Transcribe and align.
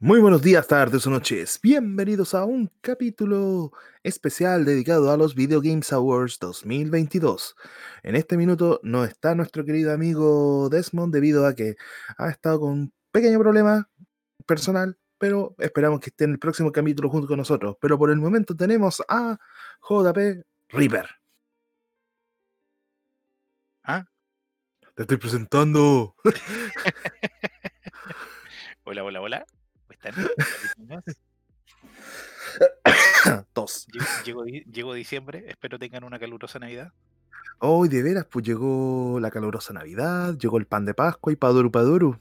Muy 0.00 0.20
buenos 0.20 0.42
días, 0.42 0.68
tardes 0.68 1.04
o 1.08 1.10
noches. 1.10 1.58
Bienvenidos 1.60 2.32
a 2.32 2.44
un 2.44 2.70
capítulo 2.80 3.72
especial 4.04 4.64
dedicado 4.64 5.10
a 5.10 5.16
los 5.16 5.34
Video 5.34 5.60
Games 5.60 5.92
Awards 5.92 6.38
2022. 6.38 7.56
En 8.04 8.14
este 8.14 8.36
minuto 8.36 8.78
no 8.84 9.02
está 9.02 9.34
nuestro 9.34 9.64
querido 9.64 9.92
amigo 9.92 10.68
Desmond 10.68 11.12
debido 11.12 11.48
a 11.48 11.54
que 11.56 11.74
ha 12.16 12.30
estado 12.30 12.60
con 12.60 12.70
un 12.70 12.92
pequeño 13.10 13.40
problema 13.40 13.90
personal, 14.46 14.96
pero 15.18 15.56
esperamos 15.58 15.98
que 15.98 16.10
esté 16.10 16.26
en 16.26 16.30
el 16.30 16.38
próximo 16.38 16.70
capítulo 16.70 17.10
junto 17.10 17.26
con 17.26 17.38
nosotros. 17.38 17.76
Pero 17.80 17.98
por 17.98 18.12
el 18.12 18.18
momento 18.18 18.54
tenemos 18.54 19.02
a 19.08 19.36
JP 19.82 20.44
Reaper. 20.68 21.08
¿Ah? 23.82 24.04
Te 24.94 25.02
estoy 25.02 25.16
presentando. 25.16 26.14
Hola, 28.84 29.04
hola, 29.04 29.20
hola. 29.20 29.57
Tos. 33.52 33.86
Lle- 33.92 34.24
Llegó, 34.24 34.44
di- 34.44 34.64
llegó 34.64 34.94
diciembre, 34.94 35.44
espero 35.48 35.78
tengan 35.78 36.04
una 36.04 36.18
calurosa 36.18 36.58
Navidad. 36.58 36.92
Hoy 37.60 37.88
de 37.88 38.02
veras, 38.02 38.26
pues 38.26 38.44
llegó 38.44 39.18
la 39.20 39.30
calurosa 39.30 39.72
Navidad, 39.72 40.36
llegó 40.38 40.58
el 40.58 40.66
pan 40.66 40.84
de 40.84 40.94
Pascua 40.94 41.32
y 41.32 41.36
Paduru 41.36 41.70
Paduru. 41.72 42.20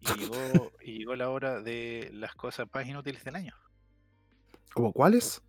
Y 0.00 0.14
llegó, 0.18 0.72
y 0.82 0.98
llegó 0.98 1.16
la 1.16 1.30
hora 1.30 1.60
de 1.62 2.10
las 2.12 2.34
cosas 2.34 2.68
más 2.72 2.86
inútiles 2.86 3.24
del 3.24 3.36
año. 3.36 3.54
¿Cómo 4.74 4.92
cuáles? 4.92 5.42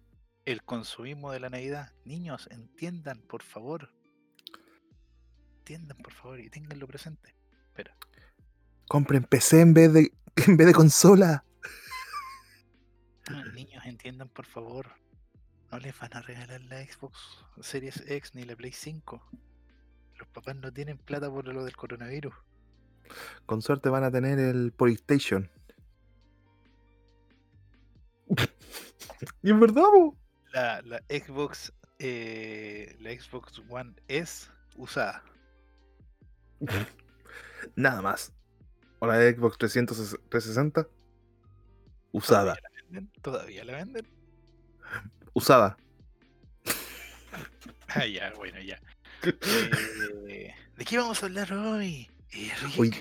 El 0.46 0.64
consumismo 0.64 1.32
de 1.32 1.40
la 1.42 1.50
Navidad. 1.50 1.92
Niños, 2.06 2.48
entiendan, 2.52 3.22
por 3.22 3.44
favor. 3.44 3.90
Entiendan, 5.60 5.98
por 5.98 6.14
favor, 6.14 6.40
y 6.40 6.50
ténganlo 6.50 6.88
presente. 6.88 7.36
Espera. 7.68 7.96
Compren 8.88 9.24
PC 9.24 9.62
en 9.62 9.74
vez 9.76 9.94
de, 9.94 10.12
en 10.48 10.58
vez 10.58 10.68
de 10.68 10.74
consola. 10.74 11.44
Ah, 13.30 13.44
Niños, 13.54 13.86
entiendan, 13.86 14.30
por 14.30 14.46
favor. 14.46 14.88
No 15.72 15.80
les 15.80 15.98
van 16.00 16.16
a 16.16 16.22
regalar 16.22 16.62
la 16.62 16.84
Xbox 16.84 17.20
Series 17.62 18.04
X 18.08 18.34
ni 18.34 18.44
la 18.44 18.56
Play 18.56 18.72
5. 18.72 19.22
Los 20.18 20.28
papás 20.30 20.56
no 20.56 20.74
tienen 20.74 20.98
plata 20.98 21.30
por 21.30 21.48
lo 21.48 21.64
del 21.64 21.76
coronavirus. 21.76 22.34
Con 23.46 23.62
suerte 23.62 23.90
van 23.90 24.04
a 24.04 24.12
tener 24.12 24.40
el 24.40 24.72
PlayStation. 24.72 25.50
y 29.44 29.52
es 29.52 29.60
verdad, 29.60 29.84
la 30.54 31.04
Xbox 31.10 31.72
eh, 32.00 32.96
la 33.02 33.12
Xbox 33.12 33.62
One 33.70 33.94
S 34.08 34.50
usada. 34.78 35.22
Nada 37.76 38.02
más. 38.02 38.34
O 39.00 39.08
la 39.08 39.18
de 39.18 39.34
Xbox 39.36 39.58
360. 39.58 40.88
Usada. 42.12 42.56
¿Todavía 42.56 42.62
la 42.62 42.84
venden? 42.86 43.12
¿Todavía 43.22 43.66
la 43.66 43.74
venden? 43.78 44.08
Usada. 45.34 45.78
Ah, 47.92 48.06
ya, 48.06 48.32
bueno, 48.38 48.60
ya. 48.62 48.80
Eh, 50.28 50.54
¿De 50.78 50.86
qué 50.86 50.98
vamos 51.00 51.24
a 51.24 51.26
hablar 51.26 51.52
hoy? 51.52 52.08
Eh? 52.32 52.52
Hoy, 52.78 52.94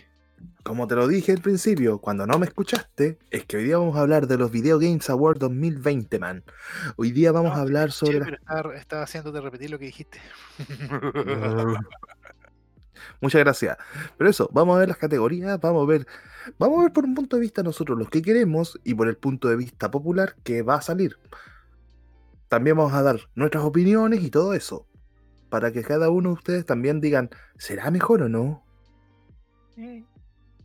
como 0.62 0.86
te 0.88 0.94
lo 0.94 1.06
dije 1.06 1.32
al 1.32 1.42
principio, 1.42 1.98
cuando 1.98 2.26
no 2.26 2.38
me 2.38 2.46
escuchaste, 2.46 3.18
es 3.30 3.44
que 3.44 3.58
hoy 3.58 3.64
día 3.64 3.76
vamos 3.76 3.98
a 3.98 4.00
hablar 4.00 4.26
de 4.26 4.38
los 4.38 4.50
Video 4.50 4.78
Games 4.78 5.10
Awards 5.10 5.40
2020, 5.40 6.18
man. 6.18 6.42
Hoy 6.96 7.12
día 7.12 7.32
vamos 7.32 7.52
No, 7.52 7.58
a 7.58 7.60
hablar 7.60 7.92
sobre 7.92 8.20
pero 8.20 8.36
estaba, 8.36 8.76
estaba 8.76 9.02
haciéndote 9.02 9.42
repetir 9.42 9.68
lo 9.68 9.78
que 9.78 9.84
dijiste. 9.84 10.18
Muchas 13.20 13.40
gracias. 13.40 13.76
Pero 14.16 14.30
eso, 14.30 14.48
vamos 14.52 14.76
a 14.76 14.80
ver 14.80 14.88
las 14.88 14.98
categorías, 14.98 15.60
vamos 15.60 15.82
a 15.82 15.86
ver, 15.86 16.06
vamos 16.58 16.78
a 16.78 16.82
ver 16.82 16.92
por 16.92 17.04
un 17.04 17.14
punto 17.14 17.36
de 17.36 17.42
vista 17.42 17.62
nosotros 17.62 17.98
los 17.98 18.08
que 18.10 18.22
queremos 18.22 18.78
y 18.84 18.94
por 18.94 19.08
el 19.08 19.16
punto 19.16 19.48
de 19.48 19.56
vista 19.56 19.90
popular 19.90 20.34
que 20.44 20.62
va 20.62 20.76
a 20.76 20.82
salir. 20.82 21.16
También 22.48 22.76
vamos 22.76 22.94
a 22.94 23.02
dar 23.02 23.20
nuestras 23.34 23.64
opiniones 23.64 24.22
y 24.22 24.30
todo 24.30 24.54
eso. 24.54 24.86
Para 25.50 25.72
que 25.72 25.82
cada 25.82 26.10
uno 26.10 26.30
de 26.30 26.34
ustedes 26.34 26.66
también 26.66 27.00
digan, 27.00 27.30
¿será 27.56 27.90
mejor 27.90 28.22
o 28.22 28.28
no? 28.28 28.64
Eh, 29.76 30.04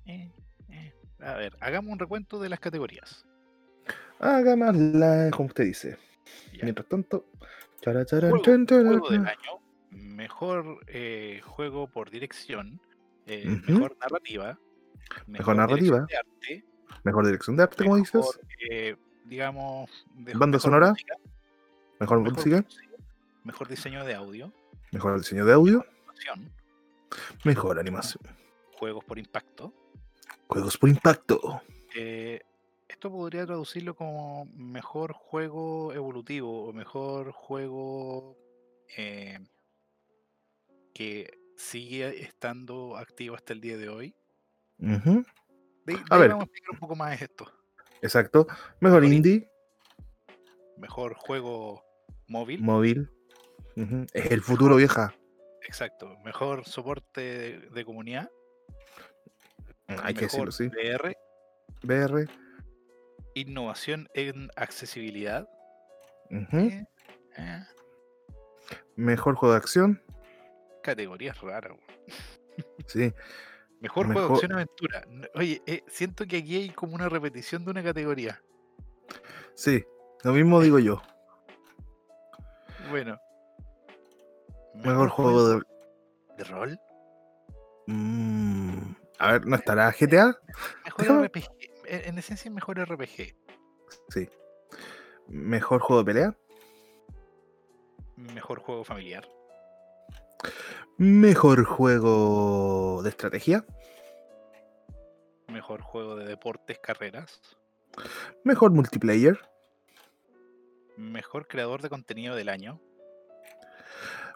eh, 0.06 0.32
eh. 0.70 0.94
A 1.22 1.34
ver, 1.36 1.56
hagamos 1.62 1.92
un 1.94 2.00
recuento 2.00 2.40
de 2.40 2.50
las 2.50 2.60
categorías. 2.60 3.26
Haga 4.20 4.56
más 4.56 4.76
la, 4.76 5.30
como 5.32 5.48
usted 5.48 5.66
dice. 5.66 5.98
Ya. 6.54 6.64
Mientras 6.64 6.88
tanto, 6.88 7.26
chara, 7.82 8.06
chara, 8.06 8.30
Juego- 8.30 8.44
chan, 8.44 8.66
chara, 8.66 8.84
Juego 8.90 9.10
del 9.10 9.20
chan. 9.20 9.28
año, 9.28 9.60
mejor 10.14 10.80
eh, 10.88 11.42
juego 11.44 11.88
por 11.88 12.10
dirección, 12.10 12.80
eh, 13.26 13.46
Ujú. 13.48 13.72
mejor 13.72 13.98
narrativa, 14.00 14.58
Mejor 15.28 15.56
dirección 15.56 15.58
narrativa. 15.58 16.06
de 16.10 16.18
arte, 16.18 16.66
mejor 17.04 17.26
dirección 17.26 17.58
de 17.58 17.64
arte, 17.64 17.84
como 17.84 17.98
dices. 17.98 18.14
mejor, 18.16 18.40
eh, 18.70 18.96
digamos, 19.26 19.90
de- 20.16 20.32
Banda 20.34 20.46
mejor 20.58 20.60
sonora, 20.62 20.90
música, 20.92 21.16
Mejor 22.00 22.20
mejor 22.20 22.34
música, 22.38 22.62
música, 22.62 22.98
mejor 23.44 23.68
diseño 23.68 24.04
de 24.06 24.16
audio, 24.16 24.54
mejor 24.92 25.18
diseño 25.18 25.46
de 25.46 25.54
audio, 25.54 25.86
animación, 26.08 26.52
mejor 27.44 27.80
animación. 27.80 28.24
juegos 28.78 29.04
por 29.06 29.18
impacto. 29.20 29.74
Juegos 30.48 30.78
por 30.78 30.90
impacto. 30.90 31.62
Eh, 31.96 32.42
esto 32.88 33.10
podría 33.12 33.46
traducirlo 33.46 33.96
como 33.96 34.46
mejor 34.56 35.14
juego 35.14 35.94
evolutivo 35.94 36.66
o 36.68 36.74
mejor 36.74 37.32
juego 37.32 38.36
eh, 38.98 39.40
que 40.94 41.40
sigue 41.58 42.22
estando 42.24 42.96
activo 42.98 43.36
hasta 43.36 43.54
el 43.54 43.62
día 43.62 43.78
de 43.78 43.90
hoy. 43.90 44.16
De, 44.78 44.90
de 45.86 45.98
A 46.10 46.18
ver. 46.18 46.30
vamos 46.30 46.44
a 46.44 46.46
explicar 46.46 46.72
un 46.72 46.80
poco 46.80 46.96
más 46.96 47.22
esto. 47.22 47.52
Exacto. 48.02 48.48
Mejor 48.80 49.02
Mejor 49.02 49.06
indie, 49.06 49.50
Mejor 50.78 51.14
juego 51.16 51.84
móvil. 52.28 52.62
móvil. 52.62 53.10
Es 54.14 54.32
el 54.32 54.42
futuro, 54.42 54.76
vieja. 54.76 55.14
Exacto. 55.66 56.18
Mejor 56.26 56.66
soporte 56.66 57.22
de, 57.22 57.60
de 57.70 57.86
comunidad. 57.86 58.30
Hay 59.88 60.14
que 60.14 60.22
decirlo, 60.26 60.52
sí. 60.52 60.68
VR. 60.68 61.16
VR. 61.84 62.28
Innovación 63.36 64.10
en 64.14 64.50
accesibilidad. 64.56 65.48
eh, 66.30 66.86
eh, 67.38 67.64
Mejor 68.96 69.36
juego 69.36 69.54
de 69.54 69.58
acción. 69.60 70.02
Categorías 70.84 71.40
raras. 71.42 71.78
Sí. 72.86 73.12
Mejor, 73.82 74.06
juego 74.06 74.20
de 74.22 74.22
Mejor- 74.22 74.36
acción 74.36 74.52
aventura. 74.54 75.06
Oye, 75.36 75.62
eh, 75.66 75.84
siento 75.88 76.26
que 76.28 76.38
aquí 76.38 76.56
hay 76.58 76.70
como 76.70 76.94
una 76.96 77.10
repetición 77.10 77.66
de 77.66 77.72
una 77.72 77.84
categoría. 77.84 78.42
Sí. 79.56 79.84
Lo 80.24 80.32
mismo 80.34 80.62
digo 80.62 80.80
yo. 80.80 81.02
Bueno. 82.90 83.20
Mejor 84.76 85.10
juego 85.10 85.48
de. 85.50 85.62
de 86.38 86.44
rol. 86.46 86.80
Mm, 87.88 88.94
a 89.20 89.32
ver, 89.34 89.46
¿no 89.46 89.56
estará 89.56 89.92
GTA? 89.92 90.38
Mejor 90.86 91.26
RPG. 91.26 91.44
En, 91.86 92.02
en 92.08 92.18
esencia, 92.18 92.50
mejor 92.50 92.80
RPG. 92.80 93.36
Sí. 94.08 94.30
Mejor 95.28 95.82
juego 95.82 96.02
de 96.02 96.06
pelea. 96.06 96.38
Mejor 98.16 98.60
juego 98.60 98.86
familiar. 98.86 99.28
Mejor 100.98 101.64
juego 101.66 103.02
de 103.04 103.10
estrategia. 103.10 103.66
Mejor 105.48 105.82
juego 105.82 106.16
de 106.16 106.26
deportes, 106.26 106.80
carreras. 106.80 107.42
Mejor 108.44 108.72
multiplayer. 108.72 109.40
Mejor 110.98 111.48
creador 111.48 111.82
de 111.82 111.90
contenido 111.90 112.36
del 112.36 112.50
año. 112.50 112.80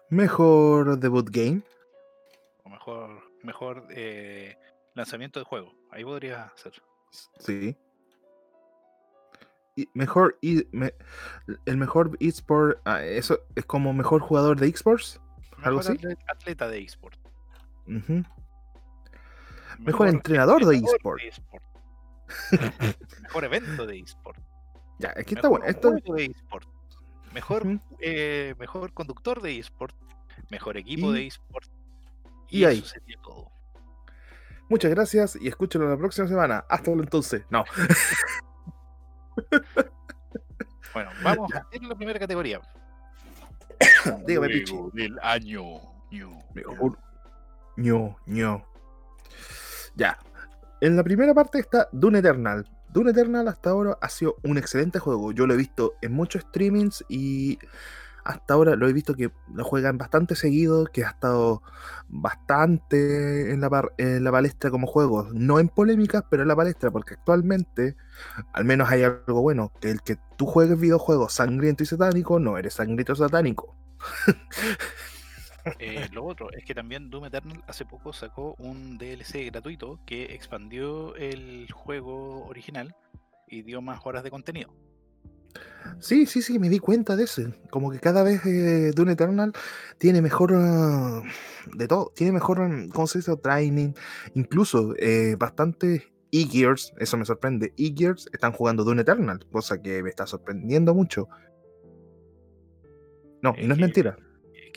Mejor 0.09 0.99
debut 0.99 1.29
game. 1.29 1.61
O 2.63 2.69
mejor, 2.69 3.21
mejor 3.43 3.87
eh, 3.91 4.57
lanzamiento 4.93 5.39
de 5.39 5.45
juego. 5.45 5.73
Ahí 5.91 6.03
podría 6.03 6.51
ser. 6.55 6.73
Sí. 7.39 7.75
Y 9.75 9.87
mejor 9.93 10.37
me- 10.71 10.93
el 11.65 11.77
mejor 11.77 12.17
eSport, 12.19 12.79
ah, 12.85 13.03
eso 13.03 13.39
es 13.55 13.65
como 13.65 13.93
mejor 13.93 14.21
jugador 14.21 14.59
de 14.59 14.67
eSports. 14.67 15.21
¿Algo 15.63 15.79
Mejor 15.79 15.79
así? 15.79 15.91
atle- 16.05 16.17
atleta 16.27 16.67
de 16.67 16.81
eSport. 16.83 17.19
Mejor 19.79 20.07
entrenador 20.07 20.65
de 20.65 20.77
eSport. 20.77 21.21
mejor 23.21 23.43
evento 23.45 23.85
de 23.85 23.99
eSport. 23.99 24.39
Ya, 24.99 25.09
es 25.09 25.25
que 25.25 25.35
está 25.35 25.47
mejor 25.49 25.59
bueno. 25.61 25.65
Esto, 25.65 26.13
de 26.13 26.25
eSport. 26.25 26.67
Mejor, 27.33 27.79
eh, 27.99 28.55
mejor 28.59 28.93
conductor 28.93 29.41
de 29.41 29.59
eSport. 29.59 29.95
Mejor 30.49 30.77
equipo 30.77 31.11
Y- 31.11 31.13
de 31.13 31.27
eSport. 31.27 31.69
y 32.49 32.63
ahí. 32.65 32.79
eso 32.79 32.87
sería 32.87 33.17
todo. 33.21 33.51
muchas 34.69 34.91
gracias 34.91 35.37
y 35.39 35.47
escúchenlo 35.47 35.89
la 35.89 35.97
próxima 35.97 36.27
semana. 36.27 36.65
Hasta 36.69 36.91
entonces. 36.91 37.43
No. 37.49 37.63
Bueno, 40.93 41.11
vamos 41.23 41.51
a 41.53 41.59
hacer 41.59 41.83
la 41.83 41.95
primera 41.95 42.17
categoría. 42.19 42.59
Dígame, 44.27 44.47
Pichi. 44.49 44.75
del 44.93 45.19
año. 45.21 45.63
Ño, 47.77 48.17
ño. 48.25 48.65
Ya. 49.95 50.17
En 50.81 50.95
la 50.95 51.03
primera 51.03 51.33
parte 51.33 51.59
está 51.59 51.87
Dune 51.91 52.19
Eternal. 52.19 52.67
Dune 52.89 53.11
Eternal 53.11 53.47
hasta 53.47 53.71
ahora 53.71 53.97
ha 54.01 54.09
sido 54.09 54.35
un 54.43 54.57
excelente 54.57 54.99
juego. 54.99 55.31
Yo 55.31 55.45
lo 55.47 55.53
he 55.53 55.57
visto 55.57 55.93
en 56.01 56.13
muchos 56.13 56.43
streamings 56.43 57.03
y 57.09 57.59
hasta 58.27 58.55
ahora 58.55 58.75
lo 58.75 58.87
he 58.87 58.93
visto 58.93 59.13
que 59.15 59.31
lo 59.53 59.63
juegan 59.63 59.97
bastante 59.97 60.35
seguido, 60.35 60.85
que 60.85 61.05
ha 61.05 61.09
estado 61.11 61.61
bastante 62.09 63.51
en 63.53 63.61
la, 63.61 63.89
en 63.97 64.23
la 64.23 64.31
palestra 64.31 64.69
como 64.69 64.85
juego. 64.85 65.29
No 65.33 65.59
en 65.59 65.69
polémicas, 65.69 66.23
pero 66.29 66.41
en 66.41 66.49
la 66.49 66.55
palestra, 66.55 66.91
porque 66.91 67.13
actualmente, 67.13 67.95
al 68.51 68.65
menos 68.65 68.89
hay 68.89 69.03
algo 69.03 69.41
bueno, 69.41 69.71
que 69.79 69.91
el 69.91 70.01
que 70.01 70.17
tú 70.35 70.45
juegues 70.45 70.77
videojuegos 70.77 71.33
sangriento 71.33 71.83
y 71.83 71.85
satánico, 71.85 72.39
no 72.39 72.57
eres 72.57 72.73
sangriento 72.73 73.15
satánico. 73.15 73.75
Eh, 75.79 76.07
lo 76.13 76.23
otro 76.23 76.49
es 76.53 76.63
que 76.63 76.73
también 76.73 77.09
Doom 77.09 77.25
Eternal 77.25 77.61
hace 77.67 77.83
poco 77.83 78.13
sacó 78.13 78.55
un 78.57 78.97
DLC 78.97 79.47
gratuito 79.47 79.99
que 80.05 80.33
expandió 80.33 81.13
el 81.17 81.69
juego 81.73 82.45
original 82.45 82.95
y 83.49 83.63
dio 83.63 83.81
más 83.81 83.99
horas 84.05 84.23
de 84.23 84.31
contenido. 84.31 84.73
Sí, 85.99 86.25
sí, 86.25 86.41
sí, 86.41 86.59
me 86.59 86.69
di 86.69 86.79
cuenta 86.79 87.15
de 87.15 87.23
eso. 87.23 87.41
Como 87.69 87.91
que 87.91 87.99
cada 87.99 88.23
vez 88.23 88.45
eh, 88.45 88.91
Doom 88.95 89.09
Eternal 89.09 89.53
tiene 89.97 90.21
mejor 90.21 90.53
ah, 90.55 91.21
de 91.73 91.87
todo, 91.87 92.11
tiene 92.15 92.33
mejor, 92.33 92.59
mm, 92.61 92.89
¿cómo? 92.89 93.07
Training, 93.41 93.93
incluso 94.35 94.93
eh, 94.97 95.35
bastante 95.37 96.13
e-gears, 96.31 96.93
eso 96.99 97.17
me 97.17 97.25
sorprende. 97.25 97.73
E-gears 97.77 98.29
están 98.31 98.51
jugando 98.51 98.83
Doom 98.83 98.99
Eternal, 98.99 99.45
cosa 99.51 99.81
que 99.81 100.03
me 100.03 100.09
está 100.09 100.27
sorprendiendo 100.27 100.93
mucho. 100.93 101.27
No, 103.41 103.55
y 103.57 103.65
no 103.65 103.73
es 103.73 103.79
mentira 103.79 104.17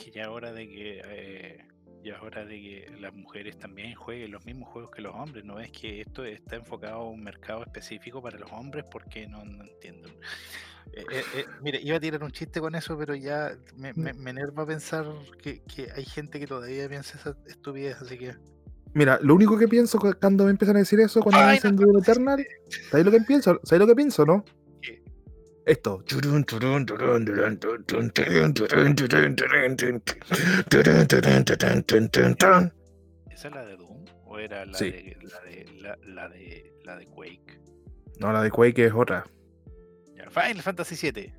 que 0.01 0.11
ya 0.11 0.23
es 0.23 0.29
hora 0.29 0.53
de 0.53 0.69
que 0.69 1.03
eh, 1.05 1.59
ya 2.03 2.15
es 2.15 2.23
hora 2.23 2.45
de 2.45 2.61
que 2.61 2.87
las 3.01 3.15
mujeres 3.15 3.59
también 3.59 3.95
jueguen 3.95 4.33
los 4.33 4.45
mismos 4.45 4.71
juegos 4.71 4.91
que 4.91 5.03
los 5.03 5.15
hombres. 5.15 5.45
No 5.45 5.61
es 5.61 5.71
que 5.71 6.01
esto 6.01 6.25
está 6.25 6.57
enfocado 6.57 6.97
a 6.97 7.11
un 7.11 7.23
mercado 7.23 7.63
específico 7.63 8.23
para 8.23 8.39
los 8.39 8.51
hombres, 8.53 8.85
porque 8.91 9.27
no, 9.29 9.43
entiendo. 9.43 10.09
Eh, 10.93 11.05
eh, 11.37 11.45
mire, 11.63 11.79
iba 11.81 11.99
a 11.99 12.01
tirar 12.01 12.25
un 12.25 12.33
chiste 12.33 12.59
con 12.59 12.75
eso, 12.75 12.99
pero 12.99 13.15
ya 13.15 13.53
me, 13.77 13.93
mm. 13.93 14.17
me, 14.19 14.31
enerva 14.31 14.67
pensar 14.67 15.07
que, 15.41 15.63
hay 15.95 16.05
gente 16.05 16.41
que 16.41 16.49
todavía 16.49 16.89
piensa 16.89 17.17
esa 17.17 17.37
estupidez, 17.47 18.01
así 18.01 18.19
que. 18.19 18.35
Mira, 18.95 19.21
lo 19.23 19.37
único 19.37 19.57
que 19.57 19.69
pienso 19.69 20.01
cuando 20.19 20.47
me 20.47 20.51
empiezan 20.51 20.75
a 20.77 20.81
decir 20.81 20.99
eso, 20.99 21.21
cuando 21.21 21.47
me 21.47 21.53
dicen 21.53 21.77
no, 21.77 21.99
Eternal, 22.01 22.45
¿sabes 22.91 23.07
lo 23.07 23.13
que 23.13 23.21
pienso? 23.21 23.61
¿Sabes 23.63 23.79
lo 23.79 23.87
que 23.87 23.95
pienso, 23.95 24.25
no? 24.25 24.45
Esto. 25.71 26.03
Esa 26.07 26.19
es 33.49 33.55
la 33.55 33.65
de 33.65 33.77
Doom 33.77 34.05
o 34.27 34.39
era 34.39 34.67
la, 34.67 34.79
de, 34.79 35.17
la, 35.23 35.41
de, 35.41 35.99
la, 36.05 36.29
de, 36.29 36.75
la 36.85 36.97
de 36.97 37.07
Quake? 37.07 37.61
No, 38.19 38.33
la 38.33 38.43
de 38.43 38.51
Quake 38.51 38.87
es 38.87 38.93
otra. 38.93 39.25
Final 40.31 40.63
Fantasy 40.63 41.11
VII. 41.11 41.33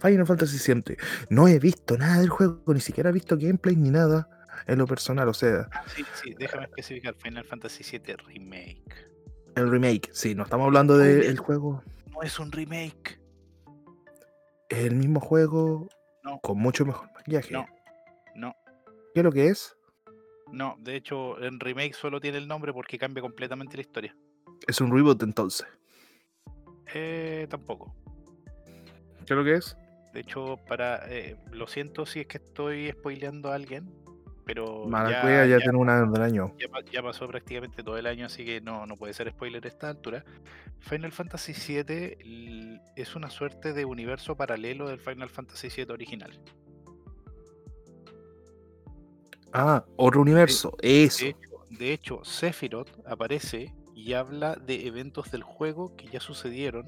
Final 0.00 0.26
Fantasy 0.26 0.72
VII. 0.72 0.96
No 1.30 1.48
he 1.48 1.58
visto 1.58 1.96
nada 1.96 2.20
del 2.20 2.28
juego, 2.28 2.62
ni 2.68 2.80
siquiera 2.80 3.10
he 3.10 3.12
visto 3.12 3.36
gameplay 3.36 3.76
ni 3.76 3.90
nada 3.90 4.28
en 4.66 4.78
lo 4.78 4.86
personal, 4.86 5.28
o 5.28 5.34
sea. 5.34 5.68
Ah, 5.72 5.84
sí, 5.94 6.04
sí, 6.22 6.34
déjame 6.38 6.64
especificar. 6.64 7.14
Final 7.16 7.44
Fantasy 7.44 7.84
VII 7.84 8.16
Remake. 8.26 9.10
El 9.56 9.70
remake, 9.70 10.10
sí, 10.12 10.34
no 10.34 10.44
estamos 10.44 10.66
hablando 10.66 10.96
del 10.96 11.38
juego. 11.38 11.82
No 12.12 12.22
es 12.22 12.38
un 12.38 12.52
remake 12.52 13.19
es 14.70 14.84
el 14.86 14.94
mismo 14.94 15.20
juego 15.20 15.88
con 16.42 16.58
mucho 16.58 16.86
mejor 16.86 17.10
maquillaje. 17.12 17.52
No, 17.52 17.66
no. 18.34 18.54
¿Qué 19.12 19.20
es 19.20 19.24
lo 19.24 19.32
que 19.32 19.48
es? 19.48 19.76
No, 20.52 20.76
de 20.80 20.96
hecho, 20.96 21.40
en 21.42 21.60
remake 21.60 21.94
solo 21.94 22.20
tiene 22.20 22.38
el 22.38 22.48
nombre 22.48 22.72
porque 22.72 22.98
cambia 22.98 23.20
completamente 23.20 23.76
la 23.76 23.82
historia. 23.82 24.16
¿Es 24.66 24.80
un 24.80 24.92
reboot 24.92 25.22
entonces? 25.22 25.66
Eh, 26.94 27.46
tampoco. 27.50 27.94
¿Qué 29.26 29.34
es 29.34 29.36
lo 29.36 29.44
que 29.44 29.54
es? 29.54 29.76
De 30.12 30.20
hecho, 30.20 30.56
para 30.66 31.08
eh, 31.08 31.36
lo 31.52 31.66
siento 31.66 32.06
si 32.06 32.20
es 32.20 32.26
que 32.26 32.38
estoy 32.38 32.90
spoileando 32.90 33.50
a 33.50 33.54
alguien, 33.54 33.92
pero 34.52 34.90
ya, 34.90 35.46
ya, 35.46 35.58
tiene 35.58 35.78
una 35.78 36.04
del 36.04 36.22
año. 36.22 36.52
Ya, 36.90 37.02
pasó 37.02 37.28
prácticamente 37.28 37.84
todo 37.84 37.96
el 37.96 38.06
año, 38.08 38.26
así 38.26 38.44
que 38.44 38.60
no, 38.60 38.84
no 38.84 38.96
puede 38.96 39.14
ser 39.14 39.30
spoiler 39.30 39.64
a 39.64 39.68
esta 39.68 39.88
altura. 39.88 40.24
Final 40.80 41.12
Fantasy 41.12 41.52
VII 41.52 42.80
es 42.96 43.14
una 43.14 43.30
suerte 43.30 43.72
de 43.72 43.84
universo 43.84 44.36
paralelo 44.36 44.88
del 44.88 44.98
Final 44.98 45.30
Fantasy 45.30 45.68
VII 45.68 45.92
original. 45.92 46.40
Ah, 49.52 49.84
otro 49.94 50.20
universo, 50.20 50.76
eso. 50.82 51.26
De 51.68 51.92
hecho, 51.92 52.24
Sephiroth 52.24 52.90
aparece 53.06 53.72
y 53.94 54.14
habla 54.14 54.56
de 54.56 54.88
eventos 54.88 55.30
del 55.30 55.44
juego 55.44 55.94
que 55.94 56.08
ya 56.08 56.18
sucedieron. 56.18 56.86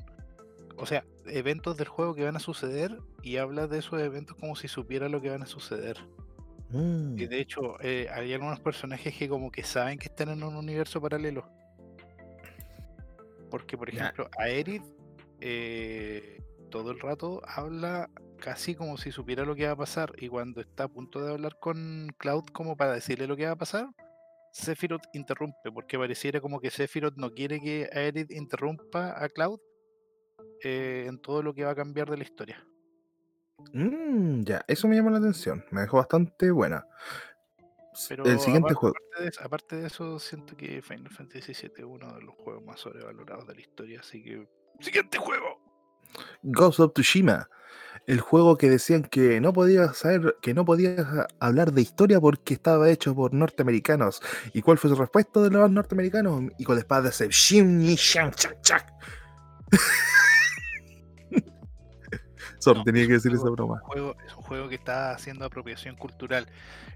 O 0.79 0.87
sea, 0.87 1.05
eventos 1.26 1.76
del 1.76 1.87
juego 1.87 2.17
que 2.17 2.25
van 2.25 2.35
a 2.35 2.41
suceder 2.41 2.99
y 3.23 3.37
habla 3.37 3.69
de 3.69 3.79
esos 3.79 4.00
eventos 4.00 4.37
como 4.37 4.56
si 4.56 4.67
supiera 4.67 5.08
lo 5.08 5.20
que 5.23 5.31
van 5.31 5.44
a 5.44 5.47
suceder. 5.47 5.97
Y 6.72 6.76
mm. 6.76 7.16
de 7.16 7.40
hecho, 7.40 7.78
eh, 7.80 8.08
hay 8.10 8.32
algunos 8.32 8.60
personajes 8.60 9.14
que 9.14 9.28
como 9.28 9.50
que 9.50 9.62
saben 9.62 9.98
que 9.98 10.06
están 10.06 10.30
en 10.30 10.42
un 10.42 10.56
universo 10.56 11.00
paralelo. 11.00 11.46
Porque, 13.50 13.76
por 13.76 13.90
ejemplo, 13.90 14.30
Aerith 14.38 14.84
eh, 15.40 16.40
todo 16.70 16.92
el 16.92 17.00
rato 17.00 17.42
habla 17.46 18.08
casi 18.38 18.74
como 18.74 18.96
si 18.96 19.12
supiera 19.12 19.44
lo 19.44 19.54
que 19.54 19.66
va 19.66 19.72
a 19.72 19.76
pasar. 19.76 20.12
Y 20.16 20.28
cuando 20.28 20.62
está 20.62 20.84
a 20.84 20.88
punto 20.88 21.22
de 21.22 21.32
hablar 21.32 21.58
con 21.60 22.08
Cloud 22.16 22.44
como 22.52 22.76
para 22.76 22.94
decirle 22.94 23.26
lo 23.26 23.36
que 23.36 23.46
va 23.46 23.52
a 23.52 23.56
pasar, 23.56 23.88
Sephiroth 24.52 25.04
interrumpe, 25.12 25.70
porque 25.72 25.98
pareciera 25.98 26.40
como 26.40 26.60
que 26.60 26.70
Sephiroth 26.70 27.16
no 27.16 27.32
quiere 27.32 27.60
que 27.60 27.88
Aerith 27.92 28.30
interrumpa 28.30 29.22
a 29.22 29.28
Cloud 29.28 29.60
eh, 30.62 31.06
en 31.08 31.20
todo 31.20 31.42
lo 31.42 31.52
que 31.52 31.64
va 31.64 31.72
a 31.72 31.74
cambiar 31.74 32.10
de 32.10 32.16
la 32.16 32.24
historia. 32.24 32.66
Mmm, 33.73 34.43
ya, 34.43 34.64
eso 34.69 34.88
me 34.88 34.97
llama 34.97 35.11
la 35.11 35.19
atención. 35.19 35.64
Me 35.70 35.82
dejó 35.82 35.99
bastante 35.99 36.50
buena. 36.50 36.87
Pero 38.09 38.25
el 38.25 38.41
siguiente 38.41 38.75
juego. 38.75 38.97
Aparte 39.43 39.76
de, 39.76 39.87
eso, 39.87 40.19
siento 40.19 40.56
que 40.56 40.81
Final 40.82 41.11
Fantasy 41.11 41.53
VII 41.53 41.73
es 41.76 41.85
uno 41.85 42.12
de 42.14 42.23
los 42.23 42.35
juegos 42.37 42.64
más 42.64 42.81
sobrevalorados 42.81 43.47
de 43.47 43.55
la 43.55 43.61
historia. 43.61 44.00
Así 44.00 44.23
que. 44.23 44.49
¡Siguiente 44.81 45.19
juego! 45.19 45.61
Ghost 46.43 46.81
of 46.81 46.93
Tsushima. 46.94 47.49
El 48.06 48.20
juego 48.20 48.56
que 48.56 48.69
decían 48.69 49.03
que 49.05 49.41
no 49.41 49.53
podías 49.53 49.97
saber, 49.97 50.37
que 50.43 50.55
no 50.55 50.65
podías 50.65 51.06
hablar 51.38 51.73
de 51.73 51.82
historia 51.82 52.20
porque 52.20 52.55
estaba 52.55 52.91
hecho 52.91 53.15
por 53.15 53.32
norteamericanos. 53.32 54.20
¿Y 54.53 54.62
cuál 54.62 54.79
fue 54.79 54.91
su 54.91 54.97
respuesta 54.97 55.41
de 55.41 55.50
los 55.50 55.70
norteamericanos? 55.70 56.50
Y 56.58 56.65
con 56.65 56.75
la 56.75 56.81
espada 56.81 57.03
de 57.03 57.12
Chak. 62.62 62.74
Solo 62.74 62.84
tenía 62.84 63.06
que 63.06 63.14
decir 63.14 63.32
esa 63.32 63.50
broma. 63.50 63.81
es 64.26 64.34
un 64.34 64.42
juego 64.42 64.69
que 64.69 64.76
está 64.76 65.12
haciendo 65.12 65.44
apropiación 65.44 65.96
cultural. 65.96 66.46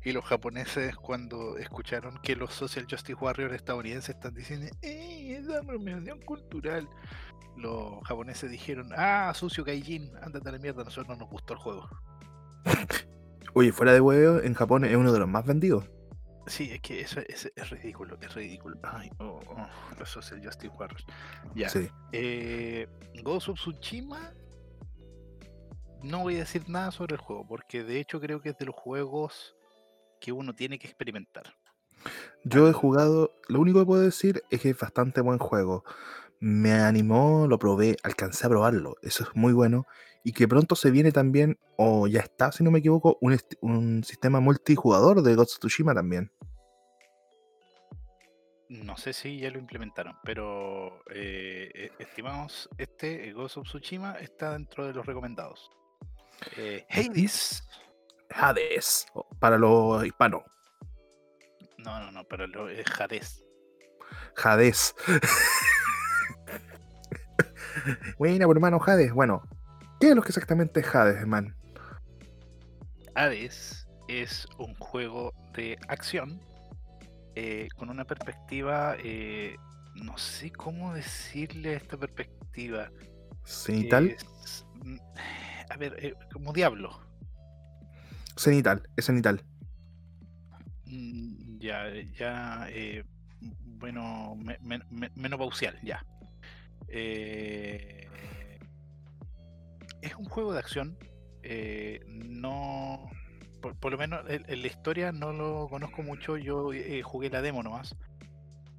Y 0.05 0.13
los 0.13 0.25
japoneses, 0.25 0.97
cuando 0.97 1.59
escucharon 1.59 2.19
que 2.23 2.37
los 2.37 2.55
Social 2.55 2.87
Justice 2.89 3.15
Warriors 3.15 3.55
estadounidenses 3.55 4.15
están 4.15 4.35
diciendo, 4.35 4.67
¡eh! 4.83 5.39
Es 5.39 5.49
apropiación 5.49 6.21
cultural. 6.23 6.89
Los 7.57 8.03
japoneses 8.05 8.51
dijeron, 8.51 8.91
¡ah! 8.97 9.33
Sucio 9.35 9.65
Gaijin, 9.65 10.11
ándate 10.23 10.49
a 10.49 10.53
la 10.53 10.59
mierda, 10.59 10.83
a 10.83 10.85
nosotros 10.85 11.09
no 11.09 11.17
nos 11.17 11.31
gustó 11.31 11.55
el 11.55 11.59
juego. 11.59 11.89
Oye, 13.55 13.73
fuera 13.73 13.93
de 13.93 14.01
huevo, 14.01 14.41
en 14.41 14.55
Japón 14.55 14.85
es 14.85 14.95
uno 14.95 15.13
de 15.13 15.19
los 15.19 15.29
más 15.29 15.47
vendidos. 15.47 15.85
Sí, 16.47 16.71
es 16.71 16.81
que 16.81 17.01
eso 17.01 17.21
es, 17.21 17.71
ridículo, 17.71 18.17
es 18.21 18.33
ridículo. 18.35 18.79
Ay, 18.85 19.11
oh, 19.19 19.41
oh, 19.49 19.67
los 19.99 20.09
Social 20.09 20.41
Justice 20.45 20.73
Warriors. 20.79 21.05
Ya. 21.55 21.69
Sí. 21.69 21.89
Eh, 22.13 22.87
Ghost 23.25 23.49
of 23.49 23.59
Tsushima 23.59 24.33
no 26.03 26.21
voy 26.21 26.37
a 26.37 26.41
decir 26.41 26.69
nada 26.69 26.91
sobre 26.91 27.15
el 27.15 27.21
juego, 27.21 27.47
porque 27.47 27.85
de 27.85 28.01
hecho 28.01 28.21
creo 28.21 28.41
que 28.41 28.51
es 28.51 28.59
de 28.59 28.67
los 28.67 28.75
juegos 28.75 29.57
que 30.21 30.33
uno 30.33 30.55
tiene 30.55 30.79
que 30.79 30.87
experimentar. 30.87 31.55
Yo 32.45 32.69
he 32.69 32.73
jugado, 32.73 33.33
lo 33.49 33.61
único 33.61 33.81
que 33.81 33.87
puedo 33.87 34.03
decir 34.03 34.43
es 34.51 34.61
que 34.61 34.71
es 34.71 34.79
bastante 34.79 35.21
buen 35.21 35.39
juego. 35.39 35.85
Me 36.39 36.73
animó, 36.73 37.47
lo 37.49 37.59
probé, 37.59 37.97
alcancé 38.03 38.47
a 38.47 38.51
probarlo, 38.51 38.97
eso 39.03 39.25
es 39.25 39.31
muy 39.35 39.53
bueno. 39.53 39.87
Y 40.23 40.33
que 40.33 40.49
pronto 40.49 40.75
se 40.75 40.91
viene 40.91 41.13
también, 41.13 41.59
o 41.77 42.07
ya 42.09 42.21
está, 42.21 42.53
si 42.53 42.65
no 42.65 42.71
me 42.71 42.81
equivoco, 42.81 43.19
un, 43.21 44.03
sistema 44.05 44.41
multijugador 44.41 45.23
de 45.23 45.35
Ghost 45.35 45.55
of 45.55 45.59
Tsushima 45.61 45.95
también. 45.95 46.33
No 48.69 48.97
sé 48.97 49.13
si 49.13 49.39
ya 49.39 49.51
lo 49.51 49.61
implementaron, 49.61 50.17
pero 50.25 51.01
eh, 51.11 51.71
e, 51.73 51.91
estimados, 52.01 52.69
este 52.79 53.33
Ghost 53.33 53.59
of 53.59 53.69
Tsushima 53.69 54.15
está 54.15 54.53
dentro 54.53 54.87
de 54.87 54.93
los 54.93 55.07
recomendados. 55.07 55.71
Eh, 56.57 56.87
Hades. 56.91 57.63
Hades, 58.31 59.07
para 59.39 59.59
los 59.59 60.05
hispanos. 60.05 60.43
No, 61.79 62.01
no, 62.01 62.11
no, 62.11 62.25
pero 62.25 62.47
lo, 62.47 62.69
es 62.69 62.87
Hades. 62.99 63.45
Hades. 64.43 64.95
bueno, 68.19 68.51
hermano, 68.51 68.81
Hades. 68.85 69.13
Bueno, 69.13 69.43
¿qué 70.01 70.11
es 70.11 70.17
lo 70.17 70.23
que 70.23 70.29
exactamente 70.29 70.81
es 70.81 70.95
Hades, 70.95 71.27
man? 71.27 71.55
Hades 73.15 73.87
es 74.09 74.47
un 74.59 74.75
juego 74.77 75.33
de 75.55 75.79
acción 75.89 76.41
eh, 77.35 77.69
con 77.77 77.91
una 77.91 78.05
perspectiva 78.05 78.97
eh, 79.03 79.57
no 80.03 80.17
sé 80.19 80.51
cómo 80.51 80.95
decirle 80.95 81.75
esta 81.75 81.97
perspectiva. 81.97 82.91
Cenital. 83.45 84.09
Es, 84.11 84.67
mm, 84.75 84.99
a 85.71 85.77
ver, 85.77 85.97
eh, 86.05 86.15
como 86.33 86.53
diablo. 86.53 87.01
Cenital, 88.37 88.83
es 88.97 89.07
cenital. 89.07 89.43
Mm, 90.87 91.59
Ya, 91.59 91.89
ya, 92.19 92.67
eh, 92.71 93.03
bueno, 93.65 94.37
me- 94.37 94.59
me- 94.61 94.83
me- 94.91 95.11
menopausial, 95.17 95.79
ya. 95.83 96.05
Eh, 96.89 98.07
es 100.03 100.15
un 100.15 100.27
juego 100.27 100.53
de 100.53 100.59
acción. 100.61 100.97
no, 102.09 103.09
por, 103.63 103.75
por 103.77 103.93
lo 103.93 103.99
menos 103.99 104.29
en, 104.29 104.45
en 104.49 104.61
la 104.63 104.67
historia 104.67 105.13
no 105.13 105.33
lo 105.33 105.69
conozco 105.69 106.03
mucho. 106.03 106.37
Yo 106.37 106.71
jugué 107.05 107.31
la 107.31 107.41
demo 107.43 107.63
nomás. 107.63 107.95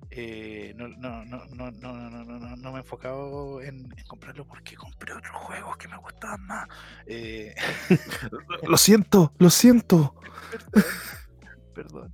Eh, 0.10 0.74
no, 0.76 0.88
no, 0.88 1.26
no, 1.26 1.46
no, 1.48 1.72
no, 1.72 1.94
no, 1.94 2.10
no, 2.10 2.56
no, 2.56 2.72
me 2.72 2.78
he 2.78 2.82
enfocado 2.82 3.62
en, 3.62 3.92
en 3.98 4.06
comprarlo 4.08 4.46
porque 4.48 4.76
compré 4.76 5.14
otros 5.14 5.36
juegos 5.36 5.78
que 5.78 5.88
me 5.88 5.98
gustaban 5.98 6.42
más. 6.46 6.68
Eh, 7.06 7.54
Lo 8.68 8.78
siento, 8.78 9.34
lo 9.38 9.50
siento. 9.50 10.16
Perdón, 10.52 10.84
perdón. 11.76 12.14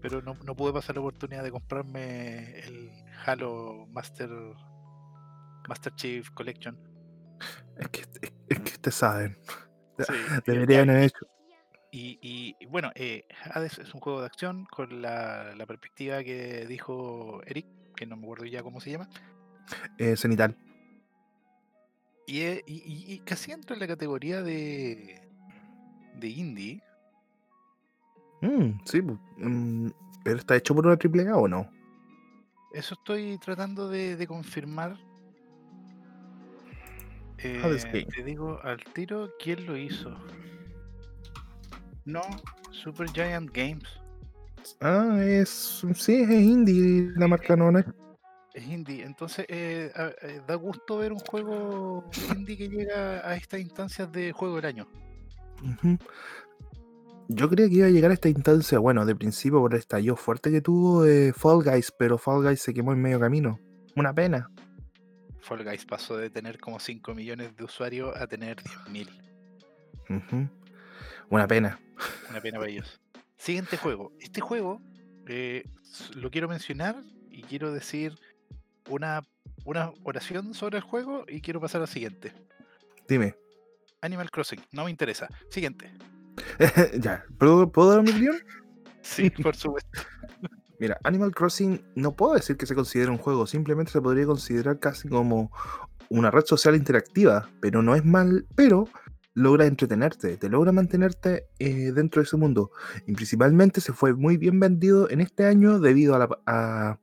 Pero 0.00 0.22
no, 0.22 0.34
no 0.44 0.56
pude 0.56 0.72
pasar 0.72 0.96
la 0.96 1.02
oportunidad 1.02 1.42
de 1.44 1.50
comprarme 1.50 2.60
el 2.60 2.90
Halo 3.26 3.86
Master 3.90 4.30
Master 5.68 5.94
Chief 5.94 6.30
Collection. 6.30 6.76
Es 7.76 7.88
que, 7.88 8.00
es, 8.48 8.60
que 8.60 8.72
ustedes 8.72 8.94
saben. 8.94 9.38
Sí, 9.98 10.12
Deberían 10.46 10.90
haber 10.90 11.04
hecho. 11.04 11.26
Y, 11.92 12.18
y- 12.60 12.66
bueno, 12.66 12.90
eh, 12.94 13.24
Hades 13.52 13.78
es 13.78 13.92
un 13.94 14.00
juego 14.00 14.20
de 14.20 14.26
acción 14.26 14.64
con 14.66 15.02
la, 15.02 15.54
la 15.56 15.66
perspectiva 15.66 16.22
que 16.22 16.66
dijo 16.66 17.42
Eric, 17.46 17.66
que 17.96 18.06
no 18.06 18.16
me 18.16 18.24
acuerdo 18.24 18.44
ya 18.46 18.62
cómo 18.62 18.80
se 18.80 18.92
llama. 18.92 19.08
Eh, 19.98 20.16
cenital. 20.16 20.56
Y, 22.26 22.40
eh, 22.42 22.62
y- 22.66 23.14
y- 23.14 23.18
casi 23.20 23.50
entra 23.52 23.74
en 23.74 23.80
la 23.80 23.88
categoría 23.88 24.42
de, 24.42 25.20
de 26.14 26.28
indie. 26.28 26.82
Mm, 28.40 28.80
sí, 28.84 29.02
mm, 29.02 29.90
pero 30.24 30.36
está 30.38 30.56
hecho 30.56 30.74
por 30.74 30.86
una 30.86 30.96
triple 30.96 31.28
A 31.28 31.36
o 31.36 31.48
no? 31.48 31.68
Eso 32.72 32.94
estoy 32.94 33.36
tratando 33.38 33.88
de, 33.88 34.16
de 34.16 34.26
confirmar. 34.26 34.96
Eh, 37.38 38.04
te 38.14 38.22
digo 38.22 38.60
al 38.62 38.82
tiro 38.94 39.30
quién 39.42 39.66
lo 39.66 39.76
hizo. 39.76 40.14
No, 42.10 42.22
Super 42.72 43.08
Giant 43.12 43.50
Games. 43.52 43.88
Ah, 44.80 45.18
es. 45.22 45.84
Sí, 45.94 46.22
es 46.22 46.30
indie 46.30 47.12
la 47.16 47.28
marca, 47.28 47.54
no, 47.54 47.70
no 47.70 47.78
es. 47.78 47.86
Es 48.52 48.66
indie. 48.66 49.04
Entonces 49.04 49.46
eh, 49.48 49.92
eh, 49.94 50.40
da 50.46 50.56
gusto 50.56 50.98
ver 50.98 51.12
un 51.12 51.20
juego 51.20 52.04
indie 52.36 52.56
que 52.56 52.68
llega 52.68 53.28
a 53.28 53.36
estas 53.36 53.60
instancias 53.60 54.10
de 54.10 54.32
juego 54.32 54.56
del 54.56 54.64
año. 54.64 54.88
Yo 57.28 57.48
creía 57.48 57.68
que 57.68 57.74
iba 57.76 57.86
a 57.86 57.90
llegar 57.90 58.10
a 58.10 58.14
esta 58.14 58.28
instancia, 58.28 58.80
bueno, 58.80 59.06
de 59.06 59.14
principio 59.14 59.60
por 59.60 59.72
el 59.72 59.78
estallido 59.78 60.16
fuerte 60.16 60.50
que 60.50 60.60
tuvo 60.60 61.06
eh, 61.06 61.32
Fall 61.32 61.62
Guys, 61.62 61.92
pero 61.96 62.18
Fall 62.18 62.42
Guys 62.42 62.60
se 62.60 62.74
quemó 62.74 62.92
en 62.92 63.00
medio 63.00 63.20
camino. 63.20 63.60
Una 63.94 64.12
pena. 64.12 64.50
Fall 65.40 65.62
Guys 65.62 65.84
pasó 65.86 66.16
de 66.16 66.28
tener 66.28 66.58
como 66.58 66.80
5 66.80 67.14
millones 67.14 67.54
de 67.56 67.64
usuarios 67.64 68.16
a 68.16 68.26
tener 68.26 68.56
10.000. 68.56 69.08
Ujú. 70.08 70.59
Una 71.30 71.46
pena. 71.46 71.80
Una 72.28 72.40
pena 72.40 72.58
para 72.58 72.70
ellos. 72.70 73.00
Siguiente 73.36 73.76
juego. 73.76 74.12
Este 74.20 74.40
juego 74.40 74.82
eh, 75.26 75.64
lo 76.14 76.30
quiero 76.30 76.48
mencionar 76.48 76.96
y 77.30 77.42
quiero 77.42 77.72
decir 77.72 78.18
una, 78.88 79.22
una 79.64 79.92
oración 80.02 80.54
sobre 80.54 80.78
el 80.78 80.82
juego 80.82 81.24
y 81.28 81.40
quiero 81.40 81.60
pasar 81.60 81.80
al 81.80 81.88
siguiente. 81.88 82.32
Dime. 83.08 83.36
Animal 84.02 84.30
Crossing, 84.30 84.60
no 84.72 84.84
me 84.84 84.90
interesa. 84.90 85.28
Siguiente. 85.50 85.92
ya, 86.98 87.24
¿puedo, 87.38 87.70
¿puedo 87.70 87.92
dar 87.92 88.02
mi 88.02 88.10
opinión? 88.10 88.36
Sí, 89.02 89.30
por 89.30 89.54
supuesto. 89.54 90.00
Mira, 90.80 90.98
Animal 91.04 91.32
Crossing 91.32 91.84
no 91.94 92.12
puedo 92.12 92.34
decir 92.34 92.56
que 92.56 92.66
se 92.66 92.74
considere 92.74 93.10
un 93.10 93.18
juego, 93.18 93.46
simplemente 93.46 93.92
se 93.92 94.00
podría 94.00 94.26
considerar 94.26 94.80
casi 94.80 95.08
como 95.08 95.52
una 96.08 96.30
red 96.30 96.44
social 96.44 96.74
interactiva, 96.74 97.48
pero 97.60 97.82
no 97.82 97.94
es 97.94 98.04
mal, 98.04 98.46
pero 98.56 98.88
logra 99.34 99.66
entretenerte, 99.66 100.36
te 100.36 100.48
logra 100.48 100.72
mantenerte 100.72 101.46
eh, 101.58 101.92
dentro 101.92 102.20
de 102.20 102.26
ese 102.26 102.36
mundo. 102.36 102.70
Y 103.06 103.12
principalmente 103.12 103.80
se 103.80 103.92
fue 103.92 104.14
muy 104.14 104.36
bien 104.36 104.60
vendido 104.60 105.08
en 105.10 105.20
este 105.20 105.46
año 105.46 105.78
debido 105.78 106.14
a, 106.14 106.18
la 106.18 106.98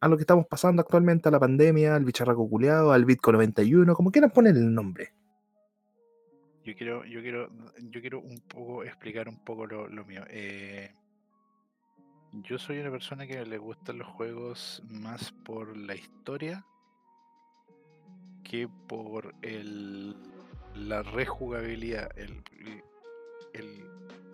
a 0.00 0.08
lo 0.08 0.16
que 0.16 0.22
estamos 0.22 0.46
pasando 0.46 0.82
actualmente, 0.82 1.28
a 1.28 1.32
la 1.32 1.40
pandemia, 1.40 1.94
al 1.94 2.04
bicharraco 2.04 2.48
culeado, 2.48 2.92
al 2.92 3.04
Bitcoin 3.04 3.34
91, 3.34 3.94
como 3.94 4.10
quieran 4.10 4.30
poner 4.30 4.56
el 4.56 4.72
nombre. 4.72 5.12
Yo 6.64 6.74
quiero, 6.74 7.04
yo 7.04 7.20
quiero, 7.20 7.50
yo 7.78 8.00
quiero 8.00 8.20
un 8.20 8.40
poco 8.40 8.84
explicar 8.84 9.28
un 9.28 9.42
poco 9.42 9.66
lo, 9.66 9.88
lo 9.88 10.04
mío. 10.04 10.22
Eh, 10.28 10.92
yo 12.32 12.58
soy 12.58 12.78
una 12.78 12.90
persona 12.90 13.26
que 13.26 13.44
le 13.44 13.58
gustan 13.58 13.98
los 13.98 14.08
juegos 14.08 14.82
más 14.88 15.32
por 15.32 15.76
la 15.76 15.94
historia 15.94 16.64
que 18.44 18.68
por 18.86 19.34
el, 19.42 20.14
la 20.78 21.02
rejugabilidad. 21.02 22.10
El, 22.16 22.42
el- 23.52 23.88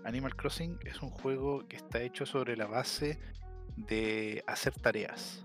Animal 0.05 0.37
Crossing 0.37 0.79
es 0.85 1.01
un 1.01 1.09
juego 1.09 1.67
que 1.67 1.77
está 1.77 2.03
hecho 2.03 2.27
sobre 2.27 2.59
la 2.59 2.67
base 2.67 3.19
de 3.77 4.45
hacer 4.47 4.75
tareas. 4.75 5.43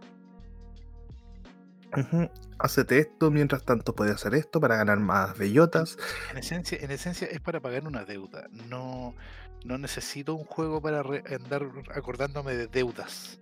Ujú, 1.96 2.30
Hacete 2.60 3.00
esto, 3.00 3.32
mientras 3.32 3.64
tanto 3.64 3.96
puede 3.96 4.12
hacer 4.12 4.36
esto 4.36 4.60
para 4.60 4.76
ganar 4.76 5.00
más 5.00 5.38
bellotas. 5.38 5.98
En 6.32 6.40
esencia, 6.40 6.78
en 6.82 6.92
esencia 6.92 7.26
es 7.32 7.40
para 7.40 7.62
pagar 7.62 7.88
una 7.88 8.04
deuda. 8.04 8.48
No, 8.68 9.16
no 9.64 9.78
necesito 9.78 10.36
un 10.36 10.44
juego 10.44 10.82
para 10.82 11.04
re- 11.04 11.24
andar 11.34 11.66
acordándome 11.96 12.54
de 12.56 12.68
deudas. 12.68 13.40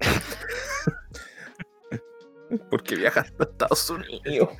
Porque 2.70 2.96
viajas 2.96 3.32
a 3.38 3.42
Estados 3.44 3.90
Unidos. 3.90 4.50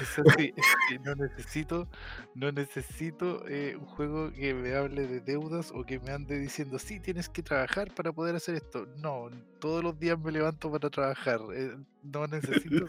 Es 0.00 0.18
así, 0.18 0.54
es 0.56 0.66
que 0.88 0.98
no 1.00 1.14
necesito, 1.16 1.88
no 2.34 2.52
necesito 2.52 3.46
eh, 3.48 3.76
un 3.76 3.86
juego 3.86 4.32
que 4.32 4.54
me 4.54 4.74
hable 4.74 5.06
de 5.08 5.20
deudas 5.20 5.72
o 5.74 5.84
que 5.84 5.98
me 5.98 6.12
ande 6.12 6.38
diciendo, 6.38 6.78
sí, 6.78 7.00
tienes 7.00 7.28
que 7.28 7.42
trabajar 7.42 7.92
para 7.94 8.12
poder 8.12 8.36
hacer 8.36 8.54
esto. 8.54 8.86
No, 8.98 9.28
todos 9.60 9.82
los 9.82 9.98
días 9.98 10.18
me 10.20 10.30
levanto 10.30 10.70
para 10.70 10.88
trabajar. 10.88 11.40
eh, 11.54 11.76
no 12.02 12.26
necesito. 12.26 12.86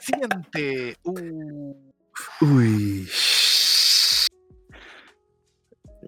Siguiente. 0.00 0.96
Uh, 1.04 1.92
Uy. 2.40 3.08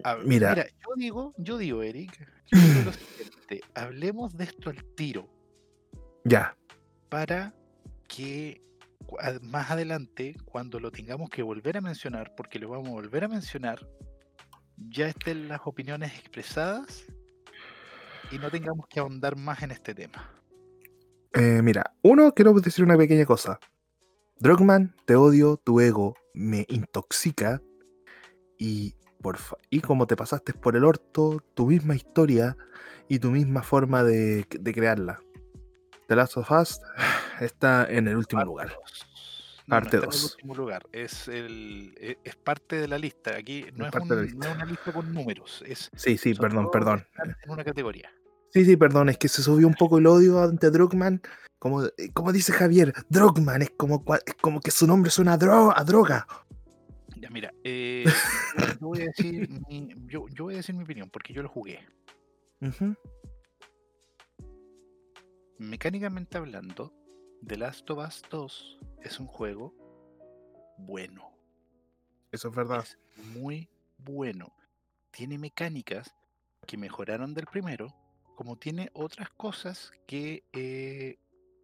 a 0.03 0.15
Mira. 0.17 0.49
mira, 0.51 0.65
yo 0.67 0.95
digo, 0.97 1.33
yo 1.37 1.57
digo, 1.57 1.83
Eric, 1.83 2.27
yo 2.47 2.59
digo 2.59 2.81
lo 2.85 2.91
siguiente, 2.93 3.61
hablemos 3.75 4.35
de 4.35 4.43
esto 4.45 4.69
al 4.69 4.83
tiro. 4.95 5.29
Ya. 6.25 6.55
Para 7.11 7.53
que 8.07 8.61
más 9.41 9.69
adelante, 9.69 10.37
cuando 10.45 10.79
lo 10.79 10.91
tengamos 10.91 11.29
que 11.29 11.43
volver 11.43 11.75
a 11.75 11.81
mencionar, 11.81 12.33
porque 12.37 12.57
lo 12.57 12.69
vamos 12.69 12.87
a 12.87 12.91
volver 12.91 13.25
a 13.25 13.27
mencionar, 13.27 13.85
ya 14.77 15.09
estén 15.09 15.49
las 15.49 15.59
opiniones 15.65 16.13
expresadas 16.17 17.05
y 18.31 18.39
no 18.39 18.49
tengamos 18.49 18.87
que 18.87 19.01
ahondar 19.01 19.35
más 19.35 19.61
en 19.61 19.71
este 19.71 19.93
tema. 19.93 20.31
Eh, 21.33 21.61
mira, 21.61 21.93
uno, 22.01 22.33
quiero 22.33 22.53
decir 22.53 22.85
una 22.85 22.97
pequeña 22.97 23.25
cosa. 23.25 23.59
Drogman, 24.39 24.95
te 25.05 25.17
odio, 25.17 25.57
tu 25.57 25.81
ego 25.81 26.15
me 26.33 26.65
intoxica 26.69 27.61
y, 28.57 28.95
porfa, 29.21 29.57
y 29.69 29.81
como 29.81 30.07
te 30.07 30.15
pasaste 30.15 30.53
por 30.53 30.77
el 30.77 30.85
orto, 30.85 31.43
tu 31.55 31.67
misma 31.67 31.93
historia 31.93 32.55
y 33.09 33.19
tu 33.19 33.31
misma 33.31 33.63
forma 33.63 34.01
de 34.01 34.45
crearla. 34.47 35.19
The 36.11 36.17
Last 36.17 36.35
of 36.35 36.51
Us 36.51 36.81
está 37.39 37.87
en 37.89 38.05
el 38.09 38.17
último 38.17 38.43
lugar. 38.43 38.67
dos. 38.67 39.07
No, 39.65 39.77
no 39.77 39.79
Parte 39.79 39.95
está 39.95 39.97
en 39.99 40.03
el 40.03 40.09
dos. 40.09 40.31
último 40.33 40.55
lugar. 40.55 40.83
Es, 40.91 41.27
el, 41.29 41.95
e- 42.01 42.17
es 42.21 42.35
parte 42.35 42.75
de 42.81 42.89
la 42.89 42.97
lista. 42.97 43.37
Aquí 43.37 43.65
no 43.75 43.87
es, 43.87 43.95
un- 43.95 44.09
no 44.37 44.51
una 44.51 44.65
lista 44.65 44.91
con 44.91 45.13
números. 45.13 45.63
Es, 45.65 45.89
Sí, 45.95 46.17
sí, 46.17 46.33
perdón, 46.33 46.69
perdón. 46.69 47.07
en 47.23 47.49
una 47.49 47.63
categoría. 47.63 48.11
Sí, 48.49 48.65
sí, 48.65 48.75
perdón, 48.75 49.07
es 49.07 49.17
que 49.17 49.29
se 49.29 49.41
subió 49.41 49.65
un 49.65 49.73
poco 49.73 49.99
el 49.99 50.07
odio 50.07 50.43
ante 50.43 50.69
Drogman. 50.69 51.21
Como, 51.59 51.85
eh, 51.85 51.93
como 52.13 52.33
dice 52.33 52.51
Javier, 52.51 52.93
Drogman 53.07 53.61
es 53.61 53.69
como, 53.77 54.03
es 54.27 54.33
como 54.41 54.59
que 54.59 54.71
su 54.71 54.85
nombre 54.87 55.11
suena 55.11 55.35
a, 55.35 55.39
dro- 55.39 55.71
a 55.73 55.81
droga. 55.85 56.27
Ya, 57.15 57.29
mira, 57.29 57.53
eh, 57.63 58.03
yo, 58.81 58.87
voy 58.87 59.03
a 59.03 59.05
decir 59.05 59.49
mi, 59.69 59.95
yo, 60.07 60.25
yo 60.27 60.43
voy 60.43 60.55
a 60.55 60.57
decir 60.57 60.75
mi 60.75 60.83
opinión 60.83 61.09
porque 61.09 61.31
yo 61.31 61.41
lo 61.41 61.47
jugué. 61.47 61.79
Ujú. 62.59 62.95
Mecánicamente 65.61 66.39
hablando, 66.39 66.91
The 67.45 67.55
Last 67.55 67.87
of 67.91 67.99
Us 67.99 68.23
2 68.31 68.79
es 69.03 69.19
un 69.19 69.27
juego 69.27 69.75
bueno. 70.79 71.37
Eso 72.31 72.47
es 72.47 72.55
verdad. 72.55 72.79
Es 72.83 72.97
muy 73.27 73.69
bueno. 73.99 74.55
Tiene 75.11 75.37
mecánicas 75.37 76.15
que 76.65 76.77
mejoraron 76.77 77.35
del 77.35 77.45
primero, 77.45 77.93
como 78.35 78.57
tiene 78.57 78.89
otras 78.95 79.29
cosas 79.29 79.91
que 80.07 80.43
eh, 80.51 81.19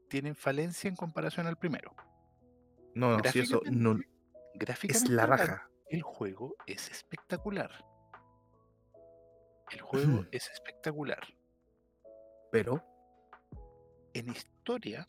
tienen 0.10 0.36
falencia 0.36 0.88
en 0.88 0.96
comparación 0.96 1.48
al 1.48 1.58
primero. 1.58 1.96
No, 2.94 3.18
no, 3.18 3.24
si 3.32 3.40
eso 3.40 3.62
no 3.72 3.94
es 3.94 4.06
Gráficamente 4.54 5.12
la 5.12 5.24
hablando, 5.24 5.44
raja. 5.44 5.70
el 5.90 6.04
juego 6.04 6.56
es 6.68 6.92
espectacular. 6.92 7.72
El 9.72 9.82
juego 9.82 10.24
es 10.32 10.52
espectacular. 10.52 11.24
Pero, 12.52 12.84
En 14.18 14.30
historia 14.30 15.08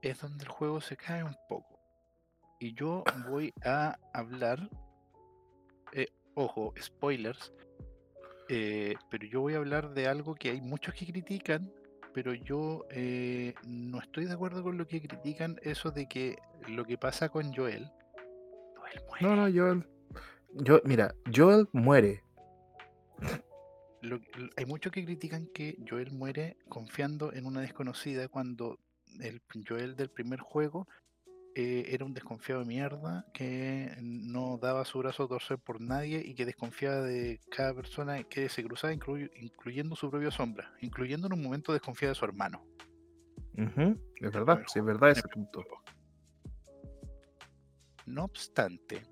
es 0.00 0.20
donde 0.20 0.44
el 0.44 0.48
juego 0.48 0.80
se 0.80 0.96
cae 0.96 1.24
un 1.24 1.34
poco. 1.48 1.80
Y 2.60 2.72
yo 2.74 3.02
voy 3.28 3.52
a 3.64 3.98
hablar, 4.14 4.70
eh, 5.92 6.06
ojo, 6.36 6.72
spoilers, 6.80 7.52
eh, 8.48 8.94
pero 9.10 9.26
yo 9.26 9.40
voy 9.40 9.54
a 9.54 9.56
hablar 9.56 9.92
de 9.92 10.06
algo 10.06 10.36
que 10.36 10.50
hay 10.50 10.60
muchos 10.60 10.94
que 10.94 11.04
critican, 11.04 11.72
pero 12.14 12.32
yo 12.32 12.86
eh, 12.90 13.54
no 13.66 13.98
estoy 13.98 14.26
de 14.26 14.34
acuerdo 14.34 14.62
con 14.62 14.78
lo 14.78 14.86
que 14.86 15.02
critican, 15.02 15.58
eso 15.62 15.90
de 15.90 16.06
que 16.06 16.36
lo 16.68 16.84
que 16.84 16.98
pasa 16.98 17.28
con 17.28 17.52
Joel, 17.52 17.90
Joel 18.76 19.02
muere. 19.08 19.26
no, 19.26 19.34
no, 19.34 19.52
Joel. 19.52 19.84
Yo, 20.52 20.80
mira, 20.84 21.12
Joel 21.34 21.68
muere. 21.72 22.22
Lo- 24.02 24.20
hay 24.56 24.66
muchos 24.66 24.92
que 24.92 25.04
critican 25.04 25.46
que 25.48 25.76
Joel 25.88 26.12
muere 26.12 26.56
confiando 26.68 27.32
en 27.32 27.46
una 27.46 27.60
desconocida 27.60 28.28
cuando 28.28 28.78
el 29.20 29.40
Joel 29.66 29.96
del 29.96 30.10
primer 30.10 30.40
juego 30.40 30.86
eh, 31.54 31.86
era 31.88 32.04
un 32.04 32.12
desconfiado 32.12 32.60
de 32.60 32.66
mierda 32.66 33.24
que 33.32 33.96
no 34.02 34.58
daba 34.58 34.84
su 34.84 34.98
brazo 34.98 35.22
a 35.24 35.28
torcer 35.28 35.58
por 35.58 35.80
nadie 35.80 36.22
y 36.22 36.34
que 36.34 36.44
desconfiaba 36.44 37.00
de 37.00 37.40
cada 37.50 37.72
persona 37.72 38.22
que 38.24 38.50
se 38.50 38.62
cruzaba, 38.62 38.92
incluy- 38.92 39.30
incluyendo 39.40 39.96
su 39.96 40.10
propia 40.10 40.30
sombra, 40.30 40.70
incluyendo 40.82 41.26
en 41.28 41.32
un 41.32 41.42
momento 41.42 41.72
desconfiaba 41.72 42.10
de 42.10 42.14
su 42.18 42.24
hermano. 42.26 42.62
Es 44.20 44.32
verdad, 44.32 44.60
sí, 44.66 44.80
es 44.80 44.84
verdad 44.84 45.10
ese 45.12 45.26
punto. 45.28 45.64
No 48.04 48.24
obstante, 48.24 49.02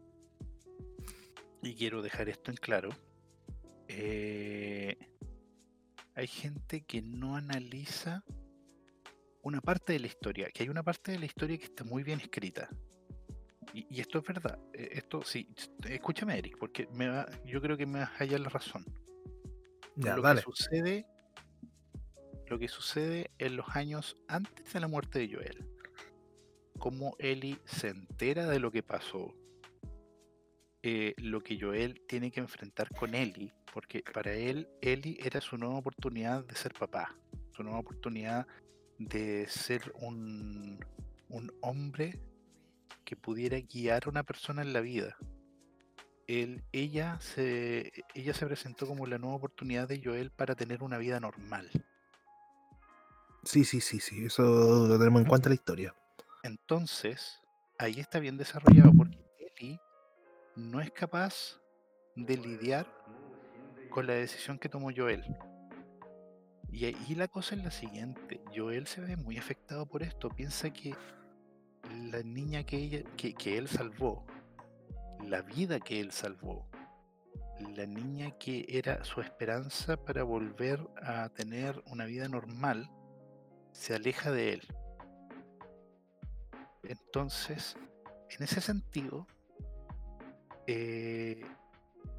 y 1.62 1.75
quiero 1.75 2.03
dejar 2.03 2.29
esto 2.29 2.50
en 2.50 2.59
claro, 2.59 2.91
eh, 3.88 4.97
hay 6.14 6.26
gente 6.26 6.85
que 6.85 7.03
no 7.03 7.37
analiza 7.37 8.25
una 9.43 9.61
parte 9.61 9.93
de 9.95 10.00
la 10.00 10.07
historia, 10.07 10.49
que 10.53 10.62
hay 10.62 10.69
una 10.69 10.83
parte 10.83 11.12
de 11.12 11.19
la 11.19 11.26
historia 11.26 11.59
que 11.59 11.64
está 11.64 11.85
muy 11.85 12.03
bien 12.03 12.21
escrita. 12.21 12.69
Y, 13.73 13.87
y 13.91 14.00
esto 14.00 14.19
es 14.19 14.25
verdad. 14.25 14.59
eh, 14.73 14.91
Esto 14.93 15.23
sí, 15.23 15.49
escúchame, 15.88 16.38
Eric, 16.38 16.57
porque 16.59 16.87
me 16.93 17.09
va- 17.09 17.29
yo 17.45 17.61
creo 17.61 17.76
que 17.76 17.87
me 17.87 17.99
vas 18.00 18.11
a 18.12 18.19
hallar 18.25 18.41
la 18.41 18.49
razón. 18.49 18.85
Ya, 19.97 20.17
lo 20.17 20.23
que 20.23 20.41
sucede, 20.41 21.07
lo 22.49 22.59
que 22.59 22.69
sucede 22.69 23.31
en 23.38 23.57
los 23.57 23.69
años 23.76 24.17
antes 24.29 24.73
de 24.73 24.81
la 24.81 24.88
muerte 24.88 25.19
de 25.21 25.35
Joel, 25.35 25.69
cómo 26.79 27.14
Ellie 27.19 27.59
se 27.64 27.88
entera 27.88 28.47
de 28.49 28.61
lo 28.61 28.71
que 28.71 28.83
pasó, 28.83 29.35
eh, 30.83 31.14
lo 31.19 31.41
que 31.43 31.59
Joel 31.61 32.03
tiene 32.09 32.31
que 32.31 32.41
enfrentar 32.41 32.88
con 32.91 33.14
Ellie, 33.14 33.53
porque 33.75 34.04
para 34.14 34.33
él 34.33 34.69
Ellie 34.81 35.19
era 35.21 35.40
su 35.40 35.59
nueva 35.59 35.75
oportunidad 35.75 36.45
de 36.45 36.54
ser 36.54 36.73
papá, 36.73 37.16
su 37.57 37.64
nueva 37.64 37.81
oportunidad 37.81 38.47
de 38.99 39.49
ser 39.49 39.93
un, 39.97 40.78
un 41.28 41.52
hombre 41.61 42.21
que 43.04 43.16
pudiera 43.16 43.59
guiar 43.59 44.04
a 44.07 44.11
una 44.11 44.23
persona 44.23 44.62
en 44.62 44.73
la 44.73 44.81
vida. 44.81 45.16
Él, 46.28 46.62
ella, 46.71 47.19
se, 47.21 47.93
ella 48.14 48.33
se 48.33 48.47
presentó 48.47 48.87
como 48.87 49.07
la 49.07 49.19
nueva 49.19 49.35
oportunidad 49.35 49.88
de 49.88 50.00
Joel 50.02 50.31
para 50.31 50.54
tener 50.54 50.85
una 50.85 50.97
vida 50.97 51.19
normal. 51.19 51.69
Sí, 53.43 53.64
sí, 53.64 53.81
sí, 53.81 53.99
sí. 53.99 54.25
Eso 54.25 54.87
lo 54.87 54.99
tenemos 54.99 55.21
en 55.21 55.28
cuenta 55.28 55.49
en 55.49 55.50
la 55.50 55.57
historia. 55.57 55.95
Entonces, 56.45 57.40
ahí 57.78 57.99
está 57.99 58.21
bien 58.21 58.38
desarrollado 58.38 58.92
porque 58.96 59.18
Ellie 59.59 59.81
no 60.55 60.81
es 60.81 60.92
capaz 60.92 61.61
de 62.16 62.37
lidiar 62.37 62.87
con 63.94 64.09
la 64.09 64.14
decisión 64.14 64.59
que 64.59 64.68
tomó 64.68 64.90
Joel. 64.94 65.22
Y 66.72 66.87
ahí 66.87 67.14
la 67.14 67.28
cosa 67.28 67.54
es 67.54 67.62
la 67.62 67.70
siguiente, 67.70 68.40
Joel 68.52 68.88
se 68.88 69.00
ve 69.00 69.16
muy 69.16 69.38
afectado 69.38 69.87
por 69.87 70.02
esto, 70.02 70.28
piensa 70.30 70.72
que 70.72 70.96
la 72.11 72.20
niña 72.24 72.64
que, 72.64 72.76
ella, 72.76 73.04
que, 73.16 73.35
que 73.35 73.57
él 73.57 73.68
salvó, 73.68 74.26
la 75.24 75.42
vida 75.42 75.78
que 75.78 76.00
él 76.00 76.11
salvó, 76.11 76.68
la 77.76 77.87
niña 77.87 78.33
que 78.33 78.66
era 78.68 79.04
su 79.04 79.20
esperanza 79.20 79.96
para 79.96 80.24
volver 80.24 80.80
a 81.00 81.28
tener 81.28 81.80
una 81.87 82.04
vida 82.04 82.26
normal, 82.26 82.90
se 83.70 83.94
aleja 83.94 84.33
de 84.33 84.54
él. 84.54 84.62
Entonces, 86.83 87.76
en 88.28 88.42
ese 88.42 88.61
sentido, 88.61 89.28
eh, 90.66 91.44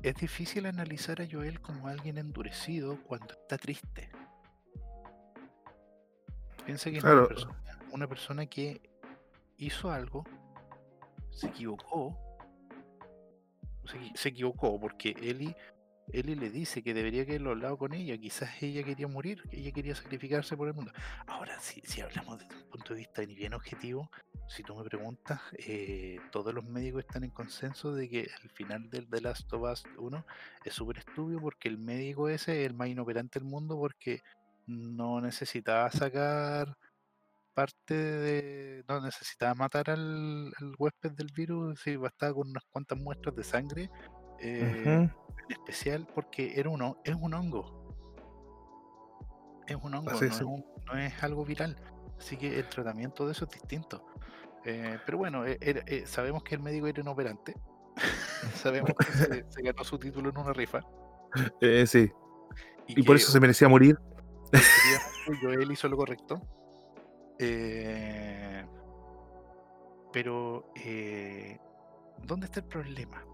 es 0.09 0.15
difícil 0.15 0.65
analizar 0.65 1.21
a 1.21 1.27
Joel 1.29 1.59
como 1.61 1.87
alguien 1.87 2.17
endurecido 2.17 2.97
cuando 3.03 3.33
está 3.33 3.57
triste. 3.57 4.09
Piensa 6.65 6.89
que 6.89 6.97
es 6.97 7.03
una, 7.03 7.27
persona, 7.27 7.55
una 7.91 8.07
persona 8.07 8.45
que 8.45 8.81
hizo 9.57 9.91
algo, 9.91 10.23
se 11.31 11.47
equivocó, 11.47 12.17
se, 13.85 13.97
equi- 13.97 14.15
se 14.15 14.29
equivocó 14.29 14.79
porque 14.79 15.09
Eli, 15.21 15.55
Eli 16.13 16.35
le 16.35 16.49
dice 16.49 16.83
que 16.83 16.93
debería 16.93 17.23
haberlo 17.23 17.51
hablado 17.51 17.77
con 17.77 17.93
ella, 17.93 18.17
quizás 18.17 18.61
ella 18.61 18.83
quería 18.83 19.07
morir, 19.07 19.41
que 19.49 19.57
ella 19.57 19.71
quería 19.71 19.95
sacrificarse 19.95 20.55
por 20.55 20.67
el 20.67 20.73
mundo. 20.73 20.91
Ahora, 21.27 21.59
si, 21.59 21.81
si 21.81 22.01
hablamos 22.01 22.39
desde 22.39 22.55
un 22.55 22.69
punto 22.69 22.93
de 22.93 22.99
vista 22.99 23.25
ni 23.25 23.35
bien 23.35 23.53
objetivo, 23.53 24.09
si 24.47 24.63
tú 24.63 24.75
me 24.75 24.83
preguntas, 24.83 25.41
eh, 25.57 26.19
todos 26.31 26.53
los 26.53 26.63
médicos 26.63 27.01
están 27.01 27.23
en 27.23 27.31
consenso 27.31 27.93
de 27.93 28.09
que 28.09 28.29
el 28.43 28.49
final 28.51 28.89
del 28.89 29.09
The 29.09 29.21
Last 29.21 29.51
of 29.53 29.63
Us 29.63 29.83
1 29.97 30.25
es 30.63 30.73
súper 30.73 30.99
estúpido 30.99 31.39
porque 31.41 31.67
el 31.67 31.77
médico 31.77 32.29
ese 32.29 32.61
es 32.61 32.67
el 32.67 32.75
más 32.75 32.87
inoperante 32.87 33.39
del 33.39 33.47
mundo 33.47 33.77
porque 33.77 34.21
no 34.67 35.21
necesitaba 35.21 35.91
sacar 35.91 36.77
parte 37.53 37.93
de... 37.95 38.83
no 38.87 39.01
necesitaba 39.01 39.55
matar 39.55 39.89
al, 39.89 40.53
al 40.59 40.75
huésped 40.77 41.11
del 41.11 41.31
virus, 41.33 41.79
si 41.81 41.95
bastaba 41.95 42.33
con 42.33 42.49
unas 42.49 42.65
cuantas 42.65 42.99
muestras 42.99 43.35
de 43.35 43.43
sangre, 43.43 43.89
eh, 44.39 44.83
en 44.83 45.11
especial 45.49 46.07
porque 46.13 46.59
era 46.59 46.69
uno, 46.69 46.97
es 47.03 47.15
un 47.15 47.33
hongo. 47.33 47.83
Es 49.67 49.75
un 49.75 49.93
hongo, 49.95 50.11
Así 50.11 50.25
no 50.25 50.31
es. 50.31 50.35
es, 50.35 50.41
un- 50.41 50.65
no 50.85 50.97
es 50.97 51.23
algo 51.23 51.43
viral. 51.45 51.75
Así 52.17 52.37
que 52.37 52.59
el 52.59 52.67
tratamiento 52.69 53.25
de 53.25 53.31
eso 53.33 53.45
es 53.45 53.51
distinto. 53.51 54.05
Eh, 54.63 54.97
pero 55.05 55.17
bueno, 55.17 55.45
eh, 55.45 55.57
eh, 55.61 56.03
sabemos 56.05 56.43
que 56.43 56.55
el 56.55 56.61
médico 56.61 56.87
era 56.87 57.01
inoperante. 57.01 57.53
sabemos 58.55 58.91
que 58.97 59.05
se, 59.11 59.45
se 59.49 59.61
ganó 59.61 59.83
su 59.83 59.97
título 59.99 60.29
en 60.29 60.37
una 60.37 60.53
rifa. 60.53 60.81
Sí. 61.87 62.11
Y, 62.87 62.99
Y 63.01 63.03
por 63.03 63.15
eso 63.15 63.31
se 63.31 63.39
merecía 63.39 63.67
morir. 63.67 63.97
Joel 65.41 65.71
hizo 65.71 65.87
lo 65.89 65.97
correcto. 65.97 66.41
Pero, 70.13 70.71
¿dónde 72.23 72.45
está 72.45 72.59
el 72.61 72.65
problema? 72.67 73.25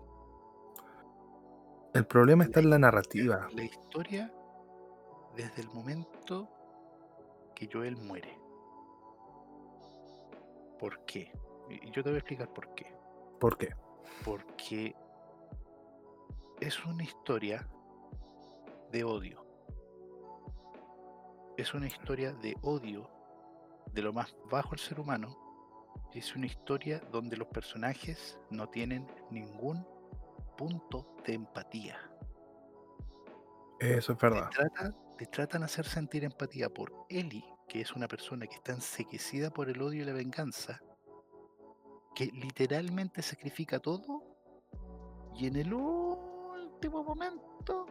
El 1.94 2.06
problema 2.06 2.46
está 2.46 2.62
en 2.62 2.70
la 2.70 2.80
narrativa. 2.80 3.50
La 3.54 3.64
historia 3.66 4.32
desde 5.36 5.62
el 5.62 5.68
momento 5.72 6.48
que 7.54 7.70
Joel 7.72 7.98
muere. 7.98 8.40
¿Por 10.80 11.04
qué? 11.04 11.34
Y 11.70 11.92
yo 11.92 12.02
te 12.02 12.10
voy 12.10 12.16
a 12.16 12.20
explicar 12.20 12.54
por 12.54 12.74
qué. 12.76 12.96
¿Por 13.42 13.58
qué? 13.58 13.76
Porque 14.24 14.96
es 16.62 16.86
una 16.86 17.04
historia 17.04 17.68
de 18.94 19.04
odio. 19.04 19.46
Es 21.58 21.74
una 21.74 21.88
historia 21.88 22.32
de 22.32 22.56
odio 22.62 23.10
de 23.92 24.02
lo 24.02 24.14
más 24.14 24.34
bajo 24.50 24.70
del 24.70 24.80
ser 24.80 24.98
humano. 24.98 25.38
Es 26.14 26.38
una 26.38 26.46
historia 26.46 27.02
donde 27.12 27.36
los 27.36 27.50
personajes 27.50 28.40
no 28.50 28.70
tienen 28.70 29.08
ningún 29.30 29.86
punto 30.62 31.16
de 31.26 31.34
empatía. 31.34 31.98
Eso 33.80 34.12
es 34.14 34.18
te, 34.20 34.30
verdad. 34.30 34.50
trata- 34.52 34.96
te 35.18 35.26
tratan 35.26 35.62
de 35.62 35.66
hacer 35.66 35.86
sentir 35.88 36.24
empatía 36.24 36.70
por 36.70 36.94
Ellie, 37.10 37.44
que 37.68 37.82
es 37.82 37.94
una 37.96 38.08
persona 38.08 38.46
que 38.46 38.54
está 38.56 38.74
enseguecida 38.74 39.50
por 39.50 39.70
el 39.72 39.82
odio 39.82 40.04
y 40.04 40.06
la 40.06 40.14
venganza, 40.14 40.80
que 42.14 42.26
literalmente 42.28 43.24
sacrifica 43.24 43.80
todo 43.80 44.22
y 45.36 45.48
en 45.48 45.56
el 45.56 45.74
último 45.74 47.04
momento 47.04 47.88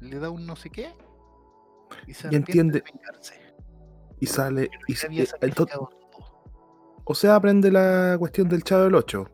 le 0.00 0.18
da 0.18 0.28
un 0.28 0.44
no 0.46 0.56
sé 0.56 0.68
qué 0.68 0.92
y 2.06 2.12
se 2.12 2.28
Y 2.30 2.34
entiende- 2.36 2.80
de 2.82 2.92
vengarse. 2.92 3.40
Y 4.20 4.26
sale. 4.26 4.68
Y, 4.86 4.94
el 5.40 5.54
todo. 5.54 5.88
o 7.04 7.14
sea, 7.14 7.36
aprende 7.36 7.70
la 7.70 8.16
cuestión 8.18 8.50
del 8.50 8.62
chavo 8.64 8.84
del 8.84 8.94
8. 8.96 9.24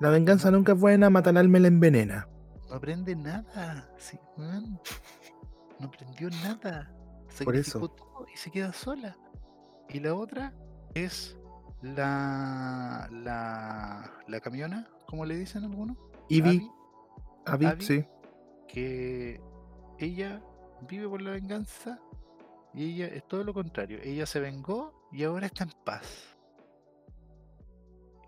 La 0.00 0.10
venganza 0.10 0.50
nunca 0.50 0.72
es 0.72 0.80
buena, 0.80 1.10
mata 1.10 1.30
al 1.30 1.36
alma 1.36 1.58
la 1.58 1.68
envenena. 1.68 2.28
No 2.68 2.76
aprende 2.76 3.14
nada, 3.14 3.88
sí, 3.98 4.18
no 4.36 5.86
aprendió 5.86 6.30
nada. 6.42 6.92
sacrificó 7.28 7.88
todo 7.90 8.26
y 8.32 8.36
se 8.36 8.50
queda 8.50 8.72
sola. 8.72 9.16
Y 9.88 10.00
la 10.00 10.14
otra 10.14 10.52
es 10.94 11.36
la 11.82 13.08
la, 13.10 14.10
la 14.26 14.40
camiona, 14.40 14.88
¿cómo 15.06 15.24
le 15.24 15.36
dicen 15.36 15.64
algunos? 15.64 15.96
Ivy. 16.28 16.70
Abby, 17.46 17.68
sí. 17.80 18.04
Que 18.66 19.40
ella 19.98 20.42
vive 20.88 21.08
por 21.08 21.22
la 21.22 21.32
venganza 21.32 22.00
y 22.72 22.94
ella 22.94 23.06
es 23.06 23.26
todo 23.28 23.44
lo 23.44 23.54
contrario. 23.54 23.98
Ella 24.02 24.26
se 24.26 24.40
vengó 24.40 25.08
y 25.12 25.24
ahora 25.24 25.46
está 25.46 25.64
en 25.64 25.72
paz. 25.84 26.33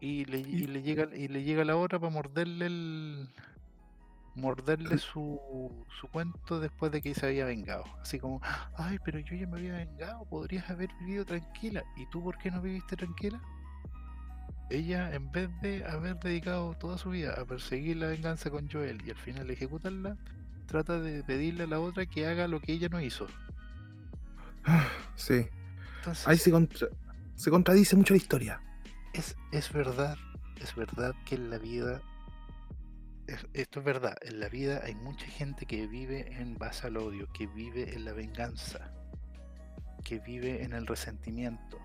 Y 0.00 0.24
le, 0.26 0.38
y 0.38 0.66
le 0.66 0.82
llega 0.82 1.08
y 1.14 1.28
le 1.28 1.42
llega 1.42 1.64
la 1.64 1.76
otra 1.76 1.98
para 1.98 2.12
morderle 2.12 2.66
el, 2.66 3.28
morderle 4.36 4.98
su, 4.98 5.40
su 5.98 6.08
cuento 6.08 6.60
después 6.60 6.92
de 6.92 7.00
que 7.00 7.14
se 7.14 7.26
había 7.26 7.46
vengado. 7.46 7.84
Así 8.00 8.18
como, 8.18 8.40
ay, 8.76 8.98
pero 9.04 9.18
yo 9.18 9.34
ya 9.34 9.46
me 9.46 9.56
había 9.56 9.72
vengado, 9.74 10.24
podrías 10.26 10.68
haber 10.70 10.90
vivido 11.00 11.24
tranquila. 11.24 11.82
¿Y 11.96 12.06
tú 12.10 12.22
por 12.22 12.38
qué 12.38 12.50
no 12.50 12.60
viviste 12.60 12.96
tranquila? 12.96 13.40
Ella, 14.68 15.14
en 15.14 15.30
vez 15.32 15.48
de 15.62 15.84
haber 15.86 16.18
dedicado 16.18 16.74
toda 16.74 16.98
su 16.98 17.10
vida 17.10 17.34
a 17.40 17.44
perseguir 17.44 17.96
la 17.96 18.08
venganza 18.08 18.50
con 18.50 18.68
Joel 18.70 19.00
y 19.06 19.10
al 19.10 19.16
final 19.16 19.50
ejecutarla, 19.50 20.16
trata 20.66 21.00
de 21.00 21.22
pedirle 21.22 21.64
a 21.64 21.68
la 21.68 21.80
otra 21.80 22.04
que 22.06 22.26
haga 22.26 22.48
lo 22.48 22.60
que 22.60 22.72
ella 22.72 22.88
no 22.88 23.00
hizo. 23.00 23.26
Sí. 25.14 25.46
Ahí 26.24 26.36
se, 26.36 26.52
se 27.36 27.50
contradice 27.50 27.96
mucho 27.96 28.12
la 28.12 28.18
historia. 28.18 28.60
Es, 29.16 29.34
es 29.50 29.72
verdad, 29.72 30.16
es 30.60 30.74
verdad 30.74 31.14
que 31.24 31.36
en 31.36 31.48
la 31.48 31.58
vida 31.58 32.02
esto 33.54 33.80
es 33.80 33.84
verdad, 33.84 34.16
en 34.22 34.40
la 34.40 34.48
vida 34.48 34.82
hay 34.84 34.94
mucha 34.94 35.26
gente 35.26 35.66
que 35.66 35.86
vive 35.86 36.40
en 36.40 36.56
base 36.58 36.86
al 36.86 36.96
odio, 36.96 37.26
que 37.32 37.46
vive 37.46 37.94
en 37.94 38.04
la 38.04 38.12
venganza, 38.12 38.92
que 40.04 40.20
vive 40.20 40.62
en 40.62 40.72
el 40.72 40.86
resentimiento. 40.86 41.78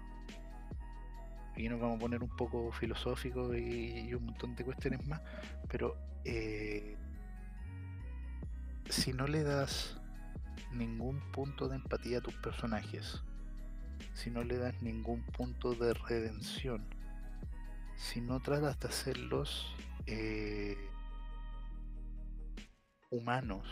Y 1.56 1.67
nos 1.67 1.80
vamos 1.80 1.98
a 1.98 2.00
poner 2.02 2.22
un 2.22 2.36
poco 2.36 2.72
filosófico 2.72 3.56
y, 3.56 4.13
un 4.13 4.26
montón 4.26 4.56
de 4.56 4.63
cuestiones 4.63 5.06
más, 5.08 5.22
pero 5.67 5.98
eh, 6.26 6.96
si 8.89 9.13
no 9.13 9.26
le 9.26 9.44
das 9.44 10.00
ningún 10.72 11.20
punto 11.32 11.67
de 11.70 11.78
empatía 11.78 12.20
a 12.20 12.22
tus 12.22 12.36
personajes, 12.36 13.24
si 14.13 14.30
no 14.30 14.44
le 14.44 14.58
das 14.58 14.82
ningún 14.82 15.24
punto 15.24 15.74
de 15.74 15.94
redención, 15.94 16.86
si 18.02 18.20
no 18.20 18.40
tratas 18.40 18.80
de 18.80 18.88
hacerlos 18.88 19.76
eh, 20.08 20.76
humanos 23.12 23.68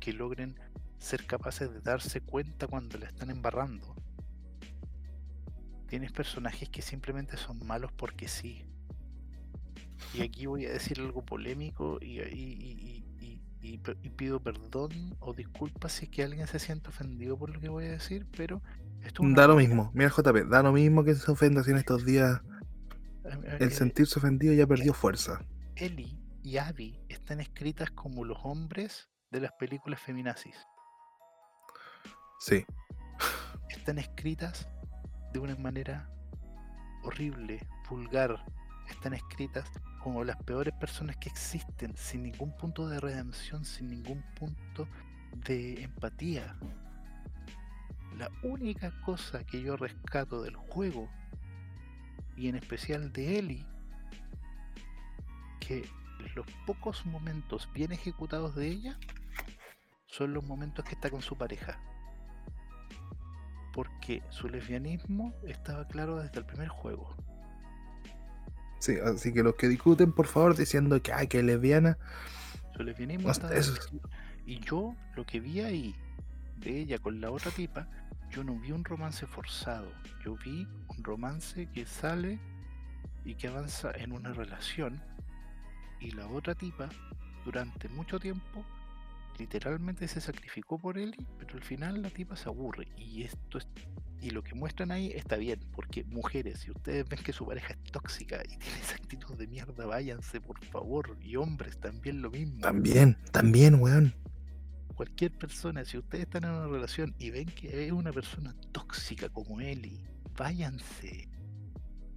que 0.00 0.12
logren 0.14 0.58
ser 0.98 1.26
capaces 1.26 1.72
de 1.72 1.80
darse 1.80 2.22
cuenta 2.22 2.66
cuando 2.66 2.98
le 2.98 3.06
están 3.06 3.30
embarrando. 3.30 3.94
Tienes 5.86 6.12
personajes 6.12 6.68
que 6.70 6.80
simplemente 6.82 7.36
son 7.36 7.64
malos 7.66 7.92
porque 7.92 8.26
sí. 8.26 8.64
Y 10.14 10.22
aquí 10.22 10.46
voy 10.46 10.64
a 10.64 10.72
decir 10.72 10.98
algo 11.00 11.22
polémico 11.22 11.98
y, 12.00 12.20
pido 14.16 14.40
perdón 14.40 15.16
o 15.20 15.34
disculpas 15.34 15.92
si 15.92 16.06
es 16.06 16.10
que 16.10 16.22
alguien 16.22 16.46
se 16.46 16.58
siente 16.58 16.88
ofendido 16.88 17.38
por 17.38 17.50
lo 17.50 17.60
que 17.60 17.68
voy 17.68 17.84
a 17.84 17.90
decir, 17.90 18.26
pero 18.36 18.62
esto 19.02 19.22
Da 19.24 19.46
lo 19.46 19.56
mismo, 19.56 19.90
mira 19.94 20.10
JP, 20.10 20.48
da 20.48 20.62
lo 20.62 20.72
mismo 20.72 21.04
que 21.04 21.14
se 21.14 21.30
ofenda 21.30 21.62
si 21.62 21.70
en 21.70 21.78
estos 21.78 22.04
días 22.04 22.40
el 23.58 23.72
sentirse 23.72 24.18
ofendido 24.18 24.54
ya 24.54 24.66
perdió 24.66 24.94
fuerza. 24.94 25.40
Eli 25.76 26.18
y 26.42 26.58
Abby 26.58 27.00
están 27.08 27.40
escritas 27.40 27.90
como 27.90 28.24
los 28.24 28.38
hombres 28.42 29.08
de 29.30 29.40
las 29.40 29.52
películas 29.52 30.00
feminazis. 30.00 30.56
Sí. 32.40 32.64
Están 33.68 33.98
escritas 33.98 34.68
de 35.32 35.38
una 35.38 35.56
manera 35.56 36.10
horrible, 37.02 37.66
vulgar. 37.88 38.44
Están 38.88 39.14
escritas 39.14 39.70
como 40.02 40.24
las 40.24 40.36
peores 40.42 40.74
personas 40.74 41.16
que 41.18 41.28
existen, 41.28 41.96
sin 41.96 42.22
ningún 42.22 42.56
punto 42.56 42.88
de 42.88 42.98
redención, 42.98 43.64
sin 43.64 43.90
ningún 43.90 44.24
punto 44.34 44.88
de 45.46 45.82
empatía. 45.82 46.56
La 48.16 48.30
única 48.42 48.92
cosa 49.02 49.44
que 49.44 49.62
yo 49.62 49.76
rescato 49.76 50.42
del 50.42 50.56
juego, 50.56 51.08
y 52.36 52.48
en 52.48 52.56
especial 52.56 53.12
de 53.12 53.38
Ellie, 53.38 53.66
que 55.60 55.88
los 56.34 56.46
pocos 56.66 57.06
momentos 57.06 57.68
bien 57.72 57.92
ejecutados 57.92 58.54
de 58.54 58.68
ella 58.68 58.98
son 60.06 60.34
los 60.34 60.44
momentos 60.44 60.84
que 60.84 60.94
está 60.94 61.10
con 61.10 61.22
su 61.22 61.36
pareja. 61.36 61.78
Porque 63.72 64.22
su 64.30 64.48
lesbianismo 64.48 65.32
estaba 65.46 65.86
claro 65.86 66.16
desde 66.16 66.40
el 66.40 66.46
primer 66.46 66.68
juego. 66.68 67.16
Sí, 68.80 68.96
así 69.04 69.32
que 69.32 69.42
los 69.42 69.54
que 69.54 69.68
discuten, 69.68 70.12
por 70.12 70.26
favor, 70.26 70.56
diciendo 70.56 71.00
que, 71.02 71.12
ay, 71.12 71.28
que 71.28 71.42
lesbiana. 71.42 71.98
Su 72.74 72.82
lesbianismo 72.82 73.30
estaba 73.30 73.54
Y 74.46 74.60
yo, 74.60 74.96
lo 75.14 75.24
que 75.24 75.38
vi 75.38 75.60
ahí 75.60 75.94
de 76.56 76.80
ella 76.80 76.98
con 76.98 77.20
la 77.20 77.30
otra 77.30 77.50
tipa, 77.50 77.88
yo 78.30 78.44
no 78.44 78.54
vi 78.58 78.72
un 78.72 78.84
romance 78.84 79.26
forzado. 79.26 79.92
Yo 80.24 80.36
vi 80.36 80.66
un 80.88 81.04
romance 81.04 81.68
que 81.72 81.84
sale 81.84 82.38
y 83.24 83.34
que 83.34 83.48
avanza 83.48 83.92
en 83.92 84.12
una 84.12 84.32
relación 84.32 85.02
y 86.00 86.12
la 86.12 86.26
otra 86.28 86.54
tipa, 86.54 86.88
durante 87.44 87.88
mucho 87.90 88.18
tiempo, 88.18 88.64
literalmente 89.38 90.08
se 90.08 90.20
sacrificó 90.20 90.78
por 90.78 90.98
él, 90.98 91.14
pero 91.38 91.54
al 91.54 91.62
final 91.62 92.02
la 92.02 92.10
tipa 92.10 92.36
se 92.36 92.48
aburre. 92.48 92.88
Y 92.96 93.22
esto 93.22 93.58
es, 93.58 93.68
y 94.20 94.30
lo 94.30 94.42
que 94.42 94.54
muestran 94.54 94.90
ahí 94.90 95.12
está 95.14 95.36
bien, 95.36 95.60
porque 95.72 96.04
mujeres, 96.04 96.60
si 96.60 96.70
ustedes 96.70 97.06
ven 97.08 97.22
que 97.22 97.32
su 97.34 97.46
pareja 97.46 97.74
es 97.74 97.92
tóxica 97.92 98.42
y 98.44 98.56
tiene 98.58 98.78
esa 98.80 98.94
actitud 98.94 99.36
de 99.36 99.46
mierda, 99.46 99.84
váyanse 99.84 100.40
por 100.40 100.64
favor. 100.66 101.18
Y 101.20 101.36
hombres 101.36 101.78
también 101.78 102.22
lo 102.22 102.30
mismo. 102.30 102.60
También, 102.60 103.18
también, 103.30 103.74
weón. 103.74 104.14
Cualquier 105.00 105.32
persona, 105.32 105.82
si 105.82 105.96
ustedes 105.96 106.24
están 106.24 106.44
en 106.44 106.50
una 106.50 106.66
relación 106.66 107.14
y 107.18 107.30
ven 107.30 107.46
que 107.46 107.86
es 107.86 107.90
una 107.90 108.12
persona 108.12 108.54
tóxica 108.70 109.30
como 109.30 109.58
Eli, 109.58 109.98
váyanse. 110.36 111.26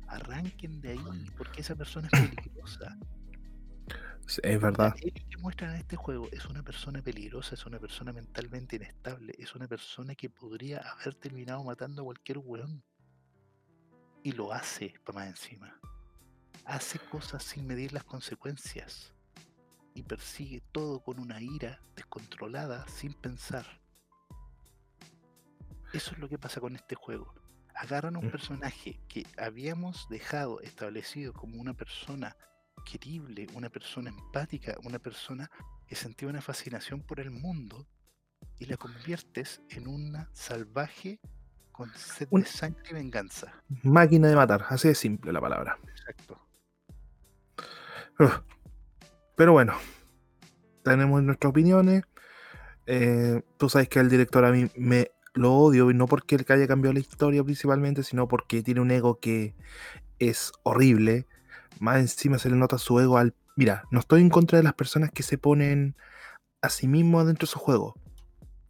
Arranquen 0.10 0.82
de 0.82 0.90
ahí, 0.90 1.32
porque 1.38 1.62
esa 1.62 1.76
persona 1.78 2.10
es 2.12 2.20
peligrosa. 2.20 2.98
Es 4.44 4.60
verdad. 4.60 4.94
El 5.02 5.14
que 5.14 5.38
muestran 5.38 5.70
en 5.72 5.78
este 5.78 5.96
juego 5.96 6.28
es 6.34 6.46
una 6.48 6.62
persona 6.62 7.02
peligrosa, 7.02 7.56
es 7.56 7.66
una 7.66 7.80
persona 7.80 8.12
mentalmente 8.12 8.76
inestable, 8.76 9.34
es 9.38 9.56
una 9.56 9.70
persona 9.70 10.14
que 10.14 10.30
podría 10.30 10.80
haber 10.80 11.16
terminado 11.16 11.64
matando 11.64 12.02
a 12.02 12.06
cualquier 12.06 12.40
weón. 12.40 12.84
Y 14.24 14.34
lo 14.34 14.52
hace, 14.52 14.94
para 15.06 15.20
más 15.20 15.28
encima. 15.30 15.74
Hace 16.66 17.00
cosas 17.00 17.46
sin 17.46 17.66
medir 17.66 17.94
las 17.94 18.04
consecuencias. 18.04 19.13
Y 19.94 20.04
persigue 20.04 20.62
todo 20.72 21.02
con 21.02 21.20
una 21.20 21.42
ira 21.42 21.80
descontrolada, 21.96 22.88
sin 22.88 23.14
pensar. 23.14 23.66
Eso 25.94 26.12
es 26.12 26.18
lo 26.18 26.28
que 26.28 26.40
pasa 26.40 26.60
con 26.60 26.76
este 26.76 26.96
juego. 26.96 27.34
Agarran 27.76 28.18
un 28.18 28.28
mm. 28.28 28.32
personaje 28.32 29.00
que 29.08 29.26
habíamos 29.38 30.08
dejado 30.10 30.62
establecido 30.62 31.34
como 31.34 31.62
una 31.62 31.74
persona 31.74 32.36
querible, 32.84 33.48
una 33.54 33.70
persona 33.70 34.10
empática, 34.10 34.76
una 34.84 35.00
persona 35.00 35.50
que 35.88 35.96
sentía 35.96 36.28
una 36.28 36.42
fascinación 36.42 37.02
por 37.02 37.20
el 37.20 37.32
mundo 37.32 37.88
y 38.60 38.66
la 38.66 38.78
conviertes 38.78 39.62
en 39.70 39.88
una 39.88 40.30
salvaje 40.34 41.20
con 41.72 41.90
sed 41.96 42.28
de 42.30 42.46
sangre 42.46 42.84
y 42.90 42.94
venganza. 42.94 43.54
Máquina 43.84 44.28
de 44.28 44.36
matar, 44.36 44.66
así 44.70 44.88
de 44.88 44.96
simple 44.96 45.32
la 45.32 45.42
palabra. 45.42 45.78
Exacto. 45.88 46.40
Pero 49.36 49.54
bueno, 49.54 49.74
tenemos 50.84 51.24
nuestras 51.24 51.50
opiniones. 51.50 52.04
Eh, 52.86 53.42
tú 53.58 53.70
sabes 53.70 53.90
que 53.90 54.00
el 54.00 54.10
director 54.10 54.46
a 54.46 54.52
mí 54.52 54.68
me 54.76 55.12
lo 55.34 55.54
odio, 55.54 55.90
y 55.90 55.94
no 55.94 56.06
porque 56.06 56.36
él 56.36 56.46
haya 56.50 56.68
cambiado 56.68 56.94
la 56.94 57.00
historia 57.00 57.44
principalmente, 57.44 58.04
sino 58.04 58.28
porque 58.28 58.62
tiene 58.62 58.82
un 58.82 58.92
ego 58.92 59.20
que 59.20 59.56
es 60.20 60.52
horrible 60.64 61.26
más 61.80 62.00
encima 62.00 62.40
se 62.40 62.50
le 62.50 62.56
nota 62.56 62.78
su 62.78 63.00
ego 63.00 63.18
al... 63.18 63.36
Mira, 63.56 63.84
no 63.92 64.00
estoy 64.00 64.22
en 64.22 64.30
contra 64.30 64.58
de 64.58 64.64
las 64.64 64.74
personas 64.74 65.12
que 65.12 65.24
se 65.24 65.38
ponen 65.38 65.96
a 66.62 66.70
sí 66.70 66.88
mismos 66.88 67.26
dentro 67.28 67.46
de 67.46 67.52
su 67.52 67.60
juego. 67.60 67.96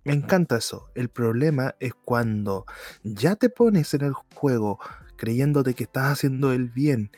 Me 0.03 0.13
encanta 0.13 0.57
eso. 0.57 0.89
El 0.95 1.09
problema 1.09 1.75
es 1.79 1.93
cuando 1.93 2.65
ya 3.03 3.35
te 3.35 3.49
pones 3.49 3.93
en 3.93 4.01
el 4.01 4.13
juego 4.13 4.79
creyéndote 5.15 5.73
que 5.73 5.83
estás 5.83 6.11
haciendo 6.11 6.51
el 6.51 6.69
bien 6.69 7.11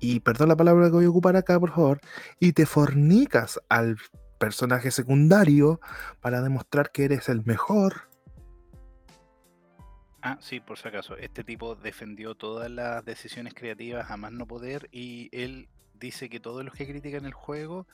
y 0.00 0.20
perdón 0.20 0.48
la 0.48 0.56
palabra 0.56 0.86
que 0.86 0.92
voy 0.92 1.04
a 1.04 1.10
ocupar 1.10 1.36
acá, 1.36 1.60
por 1.60 1.70
favor, 1.70 2.00
y 2.38 2.52
te 2.52 2.66
fornicas 2.66 3.60
al 3.68 3.96
personaje 4.38 4.90
secundario 4.90 5.80
para 6.20 6.40
demostrar 6.40 6.90
que 6.90 7.04
eres 7.04 7.28
el 7.28 7.44
mejor 7.44 8.10
Ah, 10.22 10.36
sí, 10.40 10.60
por 10.60 10.78
si 10.78 10.86
acaso. 10.88 11.16
Este 11.16 11.44
tipo 11.44 11.74
defendió 11.74 12.34
todas 12.34 12.70
las 12.70 13.04
decisiones 13.04 13.54
creativas 13.54 14.10
a 14.10 14.18
más 14.18 14.32
no 14.32 14.46
poder 14.46 14.88
y 14.92 15.30
él 15.32 15.68
dice 15.94 16.28
que 16.28 16.40
todos 16.40 16.62
los 16.62 16.74
que 16.74 16.86
critican 16.86 17.24
el 17.24 17.32
juego 17.32 17.86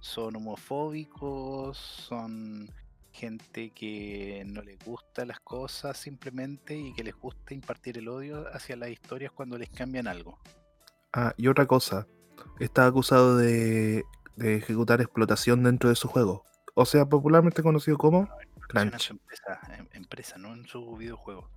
son 0.00 0.36
homofóbicos, 0.36 1.78
son 1.78 2.70
gente 3.12 3.70
que 3.70 4.44
no 4.46 4.62
les 4.62 4.78
gusta 4.84 5.24
las 5.24 5.40
cosas 5.40 5.96
simplemente 5.96 6.76
y 6.76 6.92
que 6.92 7.02
les 7.02 7.14
gusta 7.14 7.54
impartir 7.54 7.96
el 7.96 8.08
odio 8.08 8.46
hacia 8.54 8.76
las 8.76 8.90
historias 8.90 9.32
cuando 9.32 9.56
les 9.56 9.70
cambian 9.70 10.06
algo. 10.06 10.38
Ah, 11.12 11.34
y 11.36 11.48
otra 11.48 11.66
cosa, 11.66 12.06
está 12.60 12.86
acusado 12.86 13.36
de, 13.36 14.04
de 14.36 14.56
ejecutar 14.56 15.00
explotación 15.00 15.62
dentro 15.62 15.88
de 15.88 15.96
su 15.96 16.08
juego. 16.08 16.44
O 16.74 16.84
sea, 16.86 17.06
popularmente 17.06 17.62
conocido 17.62 17.98
como 17.98 18.28
en 18.42 18.60
Crunch. 18.68 18.98
su 19.00 19.12
empresa, 19.14 19.60
em- 19.76 19.88
empresa, 19.92 20.38
no 20.38 20.52
en 20.54 20.66
su 20.66 20.96
videojuego. 20.96 21.50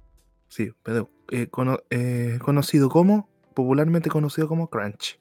Sí, 0.47 0.71
pero 0.83 1.09
eh, 1.31 1.47
cono- 1.47 1.79
eh, 1.89 2.39
conocido 2.41 2.89
como, 2.89 3.29
popularmente 3.53 4.09
conocido 4.09 4.47
como 4.47 4.69
Crunch. 4.69 5.19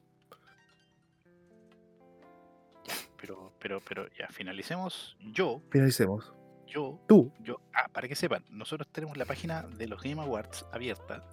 Pero, 3.21 3.53
pero, 3.61 3.81
pero 3.87 4.07
ya, 4.18 4.29
finalicemos. 4.29 5.16
Yo, 5.21 5.62
Finalicemos. 5.71 6.33
yo, 6.66 6.99
Tú, 7.07 7.33
yo, 7.40 7.61
ah, 7.75 7.88
para 7.92 8.09
que 8.09 8.16
sepan, 8.16 8.45
nosotros 8.51 8.88
tenemos 8.90 9.16
la 9.16 9.25
página 9.25 9.62
de 9.62 9.87
los 9.87 10.03
Game 10.03 10.21
Awards 10.21 10.66
abierta. 10.73 11.25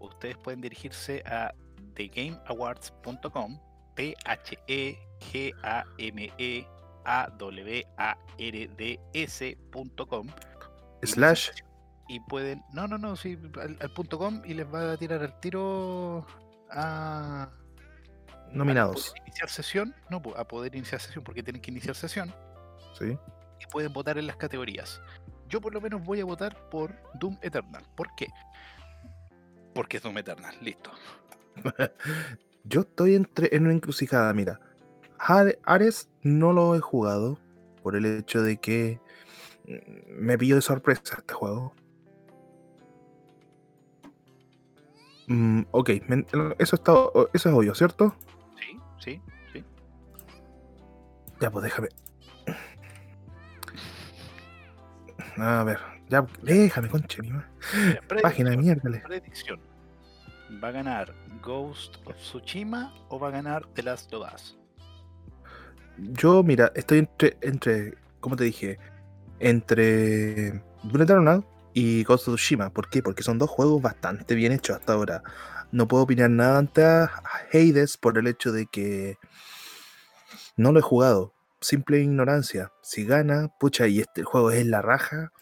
Ustedes 0.00 0.36
pueden 0.38 0.60
dirigirse 0.60 1.22
a 1.26 1.52
thegameawards.com, 1.98 3.58
t 3.94 4.14
h 4.24 4.58
e 4.68 4.96
g 5.32 5.52
a 5.62 5.84
m 5.98 6.32
e 6.38 6.66
a 7.04 7.28
w 7.36 7.82
a 7.98 8.16
r 8.38 8.68
d 8.68 9.00
s.com 9.12 10.28
slash, 11.02 11.50
y 12.08 12.20
pueden, 12.20 12.62
no, 12.72 12.86
no, 12.88 12.96
no, 12.98 13.16
sí, 13.16 13.36
al, 13.60 13.76
al 13.80 13.90
punto 13.92 14.18
com 14.18 14.40
y 14.44 14.54
les 14.54 14.66
va 14.72 14.92
a 14.92 14.96
tirar 14.96 15.22
el 15.22 15.32
tiro 15.40 16.24
a 16.70 17.42
a 17.44 17.50
nominados. 18.52 19.08
poder 19.10 19.22
iniciar 19.26 19.48
sesión, 19.50 19.94
no, 20.08 20.22
a 20.36 20.44
poder 20.46 20.74
iniciar 20.74 21.00
sesión 21.00 21.24
porque 21.24 21.42
tienen 21.42 21.60
que 21.60 21.70
iniciar 21.70 21.94
sesión 21.94 22.34
Sí. 22.98 23.18
y 23.60 23.66
pueden 23.70 23.92
votar 23.92 24.16
en 24.18 24.26
las 24.26 24.36
categorías. 24.36 25.00
Yo 25.48 25.60
por 25.60 25.72
lo 25.74 25.80
menos 25.80 26.02
voy 26.04 26.20
a 26.20 26.24
votar 26.24 26.68
por 26.70 26.94
Doom 27.14 27.38
Eternal. 27.42 27.82
¿Por 27.96 28.14
qué? 28.16 28.26
Porque 29.74 29.96
es 29.98 30.02
Doom 30.02 30.18
Eternal, 30.18 30.54
listo. 30.60 30.90
Yo 32.64 32.80
estoy 32.82 33.14
entre, 33.14 33.54
en 33.56 33.64
una 33.64 33.72
encrucijada, 33.74 34.32
mira. 34.34 34.60
Are- 35.18 35.58
Ares 35.64 36.08
no 36.22 36.52
lo 36.52 36.74
he 36.76 36.80
jugado 36.80 37.38
por 37.82 37.96
el 37.96 38.04
hecho 38.06 38.42
de 38.42 38.58
que 38.58 39.00
mm, 39.66 40.20
me 40.20 40.36
pilló 40.38 40.56
de 40.56 40.62
sorpresa 40.62 41.16
este 41.18 41.34
juego. 41.34 41.72
Mm, 45.26 45.62
ok, 45.72 45.90
eso, 46.58 46.76
está, 46.76 46.92
eso 47.34 47.48
es 47.48 47.54
obvio, 47.54 47.74
¿cierto? 47.74 48.14
Sí, 48.58 48.78
sí, 48.98 49.22
sí. 49.52 49.64
Ya, 51.40 51.50
pues 51.50 51.64
déjame. 51.64 51.88
A 55.36 55.62
ver, 55.64 55.78
ya, 56.08 56.26
déjame, 56.42 56.88
conche, 56.88 57.22
mi 57.22 57.30
ma- 57.30 57.48
Mira, 57.86 58.00
Página 58.22 58.50
de 58.50 58.56
mierda. 58.56 59.02
predicción. 59.06 59.60
¿Va 60.50 60.68
a 60.68 60.72
ganar 60.72 61.14
Ghost 61.42 61.96
of 62.06 62.16
Tsushima 62.16 62.92
o 63.10 63.18
va 63.18 63.28
a 63.28 63.30
ganar 63.30 63.66
The 63.74 63.82
Last 63.82 64.12
of 64.14 64.26
Us? 64.34 64.58
Yo, 65.98 66.42
mira, 66.42 66.72
estoy 66.74 67.00
entre, 67.00 67.36
entre, 67.42 67.98
como 68.20 68.34
te 68.34 68.44
dije, 68.44 68.78
entre 69.40 70.62
Eternal 70.82 71.44
y 71.74 72.02
Ghost 72.04 72.28
of 72.28 72.36
Tsushima. 72.36 72.70
¿Por 72.70 72.88
qué? 72.88 73.02
Porque 73.02 73.22
son 73.22 73.38
dos 73.38 73.50
juegos 73.50 73.82
bastante 73.82 74.34
bien 74.34 74.52
hechos 74.52 74.76
hasta 74.76 74.94
ahora. 74.94 75.22
No 75.70 75.86
puedo 75.86 76.04
opinar 76.04 76.30
nada 76.30 76.58
ante 76.58 76.82
Hades 76.82 77.98
por 77.98 78.16
el 78.16 78.26
hecho 78.26 78.50
de 78.50 78.66
que 78.66 79.18
no 80.56 80.72
lo 80.72 80.78
he 80.78 80.82
jugado. 80.82 81.34
Simple 81.60 82.00
ignorancia. 82.00 82.72
Si 82.82 83.04
gana, 83.04 83.48
pucha, 83.60 83.86
y 83.86 84.00
este 84.00 84.22
juego 84.22 84.50
es 84.50 84.64
la 84.66 84.80
raja, 84.80 85.32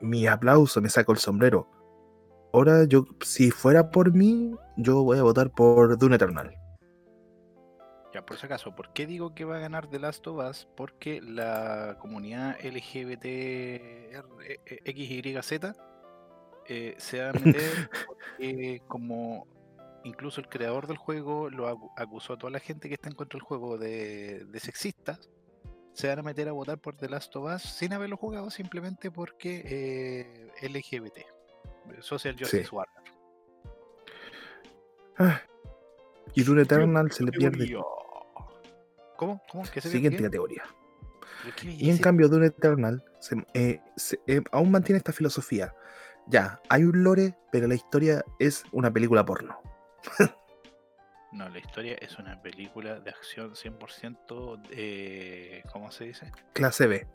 mi 0.00 0.26
aplauso, 0.26 0.80
me 0.82 0.90
saco 0.90 1.12
el 1.12 1.18
sombrero. 1.18 1.75
Ahora, 2.56 2.84
yo, 2.84 3.04
si 3.20 3.50
fuera 3.50 3.90
por 3.90 4.14
mí, 4.14 4.54
yo 4.78 5.02
voy 5.02 5.18
a 5.18 5.22
votar 5.22 5.50
por 5.50 5.98
Doom 5.98 6.14
Eternal. 6.14 6.56
Ya, 8.14 8.24
por 8.24 8.38
si 8.38 8.46
acaso, 8.46 8.74
¿por 8.74 8.94
qué 8.94 9.06
digo 9.06 9.34
que 9.34 9.44
va 9.44 9.56
a 9.56 9.58
ganar 9.58 9.90
The 9.90 9.98
Last 9.98 10.26
of 10.26 10.38
Us? 10.42 10.66
Porque 10.74 11.20
la 11.20 11.98
comunidad 12.00 12.56
LGBT 12.64 13.26
R- 13.26 14.60
E- 14.64 14.80
XYZ 14.90 15.74
eh, 16.66 16.94
se 16.96 17.20
va 17.20 17.28
a 17.28 17.32
meter 17.34 17.90
porque 18.06 18.80
como 18.88 19.46
incluso 20.04 20.40
el 20.40 20.48
creador 20.48 20.86
del 20.86 20.96
juego 20.96 21.50
lo 21.50 21.68
acu- 21.70 21.90
acusó 21.98 22.32
a 22.32 22.38
toda 22.38 22.50
la 22.52 22.60
gente 22.60 22.88
que 22.88 22.94
está 22.94 23.10
en 23.10 23.16
contra 23.16 23.36
del 23.36 23.44
juego 23.44 23.76
de, 23.76 24.46
de 24.46 24.60
sexistas, 24.60 25.28
se 25.92 26.08
van 26.08 26.20
a 26.20 26.22
meter 26.22 26.48
a 26.48 26.52
votar 26.52 26.78
por 26.78 26.96
The 26.96 27.10
Last 27.10 27.36
of 27.36 27.52
Us 27.54 27.60
sin 27.64 27.92
haberlo 27.92 28.16
jugado 28.16 28.48
simplemente 28.48 29.10
porque 29.10 29.62
eh, 30.62 30.66
LGBT, 30.66 31.18
Social 32.00 32.36
Justice 32.38 32.68
Warrior. 32.74 33.02
Ah, 35.18 35.40
Y 36.34 36.42
Doom 36.42 36.58
Eternal 36.60 37.10
se 37.12 37.24
le 37.24 37.32
pierde. 37.32 37.72
¿Cómo? 39.16 39.42
¿Cómo? 39.50 39.64
¿Qué 39.72 39.80
se 39.80 39.88
siguiente 39.88 40.22
categoría. 40.22 40.62
¿Pero 41.42 41.56
qué 41.56 41.70
Y 41.70 41.88
en 41.90 41.98
cambio, 41.98 42.28
Doom 42.28 42.44
Eternal 42.44 43.02
se- 43.20 43.46
eh, 43.54 43.80
se- 43.96 44.20
eh, 44.26 44.42
aún 44.52 44.70
mantiene 44.70 44.98
esta 44.98 45.12
filosofía. 45.12 45.74
Ya, 46.26 46.60
hay 46.68 46.82
un 46.84 47.02
lore, 47.04 47.34
pero 47.52 47.66
la 47.68 47.74
historia 47.74 48.24
es 48.38 48.64
una 48.72 48.92
película 48.92 49.24
porno. 49.24 49.58
No, 51.32 51.48
la 51.48 51.58
historia 51.58 51.96
es 52.00 52.18
una 52.18 52.40
película 52.40 53.00
de 53.00 53.10
acción 53.10 53.54
100%, 53.56 54.60
eh, 54.70 55.62
¿cómo 55.72 55.90
se 55.90 56.04
dice? 56.04 56.30
Clase 56.52 56.86
B. 56.86 57.06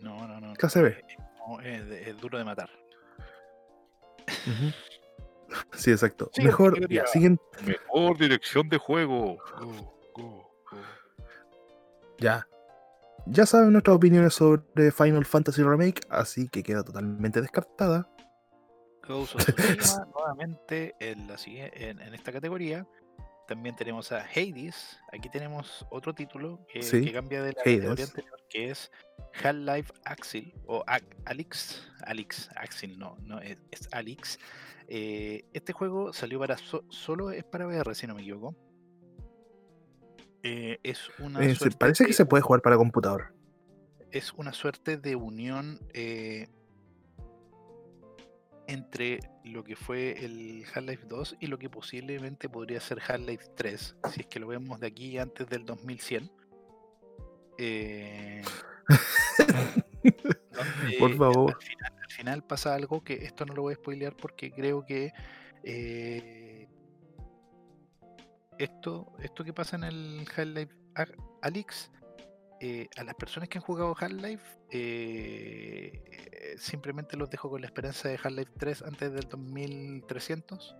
No, 0.00 0.26
no, 0.26 0.40
no. 0.40 0.54
Clase 0.54 0.82
B. 0.82 1.04
no, 1.46 1.60
es, 1.60 1.86
de- 1.88 2.10
es 2.10 2.18
duro 2.20 2.38
de 2.38 2.44
matar. 2.44 2.70
Sí, 5.74 5.90
exacto. 5.90 6.30
Mejor, 6.42 6.78
siguiente, 7.06 7.42
Mejor 7.64 8.18
dirección 8.18 8.68
de 8.68 8.78
juego. 8.78 9.38
ya. 12.18 12.46
Ya 13.26 13.46
saben 13.46 13.72
nuestras 13.72 13.96
opiniones 13.96 14.34
sobre 14.34 14.90
Final 14.92 15.24
Fantasy 15.26 15.62
Remake, 15.62 16.00
así 16.08 16.48
que 16.48 16.62
queda 16.62 16.82
totalmente 16.82 17.40
descartada. 17.40 18.08
Ghost 19.06 19.34
of 19.36 19.44
Tsushima, 19.44 20.06
nuevamente 20.14 20.94
en, 21.00 21.26
la, 21.26 21.36
en, 21.46 22.00
en 22.00 22.14
esta 22.14 22.32
categoría. 22.32 22.86
También 23.50 23.74
tenemos 23.74 24.12
a 24.12 24.18
Hades. 24.24 24.96
Aquí 25.12 25.28
tenemos 25.28 25.84
otro 25.90 26.14
título 26.14 26.64
que, 26.72 26.84
Sí, 26.84 27.04
que 27.04 27.12
cambia 27.12 27.42
de 27.42 27.48
la 27.48 27.54
categoría 27.64 28.04
anterior, 28.04 28.40
que 28.48 28.70
es 28.70 28.92
Half-Life 29.42 29.92
Axel 30.04 30.54
o 30.66 30.84
A- 30.86 31.00
Alix. 31.24 31.82
Alix, 32.04 32.48
Axel, 32.54 32.96
no, 32.96 33.16
no 33.22 33.40
es, 33.40 33.60
es 33.72 33.88
Alix. 33.90 34.38
Eh, 34.86 35.42
este 35.52 35.72
juego 35.72 36.12
salió 36.12 36.38
para 36.38 36.58
so- 36.58 36.84
solo 36.90 37.32
es 37.32 37.42
para 37.42 37.66
VR, 37.66 37.92
si 37.96 38.06
no 38.06 38.14
me 38.14 38.22
equivoco. 38.22 38.54
Eh, 40.44 40.78
es 40.84 41.10
una 41.18 41.44
Eh, 41.44 41.56
parece 41.76 42.06
que 42.06 42.12
se 42.12 42.26
puede 42.26 42.42
jugar 42.44 42.62
para 42.62 42.76
computador. 42.76 43.34
es 44.12 44.32
una 44.34 44.52
suerte 44.52 44.96
de 44.96 45.16
unión 45.16 45.80
eh, 45.92 46.46
entre 48.70 49.20
lo 49.44 49.64
que 49.64 49.76
fue 49.76 50.24
el 50.24 50.64
Half-Life 50.74 51.06
2 51.06 51.36
y 51.40 51.46
lo 51.46 51.58
que 51.58 51.68
posiblemente 51.70 52.48
podría 52.48 52.80
ser 52.80 53.00
Half-Life 53.06 53.46
3, 53.56 53.96
si 54.12 54.20
es 54.20 54.26
que 54.26 54.38
lo 54.40 54.46
vemos 54.48 54.78
de 54.80 54.86
aquí 54.86 55.18
antes 55.18 55.48
del 55.48 55.64
2100. 55.66 56.30
Eh, 57.58 58.42
donde, 60.52 60.98
Por 60.98 61.16
favor. 61.16 61.54
Al 61.54 61.62
final, 61.62 61.92
al 62.02 62.10
final 62.10 62.44
pasa 62.44 62.74
algo 62.74 63.02
que 63.02 63.14
esto 63.24 63.44
no 63.46 63.54
lo 63.54 63.62
voy 63.62 63.72
a 63.74 63.76
spoilear 63.76 64.16
porque 64.16 64.50
creo 64.52 64.84
que 64.84 65.12
eh, 65.62 66.68
esto, 68.58 69.12
esto 69.20 69.44
que 69.44 69.52
pasa 69.52 69.76
en 69.76 69.84
el 69.84 70.26
Half-Life 70.36 70.74
A- 70.96 71.06
Alyx 71.42 71.90
eh, 72.60 72.88
a 72.96 73.04
las 73.04 73.14
personas 73.14 73.48
que 73.48 73.58
han 73.58 73.64
jugado 73.64 73.96
Half-Life, 73.98 74.44
eh, 74.70 76.02
eh, 76.06 76.54
simplemente 76.58 77.16
los 77.16 77.30
dejo 77.30 77.48
con 77.50 77.60
la 77.60 77.66
esperanza 77.66 78.08
de 78.08 78.18
Half-Life 78.22 78.52
3 78.58 78.82
antes 78.82 79.12
del 79.12 79.28
2300. 79.28 80.76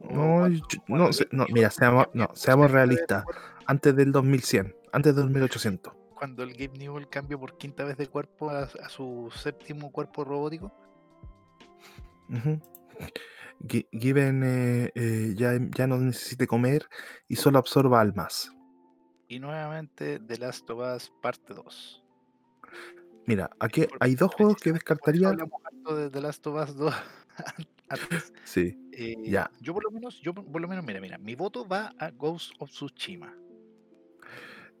O 0.00 0.06
No, 0.06 0.38
cuando- 0.40 0.58
yo- 0.68 0.78
no, 0.88 1.10
no, 1.30 1.46
mira, 1.52 1.70
seamos, 1.70 2.06
no, 2.14 2.28
seamos 2.34 2.70
realistas. 2.70 3.24
Antes 3.66 3.94
del 3.94 4.10
2100, 4.12 4.74
antes 4.92 5.14
del 5.14 5.24
2800. 5.26 5.94
Cuando 6.16 6.42
el 6.42 6.52
Gabe 6.52 6.78
Newell 6.78 7.08
cambia 7.08 7.38
por 7.38 7.56
quinta 7.56 7.84
vez 7.84 7.96
de 7.96 8.06
cuerpo 8.08 8.50
a, 8.50 8.62
a 8.64 8.88
su 8.88 9.30
séptimo 9.34 9.90
cuerpo 9.92 10.24
robótico. 10.24 10.72
Ujú. 12.28 12.60
Gi- 13.68 13.86
Given 13.92 14.42
eh, 14.44 14.90
eh, 14.94 15.34
ya, 15.36 15.52
ya 15.76 15.86
no 15.86 15.98
necesite 15.98 16.46
comer 16.46 16.88
y 17.28 17.36
solo 17.36 17.58
absorba 17.58 18.00
almas. 18.00 18.52
Y 19.32 19.40
nuevamente 19.40 20.18
The 20.20 20.36
Last 20.36 20.68
of 20.68 20.80
Us 20.94 21.10
parte 21.22 21.54
2. 21.54 22.04
Mira, 23.24 23.48
aquí 23.58 23.86
hay 23.98 24.14
dos 24.14 24.34
juegos 24.34 24.56
que 24.60 24.72
descartaría. 24.74 25.28
hablamos 25.28 25.58
harto 25.64 25.96
de 25.96 26.10
The 26.10 26.20
Last 26.20 26.46
of 26.46 26.62
Us 26.68 26.76
2 26.76 26.94
antes. 27.88 28.32
Sí, 28.44 28.76
Eh, 28.92 29.14
Ya. 29.24 29.50
Yo 29.62 29.72
por 29.72 29.84
lo 29.84 29.90
menos, 29.90 30.20
yo 30.20 30.34
por 30.34 30.60
lo 30.60 30.68
menos, 30.68 30.84
mira, 30.84 31.00
mira, 31.00 31.16
mi 31.16 31.34
voto 31.34 31.66
va 31.66 31.94
a 31.98 32.10
Ghost 32.10 32.52
of 32.58 32.68
Tsushima. 32.70 33.34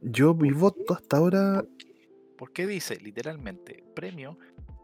yo 0.02 0.34
mi 0.34 0.50
¿Por 0.50 0.58
voto 0.60 0.92
hasta 0.94 1.16
ahora. 1.16 1.62
¿Por 1.62 1.76
qué? 1.78 2.08
Porque 2.36 2.66
dice 2.66 2.96
literalmente 3.00 3.82
premio 3.94 4.36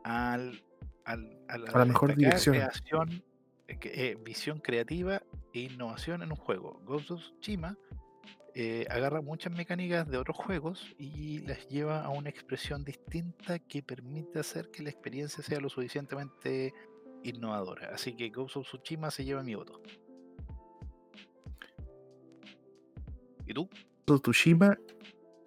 al, 0.03 0.63
al- 1.05 1.39
a 1.49 1.59
la, 1.59 1.71
A 1.73 1.79
la 1.81 1.85
mejor 1.85 2.15
dirección. 2.17 2.55
creación, 2.55 3.23
eh, 3.67 3.79
eh, 3.83 4.17
visión 4.25 4.61
creativa 4.61 5.21
e 5.53 5.61
innovación 5.61 6.23
en 6.23 6.31
un 6.31 6.37
juego. 6.37 6.81
Ghost 6.87 7.11
of 7.11 7.21
Tsushima 7.21 7.77
eh, 8.61 8.85
agarra 8.91 9.21
muchas 9.21 9.53
mecánicas 9.53 10.11
de 10.11 10.19
otros 10.19 10.37
juegos 10.37 10.93
y 10.99 11.39
las 11.47 11.69
lleva 11.69 12.03
a 12.03 12.09
una 12.09 12.29
expresión 12.29 12.83
distinta 12.83 13.61
que 13.61 13.85
permite 13.85 14.41
hacer 14.41 14.69
que 14.73 14.83
la 14.83 14.91
experiencia 14.91 15.45
sea 15.45 15.61
lo 15.61 15.69
suficientemente 15.69 16.75
innovadora. 17.23 17.91
Así 17.95 18.17
que 18.17 18.31
Ghost 18.31 18.57
of 18.57 18.67
Tsushima 18.67 19.13
se 19.13 19.25
lleva 19.25 19.45
mi 19.45 19.55
voto. 19.55 19.81
¿Y 23.47 23.55
tú? 23.55 23.71
Ghost 24.09 24.27
of 24.27 24.35
Tsushima. 24.35 24.77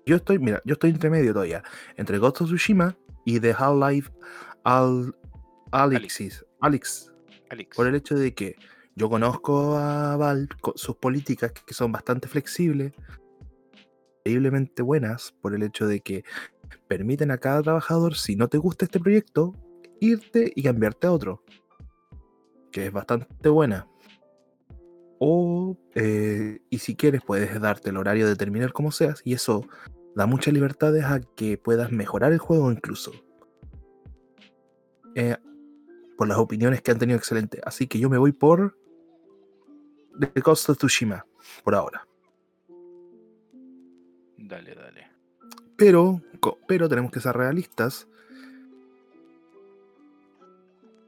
Yo 0.05 0.15
estoy, 0.15 0.39
mira, 0.39 0.61
yo 0.63 0.71
estoy 0.71 0.91
entre 0.91 1.09
medio 1.09 1.33
todavía. 1.33 1.63
Entre 1.97 2.17
Ghost 2.17 2.39
of 2.39 2.47
Tsushima 2.47 2.97
y 3.25 3.41
The 3.41 3.51
Half-Life 3.51 4.09
Al 4.63 5.13
Alexis. 5.73 6.45
Alex. 6.61 7.11
Alex. 7.49 7.75
Por 7.75 7.87
el 7.87 7.95
hecho 7.95 8.15
de 8.15 8.33
que 8.33 8.55
yo 8.95 9.09
conozco 9.09 9.77
a 9.77 10.35
co- 10.61 10.73
sus 10.75 10.95
políticas 10.97 11.51
que 11.51 11.73
son 11.73 11.91
bastante 11.91 12.27
flexibles, 12.27 12.93
increíblemente 14.19 14.81
buenas, 14.81 15.33
por 15.41 15.55
el 15.55 15.63
hecho 15.63 15.87
de 15.87 16.01
que 16.01 16.23
permiten 16.87 17.31
a 17.31 17.37
cada 17.37 17.61
trabajador, 17.61 18.15
si 18.15 18.35
no 18.35 18.47
te 18.47 18.57
gusta 18.57 18.85
este 18.85 18.99
proyecto, 18.99 19.55
irte 19.99 20.51
y 20.55 20.63
cambiarte 20.63 21.07
a 21.07 21.11
otro. 21.11 21.43
Que 22.71 22.87
es 22.87 22.91
bastante 22.91 23.49
buena. 23.49 23.87
O, 25.19 25.77
eh, 25.95 26.59
y 26.69 26.79
si 26.79 26.95
quieres, 26.95 27.21
puedes 27.25 27.59
darte 27.61 27.91
el 27.91 27.97
horario 27.97 28.27
de 28.27 28.35
terminar 28.35 28.73
como 28.73 28.91
seas, 28.91 29.21
y 29.23 29.33
eso 29.33 29.67
da 30.15 30.25
muchas 30.25 30.53
libertades 30.53 31.05
a 31.05 31.21
que 31.21 31.57
puedas 31.57 31.91
mejorar 31.91 32.33
el 32.33 32.39
juego 32.39 32.71
incluso. 32.71 33.11
Eh, 35.15 35.37
por 36.17 36.27
las 36.27 36.37
opiniones 36.37 36.81
que 36.81 36.91
han 36.91 36.99
tenido 36.99 37.17
excelente. 37.17 37.61
Así 37.65 37.87
que 37.87 37.99
yo 37.99 38.09
me 38.09 38.17
voy 38.17 38.31
por 38.31 38.77
The 40.19 40.41
Ghost 40.41 40.69
of 40.69 40.77
Tsushima, 40.77 41.25
por 41.63 41.75
ahora. 41.75 42.05
Dale, 44.37 44.75
dale. 44.75 45.07
Pero, 45.77 46.21
pero 46.67 46.89
tenemos 46.89 47.11
que 47.11 47.19
ser 47.19 47.35
realistas. 47.35 48.07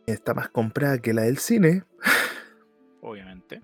Está 0.06 0.34
más 0.34 0.50
comprada 0.50 1.00
que 1.00 1.14
la 1.14 1.24
del 1.24 1.38
cine 1.38 1.84
Obviamente. 3.02 3.62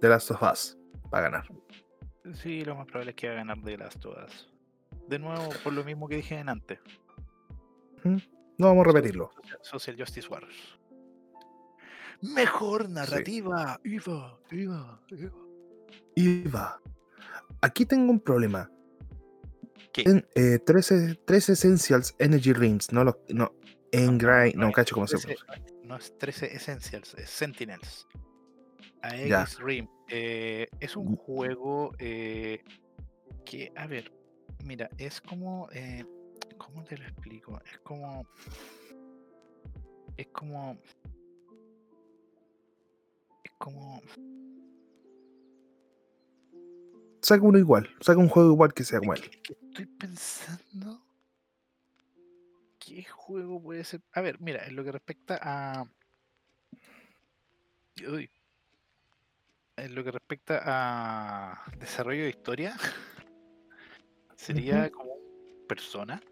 de 0.00 0.08
Last 0.08 0.30
of 0.30 0.42
Us 0.42 0.78
para 1.10 1.28
ganar. 1.28 1.48
Sí, 2.34 2.64
lo 2.64 2.74
más 2.76 2.86
probable 2.86 3.10
es 3.10 3.16
que 3.16 3.26
va 3.28 3.34
a 3.34 3.36
ganar 3.36 3.58
de 3.58 3.76
las 3.76 3.98
todas. 3.98 4.48
De 5.08 5.18
nuevo, 5.18 5.48
por 5.64 5.72
lo 5.72 5.84
mismo 5.84 6.08
que 6.08 6.16
dije 6.16 6.38
en 6.38 6.48
antes. 6.48 6.78
No 8.04 8.66
vamos 8.66 8.86
a 8.86 8.92
repetirlo. 8.92 9.30
Social 9.62 9.96
Justice 9.98 10.28
Warriors. 10.28 10.78
Mejor 12.22 12.88
narrativa. 12.88 13.80
Iva, 13.84 14.38
Iva, 14.50 15.00
Iva. 15.10 15.36
Iva. 16.14 16.80
Aquí 17.62 17.86
tengo 17.86 18.10
un 18.10 18.20
problema. 18.20 18.70
¿Qué? 19.92 20.02
En, 20.02 20.26
eh, 20.34 20.58
13, 20.58 21.16
13 21.24 21.52
Essentials 21.52 22.14
Energy 22.18 22.52
Rings, 22.52 22.92
no 22.92 23.04
los. 23.04 23.16
No, 23.28 23.52
Engrind, 23.92 24.54
no, 24.54 24.68
es 24.68 24.74
cacho 24.74 24.94
cómo 24.94 25.06
se 25.06 25.16
13 25.16 25.44
pronuncia. 25.44 25.76
No 25.84 25.96
es 25.96 26.16
13 26.18 26.54
Essentials, 26.54 27.14
es 27.14 27.30
Sentinels. 27.30 28.06
Ya. 29.26 29.42
AX 29.42 29.58
Rim. 29.58 29.88
eh, 30.08 30.68
es 30.78 30.94
un 30.94 31.16
juego 31.16 31.92
eh, 31.98 32.62
que, 33.44 33.72
a 33.74 33.86
ver, 33.86 34.12
mira, 34.64 34.90
es 34.98 35.20
como. 35.20 35.68
eh, 35.72 36.04
¿Cómo 36.58 36.84
te 36.84 36.98
lo 36.98 37.04
explico? 37.04 37.60
Es 37.72 37.78
como. 37.78 38.26
Es 40.16 40.28
como. 40.28 40.78
Como. 43.60 44.02
Saca 47.20 47.42
uno 47.42 47.58
igual, 47.58 47.90
saca 48.00 48.18
un 48.18 48.30
juego 48.30 48.52
igual 48.52 48.72
que 48.72 48.84
sea 48.84 49.00
es 49.04 49.28
que 49.42 49.52
estoy 49.52 49.84
pensando. 49.84 51.02
¿Qué 52.78 53.04
juego 53.04 53.62
puede 53.62 53.84
ser? 53.84 54.00
A 54.12 54.22
ver, 54.22 54.40
mira, 54.40 54.64
en 54.66 54.76
lo 54.76 54.82
que 54.82 54.92
respecta 54.92 55.38
a. 55.42 55.84
Uy. 58.10 58.30
En 59.76 59.94
lo 59.94 60.04
que 60.04 60.10
respecta 60.10 60.62
a 60.64 61.70
desarrollo 61.78 62.22
de 62.22 62.30
historia, 62.30 62.74
sería 64.36 64.90
como 64.90 65.18
persona. 65.68 66.22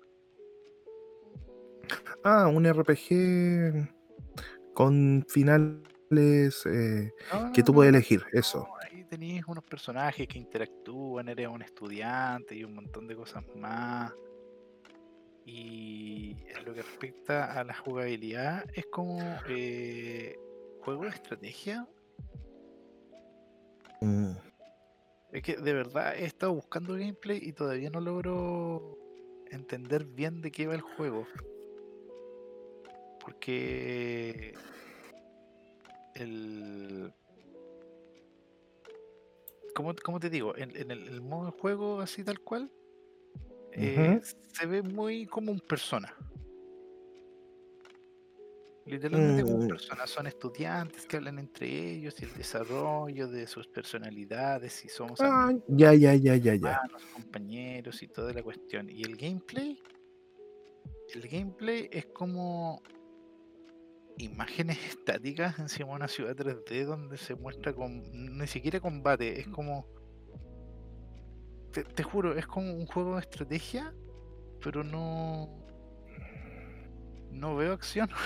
Ah, 2.24 2.48
un 2.48 2.64
RPG 2.64 3.86
con 4.72 5.26
finales 5.28 5.97
eh, 6.10 7.12
No, 7.32 7.52
que 7.52 7.62
tú 7.62 7.72
puedes 7.72 7.92
elegir, 7.92 8.24
eso. 8.32 8.68
Ahí 8.82 9.04
tenéis 9.04 9.44
unos 9.46 9.64
personajes 9.64 10.26
que 10.26 10.38
interactúan, 10.38 11.28
eres 11.28 11.48
un 11.48 11.62
estudiante 11.62 12.54
y 12.54 12.64
un 12.64 12.74
montón 12.74 13.06
de 13.06 13.16
cosas 13.16 13.44
más. 13.56 14.12
Y 15.44 16.36
en 16.54 16.64
lo 16.66 16.74
que 16.74 16.82
respecta 16.82 17.58
a 17.58 17.64
la 17.64 17.74
jugabilidad, 17.74 18.64
es 18.74 18.86
como 18.86 19.18
eh, 19.48 20.36
juego 20.82 21.04
de 21.04 21.08
estrategia. 21.08 21.88
Mm. 24.00 24.32
Es 25.32 25.42
que 25.42 25.56
de 25.56 25.72
verdad 25.72 26.14
he 26.16 26.24
estado 26.24 26.54
buscando 26.54 26.94
gameplay 26.94 27.40
y 27.42 27.52
todavía 27.52 27.90
no 27.90 28.00
logro 28.00 28.98
entender 29.50 30.04
bien 30.04 30.40
de 30.40 30.50
qué 30.50 30.66
va 30.66 30.74
el 30.74 30.80
juego. 30.80 31.26
Porque 33.20 34.54
el. 36.20 37.12
¿Cómo, 39.74 39.94
cómo 40.02 40.18
te 40.18 40.28
digo? 40.30 40.56
En, 40.56 40.74
en 40.76 40.90
el, 40.90 41.06
el 41.08 41.20
modo 41.20 41.46
de 41.52 41.58
juego 41.60 42.00
así 42.00 42.24
tal 42.24 42.40
cual, 42.40 42.70
eh, 43.72 44.20
se 44.52 44.66
ve 44.66 44.82
muy 44.82 45.26
como 45.26 45.52
un 45.52 45.60
persona. 45.60 46.12
Literalmente 48.86 49.42
como 49.42 49.56
un 49.56 49.64
Mm. 49.66 49.68
persona. 49.68 50.06
Son 50.06 50.26
estudiantes 50.26 51.06
que 51.06 51.18
hablan 51.18 51.38
entre 51.38 51.66
ellos 51.68 52.20
y 52.20 52.24
el 52.24 52.32
desarrollo 52.34 53.28
de 53.28 53.46
sus 53.46 53.68
personalidades, 53.68 54.72
si 54.72 54.88
somos 54.88 55.20
Ah, 55.20 55.48
amigos 55.48 55.64
ya, 55.68 55.92
ya, 55.94 56.14
ya, 56.14 56.36
ya, 56.36 56.54
ya. 56.54 56.82
compañeros 57.12 58.02
y 58.02 58.08
toda 58.08 58.32
la 58.32 58.42
cuestión. 58.42 58.88
Y 58.90 59.02
el 59.02 59.16
gameplay, 59.16 59.78
el 61.14 61.28
gameplay 61.28 61.88
es 61.92 62.06
como 62.06 62.82
imágenes 64.18 64.78
estáticas 64.88 65.58
encima 65.58 65.90
de 65.90 65.94
una 65.96 66.08
ciudad 66.08 66.34
3D 66.36 66.84
donde 66.84 67.16
se 67.16 67.34
muestra 67.34 67.72
con 67.72 68.02
ni 68.12 68.46
siquiera 68.46 68.80
combate, 68.80 69.40
es 69.40 69.48
como 69.48 69.86
te, 71.72 71.84
te 71.84 72.02
juro, 72.02 72.34
es 72.36 72.46
como 72.46 72.72
un 72.74 72.86
juego 72.86 73.14
de 73.14 73.20
estrategia, 73.20 73.94
pero 74.62 74.82
no 74.84 75.48
no 77.32 77.56
veo 77.56 77.72
acción. 77.72 78.08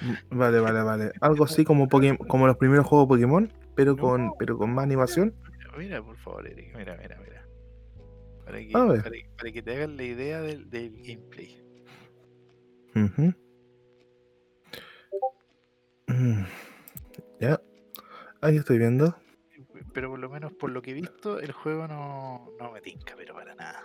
Mm, 0.00 0.38
Vale, 0.38 0.60
vale, 0.60 0.80
vale. 0.82 1.12
Algo 1.20 1.42
así 1.44 1.64
como 1.64 1.88
Pokémon, 1.88 2.18
como 2.28 2.46
los 2.46 2.56
primeros 2.56 2.86
juegos 2.86 3.08
Pokémon, 3.08 3.52
pero 3.74 3.96
con, 3.96 4.30
pero 4.38 4.56
con 4.56 4.72
más 4.72 4.84
animación. 4.84 5.34
Mira, 5.50 5.72
mira, 5.76 6.02
por 6.04 6.16
favor, 6.18 6.46
Eric, 6.46 6.72
mira, 6.76 6.96
mira, 7.02 7.18
mira. 7.20 7.44
Para 8.44 8.58
que, 8.60 8.70
para, 8.72 9.02
que- 9.10 9.30
para 9.36 9.50
que 9.50 9.60
te 9.62 9.74
hagan 9.74 9.96
la 9.96 10.04
idea 10.04 10.40
del, 10.40 10.70
del 10.70 10.92
gameplay. 11.02 11.60
Ujú. 12.94 13.34
Mm. 16.18 16.44
Ya. 17.40 17.60
Ahí 18.40 18.56
estoy 18.56 18.78
viendo. 18.78 19.16
Pero 19.92 20.10
por 20.10 20.18
lo 20.18 20.28
menos 20.28 20.52
por 20.52 20.70
lo 20.70 20.82
que 20.82 20.90
he 20.90 20.94
visto, 20.94 21.38
el 21.40 21.52
juego 21.52 21.86
no, 21.88 22.50
no 22.58 22.72
me 22.72 22.80
tinca, 22.80 23.14
pero 23.16 23.34
para 23.34 23.54
nada. 23.54 23.84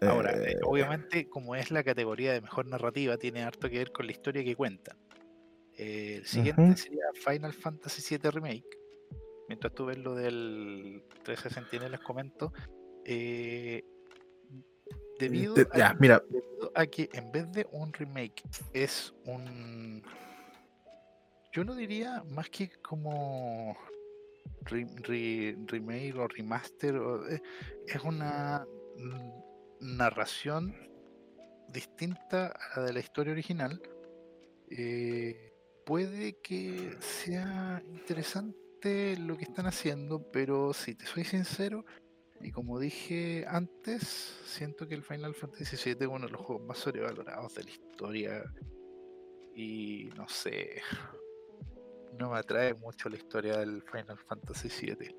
Ahora, 0.00 0.32
eh, 0.32 0.58
obviamente, 0.62 1.28
como 1.28 1.56
es 1.56 1.70
la 1.70 1.82
categoría 1.82 2.32
de 2.32 2.40
mejor 2.40 2.66
narrativa, 2.66 3.16
tiene 3.16 3.42
harto 3.42 3.70
que 3.70 3.78
ver 3.78 3.92
con 3.92 4.06
la 4.06 4.12
historia 4.12 4.44
que 4.44 4.54
cuentan. 4.54 4.98
Eh, 5.76 6.16
el 6.18 6.26
siguiente 6.26 6.76
sería 6.76 7.04
Final 7.14 7.52
Fantasy 7.52 8.16
VII 8.16 8.30
Remake. 8.30 8.64
Mientras 9.48 9.74
tú 9.74 9.86
ves 9.86 9.98
lo 9.98 10.14
del 10.14 11.02
13 11.24 11.50
Sentinel, 11.50 11.92
les 11.92 12.00
comento. 12.00 12.52
eh, 13.04 13.82
debido, 15.18 15.54
a, 15.72 15.76
ya, 15.78 15.94
mira. 15.98 16.22
debido 16.28 16.72
a 16.74 16.86
que 16.86 17.08
en 17.12 17.30
vez 17.32 17.50
de 17.52 17.66
un 17.72 17.92
remake 17.92 18.42
es 18.72 19.14
un. 19.26 20.02
Yo 21.54 21.62
no 21.64 21.74
diría 21.76 22.24
más 22.30 22.50
que 22.50 22.68
como 22.82 23.76
re- 24.62 24.86
re- 25.04 25.56
remake 25.68 26.14
o 26.16 26.26
remaster. 26.26 26.96
eh, 27.30 27.40
es 27.86 28.02
una 28.02 28.66
narración 29.80 30.74
distinta 31.68 32.48
a 32.74 32.80
la 32.80 32.86
de 32.86 32.92
la 32.94 33.00
historia 33.00 33.32
original. 33.32 33.80
eh, 34.70 35.52
puede 35.86 36.40
que 36.42 36.96
sea 37.00 37.80
interesante 37.86 39.16
lo 39.18 39.36
que 39.36 39.44
están 39.44 39.66
haciendo, 39.66 40.28
pero 40.32 40.72
si 40.72 40.94
te 40.96 41.06
soy 41.06 41.24
sincero, 41.24 41.84
Y 42.40 42.50
como 42.50 42.78
dije 42.78 43.44
antes, 43.48 44.02
siento 44.44 44.86
que 44.88 44.94
el 44.96 45.02
Final 45.04 45.34
Fantasy 45.34 45.76
VII 45.76 45.92
es 46.00 46.08
uno 46.08 46.26
de 46.26 46.32
los 46.32 46.40
juegos 46.42 46.66
más 46.66 46.78
sobrevalorados 46.78 47.54
de 47.54 47.64
la 47.64 47.70
historia. 47.70 48.44
Y 49.54 50.10
no 50.16 50.28
sé, 50.28 50.82
no 52.18 52.30
me 52.30 52.38
atrae 52.38 52.74
mucho 52.74 53.08
la 53.08 53.16
historia 53.16 53.58
del 53.58 53.82
Final 53.82 54.18
Fantasy 54.18 54.68
VII. 54.68 55.14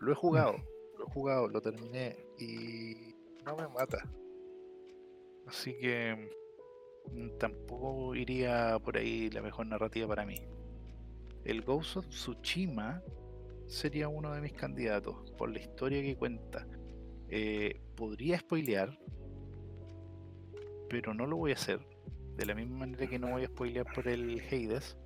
Lo 0.00 0.12
he 0.12 0.14
jugado, 0.14 0.56
lo 0.98 1.06
he 1.06 1.10
jugado, 1.10 1.48
lo 1.48 1.60
terminé 1.60 2.16
y 2.38 3.14
no 3.44 3.56
me 3.56 3.68
mata. 3.68 4.02
Así 5.46 5.74
que 5.78 6.30
mm, 7.12 7.38
tampoco 7.38 8.14
iría 8.14 8.78
por 8.78 8.96
ahí 8.96 9.30
la 9.30 9.42
mejor 9.42 9.66
narrativa 9.66 10.08
para 10.08 10.24
mí. 10.24 10.40
El 11.44 11.62
Ghost 11.62 11.96
of 11.96 12.08
Tsushima 12.08 13.02
sería 13.66 14.08
uno 14.08 14.32
de 14.32 14.40
mis 14.40 14.52
candidatos 14.52 15.30
por 15.32 15.50
la 15.50 15.58
historia 15.58 16.02
que 16.02 16.16
cuenta. 16.16 16.66
Eh, 17.28 17.80
podría 17.94 18.38
spoilear, 18.38 18.98
pero 20.88 21.14
no 21.14 21.26
lo 21.26 21.36
voy 21.36 21.52
a 21.52 21.54
hacer. 21.54 21.80
De 22.36 22.46
la 22.46 22.54
misma 22.54 22.78
manera 22.78 23.06
que 23.06 23.18
no 23.18 23.30
voy 23.30 23.44
a 23.44 23.48
spoilear 23.48 23.86
por 23.94 24.08
el 24.08 24.40
Hades, 24.40 24.96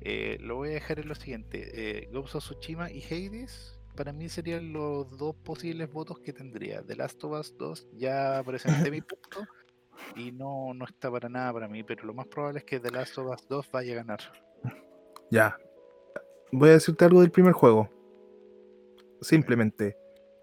eh, 0.00 0.38
lo 0.40 0.56
voy 0.56 0.70
a 0.70 0.72
dejar 0.72 1.00
en 1.00 1.08
lo 1.08 1.14
siguiente: 1.14 1.70
eh, 1.74 2.08
Ghost 2.12 2.36
of 2.36 2.44
Tsushima 2.44 2.90
y 2.90 3.02
Hades 3.02 3.78
para 3.98 4.12
mí 4.12 4.28
serían 4.28 4.72
los 4.72 5.10
dos 5.18 5.34
posibles 5.34 5.90
votos 5.90 6.20
que 6.20 6.32
tendría. 6.32 6.82
The 6.82 6.94
Last 6.94 7.24
of 7.24 7.32
Us 7.32 7.52
2 7.58 7.88
ya 7.94 8.40
presenté 8.46 8.92
mi 8.92 9.00
punto 9.10 9.44
y 10.14 10.30
no, 10.30 10.72
no 10.72 10.84
está 10.84 11.10
para 11.10 11.28
nada 11.28 11.52
para 11.52 11.66
mí, 11.66 11.82
pero 11.82 12.04
lo 12.04 12.14
más 12.14 12.28
probable 12.28 12.60
es 12.60 12.64
que 12.64 12.78
The 12.78 12.92
Last 12.92 13.18
of 13.18 13.26
Us 13.26 13.48
2 13.48 13.68
vaya 13.72 13.94
a 13.94 13.96
ganar. 13.96 14.20
Ya. 15.32 15.58
Voy 16.52 16.68
a 16.68 16.72
decirte 16.74 17.06
algo 17.06 17.22
del 17.22 17.32
primer 17.32 17.52
juego. 17.52 17.90
Simplemente. 19.20 19.96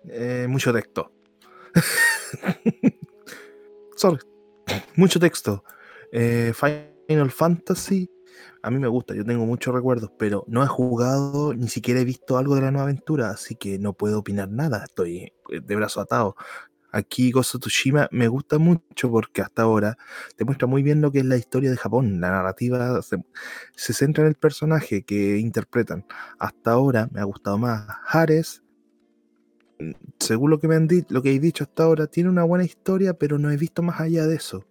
Eh, 0.10 0.48
mucho 0.50 0.74
texto. 0.74 1.14
Sorry. 3.96 4.20
Mucho 4.98 5.18
texto. 5.18 5.64
Eh, 6.12 6.52
Final 6.54 7.32
Fantasy. 7.32 8.12
A 8.62 8.72
mí 8.72 8.80
me 8.80 8.88
gusta, 8.88 9.14
yo 9.14 9.26
tengo 9.26 9.46
muchos 9.46 9.74
recuerdos, 9.74 10.12
pero 10.18 10.44
no 10.48 10.64
he 10.64 10.68
jugado, 10.68 11.54
ni 11.54 11.68
siquiera 11.68 12.00
he 12.00 12.06
visto 12.06 12.38
algo 12.38 12.56
de 12.56 12.62
la 12.62 12.72
nueva 12.72 12.86
aventura, 12.86 13.30
así 13.30 13.56
que 13.56 13.80
no 13.80 13.94
puedo 13.94 14.20
opinar 14.20 14.50
nada. 14.50 14.84
Estoy 14.86 15.34
eh, 15.50 15.62
de 15.64 15.76
brazo 15.76 16.02
atado. 16.02 16.36
Aquí 16.96 17.34
Tsushima 17.34 18.08
me 18.12 18.30
gusta 18.30 18.58
mucho 18.58 19.12
porque 19.12 19.42
hasta 19.42 19.64
ahora 19.64 19.98
te 20.38 20.46
muestra 20.46 20.66
muy 20.66 20.82
bien 20.82 21.02
lo 21.02 21.12
que 21.12 21.20
es 21.20 21.26
la 21.26 21.36
historia 21.36 21.70
de 21.70 21.76
Japón. 21.76 22.22
La 22.22 22.32
narrativa 22.32 23.02
se, 23.02 23.94
centra 23.94 24.24
en 24.24 24.30
el 24.30 24.36
personaje 24.36 25.04
que 25.04 25.38
interpretan. 25.38 26.06
Hasta 26.40 26.72
ahora 26.72 27.10
me 27.12 27.20
ha 27.20 27.26
gustado 27.26 27.58
más. 27.58 27.86
Hares 28.08 28.64
mm, 29.78 29.92
según 30.20 30.52
lo 30.52 30.60
que 30.60 30.70
me 30.70 30.76
han 30.76 30.88
lo 31.10 31.22
que 31.22 31.36
he 31.36 31.40
dicho 31.40 31.66
hasta 31.66 31.84
ahora, 31.84 32.08
tiene 32.08 32.30
una 32.30 32.46
buena 32.46 32.64
historia, 32.64 33.14
pero 33.14 33.38
no 33.38 33.52
he 33.52 33.58
visto 33.58 33.82
más 33.84 34.00
allá 34.00 34.26
de 34.26 34.38
eso. 34.38 34.64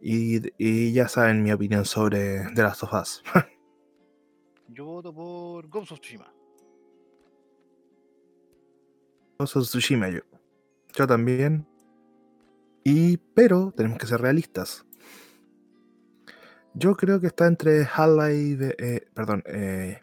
Y, 0.00 0.40
y 0.58 0.92
ya 0.92 1.08
saben 1.08 1.42
mi 1.42 1.52
opinión 1.52 1.84
sobre 1.84 2.46
The 2.54 2.62
Last 2.62 2.82
of 2.84 2.92
Us. 2.92 3.22
Yo 4.68 4.84
voto 4.84 5.12
por 5.12 5.68
Ghost 5.68 5.92
of 5.92 6.00
Tsushima. 6.00 6.32
Ghost 9.38 9.56
of 9.56 9.64
Tsushima, 9.64 10.08
yo. 10.08 10.20
Yo 10.94 11.06
también. 11.06 11.66
Y, 12.84 13.16
pero 13.34 13.72
tenemos 13.76 13.98
que 13.98 14.06
ser 14.06 14.20
realistas. 14.20 14.84
Yo 16.74 16.94
creo 16.96 17.20
que 17.20 17.28
está 17.28 17.46
entre 17.46 17.84
Half-Life, 17.84 18.76
eh, 18.78 19.08
perdón, 19.14 19.42
eh, 19.46 20.00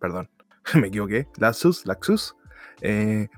perdón, 0.00 0.28
me 0.80 0.88
equivoqué, 0.88 1.28
Laxus, 1.36 1.86
Laxus, 1.86 2.34
eh, 2.80 3.28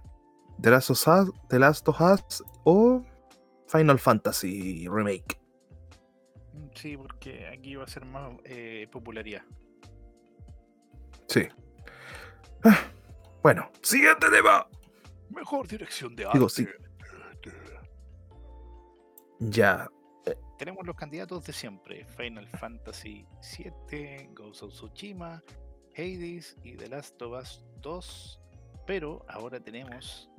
The 0.62 0.70
Last 0.70 0.91
of 0.91 1.07
Us, 1.07 1.30
The 1.51 1.59
Last 1.59 1.89
of 1.89 2.01
Us 2.01 2.43
o 2.64 3.05
Final 3.68 3.99
Fantasy 3.99 4.87
Remake. 4.89 5.43
Sí, 6.75 6.97
porque 6.97 7.47
aquí 7.47 7.77
va 7.77 7.85
a 7.85 7.89
ser 7.89 8.05
más 8.05 8.33
eh, 8.45 8.89
popularidad. 8.91 9.43
Sí. 11.29 11.49
Ah, 12.64 12.79
bueno, 13.43 13.70
siguiente 13.83 14.27
tema. 14.31 14.66
Mejor 15.31 15.66
dirección 15.66 16.14
de 16.16 16.25
Digo, 16.33 16.47
arte. 16.47 16.49
sí. 16.49 16.68
Ya. 19.41 19.89
Tenemos 20.59 20.87
los 20.87 20.97
candidatos 20.97 21.45
de 21.45 21.53
siempre: 21.53 22.05
Final 22.05 22.47
Fantasy 22.49 23.27
VII, 23.59 24.29
Ghost 24.33 24.62
of 24.62 24.72
Tsushima, 24.72 25.43
Hades 25.97 26.57
y 26.62 26.77
The 26.77 26.89
Last 26.89 27.20
of 27.22 27.41
Us 27.41 27.64
2. 27.81 28.41
Pero 28.87 29.25
ahora 29.29 29.61
tenemos 29.61 30.31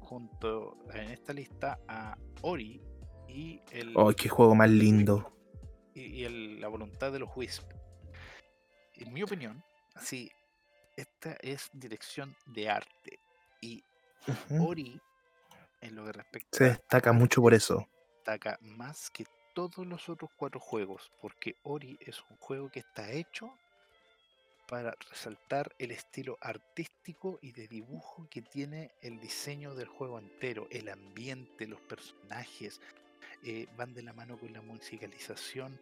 junto 0.00 0.76
en 0.92 1.10
esta 1.10 1.32
lista 1.32 1.78
a 1.86 2.16
Ori 2.42 2.80
y 3.28 3.60
el 3.70 3.94
¡Ay, 3.96 4.14
qué 4.16 4.28
juego 4.28 4.54
más 4.54 4.70
lindo! 4.70 5.32
Y, 6.00 6.20
y 6.20 6.24
el- 6.24 6.60
la 6.60 6.68
voluntad 6.68 7.12
de 7.12 7.18
los 7.18 7.30
Wisp. 7.36 7.64
En 8.94 9.12
mi 9.12 9.22
opinión, 9.22 9.62
así, 9.94 10.30
esta 10.96 11.32
es 11.40 11.70
dirección 11.72 12.36
de 12.46 12.68
arte. 12.70 13.18
Y. 13.60 13.82
Ori, 14.60 15.00
en 15.80 15.94
lo 15.94 16.04
que 16.04 16.12
respecta 16.12 16.58
Se 16.58 16.64
destaca 16.64 17.12
mucho 17.12 17.40
por 17.40 17.54
eso. 17.54 17.88
destaca 18.16 18.58
más 18.60 19.10
que 19.10 19.24
todos 19.54 19.86
los 19.86 20.08
otros 20.10 20.30
cuatro 20.36 20.60
juegos, 20.60 21.10
porque 21.22 21.56
Ori 21.62 21.96
es 22.00 22.20
un 22.30 22.36
juego 22.36 22.68
que 22.70 22.80
está 22.80 23.10
hecho 23.12 23.50
para 24.68 24.94
resaltar 25.10 25.74
el 25.78 25.90
estilo 25.90 26.36
artístico 26.42 27.38
y 27.42 27.52
de 27.52 27.66
dibujo 27.66 28.28
que 28.30 28.42
tiene 28.42 28.92
el 29.00 29.18
diseño 29.18 29.74
del 29.74 29.88
juego 29.88 30.18
entero, 30.18 30.68
el 30.70 30.88
ambiente, 30.90 31.66
los 31.66 31.80
personajes, 31.80 32.80
eh, 33.42 33.66
van 33.76 33.94
de 33.94 34.02
la 34.02 34.12
mano 34.12 34.38
con 34.38 34.52
la 34.52 34.60
musicalización, 34.60 35.80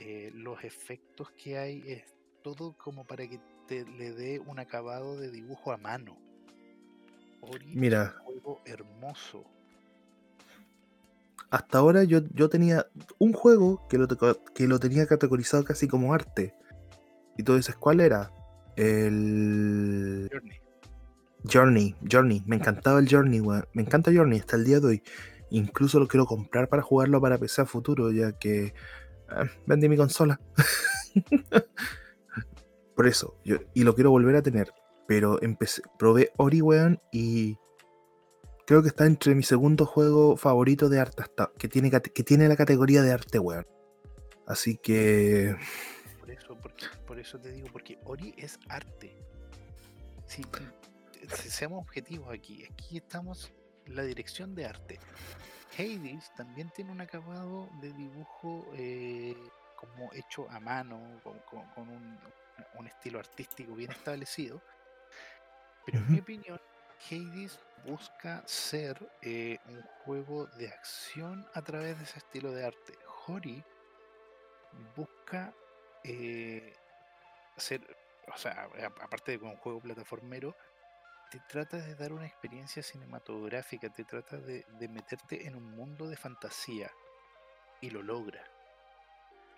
eh, 0.00 0.30
los 0.32 0.62
efectos 0.62 1.32
que 1.32 1.58
hay, 1.58 1.82
es 1.84 2.04
todo 2.42 2.76
como 2.78 3.04
para 3.04 3.26
que 3.28 3.40
te 3.66 3.84
le 3.84 4.12
dé 4.12 4.38
un 4.38 4.60
acabado 4.60 5.18
de 5.18 5.28
dibujo 5.28 5.72
a 5.72 5.76
mano. 5.76 6.16
Ori 7.40 7.74
Mira. 7.74 8.04
es 8.04 8.20
un 8.20 8.40
juego 8.40 8.60
hermoso. 8.64 9.44
Hasta 11.50 11.78
ahora 11.78 12.04
yo, 12.04 12.20
yo 12.32 12.48
tenía 12.48 12.86
un 13.18 13.32
juego 13.32 13.88
que 13.88 13.98
lo, 13.98 14.06
que 14.54 14.68
lo 14.68 14.78
tenía 14.78 15.04
categorizado 15.06 15.64
casi 15.64 15.88
como 15.88 16.14
arte. 16.14 16.54
Y 17.36 17.42
tú 17.42 17.56
dices, 17.56 17.74
¿cuál 17.74 17.98
era? 17.98 18.30
El 18.76 20.28
Journey. 20.30 20.60
Journey. 21.42 21.96
Journey. 22.08 22.42
Me 22.46 22.54
encantaba 22.54 23.00
el 23.00 23.08
Journey, 23.08 23.40
weón. 23.40 23.66
Me 23.72 23.82
encanta 23.82 24.12
Journey 24.14 24.38
hasta 24.38 24.54
el 24.54 24.64
día 24.64 24.78
de 24.78 24.86
hoy. 24.86 25.02
Incluso 25.50 25.98
lo 25.98 26.06
quiero 26.06 26.24
comprar 26.26 26.68
para 26.68 26.82
jugarlo 26.82 27.20
para 27.20 27.38
PC 27.38 27.62
a 27.62 27.66
futuro, 27.66 28.12
ya 28.12 28.30
que 28.30 28.74
eh, 29.30 29.50
vendí 29.66 29.88
mi 29.88 29.96
consola. 29.96 30.40
Por 32.94 33.06
eso, 33.06 33.36
y 33.74 33.84
lo 33.84 33.94
quiero 33.94 34.10
volver 34.10 34.36
a 34.36 34.42
tener. 34.42 34.72
Pero 35.06 35.40
empecé, 35.42 35.82
probé 35.98 36.32
Ori, 36.36 36.60
weón, 36.60 37.00
y 37.12 37.56
creo 38.66 38.82
que 38.82 38.88
está 38.88 39.06
entre 39.06 39.34
mi 39.34 39.42
segundo 39.42 39.86
juego 39.86 40.36
favorito 40.36 40.88
de 40.88 41.00
arte 41.00 41.22
hasta, 41.22 41.50
que 41.56 41.68
tiene, 41.68 41.90
que 41.90 42.22
tiene 42.22 42.48
la 42.48 42.56
categoría 42.56 43.02
de 43.02 43.12
arte, 43.12 43.38
weón. 43.38 43.66
Así 44.46 44.76
que 44.76 45.56
Por 46.20 46.30
eso, 46.30 46.58
por 47.06 47.18
eso 47.18 47.38
te 47.38 47.52
digo, 47.52 47.68
porque 47.72 47.98
Ori 48.04 48.34
es 48.36 48.58
arte. 48.68 49.16
Si 50.26 50.42
seamos 51.50 51.82
objetivos 51.82 52.32
aquí, 52.32 52.64
aquí 52.70 52.98
estamos 52.98 53.52
en 53.86 53.96
la 53.96 54.02
dirección 54.02 54.54
de 54.54 54.66
arte. 54.66 54.98
Hades 55.76 56.32
también 56.34 56.70
tiene 56.70 56.92
un 56.92 57.00
acabado 57.00 57.68
de 57.80 57.92
dibujo 57.92 58.66
eh, 58.74 59.36
como 59.76 60.12
hecho 60.12 60.48
a 60.50 60.60
mano, 60.60 61.20
con, 61.22 61.38
con- 61.40 61.66
con 61.70 61.88
un, 61.88 62.18
un 62.74 62.86
estilo 62.86 63.18
artístico 63.18 63.74
bien 63.74 63.90
establecido. 63.92 64.60
Pero 65.84 65.98
en 65.98 66.12
mi 66.12 66.18
opinión, 66.20 66.60
Hades 67.10 67.58
busca 67.84 68.42
ser 68.46 69.10
eh, 69.22 69.58
un 69.66 69.80
juego 70.04 70.46
de 70.58 70.68
acción 70.68 71.46
a 71.54 71.62
través 71.62 71.96
de 71.98 72.04
ese 72.04 72.18
estilo 72.18 72.52
de 72.52 72.64
arte. 72.66 72.94
Hori 73.26 73.64
busca 74.96 75.54
eh, 76.04 76.74
hacer, 77.56 77.96
o 78.32 78.36
sea, 78.38 78.68
aparte 79.00 79.38
de 79.38 79.44
un 79.44 79.56
juego 79.56 79.80
plataformero, 79.80 80.56
te 81.30 81.40
trata 81.48 81.76
de 81.76 81.94
dar 81.94 82.12
una 82.12 82.26
experiencia 82.26 82.82
cinematográfica, 82.82 83.90
te 83.90 84.04
trata 84.04 84.36
de, 84.38 84.64
de 84.78 84.88
meterte 84.88 85.46
en 85.46 85.56
un 85.56 85.64
mundo 85.64 86.08
de 86.08 86.16
fantasía 86.16 86.90
y 87.80 87.90
lo 87.90 88.02
logra. 88.02 88.42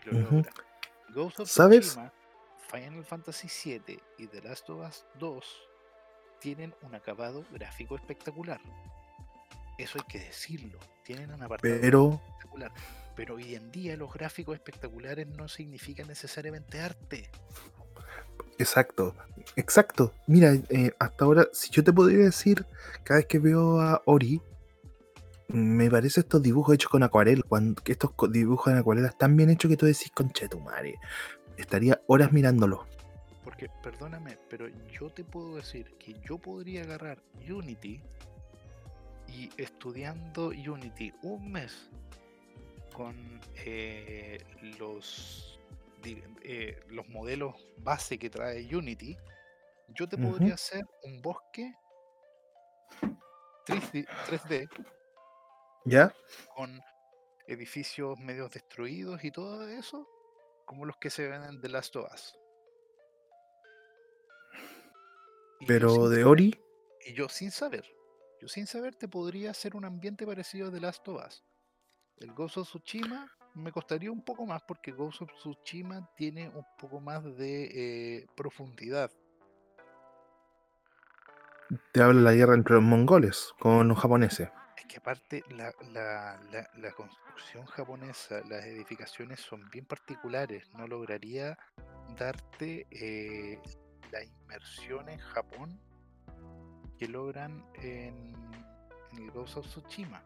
y 0.04 0.10
lo 0.10 0.20
logra. 0.20 0.52
Ghost 1.10 1.40
of 1.40 1.48
¿Sabes? 1.48 1.88
Tsushima, 1.88 2.12
Final 2.70 3.04
Fantasy 3.04 3.48
VII 3.48 4.00
y 4.18 4.26
The 4.28 4.42
Last 4.42 4.70
of 4.70 4.86
Us 4.88 5.04
2 5.18 5.68
tienen 6.40 6.74
un 6.82 6.94
acabado 6.94 7.44
gráfico 7.50 7.96
espectacular. 7.96 8.60
Eso 9.78 9.98
hay 9.98 10.06
que 10.06 10.20
decirlo. 10.20 10.78
Tienen 11.04 11.32
un 11.32 11.42
apartado 11.42 11.78
pero 11.80 12.20
espectacular. 12.26 12.72
Pero 13.16 13.34
hoy 13.36 13.54
en 13.54 13.70
día 13.70 13.96
los 13.96 14.12
gráficos 14.12 14.54
espectaculares 14.54 15.26
no 15.26 15.48
significan 15.48 16.06
necesariamente 16.06 16.80
arte. 16.80 17.30
Exacto, 18.60 19.14
exacto. 19.56 20.12
Mira, 20.26 20.52
eh, 20.68 20.92
hasta 20.98 21.24
ahora, 21.24 21.48
si 21.50 21.70
yo 21.70 21.82
te 21.82 21.94
podría 21.94 22.24
decir, 22.24 22.66
cada 23.04 23.20
vez 23.20 23.26
que 23.26 23.38
veo 23.38 23.80
a 23.80 24.02
Ori, 24.04 24.42
me 25.48 25.90
parece 25.90 26.20
estos 26.20 26.42
dibujos 26.42 26.74
hechos 26.74 26.90
con 26.90 27.02
acuarela, 27.02 27.42
cuando 27.48 27.80
estos 27.86 28.12
dibujos 28.30 28.70
en 28.70 28.78
acuarela 28.78 29.08
están 29.08 29.34
bien 29.34 29.48
hechos 29.48 29.70
que 29.70 29.78
tú 29.78 29.86
decís, 29.86 30.12
conche 30.14 30.46
tu 30.46 30.60
madre. 30.60 30.96
Estaría 31.56 32.02
horas 32.06 32.32
mirándolo. 32.32 32.86
Porque, 33.44 33.70
perdóname, 33.82 34.36
pero 34.50 34.66
yo 34.92 35.08
te 35.08 35.24
puedo 35.24 35.56
decir 35.56 35.94
que 35.98 36.14
yo 36.22 36.36
podría 36.36 36.82
agarrar 36.82 37.22
Unity 37.48 38.02
y 39.26 39.48
estudiando 39.56 40.48
Unity 40.48 41.14
un 41.22 41.50
mes 41.50 41.88
con 42.92 43.16
eh, 43.64 44.44
los, 44.78 45.49
eh, 46.42 46.80
los 46.88 47.08
modelos 47.08 47.54
base 47.78 48.18
que 48.18 48.30
trae 48.30 48.74
Unity, 48.74 49.16
yo 49.88 50.08
te 50.08 50.16
podría 50.18 50.54
hacer 50.54 50.84
un 51.04 51.20
bosque 51.22 51.74
3D, 53.66 54.06
3D 54.28 54.68
¿Ya? 55.84 56.14
con 56.54 56.80
edificios 57.46 58.18
medio 58.20 58.48
destruidos 58.48 59.22
y 59.24 59.30
todo 59.30 59.66
eso, 59.68 60.06
como 60.66 60.84
los 60.84 60.96
que 60.98 61.10
se 61.10 61.26
ven 61.28 61.42
en 61.44 61.60
The 61.60 61.68
Last 61.68 61.96
of 61.96 62.12
Us. 62.12 62.34
Y 65.60 65.66
Pero 65.66 66.08
de 66.08 66.16
saber- 66.16 66.26
Ori, 66.26 66.60
Y 67.06 67.14
yo 67.14 67.28
sin 67.28 67.50
saber, 67.50 67.84
yo 68.40 68.48
sin 68.48 68.66
saber 68.66 68.94
te 68.94 69.08
podría 69.08 69.50
hacer 69.50 69.74
un 69.74 69.84
ambiente 69.84 70.26
parecido 70.26 70.68
a 70.68 70.70
The 70.72 70.80
Last 70.80 71.06
of 71.08 71.24
Us. 71.26 71.44
El 72.18 72.30
of 72.30 72.50
Tsushima 72.68 73.30
me 73.54 73.72
costaría 73.72 74.10
un 74.10 74.22
poco 74.24 74.46
más 74.46 74.62
porque 74.62 74.92
Ghost 74.92 75.22
of 75.22 75.32
Tsushima 75.34 76.08
tiene 76.16 76.48
un 76.48 76.64
poco 76.78 77.00
más 77.00 77.24
de 77.36 78.18
eh, 78.18 78.26
profundidad. 78.36 79.10
te 81.92 82.02
habla 82.02 82.20
la 82.20 82.32
guerra 82.34 82.54
entre 82.54 82.74
los 82.74 82.82
mongoles 82.82 83.52
con 83.60 83.86
los 83.88 83.98
japoneses. 83.98 84.50
Es 84.76 84.86
que 84.86 84.96
aparte 84.96 85.44
la, 85.50 85.72
la- 85.92 86.40
la- 86.50 86.70
la 86.76 86.90
construcción 86.92 87.64
japonesa, 87.66 88.40
las 88.48 88.64
edificaciones 88.64 89.38
son 89.40 89.68
bien 89.70 89.86
particulares. 89.86 90.68
No 90.74 90.86
lograría 90.88 91.56
darte 92.18 92.86
eh, 92.90 93.60
la 94.10 94.24
inmersión 94.24 95.08
en 95.08 95.18
Japón 95.20 95.80
que 96.98 97.06
logran 97.06 97.64
en, 97.76 98.34
en 99.12 99.18
el 99.24 99.30
Ghost 99.30 99.56
of 99.58 99.66
Tsushima. 99.68 100.22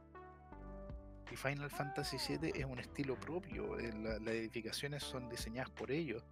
Y 1.31 1.37
Final 1.37 1.71
Fantasy 1.71 2.17
VII 2.39 2.53
es 2.55 2.65
un 2.65 2.79
estilo 2.79 3.19
propio. 3.19 3.79
eh, 3.79 3.93
la- 3.93 4.19
las 4.19 4.29
edificaciones 4.35 5.03
son 5.03 5.29
diseñadas 5.29 5.71
por 5.71 5.91
ellos. 5.91 6.23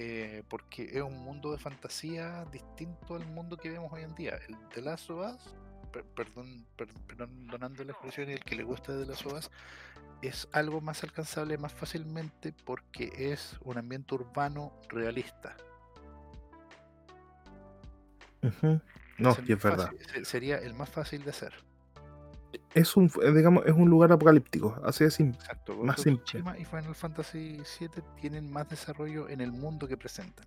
eh, 0.00 0.44
porque 0.48 0.84
es 0.84 1.02
un 1.02 1.18
mundo 1.24 1.50
de 1.50 1.58
fantasía 1.58 2.44
distinto 2.52 3.16
al 3.16 3.26
mundo 3.26 3.56
que 3.56 3.68
vemos 3.68 3.92
hoy 3.92 4.02
en 4.02 4.14
día. 4.14 4.38
El 4.46 4.56
The 4.72 4.80
Last 4.82 5.10
of 5.10 5.34
Us 5.34 5.54
per- 5.90 6.04
perdón, 6.04 6.64
per- 6.76 6.92
perdonando 7.08 7.82
la 7.82 7.90
expresión 7.92 8.28
y 8.30 8.34
el 8.34 8.44
que 8.44 8.54
le 8.54 8.62
gusta 8.62 8.94
de 8.94 9.06
las 9.06 9.26
OAS, 9.26 9.50
es 10.22 10.46
algo 10.52 10.80
más 10.80 11.02
alcanzable 11.02 11.58
más 11.58 11.72
fácilmente 11.72 12.52
porque 12.64 13.10
es 13.16 13.56
un 13.62 13.76
ambiente 13.78 14.14
urbano 14.14 14.72
realista. 14.88 15.56
Ujú. 18.42 18.80
No, 19.18 19.30
el 19.30 19.46
sí 19.46 19.52
es 19.52 19.62
verdad. 19.62 19.90
fácil- 19.90 20.24
sería 20.26 20.58
el 20.58 20.74
más 20.74 20.88
fácil 20.90 21.24
de 21.24 21.30
hacer. 21.30 21.54
Es 22.74 22.96
un, 22.96 23.10
eh, 23.22 23.32
digamos, 23.32 23.64
es 23.66 23.72
un 23.72 23.88
lugar 23.88 24.12
apocalíptico, 24.12 24.78
así 24.84 25.04
de 25.04 25.10
simple. 25.10 25.38
Exacto. 25.40 25.74
Más 25.82 26.00
simple. 26.00 26.42
Y 26.58 26.64
Final 26.64 26.94
Fantasy 26.94 27.62
VII 27.80 27.88
tienen 28.20 28.50
más 28.50 28.68
desarrollo 28.68 29.28
en 29.28 29.40
el 29.40 29.52
mundo 29.52 29.88
que 29.88 29.96
presentan. 29.96 30.46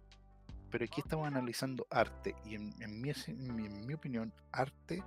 Pero 0.69 0.85
aquí 0.85 1.01
estamos 1.01 1.27
analizando 1.27 1.85
arte 1.89 2.35
y 2.45 2.55
en, 2.55 2.73
en 2.81 3.01
mi, 3.01 3.09
en 3.27 3.55
mi- 3.55 3.65
en 3.65 3.85
mi 3.85 3.93
opinión, 3.93 4.31
arte 4.51 5.03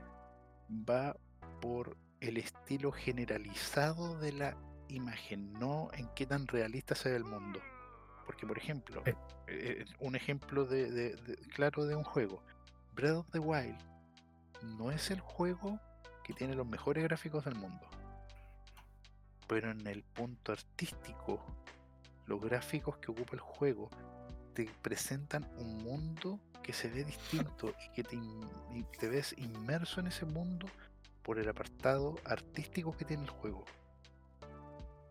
va 0.70 1.16
por 1.60 1.96
el 2.20 2.36
estilo 2.36 2.92
generalizado 2.92 4.18
de 4.18 4.32
la 4.32 4.56
imagen, 4.88 5.52
no 5.54 5.88
en 5.94 6.08
qué 6.14 6.26
tan 6.26 6.46
realista 6.46 6.94
se 6.94 7.10
ve 7.10 7.16
el 7.16 7.24
mundo. 7.24 7.60
Porque, 8.26 8.46
por 8.46 8.58
ejemplo, 8.58 9.02
Eh. 9.06 9.14
eh, 9.46 9.84
un 10.00 10.16
ejemplo 10.16 10.64
de, 10.66 10.90
de- 10.90 11.16
de- 11.16 11.36
claro 11.54 11.84
de 11.86 11.94
un 11.94 12.04
juego, 12.04 12.42
Breath 12.94 13.16
of 13.16 13.30
the 13.30 13.38
Wild 13.38 13.78
no 14.78 14.90
es 14.90 15.10
el 15.10 15.20
juego 15.20 15.78
que 16.24 16.32
tiene 16.32 16.54
los 16.54 16.66
mejores 16.66 17.04
gráficos 17.04 17.44
del 17.44 17.54
mundo. 17.54 17.86
Pero 19.46 19.70
en 19.70 19.86
el 19.86 20.02
punto 20.02 20.52
artístico, 20.52 21.44
los 22.26 22.40
gráficos 22.40 22.96
que 22.96 23.12
ocupa 23.12 23.34
el 23.34 23.40
juego 23.40 23.90
te 24.54 24.68
presentan 24.82 25.46
un 25.58 25.78
mundo 25.84 26.40
que 26.62 26.72
se 26.72 26.88
ve 26.88 27.04
distinto 27.04 27.74
y 27.86 27.90
que 27.90 28.02
te, 28.98 29.08
ves 29.08 29.34
inmerso 29.36 30.00
en 30.00 30.06
ese 30.06 30.24
mundo 30.24 30.66
por 31.22 31.38
el 31.38 31.48
apartado 31.48 32.16
artístico 32.24 32.96
que 32.96 33.04
tiene 33.04 33.24
el 33.24 33.30
juego. 33.30 33.64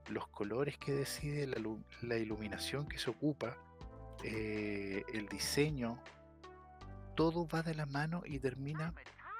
Los 0.07 0.28
colores 0.28 0.78
que 0.78 0.93
decide, 0.93 1.45
la, 1.45 1.61
la 2.01 2.18
iluminación 2.18 2.88
que 2.88 2.97
se 2.97 3.11
ocupa, 3.11 3.55
eh, 4.24 5.03
el 5.14 5.28
diseño, 5.28 5.99
todo 7.16 7.47
va 7.47 7.61
de 7.61 7.76
la 7.76 7.86
mano 7.86 8.24
y 8.26 8.39
termina 8.39 8.93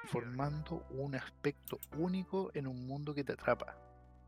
formando 0.06 0.84
un 0.90 1.14
aspecto 1.14 1.78
único 1.96 2.50
en 2.54 2.66
un 2.66 2.86
mundo 2.86 3.14
que 3.14 3.24
te 3.24 3.32
atrapa. 3.32 3.76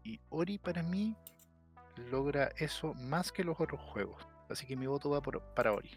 Y 0.02 0.20
Ori 0.30 0.58
para 0.58 0.82
mí 0.82 1.16
logra 2.10 2.50
eso 2.58 2.94
más 2.94 3.32
que 3.32 3.44
los 3.44 3.60
otros 3.60 3.80
juegos. 3.80 4.26
Así 4.48 4.66
que 4.66 4.76
mi 4.76 4.86
voto 4.86 5.10
va 5.10 5.20
por- 5.20 5.42
para 5.54 5.72
Ori. 5.72 5.90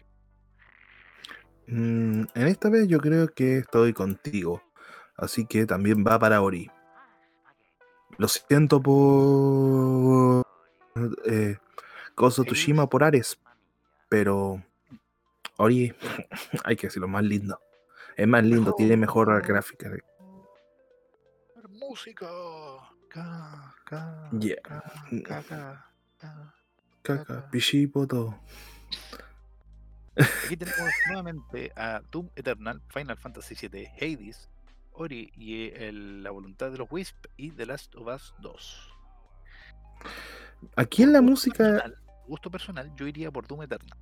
Mm, 1.68 2.24
en 2.34 2.46
esta 2.46 2.68
vez 2.68 2.88
yo 2.88 2.98
creo 2.98 3.28
que 3.28 3.58
estoy 3.58 3.92
contigo. 3.92 4.62
Así 5.16 5.46
que 5.46 5.66
también 5.66 6.04
va 6.04 6.18
para 6.18 6.40
Ori. 6.42 6.70
Lo 8.18 8.26
siento 8.28 8.82
por. 8.82 10.46
Eh, 11.26 11.56
por 12.90 13.04
Ares. 13.04 13.38
Pero. 14.08 14.62
Ori, 15.56 15.94
hay 16.64 16.76
que 16.76 16.86
decirlo, 16.88 17.06
más 17.08 17.22
lindo. 17.22 17.60
Es 18.16 18.26
más 18.28 18.44
lindo, 18.44 18.74
tiene 18.74 18.96
mejor 18.96 19.42
gráfica. 19.46 19.90
Música. 21.68 22.28
Yeah. 24.38 24.56
ca, 24.62 24.82
ca. 25.24 25.92
Caca, 26.22 26.44
Caca. 27.02 27.50
pichipoto. 27.50 28.38
Aquí 30.44 30.56
tenemos 30.56 30.90
nuevamente 31.08 31.72
a 31.76 32.00
Doom 32.10 32.28
Eternal, 32.36 32.80
Final 32.88 33.16
Fantasy 33.16 33.54
VII, 33.68 33.86
Hades, 34.00 34.48
Ori 34.92 35.32
y 35.34 35.70
el- 35.70 36.22
la 36.22 36.30
voluntad 36.30 36.70
de 36.70 36.78
los 36.78 36.88
Wisp 36.90 37.26
y 37.36 37.50
The 37.52 37.66
Last 37.66 37.94
of 37.96 38.06
Us 38.14 38.34
2. 38.40 38.92
Aquí 40.76 41.02
en 41.02 41.12
la 41.12 41.22
música. 41.22 41.64
personal- 41.64 41.96
gusto 42.26 42.50
personal, 42.50 42.94
yo 42.96 43.06
iría 43.08 43.30
por 43.30 43.46
Doom 43.48 43.62
Eternal. 43.62 43.98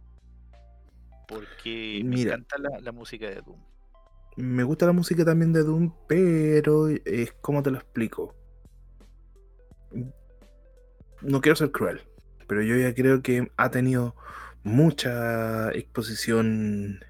Porque 1.29 2.01
me 2.05 2.17
Mira. 2.17 2.35
encanta 2.35 2.59
la, 2.59 2.81
la 2.81 2.93
música 2.93 3.27
de 3.27 3.41
Doom. 3.43 3.61
Me 4.39 4.63
gusta 4.63 4.87
la 4.87 4.93
música 4.93 5.25
también 5.25 5.53
de 5.53 5.65
Doom, 5.65 5.93
pero 6.07 6.87
es 6.87 7.33
como 7.41 7.61
te 7.61 7.73
lo 7.73 7.79
explico. 7.79 8.37
No 11.23 11.41
quiero 11.41 11.57
ser 11.57 11.73
cruel, 11.73 12.03
pero 12.47 12.63
yo 12.63 12.77
ya 12.77 12.95
creo 12.95 13.21
que 13.21 13.51
ha 13.57 13.73
tenido 13.73 14.15
mucha 14.63 15.73
exposición 15.73 17.01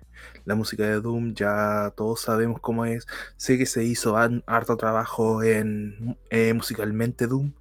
la 0.46 0.54
música 0.54 0.84
de 0.84 1.02
Doom, 1.02 1.34
ya 1.34 1.92
todos 1.98 2.22
sabemos 2.22 2.62
cómo 2.62 2.86
es. 2.86 3.06
Sé 3.36 3.58
que 3.58 3.66
se 3.66 3.84
hizo 3.84 4.16
harto 4.16 4.78
trabajo 4.78 5.42
en 5.42 6.16
eh, 6.30 6.54
musicalmente 6.54 7.26
Doom, 7.26 7.52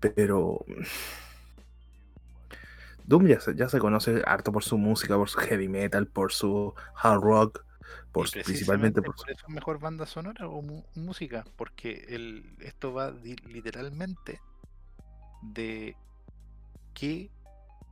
pero 0.00 0.66
Doom 3.06 3.26
ya 3.26 3.40
se, 3.40 3.54
ya 3.54 3.70
se 3.70 3.78
conoce 3.78 4.22
harto 4.26 4.52
por 4.52 4.64
su 4.64 4.76
música, 4.76 5.16
por 5.16 5.30
su 5.30 5.38
heavy 5.38 5.68
metal, 5.68 6.06
por 6.06 6.30
su 6.30 6.74
hard 6.94 7.22
rock, 7.22 7.64
por 8.12 8.28
Y 8.28 8.42
principalmente 8.42 9.02
por 9.02 9.14
eso 9.14 9.26
es 9.28 9.48
mejor 9.48 9.78
banda 9.78 10.06
sonora 10.06 10.48
o 10.48 10.62
música, 10.94 11.44
porque 11.56 12.04
el, 12.08 12.56
esto 12.60 12.92
va 12.92 13.10
literalmente 13.10 14.40
de 15.42 15.96
qué 16.94 17.30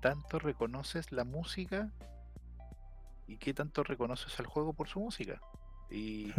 tanto 0.01 0.39
reconoces 0.39 1.13
la 1.13 1.25
música 1.25 1.91
y 3.27 3.37
qué 3.39 3.53
tanto 3.55 3.83
reconoces 3.85 4.39
al 4.39 4.47
juego 4.47 4.73
por 4.73 4.89
su 4.89 5.01
música. 5.01 5.41
Y 5.91 6.33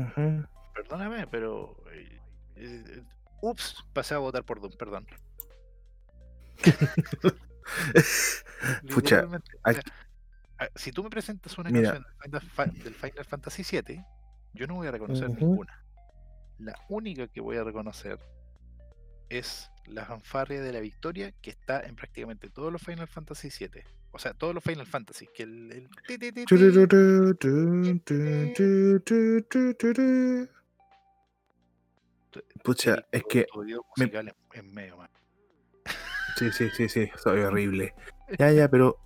perdóname, 0.73 1.27
pero 1.27 1.75
eh, 1.91 2.19
eh, 2.55 3.03
ups, 3.41 3.83
pasé 3.93 4.13
a 4.15 4.19
votar 4.19 4.43
por 4.43 4.61
Doom, 4.61 4.73
perdón. 4.77 5.07
Pucha, 8.93 9.27
aquí- 9.63 9.79
si 10.75 10.91
tú 10.91 11.03
me 11.03 11.09
presentas 11.09 11.57
una 11.57 11.69
Mira. 11.69 11.91
canción 11.93 12.73
del 12.83 12.93
Final, 12.93 13.25
Fantasy 13.25 13.63
VII, 13.63 14.03
yo 14.53 14.67
no 14.67 14.75
voy 14.75 14.87
a 14.87 14.91
reconocer 14.91 15.29
ninguna. 15.29 15.83
La 16.57 16.75
única 16.89 17.27
que 17.27 17.39
voy 17.41 17.57
a 17.57 17.63
reconocer 17.63 18.19
es 19.29 19.69
la 19.85 20.05
fanfarria 20.05 20.61
de 20.61 20.73
la 20.73 20.79
victoria 20.79 21.31
que 21.41 21.51
está 21.51 21.81
en 21.81 21.95
prácticamente 21.95 22.49
todos 22.49 22.71
los 22.73 22.81
Final 22.81 23.07
Fantasy 23.07 23.49
VII. 23.57 23.83
O 24.11 24.19
sea, 24.19 24.33
todos 24.33 24.53
los 24.55 24.63
Final 24.63 24.85
Fantasy. 24.87 25.27
Que 25.33 25.43
el, 25.43 25.71
el 25.71 25.89
Pucha, 32.63 32.93
el- 32.95 33.05
es 33.11 33.23
que. 33.29 33.45
me- 33.97 34.61
medio 34.63 34.97
mal. 34.97 35.09
Sí, 36.37 36.51
sí, 36.51 36.69
sí, 36.75 36.87
sí, 36.87 37.09
soy 37.21 37.39
horrible. 37.41 37.93
Ya, 38.37 38.51
ya, 38.51 38.69
pero. 38.69 38.97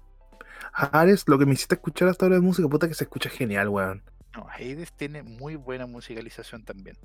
Ares, 0.73 1.23
lo 1.27 1.37
que 1.37 1.45
me 1.45 1.53
hiciste 1.53 1.75
escuchar 1.75 2.07
hasta 2.09 2.25
ahora 2.25 2.35
de 2.35 2.41
música, 2.41 2.67
puta 2.67 2.87
que 2.87 2.93
se 2.93 3.03
escucha 3.03 3.29
genial, 3.29 3.69
weón. 3.69 4.03
No, 4.35 4.47
Hades 4.49 4.91
tiene 4.93 5.21
muy 5.23 5.55
buena 5.55 5.85
musicalización 5.85 6.63
también. 6.65 6.97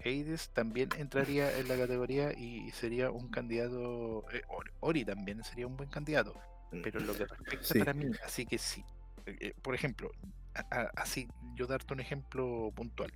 Hades 0.00 0.50
también 0.50 0.90
entraría 0.98 1.56
en 1.58 1.68
la 1.68 1.76
categoría 1.76 2.32
y 2.32 2.70
sería 2.72 3.10
un 3.10 3.28
candidato. 3.28 4.24
eh, 4.32 4.42
Ori, 4.80 5.04
también 5.04 5.42
sería 5.44 5.66
un 5.66 5.76
buen 5.76 5.88
candidato. 5.90 6.34
Pero 6.82 7.00
lo 7.00 7.14
que 7.14 7.26
respecta 7.26 7.64
Sí. 7.66 7.78
para 7.78 7.94
mí, 7.94 8.06
así 8.24 8.46
que 8.46 8.58
sí. 8.58 8.84
eh, 9.26 9.36
eh, 9.40 9.54
por 9.62 9.74
ejemplo, 9.74 10.10
a- 10.54 10.66
a- 10.80 10.90
así 10.96 11.28
yo 11.54 11.66
darte 11.66 11.94
un 11.94 12.00
ejemplo 12.00 12.70
puntual. 12.74 13.10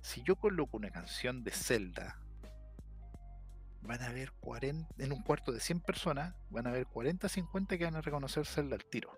Si 0.00 0.22
yo 0.22 0.36
coloco 0.36 0.76
una 0.78 0.90
canción 0.90 1.44
de 1.44 1.50
Zelda, 1.50 2.18
van 3.84 4.02
a 4.02 4.06
haber 4.06 4.32
40, 4.40 4.94
en 4.98 5.12
un 5.12 5.22
cuarto 5.22 5.52
de 5.52 5.60
100 5.60 5.80
personas, 5.80 6.34
van 6.50 6.66
a 6.66 6.70
haber 6.70 6.86
40, 6.86 7.28
50 7.28 7.78
que 7.78 7.84
van 7.84 7.96
a 7.96 8.00
reconocer 8.00 8.46
Zelda 8.46 8.76
al 8.76 8.84
tiro. 8.84 9.16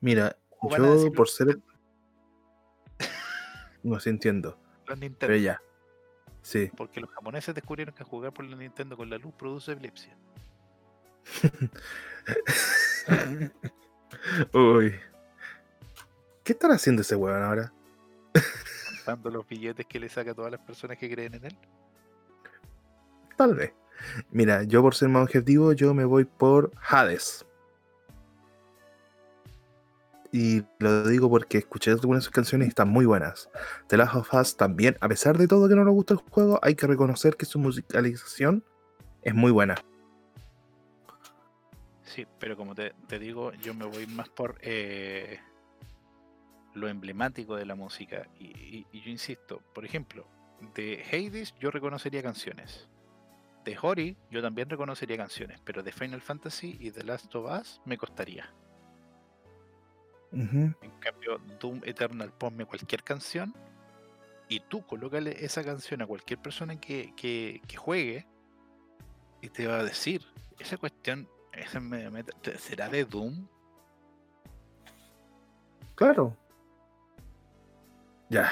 Mira, 0.00 0.36
yo 0.62 1.12
por 1.12 1.28
ser. 1.28 1.58
No 3.82 3.98
sé, 4.00 4.10
entiendo. 4.10 4.58
los 4.86 4.98
Nintendo, 4.98 5.18
Pero 5.26 5.36
ya. 5.36 5.60
Sí. 6.42 6.70
porque 6.76 7.00
los 7.00 7.10
japoneses 7.10 7.54
descubrieron 7.54 7.94
que 7.94 8.04
jugar 8.04 8.32
por 8.32 8.44
la 8.44 8.56
Nintendo 8.56 8.96
con 8.98 9.08
la 9.08 9.16
luz 9.16 9.32
produce 9.34 9.72
epilepsia. 9.72 10.14
Uy. 14.52 14.94
¿Qué 16.42 16.52
están 16.52 16.72
haciendo 16.72 17.00
ese 17.00 17.16
weón 17.16 17.42
ahora? 17.42 17.72
Dando 19.06 19.30
los 19.30 19.46
billetes 19.46 19.86
que 19.86 20.00
le 20.00 20.08
saca 20.08 20.32
a 20.32 20.34
todas 20.34 20.50
las 20.50 20.60
personas 20.60 20.98
que 20.98 21.10
creen 21.10 21.34
en 21.34 21.44
él. 21.46 21.56
Tal 23.36 23.54
vez. 23.54 23.72
Mira, 24.30 24.62
yo 24.64 24.82
por 24.82 24.94
ser 24.94 25.08
más 25.08 25.22
objetivo, 25.24 25.72
yo 25.72 25.94
me 25.94 26.04
voy 26.04 26.24
por 26.24 26.70
Hades. 26.88 27.44
Y 30.32 30.64
lo 30.80 31.06
digo 31.06 31.30
porque 31.30 31.58
escuché 31.58 31.92
algunas 31.92 32.22
de 32.22 32.24
sus 32.24 32.32
canciones 32.32 32.66
y 32.66 32.70
están 32.70 32.88
muy 32.88 33.06
buenas. 33.06 33.48
The 33.86 33.96
Last 33.96 34.16
of 34.16 34.34
Us 34.34 34.56
también, 34.56 34.96
a 35.00 35.08
pesar 35.08 35.38
de 35.38 35.46
todo 35.46 35.68
que 35.68 35.76
no 35.76 35.84
nos 35.84 35.94
gusta 35.94 36.14
el 36.14 36.20
juego, 36.28 36.58
hay 36.60 36.74
que 36.74 36.88
reconocer 36.88 37.36
que 37.36 37.46
su 37.46 37.60
musicalización 37.60 38.64
es 39.22 39.34
muy 39.34 39.52
buena. 39.52 39.76
Sí, 42.02 42.26
pero 42.38 42.56
como 42.56 42.74
te, 42.74 42.94
te 43.06 43.18
digo, 43.18 43.52
yo 43.54 43.74
me 43.74 43.84
voy 43.84 44.06
más 44.08 44.28
por 44.28 44.56
eh, 44.60 45.38
lo 46.74 46.88
emblemático 46.88 47.56
de 47.56 47.64
la 47.66 47.74
música. 47.74 48.28
Y, 48.38 48.46
y- 48.46 48.86
y 48.92 49.00
yo 49.02 49.10
insisto, 49.10 49.60
por 49.74 49.84
ejemplo, 49.84 50.26
de 50.74 51.02
Hades 51.10 51.54
yo 51.58 51.70
reconocería 51.70 52.22
canciones. 52.22 52.88
De 53.64 53.78
Hori 53.80 54.16
yo 54.30 54.42
también 54.42 54.68
reconocería 54.68 55.16
canciones, 55.16 55.60
pero 55.64 55.82
de 55.82 55.90
Final 55.92 56.20
Fantasy 56.20 56.76
y 56.80 56.90
The 56.90 57.04
Last 57.04 57.34
of 57.34 57.50
Us 57.60 57.80
me 57.84 57.96
costaría. 57.96 58.52
En 60.82 60.90
cambio, 60.98 61.38
Doom 61.60 61.80
Eternal, 61.84 62.32
ponme 62.32 62.66
cualquier 62.66 63.04
canción 63.04 63.54
y 64.48 64.58
tú 64.60 64.84
colócale 64.84 65.44
esa 65.44 65.62
canción 65.64 66.02
a 66.02 66.06
cualquier 66.06 66.40
persona 66.40 66.78
que, 66.80 67.14
que- 67.16 67.62
que 67.68 67.76
juegue 67.76 68.26
y 69.40 69.48
te 69.48 69.66
va 69.68 69.78
a 69.78 69.84
decir, 69.84 70.22
esa 70.58 70.76
cuestión 70.76 71.28
esa 71.52 71.78
me- 71.78 72.10
me- 72.10 72.24
será 72.58 72.88
de 72.88 73.04
Doom. 73.04 73.46
Claro. 75.94 76.36
Ya. 78.34 78.50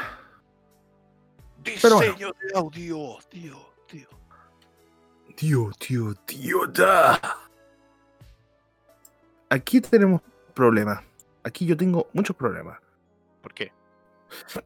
Bueno. 1.82 1.98
Diseño 2.00 2.28
de 2.40 2.54
audio, 2.56 3.18
tío, 3.28 3.56
tío. 3.88 4.08
Tío, 5.34 5.70
tío, 5.76 6.14
tío, 6.24 6.66
da. 6.68 7.20
Aquí 9.50 9.80
tenemos 9.80 10.20
problemas. 10.54 11.02
Aquí 11.42 11.66
yo 11.66 11.76
tengo 11.76 12.06
muchos 12.12 12.36
problemas. 12.36 12.78
¿Por 13.42 13.52
qué? 13.54 13.72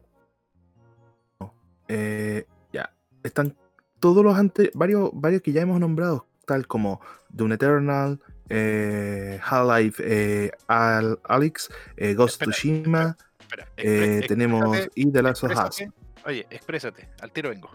Eh, 1.89 2.45
ya, 2.73 2.93
están 3.23 3.55
todos 4.01 4.21
los 4.21 4.35
antes, 4.37 4.71
varios, 4.73 5.09
varios 5.13 5.41
que 5.41 5.53
ya 5.53 5.61
hemos 5.61 5.79
nombrado, 5.79 6.27
tal 6.45 6.67
como 6.67 6.99
Doom 7.29 7.53
Eternal, 7.53 8.19
eh, 8.49 9.39
Half-Life, 9.41 10.03
eh, 10.05 10.51
Al- 10.67 11.17
Alyx, 11.23 11.69
eh, 11.95 12.13
Ghost 12.13 12.41
Espera, 12.41 12.51
Tsushima, 12.51 13.17
Espera, 13.47 13.67
eh, 13.77 14.25
tenemos 14.27 14.77
y 14.95 15.11
The 15.11 15.21
Last 15.21 15.43
of 15.43 15.51
Us. 15.51 15.83
Oye, 16.25 16.45
exprésate, 16.49 17.09
al 17.21 17.31
tiro 17.31 17.49
vengo. 17.49 17.69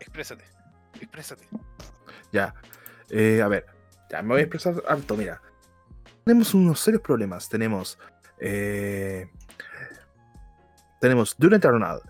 Exprésate, 0.00 0.44
exprésate. 1.00 1.48
Ya, 2.32 2.54
eh, 3.10 3.40
a 3.42 3.48
ver, 3.48 3.66
ya 4.10 4.20
me 4.22 4.28
voy 4.28 4.40
a 4.40 4.42
expresar 4.44 4.82
alto, 4.88 5.16
mira. 5.16 5.40
Tenemos 6.24 6.52
unos 6.54 6.80
serios 6.80 7.00
problemas. 7.02 7.48
Tenemos, 7.48 7.98
eh, 8.38 9.26
tenemos 11.00 11.34
Doom 11.38 11.54
Eternal, 11.54 12.02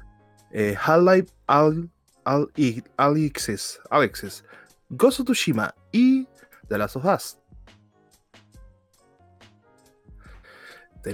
eh, 0.50 0.74
Half-Life, 0.80 1.32
Al, 1.46 1.88
Al, 2.24 2.48
y- 2.56 2.82
Alexis, 2.96 3.78
Alexis, 3.90 4.44
Ghost 4.88 5.20
of 5.20 5.26
Tsushima 5.26 5.72
y 5.92 6.26
The 6.68 6.78
Last 6.78 6.96
of 6.96 7.04
Us. 7.04 7.37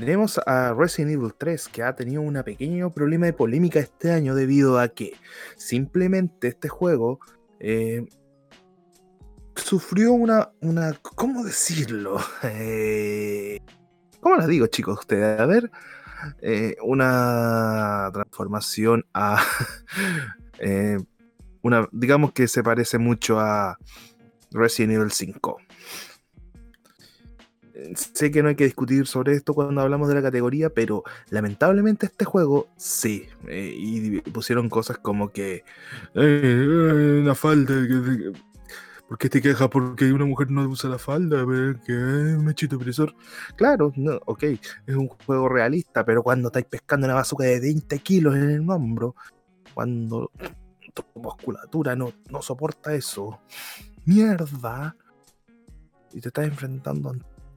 Tenemos 0.00 0.40
a 0.44 0.74
Resident 0.74 1.12
Evil 1.12 1.32
3 1.38 1.68
que 1.68 1.84
ha 1.84 1.94
tenido 1.94 2.20
un 2.20 2.34
pequeño 2.42 2.90
problema 2.90 3.26
de 3.26 3.32
polémica 3.32 3.78
este 3.78 4.10
año 4.10 4.34
debido 4.34 4.80
a 4.80 4.88
que 4.88 5.12
simplemente 5.54 6.48
este 6.48 6.68
juego 6.68 7.20
eh, 7.60 8.04
sufrió 9.54 10.12
una, 10.12 10.50
una, 10.60 10.94
¿cómo 11.00 11.44
decirlo? 11.44 12.18
Eh, 12.42 13.60
¿Cómo 14.18 14.34
les 14.36 14.48
digo 14.48 14.66
chicos 14.66 14.98
ustedes? 14.98 15.38
A 15.38 15.46
ver, 15.46 15.70
eh, 16.42 16.74
una 16.82 18.10
transformación 18.12 19.06
a, 19.14 19.40
una, 21.62 21.88
digamos 21.92 22.32
que 22.32 22.48
se 22.48 22.64
parece 22.64 22.98
mucho 22.98 23.38
a 23.38 23.78
Resident 24.50 24.94
Evil 24.94 25.12
5. 25.12 25.56
Eh, 27.84 27.94
Sé 27.96 28.30
que 28.30 28.42
no 28.42 28.48
hay 28.48 28.54
que 28.56 28.64
discutir 28.64 29.06
sobre 29.06 29.34
esto 29.34 29.54
cuando 29.54 29.80
hablamos 29.80 30.08
de 30.08 30.14
la 30.14 30.22
categoría, 30.22 30.70
pero 30.70 31.02
lamentablemente 31.30 32.06
este 32.06 32.24
juego 32.24 32.68
sí. 32.76 33.26
eh, 33.48 33.74
y 33.76 34.20
pusieron 34.22 34.68
cosas 34.68 34.98
como 34.98 35.28
que 35.30 35.56
eh, 35.56 35.62
eh, 36.14 37.20
una 37.22 37.34
falda. 37.34 37.74
que- 37.86 38.32
¿Por 39.06 39.18
qué 39.18 39.28
te 39.28 39.42
quejas 39.42 39.68
porque 39.68 40.10
una 40.12 40.24
mujer 40.24 40.50
no 40.50 40.66
usa 40.66 40.88
la 40.88 40.98
falda? 40.98 41.44
Que 41.84 41.92
es 41.92 42.38
mechito 42.38 42.76
opresor. 42.76 43.14
Claro, 43.54 43.92
no, 43.96 44.18
ok, 44.24 44.42
es 44.44 44.96
un 44.96 45.08
juego 45.08 45.46
realista, 45.48 46.06
pero 46.06 46.22
cuando 46.22 46.48
estáis 46.48 46.64
pescando 46.64 47.04
una 47.06 47.14
bazooka 47.14 47.44
de 47.44 47.60
20 47.60 47.98
kilos 47.98 48.34
en 48.34 48.50
el 48.50 48.70
hombro, 48.70 49.14
cuando 49.74 50.30
tu 50.94 51.04
musculatura 51.20 51.94
no, 51.94 52.14
no 52.30 52.40
soporta 52.40 52.94
eso, 52.94 53.40
mierda, 54.06 54.96
y 56.14 56.20
te 56.20 56.28
estás 56.28 56.46
enfrentando 56.46 57.14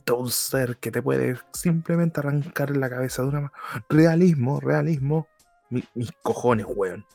ante 0.07 0.21
un 0.21 0.31
ser 0.31 0.77
que 0.77 0.89
te 0.91 1.01
puede 1.01 1.37
simplemente 1.53 2.19
arrancar 2.21 2.75
la 2.75 2.89
cabeza 2.89 3.21
de 3.23 3.27
una 3.29 3.41
mano. 3.41 3.53
Realismo, 3.89 4.59
realismo. 4.61 5.27
Mi- 5.69 5.83
mis 5.95 6.11
cojones, 6.23 6.65
weón. 6.69 7.05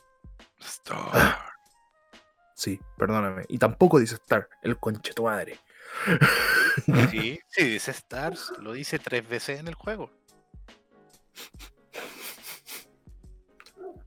Star. 0.59 1.37
Sí, 2.53 2.79
perdóname. 2.97 3.45
Y 3.49 3.57
tampoco 3.57 3.99
dice 3.99 4.15
Star, 4.15 4.47
el 4.61 4.77
conche 4.77 5.13
tu 5.13 5.23
madre. 5.23 5.59
Sí, 7.11 7.39
sí, 7.49 7.63
dice 7.65 7.91
Stars, 7.91 8.51
lo 8.57 8.73
dice 8.73 8.97
tres 8.97 9.29
veces 9.29 9.59
en 9.59 9.67
el 9.67 9.75
juego. 9.75 10.09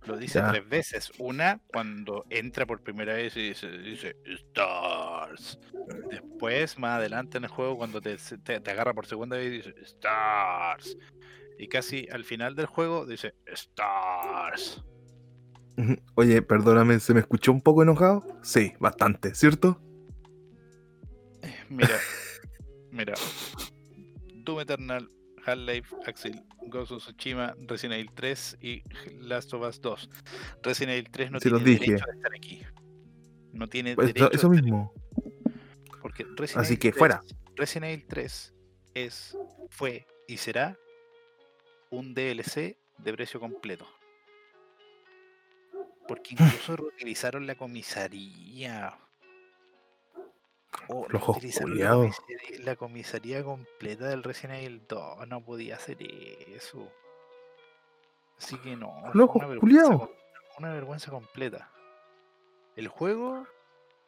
Lo 0.04 0.16
dice 0.16 0.40
Ya. 0.40 0.50
tres 0.50 0.68
veces. 0.68 1.12
Una 1.18 1.60
cuando 1.68 2.26
entra 2.28 2.66
por 2.66 2.82
primera 2.82 3.14
vez 3.14 3.36
y 3.36 3.50
dice, 3.50 3.68
dice 3.78 4.16
Después, 6.10 6.78
más 6.78 6.98
adelante 6.98 7.38
en 7.38 7.44
el 7.44 7.50
juego, 7.50 7.76
cuando 7.76 8.00
te, 8.00 8.16
te- 8.42 8.60
te 8.60 8.70
agarra 8.70 8.92
por 8.94 9.06
segunda 9.06 9.36
vez, 9.36 9.50
dice 9.52 9.74
Stars. 9.82 10.96
Y 11.58 11.68
casi 11.68 12.06
al 12.12 12.24
final 12.24 12.54
del 12.54 12.66
juego 12.66 13.06
dice 13.06 13.34
Stars. 13.46 14.84
Oye, 16.14 16.42
perdóname, 16.42 17.00
¿se 17.00 17.14
me 17.14 17.20
escuchó 17.20 17.52
un 17.52 17.60
poco 17.62 17.82
enojado? 17.82 18.24
Sí, 18.42 18.72
bastante, 18.80 19.34
¿cierto? 19.34 19.80
Mira, 21.68 21.98
mira. 22.90 23.14
Doom 24.44 24.60
Eternal, 24.60 25.10
Half-Life, 25.44 25.96
Axel, 26.06 26.42
Ghost 26.68 26.92
of 26.92 27.02
Tsushima, 27.02 27.54
Resident 27.66 27.94
Evil 28.00 28.10
3 28.14 28.58
y 28.60 28.82
Last 29.20 29.52
of 29.54 29.66
Us 29.68 29.80
2. 29.80 30.10
Resident 30.62 30.92
Evil 30.94 31.10
3 31.10 31.30
no 31.32 31.38
tiene 31.40 31.58
derecho 31.60 32.04
de 32.06 32.16
estar 32.16 32.34
aquí. 32.34 32.62
No 33.52 33.66
tiene 33.68 33.94
Pues, 33.94 34.08
derecho 34.08 34.30
eso 34.32 34.48
de 34.48 34.56
estar 34.56 34.62
mismo. 34.64 34.92
Porque 36.16 36.24
Resident 36.36 36.64
Así 36.64 36.72
Evil 36.74 36.78
que 36.80 36.90
3 36.90 36.98
fuera. 36.98 37.22
Resident 37.56 37.84
Evil 37.92 38.06
3 38.08 38.54
es, 38.94 39.36
fue 39.70 40.06
y 40.28 40.36
será 40.38 40.76
un 41.90 42.14
DLC 42.14 42.76
de 42.98 43.12
precio 43.12 43.40
completo. 43.40 43.86
Porque 46.08 46.34
incluso 46.34 46.76
reutilizaron 46.76 47.46
la 47.46 47.54
comisaría. 47.56 48.98
Oh, 50.88 51.06
reutilizaron 51.08 51.78
la 51.78 51.90
comisaría, 51.90 52.64
la 52.64 52.76
comisaría 52.76 53.44
completa 53.44 54.08
del 54.08 54.22
Resident 54.22 54.60
Evil 54.60 54.82
2. 54.88 55.28
No 55.28 55.44
podía 55.44 55.76
hacer 55.76 55.98
eso. 56.02 56.90
Así 58.38 58.56
que 58.58 58.76
no. 58.76 58.90
una 59.14 59.46
vergüenza, 59.46 59.96
com- 59.96 60.10
una 60.58 60.72
vergüenza 60.72 61.10
completa. 61.10 61.70
El 62.76 62.88
juego, 62.88 63.46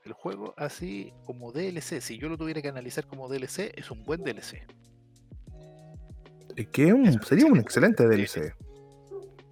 el 0.09 0.15
juego 0.15 0.55
así 0.57 1.13
como 1.25 1.53
DLC, 1.53 2.01
si 2.01 2.19
yo 2.19 2.29
lo 2.29 2.37
tuviera 2.37 2.61
que 2.63 2.69
analizar 2.69 3.07
como 3.07 3.29
DLC, 3.29 3.73
es 3.77 3.91
un 3.91 4.03
buen 4.05 4.23
DLC. 4.25 4.67
Es 6.57 6.67
que 6.69 6.93
un- 6.93 7.23
sería 7.23 7.47
un 7.47 7.59
excelente 7.59 8.07
DLC. 8.09 8.53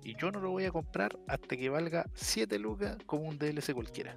Y 0.02 0.16
yo 0.16 0.30
no 0.30 0.40
lo 0.40 0.50
voy 0.50 0.64
a 0.64 0.70
comprar 0.72 1.16
hasta 1.28 1.56
que 1.56 1.68
valga 1.68 2.08
7 2.14 2.58
lucas 2.58 2.96
como 3.06 3.28
un 3.28 3.38
DLC 3.38 3.74
cualquiera. 3.74 4.16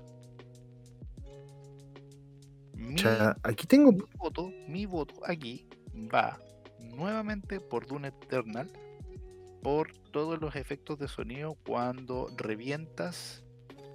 Mi, 2.76 2.96
O 2.96 2.98
sea, 2.98 3.36
aquí 3.44 3.68
tengo. 3.68 3.92
mi 3.92 4.04
voto, 4.18 4.52
mi 4.68 4.86
voto 4.86 5.16
aquí 5.26 5.68
va 6.14 6.40
nuevamente 6.80 7.60
por 7.60 7.86
Dune 7.88 8.08
Eternal 8.10 8.72
por 9.62 9.92
todos 10.12 10.40
los 10.40 10.56
efectos 10.56 10.98
de 11.00 11.08
sonido 11.08 11.56
cuando 11.66 12.28
revientas, 12.38 13.44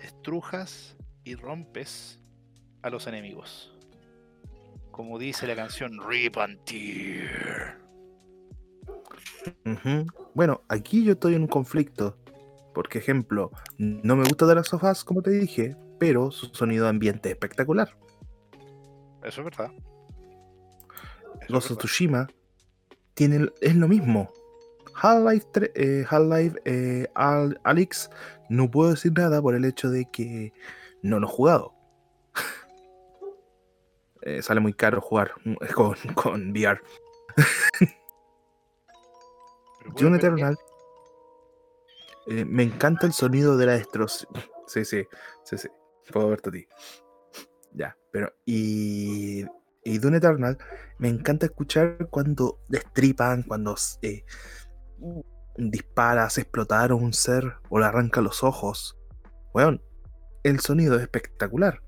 estrujas 0.02 0.96
y 1.24 1.34
rompes 1.36 2.20
a 2.84 2.90
los 2.90 3.06
enemigos. 3.06 3.74
Como 4.90 5.18
dice 5.18 5.46
la 5.46 5.56
canción 5.56 5.98
Rip 6.08 6.36
and 6.38 6.62
Tear. 6.64 7.78
Bueno, 10.34 10.62
aquí 10.68 11.04
yo 11.04 11.12
estoy 11.12 11.34
en 11.34 11.42
un 11.42 11.48
conflicto. 11.48 12.16
Porque, 12.74 12.98
ejemplo, 12.98 13.50
no 13.78 14.16
me 14.16 14.24
gusta 14.24 14.46
de 14.46 14.56
las 14.56 14.68
sofás, 14.68 15.04
como 15.04 15.22
te 15.22 15.30
dije, 15.30 15.76
pero 15.98 16.30
su 16.30 16.46
sonido 16.46 16.88
ambiente 16.88 17.28
es 17.28 17.34
espectacular. 17.34 17.96
Eso 19.22 19.40
es 19.40 19.44
verdad. 19.44 19.70
Verdad. 21.48 21.76
Tsushima 21.78 22.28
tiene, 23.14 23.48
es 23.60 23.76
lo 23.76 23.88
mismo. 23.88 24.30
Half-Life 25.00 25.46
eh, 25.74 26.04
Half-Life 26.08 26.60
eh, 26.64 27.06
Al- 27.14 27.60
no 28.48 28.70
puedo 28.70 28.90
decir 28.90 29.12
nada 29.12 29.40
por 29.40 29.54
el 29.54 29.64
hecho 29.64 29.88
de 29.88 30.04
que 30.10 30.52
no 31.02 31.20
lo 31.20 31.26
he 31.26 31.30
jugado. 31.30 31.74
Eh, 34.26 34.42
sale 34.42 34.60
muy 34.60 34.72
caro 34.72 35.00
jugar 35.00 35.32
con, 35.74 35.96
con 36.14 36.50
VR. 36.50 36.80
Dune 39.96 40.16
Eternal. 40.16 40.56
eh, 42.26 42.44
me 42.44 42.62
encanta 42.62 43.06
el 43.06 43.12
sonido 43.12 43.56
de 43.56 43.66
la 43.66 43.72
destrucción. 43.72 44.32
Sí, 44.66 44.84
sí, 44.84 45.06
sí, 45.44 45.58
sí. 45.58 45.68
Puedo 46.10 46.30
verte 46.30 46.48
a 46.48 46.52
ti. 46.52 46.66
Ya, 47.72 47.96
pero. 48.10 48.32
Y. 48.46 49.44
Y 49.86 49.98
Dune 49.98 50.16
Eternal, 50.16 50.56
me 50.96 51.10
encanta 51.10 51.44
escuchar 51.44 52.08
cuando 52.08 52.58
destripan, 52.70 53.42
cuando 53.42 53.74
eh, 54.00 54.24
dispara, 55.58 56.24
hace 56.24 56.40
explotar 56.40 56.90
a 56.90 56.94
un 56.94 57.12
ser 57.12 57.56
o 57.68 57.78
le 57.78 57.84
arranca 57.84 58.22
los 58.22 58.42
ojos. 58.42 58.96
Weón, 59.52 59.82
el 60.42 60.60
sonido 60.60 60.96
es 60.96 61.02
espectacular. 61.02 61.82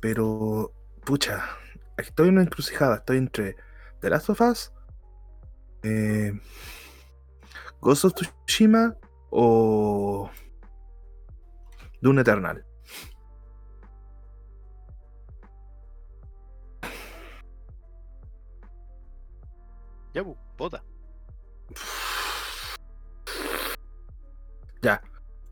Pero, 0.00 0.72
pucha, 1.04 1.44
estoy 1.96 2.28
en 2.28 2.34
una 2.34 2.42
encrucijada. 2.42 2.96
Estoy 2.96 3.18
entre 3.18 3.56
The 4.00 4.10
Last 4.10 4.30
of 4.30 4.40
Us, 4.40 4.72
eh, 5.82 6.32
Ghost 7.80 8.04
of 8.04 8.14
Tsushima 8.14 8.96
o 9.30 10.30
Dune 12.00 12.20
Eternal. 12.20 12.64
Ya, 20.14 20.22
pu, 20.22 20.36
vota. 20.58 20.84
Ya, 24.82 25.00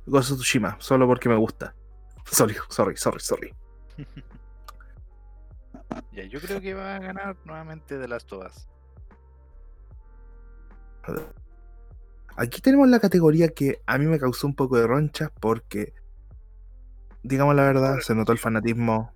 Ghost 0.07 0.32
of 0.32 0.38
Tsushima, 0.38 0.76
solo 0.80 1.07
porque 1.07 1.28
me 1.28 1.36
gusta. 1.36 1.74
Sorry, 2.30 2.55
sorry, 2.68 2.96
sorry, 2.96 3.20
sorry. 3.20 3.55
Ya, 6.12 6.24
yo 6.24 6.41
creo 6.41 6.61
que 6.61 6.74
va 6.74 6.97
a 6.97 6.99
ganar 6.99 7.36
nuevamente 7.45 7.99
The 7.99 8.09
Last 8.09 8.32
of 8.32 8.47
Us. 8.47 8.68
Aquí 12.36 12.61
tenemos 12.61 12.88
la 12.88 13.01
categoría 13.01 13.49
que 13.49 13.80
a 13.86 13.99
mí 13.99 14.07
me 14.07 14.18
causó 14.18 14.47
un 14.47 14.55
poco 14.55 14.78
de 14.78 14.86
ronchas 14.86 15.30
porque, 15.41 15.93
digamos 17.22 17.55
la 17.55 17.62
verdad, 17.64 17.99
se 18.01 18.14
notó 18.14 18.32
el 18.32 18.38
fanatismo, 18.38 19.12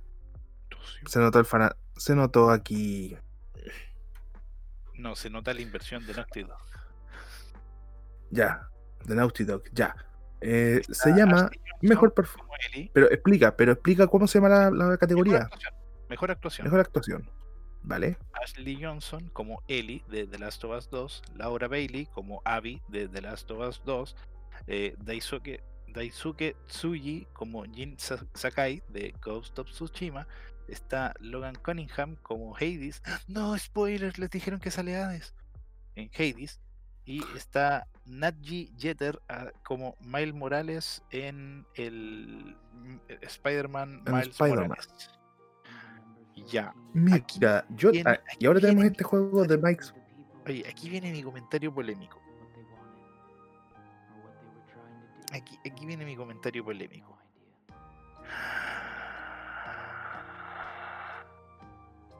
se 1.06 1.18
notó 1.20 1.38
el 1.38 1.44
fana 1.44 1.76
se 1.96 2.14
notó 2.16 2.50
aquí. 2.50 3.16
No, 4.94 5.14
se 5.14 5.30
nota 5.30 5.54
la 5.54 5.60
inversión 5.60 6.04
de 6.06 6.14
Naughty 6.14 6.42
Dog. 6.42 6.58
Ya, 8.30 8.68
de 9.04 9.14
Naughty 9.14 9.44
Dog, 9.44 9.62
ya. 9.72 9.94
Eh, 10.40 10.82
se 10.84 10.92
Está 10.92 11.16
llama 11.16 11.50
mejor 11.80 12.12
perf- 12.14 12.36
como 12.36 12.52
Ellie. 12.72 12.90
Pero 12.92 13.10
explica, 13.10 13.56
pero 13.56 13.72
explica 13.72 14.06
cómo 14.08 14.26
se 14.26 14.38
llama 14.38 14.48
la, 14.48 14.64
la 14.64 14.70
Mejor 14.70 14.98
categoría. 14.98 15.38
actuación. 15.38 15.74
Mejor 16.14 16.30
actuación. 16.30 16.64
Mejor 16.66 16.80
actuación. 16.80 17.30
¿Vale? 17.82 18.16
Ashley 18.42 18.82
Johnson 18.82 19.28
como 19.34 19.62
Ellie 19.68 20.02
de 20.08 20.26
The 20.26 20.38
Last 20.38 20.64
of 20.64 20.76
Us 20.78 20.88
2, 20.88 21.22
Laura 21.34 21.68
Bailey 21.68 22.06
como 22.06 22.40
Abby 22.44 22.80
de 22.88 23.08
The 23.08 23.20
Last 23.20 23.50
of 23.50 23.58
Us 23.68 23.82
2, 23.84 24.16
eh, 24.68 24.94
Daisuke, 25.00 25.62
Daisuke 25.88 26.56
Tsuji 26.66 27.26
como 27.34 27.64
Jin 27.64 27.98
Sa- 27.98 28.24
Sakai 28.32 28.82
de 28.88 29.14
Ghost 29.20 29.58
of 29.58 29.68
Tsushima, 29.70 30.26
está 30.66 31.12
Logan 31.20 31.56
Cunningham 31.56 32.16
como 32.22 32.56
Hades, 32.56 33.02
no 33.28 33.56
spoilers, 33.58 34.18
les 34.18 34.30
dijeron 34.30 34.60
que 34.60 34.70
sale 34.70 34.96
Hades 34.96 35.34
en 35.94 36.10
Hades, 36.14 36.60
y 37.04 37.22
está 37.36 37.86
Nadji 38.06 38.72
Jeter 38.78 39.20
ah, 39.28 39.50
como 39.62 39.94
Miles 40.00 40.34
Morales 40.34 41.02
en 41.10 41.66
el 41.74 42.56
mm, 42.72 42.96
Spider-Man 43.20 44.02
En 44.06 44.12
Miles 44.14 44.28
Spider-Man. 44.28 44.68
Morales. 44.68 45.10
Ya, 46.46 46.74
Mira, 46.92 47.64
yo, 47.70 47.90
viene- 47.90 48.10
ah, 48.10 48.18
y 48.38 48.46
ahora 48.46 48.60
tenemos 48.60 48.84
este 48.84 49.04
juego 49.04 49.44
de 49.44 49.56
Mike. 49.56 49.84
Oye, 50.46 50.64
aquí 50.68 50.88
viene 50.90 51.10
mi 51.10 51.22
comentario 51.22 51.72
polémico. 51.72 52.20
Aquí, 55.32 55.58
aquí 55.66 55.86
viene 55.86 56.04
mi 56.04 56.14
comentario 56.16 56.64
polémico. 56.64 57.16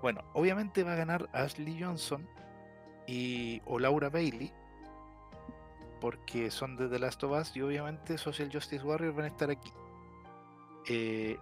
Bueno, 0.03 0.23
obviamente 0.35 0.83
va 0.85 0.93
a 0.93 0.97
ganar 0.97 1.29
Ashley 1.33 1.83
Johnson 1.83 2.27
y 3.07 3.63
o 3.65 3.79
Laura 3.79 4.11
Bailey 4.11 4.53
porque 6.01 6.51
son 6.51 6.77
de 6.77 6.89
The 6.89 6.99
Last 6.99 7.23
of 7.25 7.33
Us 7.41 7.57
y 7.57 7.63
obviamente 7.63 8.19
Social 8.19 8.51
Justice 8.53 8.85
Warriors 8.85 9.17
van 9.17 9.25
a 9.25 9.29
estar 9.29 9.51
aquí. 9.51 9.73
Eh, 10.89 11.39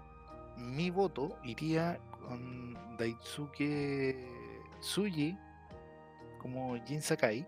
mi 0.57 0.91
voto 0.91 1.37
iría 1.43 1.99
con 2.23 2.97
Daisuke 2.97 4.17
Tsuji 4.81 5.37
como 6.39 6.77
Jin 6.85 7.01
Sakai 7.01 7.47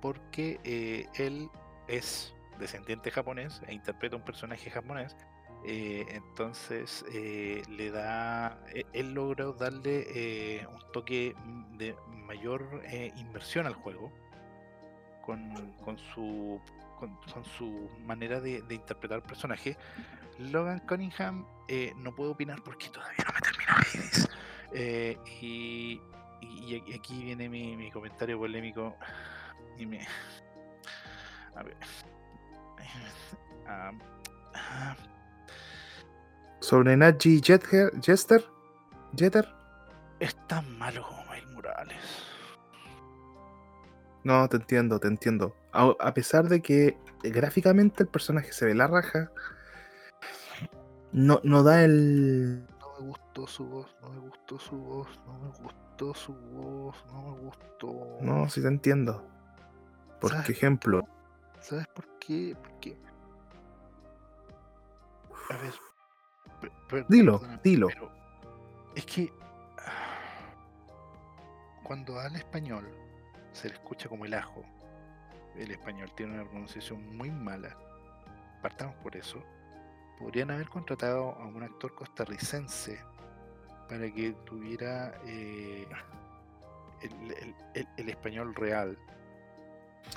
porque 0.00 0.58
eh, 0.64 1.06
él 1.14 1.48
es 1.86 2.34
descendiente 2.58 3.10
japonés 3.10 3.62
e 3.68 3.74
interpreta 3.74 4.16
un 4.16 4.24
personaje 4.24 4.70
japonés 4.70 5.16
eh, 5.64 6.04
entonces 6.08 7.04
eh, 7.12 7.62
le 7.68 7.90
da 7.90 8.58
e- 8.74 8.84
él 8.92 9.14
logró 9.14 9.52
darle 9.52 10.66
un 10.66 10.92
toque 10.92 11.34
de 11.78 11.94
mayor 12.26 12.82
inversión 13.16 13.66
al 13.66 13.74
juego 13.74 14.10
con, 15.24 15.72
con 15.84 15.98
su 15.98 16.60
con, 16.98 17.44
su 17.44 17.90
manera 18.06 18.40
de, 18.40 18.62
interpretar 18.70 19.18
el 19.18 19.24
personaje. 19.24 19.76
Logan 20.38 20.78
Cunningham 20.86 21.44
no 21.96 22.14
puedo 22.14 22.30
opinar 22.30 22.62
porque 22.62 22.88
todavía 22.90 23.24
no 23.26 23.32
me 23.34 23.40
Eh, 24.74 25.18
y, 25.40 26.00
y- 26.40 26.94
aquí 26.94 27.22
viene 27.24 27.48
mi, 27.48 27.76
mi 27.76 27.90
comentario 27.90 28.38
polémico 28.38 28.96
y 29.78 29.86
me 29.86 30.06
a 31.54 31.62
ver 31.62 31.76
Ah, 33.66 33.92
ah, 34.54 34.96
Sobre 36.60 36.96
Naji 36.96 37.40
Jether, 37.42 37.92
Jester. 38.00 38.44
Jeter. 39.16 39.46
es 40.20 40.34
tan 40.48 40.78
malo 40.78 41.02
como 41.06 41.22
Miles 41.30 41.46
Morales 41.50 41.98
No, 44.24 44.48
te 44.48 44.56
entiendo, 44.56 44.98
te 44.98 45.08
entiendo. 45.08 45.54
A, 45.72 45.94
a 46.00 46.14
pesar 46.14 46.48
de 46.48 46.60
que 46.62 46.96
gráficamente 47.22 48.02
el 48.04 48.08
personaje 48.08 48.52
se 48.52 48.64
ve 48.66 48.74
la 48.74 48.86
raja, 48.86 49.30
no, 51.12 51.40
no 51.44 51.62
da 51.62 51.82
el. 51.84 52.64
No 53.02 53.08
me 53.08 53.08
gustó 53.08 53.46
su 53.48 53.66
voz, 53.66 53.96
no 54.00 54.08
me 54.10 54.20
gustó 54.20 54.58
su 54.58 54.76
voz, 54.78 55.20
no 55.26 55.32
me 55.38 55.48
gustó 55.58 56.14
su 56.14 56.32
voz, 56.34 57.04
no 57.06 57.22
me 57.22 57.38
gustó. 57.40 58.18
No, 58.20 58.48
sí 58.48 58.62
te 58.62 58.68
entiendo. 58.68 59.26
Por 60.20 60.32
ejemplo, 60.48 61.02
¿Sabes 61.60 61.86
por 61.88 62.06
qué? 62.20 62.56
Porque. 62.62 62.96
A 65.50 65.56
ver. 65.56 65.74
per- 66.60 66.72
per- 66.88 67.06
Dilo, 67.08 67.40
dilo. 67.64 67.88
Pero 67.88 68.10
es 68.94 69.04
que. 69.06 69.32
ah, 69.78 70.52
Cuando 71.82 72.18
habla 72.20 72.38
español, 72.38 72.88
se 73.52 73.68
le 73.68 73.74
escucha 73.74 74.08
como 74.08 74.24
el 74.26 74.34
ajo. 74.34 74.62
El 75.56 75.70
español 75.72 76.10
tiene 76.14 76.34
una 76.34 76.48
pronunciación 76.48 77.16
muy 77.16 77.30
mala. 77.30 77.76
Partamos 78.62 78.94
por 78.96 79.16
eso. 79.16 79.42
Podrían 80.22 80.50
haber 80.52 80.68
contratado 80.68 81.32
a 81.32 81.46
un 81.46 81.62
actor 81.62 81.94
costarricense 81.94 83.00
para 83.88 84.10
que 84.12 84.32
tuviera 84.46 85.14
eh, 85.26 85.86
el, 87.02 87.30
el- 87.32 87.54
el- 87.74 87.88
el 87.96 88.08
español 88.08 88.54
real. 88.54 88.96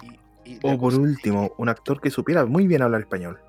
Y, 0.03 0.51
y 0.51 0.59
la 0.61 0.73
o 0.75 0.79
por 0.79 0.93
último, 0.93 1.51
un 1.57 1.69
actor 1.69 1.99
que 1.99 2.09
supiera 2.11 2.45
muy 2.45 2.67
bien 2.67 2.81
hablar 2.83 3.01
español. 3.01 3.41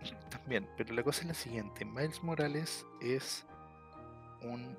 También, 0.30 0.68
pero 0.76 0.94
la 0.94 1.02
cosa 1.02 1.22
es 1.22 1.26
la 1.28 1.34
siguiente: 1.34 1.84
Miles 1.84 2.22
Morales 2.22 2.86
es 3.00 3.44
un 4.42 4.76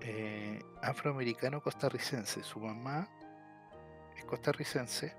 eh, 0.00 0.62
afroamericano 0.82 1.60
costarricense. 1.62 2.42
Su 2.42 2.58
mamá 2.60 3.08
es 4.16 4.24
costarricense 4.24 5.14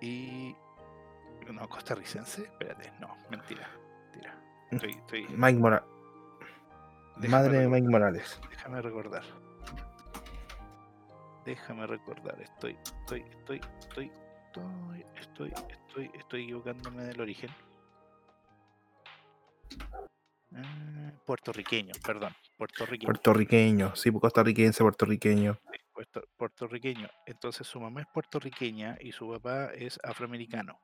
y. 0.00 0.56
No, 1.50 1.68
costarricense. 1.68 2.42
Espérate, 2.42 2.92
no, 3.00 3.16
mentira. 3.30 3.68
mentira. 4.12 4.34
Mm, 4.70 4.76
estoy. 4.76 5.26
Mike 5.30 5.58
Morales. 5.58 5.88
Madre 7.28 7.58
de 7.58 7.68
Mike 7.68 7.88
Morales. 7.88 8.40
Déjame 8.50 8.82
recordar. 8.82 9.22
Déjame 11.44 11.86
recordar. 11.86 12.40
Estoy, 12.40 12.78
estoy, 12.84 13.20
estoy, 13.20 13.60
estoy, 13.80 14.12
estoy, 15.16 15.52
estoy, 15.52 15.52
estoy, 15.68 16.10
estoy 16.14 16.42
equivocándome 16.44 17.04
del 17.04 17.20
origen. 17.20 17.50
Ah, 20.54 21.12
puertorriqueño, 21.24 21.92
perdón. 22.04 22.32
Puertorriqueño. 22.56 23.06
Puertorriqueño, 23.06 23.96
sí, 23.96 24.10
pues, 24.10 24.20
costarricense, 24.20 24.82
puertorriqueño. 24.82 25.58
Puerto, 25.92 26.22
puertorriqueño. 26.36 27.08
Entonces 27.26 27.66
su 27.66 27.80
mamá 27.80 28.02
es 28.02 28.06
puertorriqueña 28.12 28.96
y 29.00 29.12
su 29.12 29.28
papá 29.30 29.72
es 29.72 29.98
afroamericano. 30.02 30.78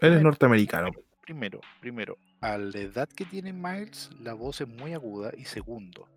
Él 0.00 0.14
es 0.14 0.22
norteamericano. 0.22 0.90
Primero, 1.20 1.60
primero, 1.80 2.16
a 2.40 2.56
la 2.58 2.78
edad 2.78 3.08
que 3.08 3.24
tiene 3.24 3.52
Miles, 3.52 4.10
la 4.20 4.34
voz 4.34 4.60
es 4.60 4.68
muy 4.68 4.94
aguda. 4.94 5.30
Y 5.36 5.44
segundo, 5.44 6.08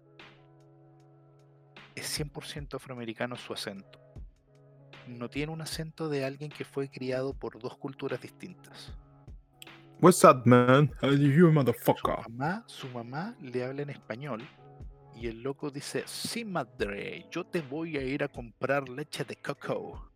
es 1.96 2.20
100% 2.20 2.76
afroamericano 2.76 3.36
su 3.36 3.54
acento. 3.54 4.00
No 5.08 5.30
tiene 5.30 5.52
un 5.52 5.62
acento 5.62 6.08
de 6.10 6.24
alguien 6.26 6.50
que 6.50 6.64
fue 6.66 6.90
criado 6.90 7.34
por 7.34 7.60
dos 7.60 7.78
culturas 7.78 8.22
distintas. 8.22 8.94
What's 10.02 10.24
up, 10.24 10.44
man? 10.46 10.90
You, 11.02 11.48
Su 11.48 11.52
motherfucker? 11.52 12.30
mamá, 12.30 12.64
su 12.68 12.88
mamá 12.90 13.36
le 13.42 13.64
habla 13.64 13.84
en 13.84 13.90
español 13.90 14.42
y 15.16 15.28
el 15.28 15.42
loco 15.44 15.70
dice, 15.70 16.04
sí 16.08 16.44
madre, 16.44 17.26
yo 17.32 17.46
te 17.46 17.62
voy 17.62 17.98
a 17.98 18.02
ir 18.04 18.24
a 18.24 18.28
comprar 18.28 18.90
leche 18.90 19.24
de 19.24 19.36
coco. 19.36 20.10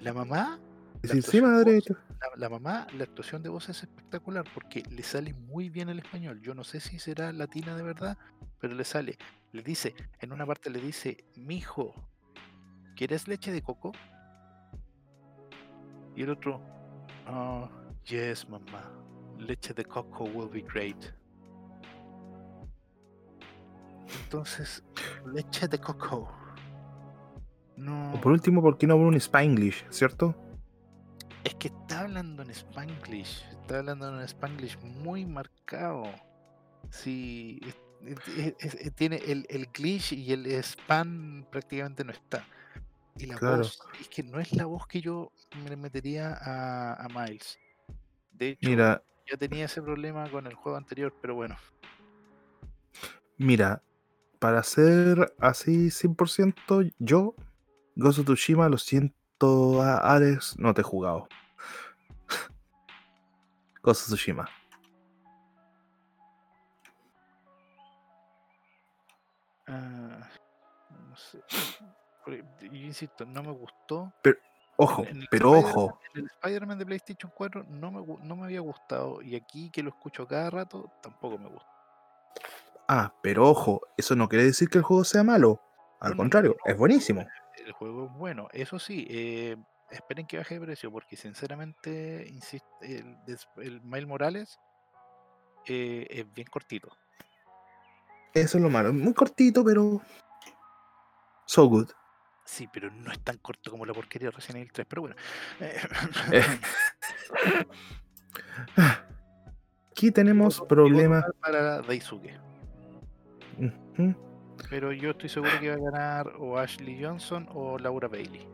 La 0.00 0.12
mamá, 0.12 0.58
la 1.02 1.14
voz- 1.14 1.24
la, 2.20 2.28
la 2.36 2.48
mamá, 2.48 2.86
la 2.96 3.04
actuación 3.04 3.42
de 3.42 3.48
voz 3.48 3.68
es 3.68 3.82
espectacular 3.82 4.44
porque 4.54 4.82
le 4.90 5.02
sale 5.02 5.34
muy 5.34 5.68
bien 5.68 5.88
el 5.88 5.98
español. 5.98 6.40
Yo 6.40 6.54
no 6.54 6.64
sé 6.64 6.80
si 6.80 6.98
será 6.98 7.32
latina 7.32 7.76
de 7.76 7.82
verdad, 7.82 8.16
pero 8.60 8.74
le 8.74 8.84
sale. 8.84 9.18
Le 9.52 9.62
dice, 9.62 9.94
en 10.20 10.32
una 10.32 10.46
parte 10.46 10.70
le 10.70 10.80
dice, 10.80 11.24
mijo, 11.36 11.94
¿quieres 12.96 13.28
leche 13.28 13.52
de 13.52 13.62
coco? 13.62 13.92
Y 16.14 16.22
el 16.22 16.30
otro, 16.30 16.60
oh, 17.28 17.68
yes, 18.04 18.48
mamá, 18.48 18.90
leche 19.38 19.74
de 19.74 19.84
coco 19.84 20.24
will 20.24 20.48
be 20.48 20.62
great. 20.62 20.96
Entonces, 24.22 24.82
leche 25.32 25.68
de 25.68 25.78
coco. 25.78 26.32
No. 27.76 28.14
O 28.14 28.20
por 28.20 28.32
último, 28.32 28.62
¿por 28.62 28.78
qué 28.78 28.86
no 28.86 28.96
un 28.96 29.14
Spanglish, 29.16 29.84
cierto? 29.90 30.34
Es 31.46 31.54
que 31.54 31.68
está 31.68 32.00
hablando 32.00 32.42
en 32.42 32.50
Spanglish, 32.50 33.44
está 33.52 33.78
hablando 33.78 34.08
en 34.08 34.20
Spanglish 34.24 34.76
muy 34.80 35.24
marcado. 35.24 36.02
Sí, 36.90 37.60
es- 37.64 37.76
es- 38.28 38.54
es- 38.58 38.74
es- 38.74 38.94
tiene 38.96 39.18
el, 39.18 39.46
el 39.48 39.68
glitch 39.72 40.12
y 40.12 40.32
el 40.32 40.44
spam 40.64 41.46
prácticamente 41.48 42.02
no 42.02 42.10
está. 42.10 42.44
Y 43.16 43.26
la 43.26 43.36
Claro. 43.36 43.58
voz, 43.58 43.78
es 44.00 44.08
que 44.08 44.24
no 44.24 44.40
es 44.40 44.52
la 44.54 44.66
voz 44.66 44.88
que 44.88 45.00
yo 45.00 45.30
me 45.68 45.76
metería 45.76 46.36
a, 46.40 46.94
a 47.04 47.08
Miles. 47.10 47.56
De 48.32 48.48
hecho, 48.48 48.68
Mira, 48.68 49.00
ya 49.30 49.36
tenía 49.36 49.66
ese 49.66 49.80
problema 49.80 50.28
con 50.28 50.48
el 50.48 50.54
juego 50.54 50.76
anterior, 50.76 51.14
pero 51.22 51.36
bueno, 51.36 51.56
mira, 53.38 53.82
para 54.40 54.64
ser 54.64 55.32
así 55.38 55.90
100%, 55.92 56.92
yo, 56.98 57.36
Ghost 57.94 58.18
of 58.18 58.24
Tsushima, 58.24 58.68
lo 58.68 58.78
siento, 58.78 59.14
a- 59.40 60.14
Ares, 60.14 60.54
no 60.58 60.72
te 60.74 60.80
he 60.80 60.84
jugado. 60.84 61.28
Of 63.82 63.96
Tsushima. 63.96 64.48
ah, 69.68 70.28
no 71.08 71.16
sé. 71.16 71.38
Yo 72.26 72.68
insisto, 72.72 73.24
no 73.24 73.42
me 73.42 73.52
gustó. 73.52 74.12
Ojo, 74.78 75.04
En 75.04 75.18
el 75.22 75.28
pero 75.30 75.52
ojo, 75.52 75.98
el 76.14 76.26
Spider-Man 76.26 76.78
de 76.78 76.84
PlayStation 76.84 77.32
4 77.34 77.64
no 77.68 77.90
me, 77.90 78.04
no 78.26 78.36
me 78.36 78.44
había 78.44 78.60
gustado 78.60 79.22
y 79.22 79.34
aquí 79.34 79.70
que 79.70 79.82
lo 79.82 79.88
escucho 79.90 80.26
cada 80.26 80.50
rato 80.50 80.90
tampoco 81.02 81.38
me 81.38 81.48
gusta. 81.48 81.70
ah, 82.88 83.14
pero 83.22 83.48
ojo, 83.48 83.80
eso 83.96 84.14
no 84.16 84.28
quiere 84.28 84.44
decir 84.44 84.68
que 84.68 84.78
el 84.78 84.84
juego 84.84 85.02
sea 85.04 85.22
malo. 85.24 85.62
Al 86.00 86.10
no, 86.10 86.16
contrario, 86.18 86.56
no, 86.62 86.70
es 86.72 86.76
buenísimo. 86.76 87.26
El 87.66 87.72
juego 87.72 88.06
es 88.06 88.12
bueno, 88.12 88.48
eso 88.52 88.78
sí, 88.78 89.04
eh, 89.10 89.56
esperen 89.90 90.28
que 90.28 90.38
baje 90.38 90.54
de 90.54 90.60
precio 90.60 90.92
porque 90.92 91.16
sinceramente, 91.16 92.24
insisto, 92.28 92.68
el, 92.80 93.18
el 93.56 93.82
Miles 93.82 94.06
Morales 94.06 94.60
eh, 95.66 96.06
es 96.08 96.32
bien 96.32 96.46
cortito. 96.46 96.96
Eso 98.32 98.58
es 98.58 98.62
lo 98.62 98.70
malo. 98.70 98.92
Muy 98.92 99.12
cortito, 99.14 99.64
pero. 99.64 100.00
So 101.46 101.66
good. 101.66 101.90
Sí, 102.44 102.68
pero 102.72 102.88
no 102.92 103.10
es 103.10 103.18
tan 103.24 103.38
corto 103.38 103.72
como 103.72 103.84
la 103.84 103.92
porquería 103.92 104.28
de 104.28 104.36
Resident 104.36 104.58
Evil 104.58 104.72
3, 104.72 104.86
pero 104.88 105.02
bueno. 105.02 105.16
Aquí 109.90 110.12
tenemos 110.12 110.60
problemas. 110.68 111.24
Para 111.40 111.82
Daisuke. 111.82 112.38
Ujú. 113.58 114.14
Pero 114.70 114.92
yo 114.92 115.10
estoy 115.10 115.28
seguro 115.28 115.52
que 115.60 115.68
va 115.70 115.74
a 115.76 115.90
ganar 115.90 116.32
o 116.38 116.58
Ashley 116.58 117.02
Johnson 117.02 117.48
o 117.54 117.78
Laura 117.78 118.08
Bailey. 118.08 118.46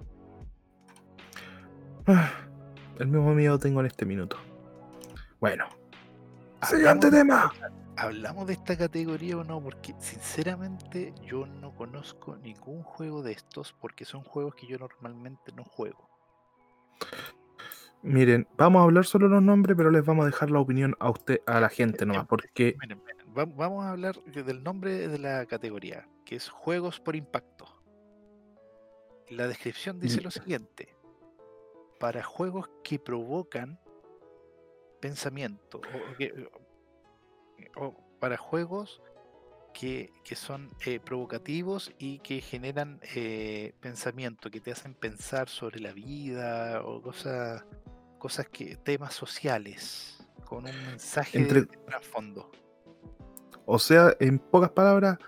Ah, 2.06 2.30
El 2.98 3.06
mismo 3.08 3.34
miedo 3.34 3.58
tengo 3.58 3.80
en 3.80 3.86
este 3.86 4.04
minuto. 4.04 4.36
Bueno. 5.40 5.66
Siguiente 6.62 7.10
tema. 7.10 7.52
¿Hablamos 7.96 8.46
de 8.46 8.54
esta 8.54 8.76
categoría 8.76 9.36
o 9.36 9.44
no? 9.44 9.60
Porque 9.60 9.94
sinceramente 9.98 11.14
yo 11.24 11.46
no 11.46 11.74
conozco 11.74 12.36
ningún 12.36 12.82
juego 12.82 13.22
de 13.22 13.32
estos 13.32 13.72
porque 13.72 14.04
son 14.04 14.22
juegos 14.22 14.54
que 14.54 14.66
yo 14.66 14.78
normalmente 14.78 15.52
no 15.54 15.64
juego. 15.64 16.08
Miren, 18.02 18.48
vamos 18.56 18.80
a 18.80 18.84
hablar 18.84 19.04
solo 19.04 19.28
los 19.28 19.42
nombres, 19.42 19.76
pero 19.76 19.90
les 19.90 20.04
vamos 20.04 20.24
a 20.24 20.26
dejar 20.26 20.50
la 20.50 20.58
opinión 20.58 20.94
a 20.98 21.10
usted, 21.10 21.40
a 21.46 21.60
la 21.60 21.68
gente 21.68 22.04
nomás, 22.04 22.26
porque 22.26 22.76
Miren, 22.80 22.98
miren, 23.04 23.18
va- 23.18 23.21
vamos 23.34 23.84
a 23.84 23.90
hablar 23.90 24.22
de- 24.24 24.42
del 24.42 24.62
nombre 24.62 25.08
de 25.08 25.18
la 25.18 25.46
categoría, 25.46 26.08
que 26.24 26.36
es 26.36 26.48
Juegos 26.48 27.00
por 27.00 27.16
Impacto. 27.16 27.66
La 29.28 29.48
descripción 29.48 29.98
dice 29.98 30.20
lo 30.20 30.30
siguiente. 30.30 30.94
Para 31.98 32.22
juegos 32.22 32.68
que 32.84 32.98
provocan 32.98 33.78
pensamiento. 35.00 35.78
O, 35.78 36.16
que- 36.16 36.48
o 37.76 37.94
para 38.20 38.36
juegos 38.36 39.00
que, 39.72 40.12
que 40.24 40.34
son 40.36 40.68
eh, 40.84 41.00
provocativos 41.00 41.92
y 41.98 42.18
que 42.18 42.40
generan 42.42 43.00
eh, 43.14 43.72
pensamiento, 43.80 44.50
que 44.50 44.60
te 44.60 44.70
hacen 44.72 44.94
pensar 44.94 45.48
sobre 45.48 45.80
la 45.80 45.92
vida 45.92 46.82
o 46.84 47.00
cosas, 47.00 47.64
cosas 48.18 48.48
que, 48.48 48.76
temas 48.76 49.14
sociales, 49.14 50.18
con 50.44 50.66
un 50.66 50.76
mensaje 50.86 51.38
Entre- 51.38 51.62
de 51.62 51.66
trasfondo. 51.78 52.50
O 53.66 53.78
sea, 53.78 54.14
en 54.20 54.38
pocas 54.38 54.70
palabras, 54.70 55.18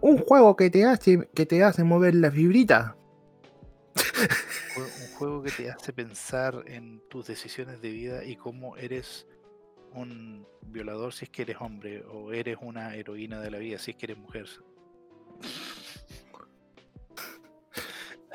un 0.00 0.18
juego 0.18 0.56
que 0.56 0.70
te 0.70 0.84
hace, 0.84 1.28
que 1.34 1.46
te 1.46 1.62
hace 1.62 1.84
mover 1.84 2.14
la 2.14 2.30
fibrita. 2.30 2.96
Un 4.76 5.14
juego 5.16 5.42
que 5.42 5.50
te 5.50 5.70
hace 5.70 5.92
pensar 5.92 6.64
en 6.66 7.00
tus 7.08 7.26
decisiones 7.26 7.80
de 7.80 7.90
vida 7.90 8.24
y 8.24 8.36
cómo 8.36 8.76
eres 8.76 9.26
un 9.94 10.46
violador 10.66 11.14
si 11.14 11.24
es 11.24 11.30
que 11.30 11.42
eres 11.42 11.56
hombre 11.60 12.04
o 12.04 12.32
eres 12.32 12.58
una 12.60 12.94
heroína 12.94 13.40
de 13.40 13.50
la 13.50 13.58
vida 13.58 13.78
si 13.78 13.92
es 13.92 13.96
que 13.96 14.06
eres 14.06 14.18
mujer. 14.18 14.46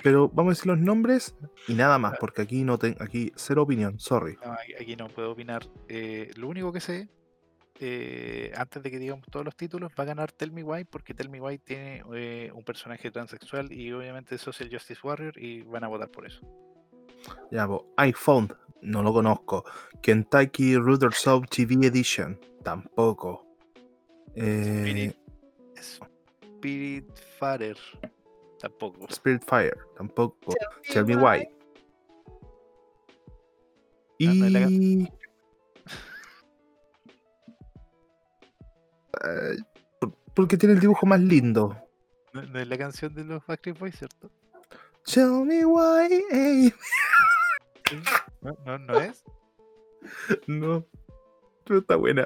Pero 0.03 0.29
vamos 0.29 0.51
a 0.51 0.53
decir 0.53 0.67
los 0.67 0.79
nombres 0.79 1.35
y 1.67 1.75
nada 1.75 1.99
más, 1.99 2.17
porque 2.19 2.41
aquí 2.41 2.63
no 2.63 2.79
tengo, 2.79 2.97
aquí 3.03 3.31
cero 3.35 3.61
opinión, 3.63 3.99
sorry. 3.99 4.37
No, 4.43 4.53
aquí 4.79 4.95
no 4.95 5.07
puedo 5.09 5.31
opinar. 5.31 5.67
Eh, 5.87 6.31
lo 6.37 6.47
único 6.47 6.73
que 6.73 6.81
sé, 6.81 7.07
eh, 7.83 8.53
antes 8.55 8.83
de 8.83 8.91
que 8.91 8.99
digamos 8.99 9.25
todos 9.31 9.43
los 9.43 9.55
títulos, 9.55 9.91
va 9.99 10.03
a 10.03 10.07
ganar 10.07 10.31
Tell 10.31 10.51
Me 10.51 10.63
Why, 10.63 10.83
porque 10.85 11.15
Tell 11.15 11.29
Me 11.29 11.41
Why 11.41 11.57
tiene 11.57 12.03
eh, 12.13 12.51
un 12.53 12.63
personaje 12.63 13.09
transexual 13.09 13.71
y 13.73 13.91
obviamente 13.91 14.35
eso 14.35 14.51
es 14.51 14.61
el 14.61 14.71
Justice 14.71 15.01
Warrior 15.03 15.37
y 15.37 15.63
van 15.63 15.83
a 15.83 15.87
votar 15.87 16.09
por 16.09 16.27
eso. 16.27 16.41
Ya, 17.49 17.67
iPhone, 17.97 18.55
no 18.81 19.01
lo 19.01 19.11
conozco. 19.11 19.65
Kentucky 20.01 20.77
Router 20.77 21.11
Soap 21.11 21.49
TV 21.49 21.87
Edition, 21.87 22.39
tampoco. 22.63 23.47
Spirit, 24.35 25.15
Spirit 25.79 27.11
Fighter. 27.39 27.77
Tampoco. 28.59 29.07
Spirit 29.09 29.43
Fire, 29.43 29.77
tampoco. 29.97 30.53
Tell 30.93 31.03
me 31.03 31.15
why. 31.15 31.47
Y. 34.19 35.09
porque 40.33 40.57
tiene 40.57 40.75
el 40.75 40.79
dibujo 40.79 41.05
más 41.05 41.19
lindo. 41.19 41.77
No, 42.33 42.59
es 42.59 42.67
la 42.67 42.77
canción 42.77 43.13
de 43.13 43.25
los 43.25 43.45
Backstreet 43.45 43.77
Boys, 43.77 43.97
¿cierto? 43.97 44.31
Tell 45.05 45.45
me 45.45 45.65
why. 45.65 46.73
¿No, 48.41 48.57
no, 48.65 48.77
no 48.79 48.99
es? 48.99 49.23
No. 50.47 50.85
Pero 51.65 51.79
está 51.79 51.95
buena. 51.95 52.25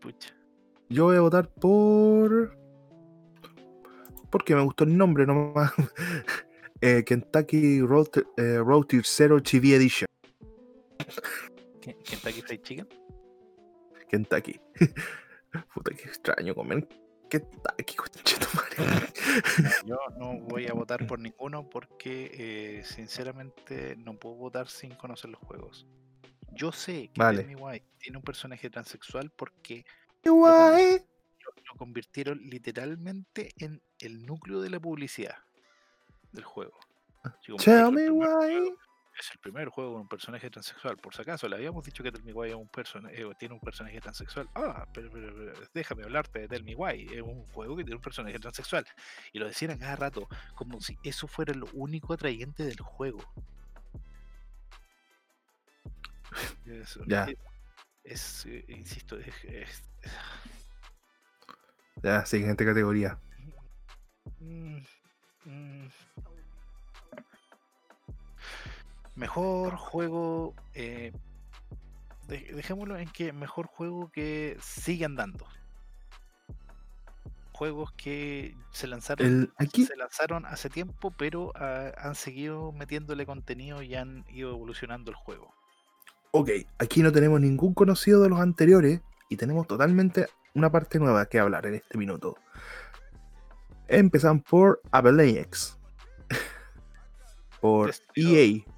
Pucha. 0.00 0.34
Yo 0.88 1.04
voy 1.04 1.16
a 1.16 1.20
votar 1.20 1.48
por 1.48 2.56
porque 4.30 4.54
me 4.54 4.62
gustó 4.62 4.84
el 4.84 4.96
nombre 4.96 5.26
nomás. 5.26 5.72
eh, 6.80 7.04
Kentucky 7.04 7.80
Road, 7.80 8.08
eh, 8.36 8.58
Road 8.58 8.86
Zero 9.02 9.42
TV 9.42 9.76
Edition. 9.76 10.06
¿Kentucky 11.80 12.42
Fried 12.42 12.62
Chicken? 12.62 12.88
Kentucky. 14.08 14.60
Puta, 15.74 15.94
que 15.94 16.04
extraño 16.04 16.54
comer 16.54 16.86
Kentucky, 17.28 17.96
Yo 19.84 19.98
no 20.18 20.38
voy 20.40 20.66
a 20.66 20.72
votar 20.72 21.06
por 21.06 21.18
ninguno 21.18 21.68
porque, 21.68 22.30
eh, 22.32 22.84
sinceramente, 22.84 23.96
no 23.96 24.14
puedo 24.14 24.36
votar 24.36 24.68
sin 24.68 24.94
conocer 24.94 25.30
los 25.30 25.40
juegos. 25.40 25.86
Yo 26.52 26.72
sé 26.72 27.08
que 27.08 27.20
vale. 27.20 27.44
tiene 27.98 28.16
un 28.16 28.22
personaje 28.22 28.70
transexual 28.70 29.30
porque 29.30 29.84
lo 30.24 31.76
convirtieron 31.76 32.38
literalmente 32.44 33.52
en 33.58 33.82
el 33.98 34.24
núcleo 34.24 34.60
de 34.60 34.70
la 34.70 34.80
publicidad 34.80 35.36
del 36.32 36.44
juego. 36.44 36.78
Tell 37.58 37.90
me 37.90 38.10
why. 38.10 38.72
Es 39.18 39.30
el 39.32 39.38
primer 39.38 39.68
juego 39.68 39.92
con 39.92 40.02
un 40.02 40.08
personaje 40.08 40.50
transexual. 40.50 40.96
Por 40.98 41.14
si 41.14 41.22
acaso, 41.22 41.48
le 41.48 41.56
habíamos 41.56 41.84
dicho 41.84 42.02
que 42.02 42.12
Tell 42.12 42.22
Me 42.22 42.32
Why 42.32 42.52
un 42.52 42.68
eh, 43.10 43.24
tiene 43.38 43.54
un 43.54 43.60
personaje 43.60 44.00
transexual. 44.00 44.48
Ah, 44.54 44.86
pero, 44.92 45.10
déjame 45.72 46.02
hablarte 46.04 46.40
de 46.40 46.48
Tell 46.48 46.64
Me 46.64 46.74
Why. 46.74 47.08
Es 47.14 47.22
un 47.22 47.46
juego 47.46 47.76
que 47.76 47.84
tiene 47.84 47.96
un 47.96 48.02
personaje 48.02 48.38
transexual. 48.38 48.84
Y 49.32 49.38
lo 49.38 49.46
decían 49.46 49.78
cada 49.78 49.96
rato, 49.96 50.28
como 50.54 50.80
si 50.80 50.98
eso 51.02 51.26
fuera 51.26 51.54
lo 51.54 51.66
único 51.72 52.12
atrayente 52.12 52.64
del 52.64 52.80
juego. 52.80 53.24
ya. 57.06 57.26
Es, 58.04 58.46
eh, 58.46 58.64
insisto, 58.68 59.18
es 59.18 59.34
ya, 62.02 62.24
siguiente 62.26 62.64
categoría. 62.64 63.18
Mm, 64.38 64.78
mm. 65.44 65.88
Mejor 69.16 69.76
juego. 69.76 70.54
Eh, 70.74 71.12
dejémoslo 72.28 72.98
en 72.98 73.08
que 73.08 73.32
mejor 73.32 73.66
juego 73.66 74.10
que 74.12 74.56
sigue 74.60 75.04
andando. 75.04 75.46
Juegos 77.52 77.90
que 77.92 78.54
se 78.70 78.86
lanzaron, 78.86 79.50
se 79.72 79.96
lanzaron 79.96 80.44
hace 80.44 80.68
tiempo, 80.68 81.10
pero 81.16 81.52
ah, 81.56 81.90
han 81.96 82.14
seguido 82.14 82.70
metiéndole 82.72 83.24
contenido 83.24 83.82
y 83.82 83.94
han 83.94 84.26
ido 84.28 84.50
evolucionando 84.50 85.10
el 85.10 85.16
juego. 85.16 85.54
Ok, 86.32 86.50
aquí 86.78 87.02
no 87.02 87.10
tenemos 87.10 87.40
ningún 87.40 87.72
conocido 87.72 88.22
de 88.22 88.28
los 88.28 88.40
anteriores 88.40 89.00
y 89.30 89.38
tenemos 89.38 89.66
totalmente 89.66 90.26
una 90.54 90.70
parte 90.70 90.98
nueva 90.98 91.24
que 91.24 91.38
hablar 91.38 91.64
en 91.64 91.76
este 91.76 91.96
minuto. 91.96 92.36
Empezamos 93.88 94.42
por 94.42 94.82
Avalanche. 94.90 95.76
por 97.62 97.94
EA. 98.14 98.75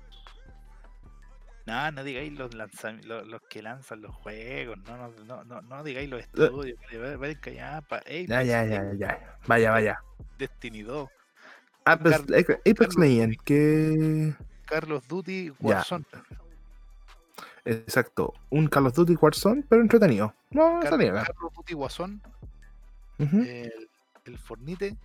No, 1.68 1.92
no 1.92 2.02
digáis 2.02 2.32
los, 2.32 2.54
los, 2.54 3.42
que 3.50 3.60
lanzan 3.60 4.00
los 4.00 4.14
juegos, 4.14 4.78
no, 4.86 5.12
no, 5.26 5.44
no, 5.44 5.60
no, 5.60 5.84
digáis 5.84 6.08
los 6.08 6.22
estudios, 6.22 6.78
ya, 6.90 8.42
ya, 8.42 8.64
ya, 8.64 8.94
ya, 8.94 9.38
vaya, 9.46 9.70
vaya. 9.70 10.02
Destiny 10.38 10.80
2. 10.80 11.10
Apex, 11.84 12.20
Apex 12.64 12.96
Legends, 12.96 13.36
que... 13.44 14.34
Carlos 14.64 15.06
Duty 15.06 15.52
Warzone. 15.60 16.06
Exacto, 17.66 18.32
un 18.48 18.66
Call 18.68 18.86
of 18.86 18.94
Duty 18.94 19.16
Warzone, 19.16 19.62
pero 19.68 19.82
entretenido. 19.82 20.34
No, 20.50 20.80
Call, 20.80 20.98
Call 20.98 21.26
of 21.42 21.54
Duty 21.54 21.74
Warzone, 21.74 22.18
el, 23.18 23.90
el, 24.24 24.38
Fornite. 24.38 24.96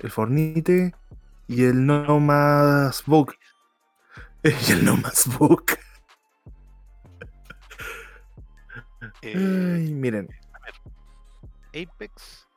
El 0.00 0.10
Fornite 0.10 0.94
y 1.48 1.64
el 1.64 1.86
No 1.86 2.20
Más 2.20 3.02
Book. 3.06 3.39
Y 4.68 4.72
el 4.72 4.84
No 4.84 4.96
Más 4.96 5.26
Book. 5.38 5.78
Eh, 9.22 9.34
Ay, 9.34 9.92
miren. 9.92 10.28
A 10.52 10.58
ver, 10.60 11.88
Apex. 11.88 12.48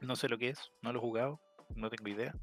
No 0.00 0.16
sé 0.16 0.28
lo 0.28 0.38
que 0.38 0.48
es, 0.48 0.72
no 0.82 0.92
lo 0.92 0.98
he 0.98 1.02
jugado, 1.02 1.40
no 1.76 1.90
tengo 1.90 2.08
idea. 2.08 2.34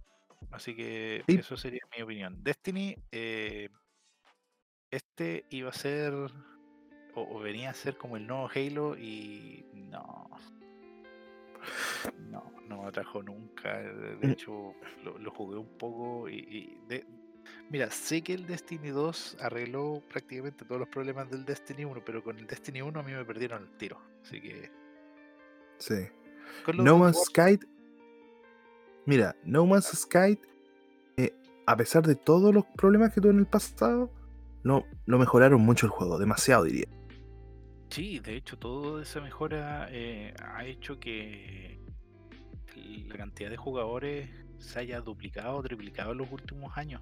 Así 0.52 0.76
que 0.76 1.24
eso 1.28 1.58
sería 1.58 1.82
mi 1.96 2.04
opinión. 2.04 2.44
Destiny, 2.44 2.96
eh, 3.12 3.70
este 4.92 5.46
iba 5.50 5.70
a 5.70 5.74
ser 5.74 6.14
o, 7.16 7.40
venía 7.40 7.72
a 7.72 7.74
ser 7.74 7.98
como 7.98 8.16
el 8.16 8.28
nuevo 8.28 8.50
Halo 8.54 8.98
y 8.98 9.66
me 12.88 12.90
atrajo 12.90 13.22
nunca. 13.22 13.78
De 13.78 14.28
mm. 14.28 14.32
hecho, 14.32 14.74
lo, 15.04 15.32
jugué 15.32 15.58
un 15.58 15.78
poco 15.78 16.30
y, 16.30 16.80
Mira, 17.70 17.90
sé 17.92 18.22
que 18.22 18.34
el 18.34 18.46
Destiny 18.46 18.90
2 18.90 19.38
arregló 19.42 20.02
prácticamente 20.10 20.66
todos 20.66 20.80
los 20.80 20.90
problemas 20.90 21.30
del 21.30 21.46
Destiny 21.46 21.86
1, 21.86 22.02
pero 22.06 22.24
con 22.24 22.38
el 22.38 22.48
Destiny 22.48 22.82
1 22.82 23.00
a 23.00 23.04
mí 23.04 23.12
me 23.12 23.24
perdieron 23.26 23.64
el 23.64 23.78
tiro. 23.78 24.02
Así 24.22 24.42
que. 24.42 24.72
Sí. 25.78 26.08
No 26.76 26.98
Man's 26.98 27.24
Sky. 27.26 27.60
Mira, 29.06 29.36
No 29.44 29.66
Man's 29.66 29.88
Sky, 29.88 30.40
eh, 31.18 31.34
a 31.66 31.78
pesar 31.78 32.06
de 32.06 32.16
todos 32.16 32.54
los 32.54 32.66
problemas 32.76 33.14
que 33.14 33.22
tuvo 33.22 33.32
en 33.32 33.40
el 33.40 33.46
pasado, 33.46 34.12
no, 34.64 34.86
no 35.06 35.18
mejoraron 35.18 35.62
mucho 35.62 35.86
el 35.86 35.92
juego, 35.92 36.18
demasiado 36.18 36.66
diría. 36.66 36.88
Sí, 37.90 38.20
de 38.20 38.36
hecho, 38.36 38.58
toda 38.58 39.02
esa 39.02 39.22
mejora 39.22 39.88
eh, 39.92 40.34
ha 40.44 40.66
hecho 40.66 41.00
que 41.00 41.80
la 43.08 43.18
cantidad 43.18 43.50
de 43.50 43.58
jugadores 43.58 44.30
se 44.60 44.80
haya 44.80 45.02
duplicado 45.02 45.58
o 45.58 45.64
triplicado 45.64 46.12
en 46.12 46.20
los 46.20 46.32
últimos 46.32 46.78
años. 46.78 47.02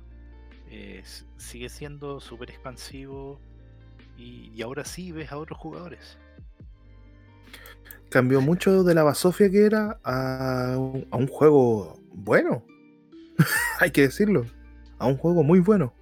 Eh, 0.69 1.03
sigue 1.37 1.69
siendo 1.69 2.19
súper 2.19 2.49
expansivo 2.49 3.39
y, 4.17 4.61
ahora 4.61 4.85
sí 4.85 5.11
ves 5.11 5.31
a 5.31 5.37
otros 5.37 5.59
jugadores. 5.59 6.17
Cambió 8.09 8.41
mucho 8.41 8.83
de 8.83 8.93
la 8.93 9.03
basofia 9.03 9.49
que 9.49 9.65
era 9.65 9.99
a 10.03 10.77
un 10.77 11.27
juego 11.27 11.99
bueno. 12.13 12.63
Hay 13.79 13.91
que 13.91 14.01
decirlo. 14.01 14.45
A 14.97 15.07
un 15.07 15.17
juego 15.17 15.43
muy 15.43 15.59
bueno 15.59 15.93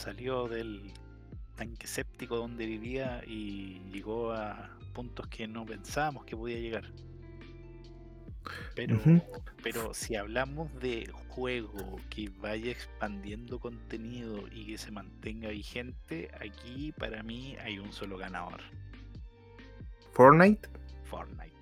salió 0.00 0.48
del 0.48 0.92
tanque 1.56 1.86
séptico 1.86 2.36
donde 2.36 2.64
vivía 2.64 3.22
y 3.26 3.82
llegó 3.92 4.32
a 4.32 4.70
puntos 4.94 5.26
que 5.28 5.46
no 5.46 5.66
pensábamos 5.66 6.24
que 6.24 6.34
podía 6.34 6.58
llegar. 6.58 6.84
Pero, 8.74 8.98
pero 9.62 9.92
si 9.94 10.16
hablamos 10.16 10.72
de 10.80 11.10
juego 11.28 11.96
que 12.08 12.30
vaya 12.40 12.70
expandiendo 12.70 13.58
contenido 13.60 14.44
y 14.50 14.66
que 14.66 14.78
se 14.78 14.90
mantenga 14.90 15.50
vigente, 15.50 16.30
aquí 16.40 16.92
para 16.92 17.22
mí 17.22 17.56
hay 17.62 17.78
un 17.78 17.92
solo 17.92 18.16
ganador. 18.16 18.60
Fortnite. 20.12 20.68
Fortnite. 21.04 21.52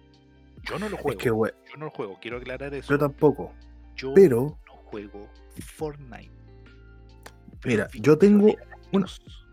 Yo 0.63 0.79
no 0.79 0.89
lo 0.89 0.97
Es 0.97 1.03
juego. 1.03 1.19
que, 1.19 1.31
we- 1.31 1.55
Yo 1.71 1.77
no 1.79 1.85
lo 1.87 1.91
juego, 1.91 2.19
quiero 2.21 2.37
aclarar 2.39 2.73
eso. 2.75 2.93
yo 2.93 2.99
tampoco. 2.99 3.53
Yo 3.97 4.15
Pero, 4.15 4.59
no 4.67 4.73
juego 4.75 5.29
Fortnite. 5.61 6.31
Mira, 7.65 7.89
yo 7.95 8.17
tengo 8.17 8.55
Galactus. 8.93 9.45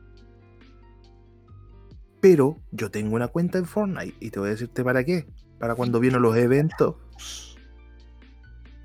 pero 2.21 2.59
yo 2.71 2.89
tengo 2.91 3.15
una 3.15 3.28
cuenta 3.28 3.57
en 3.57 3.65
Fortnite 3.65 4.15
y 4.19 4.30
te 4.32 4.39
voy 4.39 4.49
a 4.49 4.51
decirte 4.51 4.84
para 4.84 5.03
qué. 5.03 5.26
Para 5.59 5.76
cuando 5.76 5.99
vienen 5.99 6.21
los 6.21 6.36
eventos. 6.36 6.95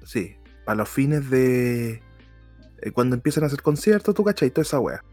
Sí, 0.04 0.36
para 0.64 0.76
los 0.76 0.88
fines 0.88 1.30
de. 1.30 2.02
eh, 2.82 2.90
cuando 2.92 3.14
empiezan 3.16 3.44
a 3.44 3.46
hacer 3.46 3.62
conciertos, 3.62 4.14
tú 4.14 4.24
cachai, 4.24 4.50
toda 4.50 4.62
esa 4.62 4.80
wea. 4.80 5.04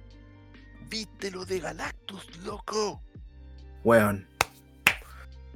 ¿Viste 0.89 1.31
lo 1.31 1.45
de 1.45 1.59
Galactus, 1.59 2.25
loco? 2.45 3.01
Weón. 3.83 4.25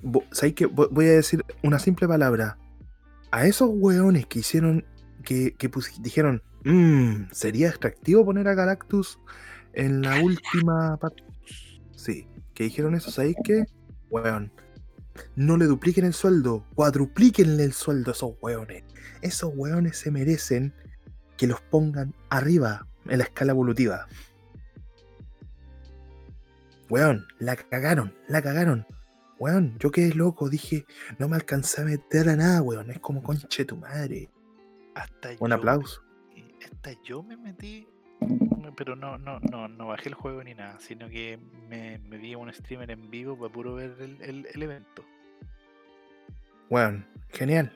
Vo- 0.03 0.25
¿Sabes 0.31 0.53
qué? 0.55 0.67
Vo- 0.67 0.89
Voy 0.91 1.05
a 1.05 1.11
decir 1.11 1.43
una 1.63 1.79
simple 1.79 2.07
palabra. 2.07 2.57
A 3.31 3.45
esos 3.45 3.69
weones 3.71 4.25
que 4.27 4.39
hicieron. 4.39 4.85
que, 5.23 5.53
que 5.53 5.69
dijeron. 6.01 6.41
"Mm, 6.63 7.29
sería 7.31 7.69
extractivo 7.69 8.25
poner 8.25 8.47
a 8.47 8.55
Galactus 8.55 9.19
en 9.73 10.01
la 10.01 10.19
última 10.21 10.97
parte. 10.97 11.23
Sí, 11.95 12.27
que 12.55 12.63
dijeron 12.65 12.95
eso, 12.95 13.11
¿sabéis 13.11 13.35
qué? 13.43 13.65
Weón. 14.09 14.51
No 15.35 15.57
le 15.57 15.65
dupliquen 15.65 16.05
el 16.05 16.13
sueldo, 16.13 16.65
cuadruplíquenle 16.75 17.63
el 17.63 17.73
sueldo 17.73 18.11
a 18.11 18.13
esos 18.13 18.33
weones. 18.41 18.83
Esos 19.21 19.51
weones 19.55 19.97
se 19.97 20.11
merecen 20.11 20.73
que 21.37 21.47
los 21.47 21.61
pongan 21.61 22.13
arriba 22.29 22.87
en 23.05 23.17
la 23.19 23.23
escala 23.25 23.51
evolutiva. 23.51 24.07
Weón, 26.89 27.25
la 27.39 27.55
cagaron, 27.55 28.13
la 28.27 28.41
cagaron. 28.41 28.85
Weón, 29.39 29.77
yo 29.79 29.91
quedé 29.91 30.13
loco, 30.13 30.49
dije, 30.49 30.85
no 31.17 31.27
me 31.29 31.35
alcancé 31.35 31.81
a 31.81 31.85
meter 31.85 32.29
a 32.29 32.35
nada, 32.35 32.61
weón. 32.61 32.91
Es 32.91 32.99
como 32.99 33.23
conche 33.23 33.65
tu 33.65 33.77
madre. 33.77 34.29
Hasta 34.93 35.29
Un 35.39 35.49
yo 35.49 35.55
aplauso. 35.55 36.03
hasta 36.63 36.91
yo 37.03 37.23
me 37.23 37.37
metí. 37.37 37.87
Pero 38.75 38.95
no, 38.95 39.17
no, 39.17 39.39
no, 39.39 39.67
no 39.67 39.87
bajé 39.87 40.09
el 40.09 40.15
juego 40.15 40.43
ni 40.43 40.53
nada, 40.55 40.79
sino 40.79 41.07
que 41.09 41.37
me, 41.69 41.99
me 41.99 42.17
vi 42.17 42.33
a 42.33 42.37
un 42.37 42.51
streamer 42.53 42.89
en 42.91 43.11
vivo 43.11 43.37
para 43.37 43.51
puro 43.51 43.75
ver 43.75 43.95
el, 43.99 44.21
el- 44.21 44.47
el 44.51 44.63
evento. 44.63 45.03
Weón, 46.69 47.05
genial. 47.29 47.71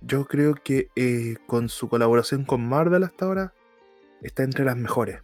Yo 0.00 0.24
creo 0.26 0.54
que 0.54 0.88
eh, 0.96 1.36
con 1.46 1.68
su 1.68 1.88
colaboración 1.88 2.44
con 2.44 2.66
Marvel 2.66 3.02
hasta 3.04 3.26
ahora 3.26 3.52
está 4.22 4.42
entre 4.42 4.64
las 4.64 4.76
mejores. 4.76 5.20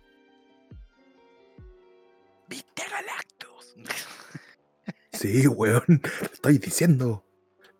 ¿Viste 2.48 2.82
Galactus? 2.90 3.74
Sí, 5.12 5.46
weón, 5.46 5.84
lo 5.88 6.26
estoy 6.32 6.58
diciendo. 6.58 7.24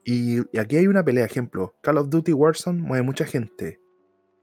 Y, 0.04 0.38
y 0.56 0.58
aquí 0.58 0.76
hay 0.76 0.86
una 0.86 1.04
pelea, 1.04 1.24
ejemplo. 1.26 1.74
Call 1.82 1.98
of 1.98 2.08
Duty 2.08 2.32
Warzone 2.32 2.80
mueve 2.80 3.02
mucha 3.02 3.26
gente. 3.26 3.80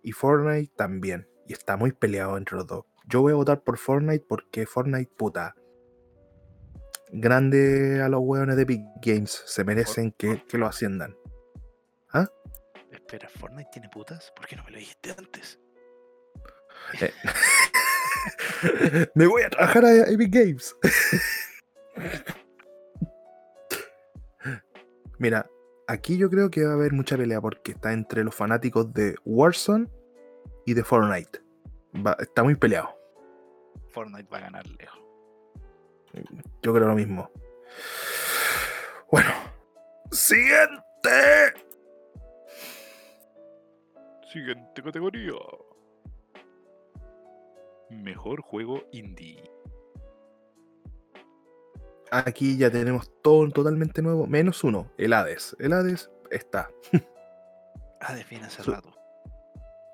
Y 0.03 0.11
Fortnite 0.11 0.71
también. 0.75 1.25
Y 1.51 1.53
está 1.53 1.75
muy 1.75 1.91
peleado 1.91 2.37
entre 2.37 2.55
los 2.55 2.65
dos. 2.65 2.85
Yo 3.09 3.19
voy 3.19 3.33
a 3.33 3.35
votar 3.35 3.61
por 3.61 3.77
Fortnite 3.77 4.23
porque 4.25 4.65
Fortnite, 4.65 5.11
puta. 5.17 5.53
Grande 7.11 8.01
a 8.01 8.07
los 8.07 8.21
weones 8.23 8.55
de 8.55 8.63
Big 8.63 8.85
Games. 9.01 9.43
Se 9.47 9.65
merecen 9.65 10.13
que, 10.13 10.45
que 10.47 10.57
lo 10.57 10.65
asciendan. 10.65 11.13
Espera, 12.89 13.27
¿Fortnite 13.27 13.69
tiene 13.73 13.89
putas? 13.89 14.31
¿Por 14.33 14.47
qué 14.47 14.55
no 14.55 14.63
me 14.63 14.71
lo 14.71 14.77
dijiste 14.77 15.11
antes? 15.11 15.59
Me 19.15 19.27
voy 19.27 19.41
a 19.41 19.49
trabajar 19.49 19.83
a 19.83 20.09
Epic 20.09 20.33
Games. 20.33 20.73
Mira, 25.19 25.49
aquí 25.85 26.17
yo 26.17 26.29
creo 26.29 26.49
que 26.49 26.63
va 26.63 26.71
a 26.71 26.75
haber 26.75 26.93
mucha 26.93 27.17
pelea 27.17 27.41
porque 27.41 27.73
está 27.73 27.91
entre 27.91 28.23
los 28.23 28.33
fanáticos 28.33 28.93
de 28.93 29.15
Warzone 29.25 29.89
y 30.65 30.73
de 30.73 30.83
Fortnite. 30.83 31.39
Va- 31.95 32.17
está 32.19 32.43
muy 32.43 32.55
peleado. 32.55 32.89
Fortnite 33.89 34.29
va 34.31 34.37
a 34.37 34.41
ganar 34.41 34.65
lejos. 34.67 34.99
Yo 36.61 36.73
creo 36.73 36.87
lo 36.87 36.95
mismo. 36.95 37.29
Bueno, 39.11 39.29
siguiente. 40.11 41.53
Siguiente 44.31 44.81
categoría. 44.81 45.33
Mejor 47.89 48.41
juego 48.41 48.83
indie. 48.91 49.43
Aquí 52.11 52.57
ya 52.57 52.69
tenemos 52.69 53.09
todo 53.21 53.49
totalmente 53.49 54.01
nuevo, 54.01 54.27
menos 54.27 54.63
uno, 54.63 54.91
el 54.97 55.13
Hades. 55.13 55.55
El 55.59 55.73
Hades 55.73 56.09
está. 56.29 56.69
Ah, 58.03 58.15
define 58.15 58.45
hace 58.47 58.63
Su- 58.63 58.71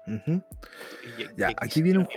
Y 0.07 1.37
ya- 1.37 1.53
aquí 1.57 1.81
viene 1.81 1.99
un 1.99 2.07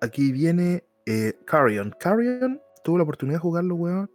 aquí 0.00 0.32
viene 0.32 0.84
eh, 1.06 1.34
Carrion. 1.44 1.94
Carrion 1.98 2.60
tuvo 2.82 2.96
la 2.98 3.04
oportunidad 3.04 3.36
de 3.36 3.42
jugarlo, 3.42 3.74
weón. 3.76 4.10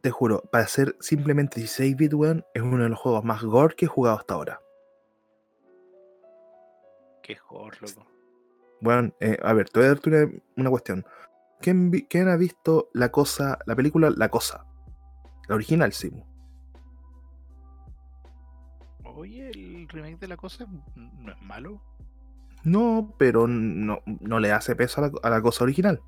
Te 0.00 0.10
juro, 0.10 0.42
para 0.52 0.66
ser 0.66 0.96
simplemente 1.00 1.60
16 1.60 1.96
bit, 1.96 2.14
weón, 2.14 2.44
es 2.54 2.62
uno 2.62 2.82
de 2.84 2.88
los 2.88 2.98
juegos 2.98 3.24
más 3.24 3.42
gore 3.42 3.74
que 3.74 3.84
he 3.86 3.88
jugado 3.88 4.16
hasta 4.16 4.34
ahora. 4.34 4.60
Qué 7.22 7.36
horror, 7.48 7.76
loco. 7.82 8.06
Weón, 8.80 9.12
eh, 9.20 9.36
a 9.42 9.52
ver, 9.52 9.68
te 9.68 9.80
voy 9.80 9.86
a 9.86 9.88
darte 9.90 10.08
una, 10.08 10.32
una 10.56 10.70
cuestión. 10.70 11.04
¿Quién, 11.60 11.90
vi- 11.90 12.06
quién 12.06 12.28
ha 12.28 12.36
visto 12.36 12.88
la 12.94 13.10
cosa, 13.10 13.58
la 13.66 13.74
película 13.74 14.10
La 14.16 14.28
Cosa? 14.28 14.64
La 15.48 15.56
original, 15.56 15.92
sí. 15.92 16.12
Oye, 19.04 19.48
el 19.50 19.67
remake 20.02 20.20
de 20.20 20.28
la 20.28 20.36
cosa 20.36 20.66
no 20.94 21.32
es 21.32 21.42
malo. 21.42 21.82
No, 22.64 23.14
pero 23.18 23.46
no, 23.46 24.00
no 24.04 24.40
le 24.40 24.52
hace 24.52 24.74
peso 24.74 25.00
a 25.00 25.08
la, 25.08 25.12
a 25.22 25.30
la 25.30 25.42
cosa 25.42 25.64
original. 25.64 26.02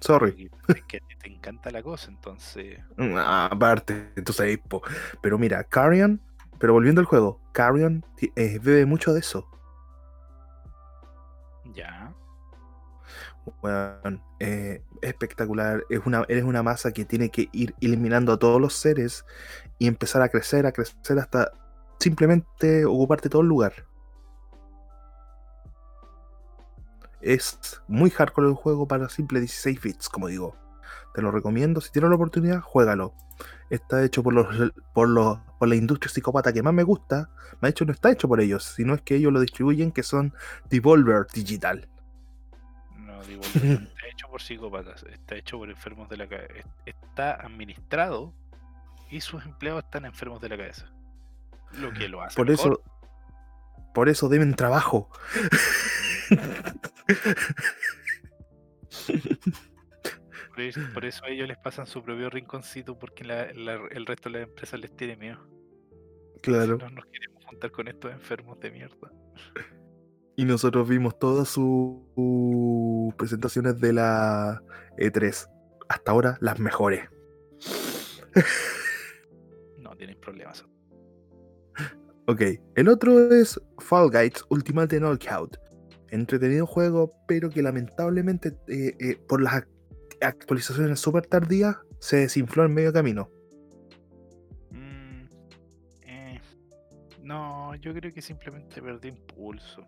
Sorry. 0.00 0.50
Es 0.68 0.82
que 0.84 1.00
te 1.00 1.28
encanta 1.28 1.70
la 1.70 1.82
cosa, 1.82 2.10
entonces. 2.10 2.78
Ah, 2.98 3.48
Aparte, 3.50 4.12
tú 4.24 4.32
sabes, 4.32 4.58
po. 4.58 4.82
Pero 5.22 5.38
mira, 5.38 5.64
Carrion, 5.64 6.20
pero 6.58 6.72
volviendo 6.72 7.00
al 7.00 7.06
juego, 7.06 7.40
Carrion 7.52 8.04
eh, 8.20 8.58
bebe 8.62 8.86
mucho 8.86 9.12
de 9.12 9.20
eso. 9.20 9.48
Ya. 11.74 12.14
Weón, 13.62 14.22
eh, 14.38 14.82
espectacular. 15.02 15.84
Es 15.88 16.00
una, 16.04 16.24
eres 16.28 16.44
una 16.44 16.62
masa 16.62 16.92
que 16.92 17.04
tiene 17.04 17.30
que 17.30 17.48
ir 17.52 17.74
eliminando 17.80 18.32
a 18.32 18.38
todos 18.38 18.60
los 18.60 18.74
seres 18.74 19.24
y 19.78 19.86
empezar 19.86 20.22
a 20.22 20.28
crecer, 20.28 20.66
a 20.66 20.72
crecer 20.72 21.18
hasta 21.18 21.52
simplemente 21.98 22.84
ocuparte 22.84 23.28
todo 23.28 23.42
el 23.42 23.48
lugar. 23.48 23.72
Es 27.20 27.80
muy 27.88 28.10
hardcore 28.10 28.48
el 28.48 28.54
juego 28.54 28.86
para 28.86 29.08
simple 29.08 29.40
16 29.40 29.80
bits, 29.80 30.08
como 30.08 30.28
digo. 30.28 30.56
Te 31.14 31.22
lo 31.22 31.30
recomiendo. 31.30 31.80
Si 31.80 31.90
tienes 31.90 32.10
la 32.10 32.16
oportunidad, 32.16 32.60
juégalo. 32.60 33.14
Está 33.70 34.04
hecho 34.04 34.22
por 34.22 34.32
los 34.32 34.72
por 34.92 35.08
los 35.08 35.38
por 35.58 35.68
la 35.68 35.76
industria 35.76 36.10
psicópata 36.10 36.52
que 36.52 36.62
más 36.62 36.74
me 36.74 36.82
gusta. 36.82 37.30
De 37.60 37.68
hecho, 37.68 37.84
no 37.84 37.92
está 37.92 38.10
hecho 38.12 38.28
por 38.28 38.40
ellos, 38.40 38.64
sino 38.64 38.94
es 38.94 39.02
que 39.02 39.16
ellos 39.16 39.32
lo 39.32 39.40
distribuyen, 39.40 39.92
que 39.92 40.02
son 40.02 40.34
Devolver 40.68 41.26
Digital. 41.32 41.88
No, 42.96 43.22
digo, 43.24 43.42
no 43.54 43.72
está 43.72 44.08
hecho 44.08 44.28
por 44.28 44.42
psicópatas, 44.42 45.04
está 45.10 45.34
hecho 45.34 45.58
por 45.58 45.70
enfermos 45.70 46.08
de 46.08 46.16
la 46.18 46.28
cabeza. 46.28 46.68
Está 46.84 47.34
administrado 47.34 48.32
y 49.10 49.20
sus 49.20 49.44
empleados 49.44 49.84
están 49.84 50.04
enfermos 50.04 50.40
de 50.40 50.48
la 50.48 50.56
cabeza. 50.56 50.92
Lo 51.80 51.92
que 51.92 52.08
lo 52.08 52.22
hace. 52.22 52.36
Por 52.36 52.48
mejor. 52.48 52.80
eso, 52.82 53.92
por 53.94 54.08
eso 54.08 54.28
deben 54.28 54.54
trabajo. 54.54 55.10
Por 60.50 60.60
eso, 60.62 60.80
por 60.94 61.04
eso 61.04 61.24
a 61.24 61.28
ellos 61.28 61.48
les 61.48 61.58
pasan 61.58 61.86
su 61.86 62.02
propio 62.02 62.30
rinconcito 62.30 62.98
porque 62.98 63.24
la- 63.24 63.52
la- 63.52 63.80
el 63.90 64.06
resto 64.06 64.30
de 64.30 64.38
las 64.40 64.48
empresas 64.48 64.80
les 64.80 64.94
tiene 64.96 65.16
miedo. 65.16 65.46
Claro. 66.42 66.78
No 66.78 66.88
nos 66.90 67.04
queremos 67.06 67.44
juntar 67.44 67.70
con 67.70 67.88
estos 67.88 68.10
enfermos 68.12 68.58
de 68.60 68.70
mierda. 68.70 69.12
Y 70.36 70.44
nosotros 70.44 70.88
vimos 70.88 71.18
todas 71.18 71.48
sus 71.48 71.96
sus 72.14 73.14
presentaciones 73.14 73.78
de 73.80 73.92
la 73.92 74.62
E3. 74.98 75.48
Hasta 75.88 76.10
ahora 76.10 76.36
las 76.40 76.58
mejores. 76.58 77.08
No 79.78 79.94
tienen 79.96 80.18
problemas. 80.20 80.64
Ok, 82.28 82.42
el 82.74 82.88
otro 82.88 83.32
es 83.32 83.60
Fall 83.78 84.10
Guys 84.10 84.44
Ultimate 84.48 84.98
Knockout. 84.98 85.56
Entretenido 86.10 86.66
juego, 86.66 87.12
pero 87.28 87.50
que 87.50 87.62
lamentablemente 87.62 88.56
eh, 88.68 88.94
eh, 88.98 89.16
por 89.28 89.40
las 89.40 89.54
ac- 89.54 89.68
actualizaciones 90.20 90.98
súper 91.00 91.26
tardías 91.26 91.76
se 92.00 92.16
desinfló 92.18 92.64
en 92.64 92.74
medio 92.74 92.92
camino. 92.92 93.28
Mm, 94.70 95.26
eh, 96.02 96.40
no, 97.22 97.74
yo 97.76 97.92
creo 97.94 98.12
que 98.12 98.22
simplemente 98.22 98.80
perdí 98.82 99.08
impulso. 99.08 99.82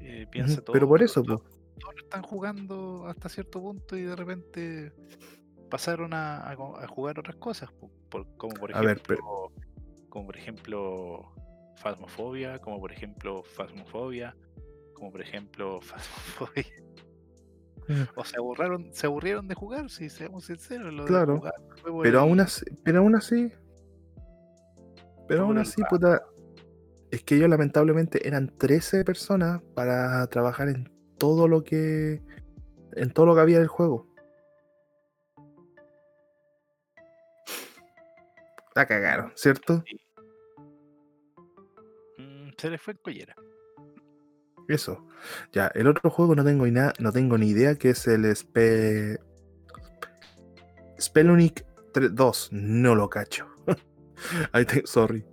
Eh, 0.00 0.26
piensa 0.30 0.60
todo 0.60 0.72
pero 0.72 0.88
por 0.88 1.02
eso, 1.02 1.22
todo- 1.22 1.44
todos 1.78 1.94
están 2.02 2.22
jugando 2.22 3.06
hasta 3.06 3.28
cierto 3.28 3.60
punto 3.60 3.96
y 3.96 4.02
de 4.02 4.16
repente 4.16 4.92
pasaron 5.70 6.12
a, 6.12 6.50
a 6.50 6.56
co- 6.56 6.76
a 6.76 6.86
jugar 6.88 7.18
otras 7.18 7.36
cosas, 7.36 7.70
po, 7.72 7.90
por- 8.10 8.26
como 8.36 8.54
por 8.54 8.74
A 8.74 8.80
ver, 8.80 9.00
ejemplo, 9.06 9.52
como 10.12 10.26
por 10.26 10.36
ejemplo 10.36 11.32
Phasmophobia, 11.76 12.58
como 12.58 12.78
por 12.78 12.92
ejemplo 12.92 13.42
Phasmophobia, 13.42 14.36
como 14.92 15.10
por 15.10 15.22
ejemplo 15.22 15.80
Phasmophobia. 15.80 16.66
Mm. 17.88 18.02
O 18.14 18.22
se 18.22 18.36
aburrieron, 18.36 18.92
se 18.92 19.06
aburrieron 19.06 19.48
de 19.48 19.54
jugar, 19.54 19.88
si 19.88 20.10
seamos 20.10 20.44
sinceros, 20.44 20.92
lo 20.92 21.04
de 21.04 21.08
Claro, 21.08 21.38
jugar 21.38 21.54
fue 21.80 21.90
por 21.90 22.02
Pero 22.02 22.18
el- 22.18 22.24
aún 22.28 22.40
así, 22.40 22.62
pero 22.84 22.98
aún 22.98 23.16
así, 23.16 23.50
pero 25.26 25.44
aún 25.44 25.56
así, 25.56 25.82
puta, 25.88 26.22
es 27.10 27.22
que 27.24 27.36
ellos 27.36 27.48
lamentablemente 27.48 28.28
eran 28.28 28.48
13 28.58 29.06
personas 29.06 29.62
para 29.74 30.26
trabajar 30.26 30.68
en 30.68 30.92
todo 31.16 31.48
lo 31.48 31.64
que, 31.64 32.20
en 32.96 33.10
todo 33.14 33.24
lo 33.24 33.34
que 33.34 33.40
había 33.40 33.58
del 33.60 33.68
juego. 33.68 34.11
La 38.74 38.86
cagaron, 38.86 39.32
¿cierto? 39.34 39.84
Mm, 42.18 42.50
se 42.56 42.70
les 42.70 42.80
fue 42.80 42.92
en 42.94 42.98
collera. 43.02 43.34
Eso. 44.68 45.06
Ya, 45.52 45.66
el 45.74 45.86
otro 45.88 46.08
juego 46.10 46.34
no 46.34 46.44
tengo 46.44 46.64
ni 46.64 46.70
nada, 46.72 46.92
no 46.98 47.12
tengo 47.12 47.36
ni 47.36 47.48
idea 47.48 47.74
que 47.76 47.90
es 47.90 48.06
el 48.06 48.24
Spe... 48.26 49.18
Spelunic 51.00 51.66
3 51.92 52.14
2. 52.14 52.48
No 52.52 52.94
lo 52.94 53.08
cacho. 53.10 53.46
Ahí 54.52 54.64
te- 54.64 54.86
sorry. 54.86 55.24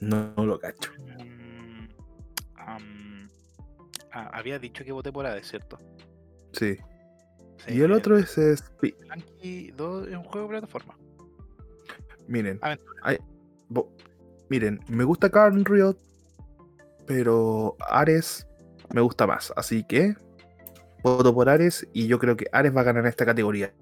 No, 0.00 0.34
no 0.36 0.44
lo 0.46 0.58
cacho. 0.58 0.92
Mm, 1.18 1.86
ah, 2.56 2.78
había 4.32 4.58
dicho 4.58 4.84
que 4.84 4.92
voté 4.92 5.10
por 5.10 5.26
Hades, 5.26 5.48
¿cierto? 5.48 5.78
Sí. 6.52 6.76
Sí, 7.66 7.74
Y 7.74 7.80
el 7.80 7.92
otro 7.92 8.18
es 8.18 8.36
Spe- 8.36 8.94
Spelunky 9.02 9.70
2 9.72 10.08
es 10.08 10.14
un 10.16 10.24
juego 10.24 10.46
de 10.48 10.50
plataforma. 10.58 10.96
Miren, 12.28 12.58
Aventura. 12.62 13.00
hay- 13.02 13.18
bo- 13.68 13.92
miren, 14.48 14.80
me 14.88 15.04
gusta 15.04 15.30
Carl 15.30 15.64
Riot, 15.64 15.96
pero 17.06 17.76
Ares 17.88 18.46
me 18.94 19.00
gusta 19.00 19.26
más. 19.26 19.52
Así 19.56 19.84
que 19.84 20.14
voto 21.02 21.34
por 21.34 21.48
Ares 21.48 21.86
y 21.92 22.06
yo 22.06 22.18
creo 22.18 22.36
que 22.36 22.46
Ares 22.52 22.74
va 22.74 22.80
a 22.80 22.84
ganar 22.84 23.06
esta 23.06 23.24
categoría. 23.26 23.72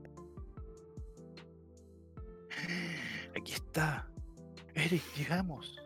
Aquí 3.37 3.53
está. 3.53 4.09
Eric, 4.75 5.03
llegamos. 5.17 5.77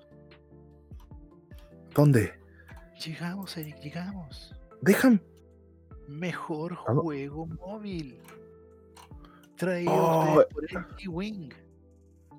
¿Dónde? 1.95 2.33
Llegamos, 3.05 3.57
Eric, 3.57 3.79
llegamos. 3.81 4.55
Dejan. 4.83 5.23
Mejor 6.09 6.77
Vamos. 6.87 7.03
juego 7.05 7.47
móvil. 7.47 8.21
Traído 9.57 9.93
Oh. 9.93 10.41
ustedes 10.41 10.47
por 10.53 10.65
LG 10.93 11.09
Wing. 11.09 11.53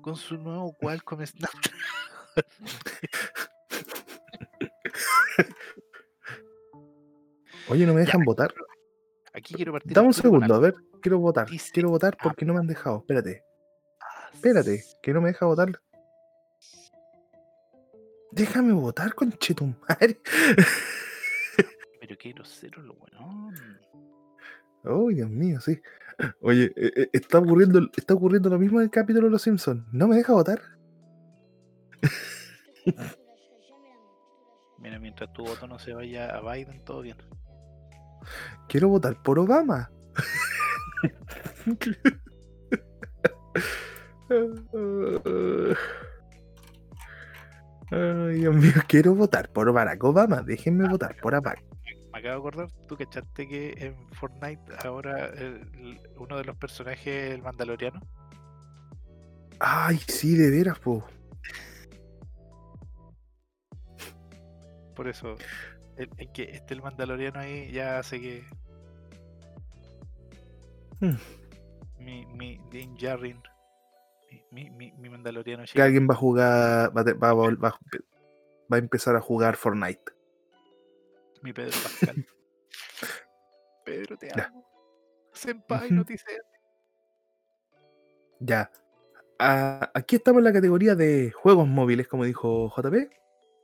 Con 0.08 0.16
su 0.16 0.38
nuevo 0.38 0.72
Qualcomm 0.72 1.26
Snapdragon. 1.26 1.80
Oye, 7.68 7.84
no 7.84 7.92
me 7.92 8.00
Ya, 8.00 8.06
dejan 8.06 8.24
votar. 8.24 8.54
Aquí 9.34 9.52
quiero 9.52 9.72
partir. 9.72 9.92
Dame 9.92 10.06
un 10.06 10.14
segundo, 10.14 10.54
a 10.54 10.60
ver. 10.60 10.76
Quiero 11.02 11.18
votar. 11.18 11.46
Dice 11.50 11.70
Quiero 11.74 11.90
votar 11.90 12.16
porque 12.22 12.46
no 12.46 12.54
me 12.54 12.60
han 12.60 12.66
dejado. 12.66 13.00
Espérate. 13.00 13.44
algo. 14.00 14.32
Espérate, 14.32 14.82
que 15.02 15.12
no 15.12 15.20
me 15.20 15.28
deja 15.28 15.44
votar. 15.44 15.78
Déjame 18.32 18.72
votar, 18.72 19.14
conchetum 19.14 19.74
madre. 19.86 20.22
Pero 22.00 22.16
qué 22.16 22.32
grosero 22.32 22.80
lo 22.80 22.94
bueno. 22.94 23.50
Oh, 24.84 25.08
Dios 25.10 25.28
mío, 25.28 25.60
sí. 25.60 25.78
Oye, 26.40 26.72
eh, 26.76 26.92
eh, 26.96 27.10
está 27.12 27.38
ocurriendo, 27.38 27.80
está 27.96 28.14
ocurriendo 28.14 28.48
lo 28.48 28.58
mismo 28.58 28.80
en 28.80 28.84
el 28.84 28.90
capítulo 28.90 29.26
de 29.26 29.32
Los 29.32 29.42
Simpsons. 29.42 29.84
¿No 29.92 30.08
me 30.08 30.16
deja 30.16 30.32
votar? 30.32 30.60
Mira, 34.78 34.98
mientras 34.98 35.32
tu 35.32 35.44
voto 35.44 35.66
no 35.66 35.78
se 35.78 35.94
vaya 35.94 36.36
a 36.36 36.40
Biden, 36.40 36.84
todo 36.84 37.02
bien. 37.02 37.16
Quiero 38.68 38.88
votar 38.88 39.22
por 39.22 39.38
Obama. 39.38 39.90
Ay, 47.90 48.34
Dios 48.34 48.54
mío, 48.54 48.72
quiero 48.86 49.14
votar 49.14 49.50
por 49.50 49.72
Barack 49.72 50.04
Obama. 50.04 50.42
Déjenme 50.42 50.86
votar 50.88 51.16
por 51.20 51.40
Barack. 51.40 51.67
Me 52.18 52.28
acabo 52.28 52.42
de 52.42 52.48
acordar, 52.48 52.86
tú 52.88 52.96
cachaste 52.96 53.46
que 53.46 53.74
en 53.78 53.94
Fortnite 54.12 54.60
ahora 54.84 55.26
el- 55.26 56.00
uno 56.16 56.36
de 56.36 56.42
los 56.42 56.56
personajes, 56.56 57.32
el 57.32 57.42
Mandaloriano, 57.42 58.00
Ay, 59.60 59.98
sí, 60.08 60.34
de 60.34 60.50
veras, 60.50 60.80
po. 60.80 61.04
por 64.96 65.06
eso, 65.06 65.36
el, 65.96 66.10
el 66.16 66.32
que 66.32 66.42
esté 66.50 66.74
el 66.74 66.82
Mandaloriano 66.82 67.38
ahí 67.38 67.70
ya 67.70 68.00
hace 68.00 68.20
que. 68.20 68.44
Hmm. 70.98 71.14
Mi, 72.00 72.26
mi 72.26 72.60
Din 72.72 72.96
Djarin, 72.96 73.40
mi, 74.50 74.70
mi, 74.70 74.90
mi, 74.90 75.08
Mandaloriano 75.08 75.62
Que 75.72 75.82
alguien 75.82 76.08
va 76.10 76.14
a 76.14 76.16
jugar, 76.16 76.92
va 76.96 77.74
a 78.70 78.78
empezar 78.78 79.14
a 79.14 79.20
jugar 79.20 79.54
Fortnite. 79.54 80.17
Mi 81.42 81.52
Pedro 81.52 81.72
Pascal. 81.82 82.26
Pedro, 83.84 84.16
te 84.18 84.28
Ya. 84.28 84.44
amo. 84.46 84.64
Senpai, 85.32 85.86
Ujú. 85.86 85.94
no 85.94 86.04
te 86.04 86.14
hice- 86.14 86.38
Ya. 88.40 88.70
Ah, 89.38 89.90
aquí 89.94 90.16
estamos 90.16 90.40
en 90.40 90.44
la 90.44 90.52
categoría 90.52 90.94
de 90.94 91.30
juegos 91.30 91.66
móviles, 91.68 92.08
como 92.08 92.24
dijo 92.24 92.68
JP. 92.74 93.08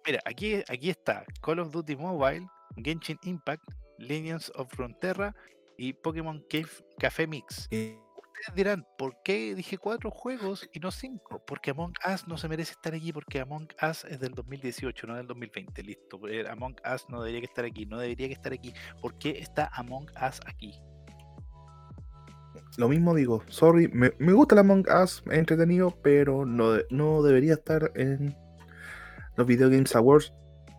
Mira, 0.06 0.20
aquí, 0.24 0.62
aquí 0.68 0.90
está 0.90 1.24
Call 1.42 1.58
of 1.60 1.70
Duty 1.70 1.96
Mobile, 1.96 2.46
Genshin 2.76 3.18
Impact, 3.24 3.62
Legends 3.98 4.52
of 4.54 4.70
Frontera 4.72 5.34
y 5.76 5.92
Pokémon 5.94 6.44
Cave 6.48 6.68
Café 6.98 7.26
Mix. 7.26 7.66
Eh, 7.70 7.98
Ustedes 8.34 8.56
dirán, 8.56 8.86
¿por 8.98 9.22
qué 9.22 9.54
dije 9.54 9.78
cuatro 9.78 10.10
juegos 10.10 10.68
y 10.72 10.80
no 10.80 10.90
cinco? 10.90 11.42
Porque 11.46 11.70
Among 11.70 11.94
Us 12.12 12.26
no 12.26 12.36
se 12.36 12.48
merece 12.48 12.72
estar 12.72 12.92
aquí 12.92 13.12
porque 13.12 13.40
Among 13.40 13.68
Us 13.88 14.04
es 14.04 14.18
del 14.18 14.32
2018, 14.34 15.06
no 15.06 15.14
del 15.14 15.26
2020. 15.28 15.82
Listo. 15.84 16.20
eh, 16.28 16.44
Among 16.48 16.76
Us 16.92 17.06
no 17.08 17.20
debería 17.22 17.40
que 17.40 17.46
estar 17.46 17.64
aquí, 17.64 17.86
no 17.86 17.98
debería 17.98 18.26
que 18.26 18.34
estar 18.34 18.52
aquí. 18.52 18.74
¿Por 19.00 19.16
qué 19.18 19.38
está 19.38 19.70
Among 19.74 20.06
Us 20.10 20.40
aquí? 20.46 20.74
lo 22.76 22.88
mismo 22.88 23.14
digo, 23.14 23.42
sorry, 23.46 23.86
me, 23.88 24.12
me 24.18 24.32
gusta 24.32 24.56
el 24.56 24.60
Among 24.60 24.84
Us, 25.02 25.22
es 25.30 25.38
entretenido, 25.38 25.96
pero 26.02 26.44
no, 26.44 26.76
no 26.90 27.22
debería 27.22 27.54
estar 27.54 27.92
en 27.94 28.36
los 29.36 29.46
Video 29.46 29.70
Games 29.70 29.94
Awards 29.94 30.32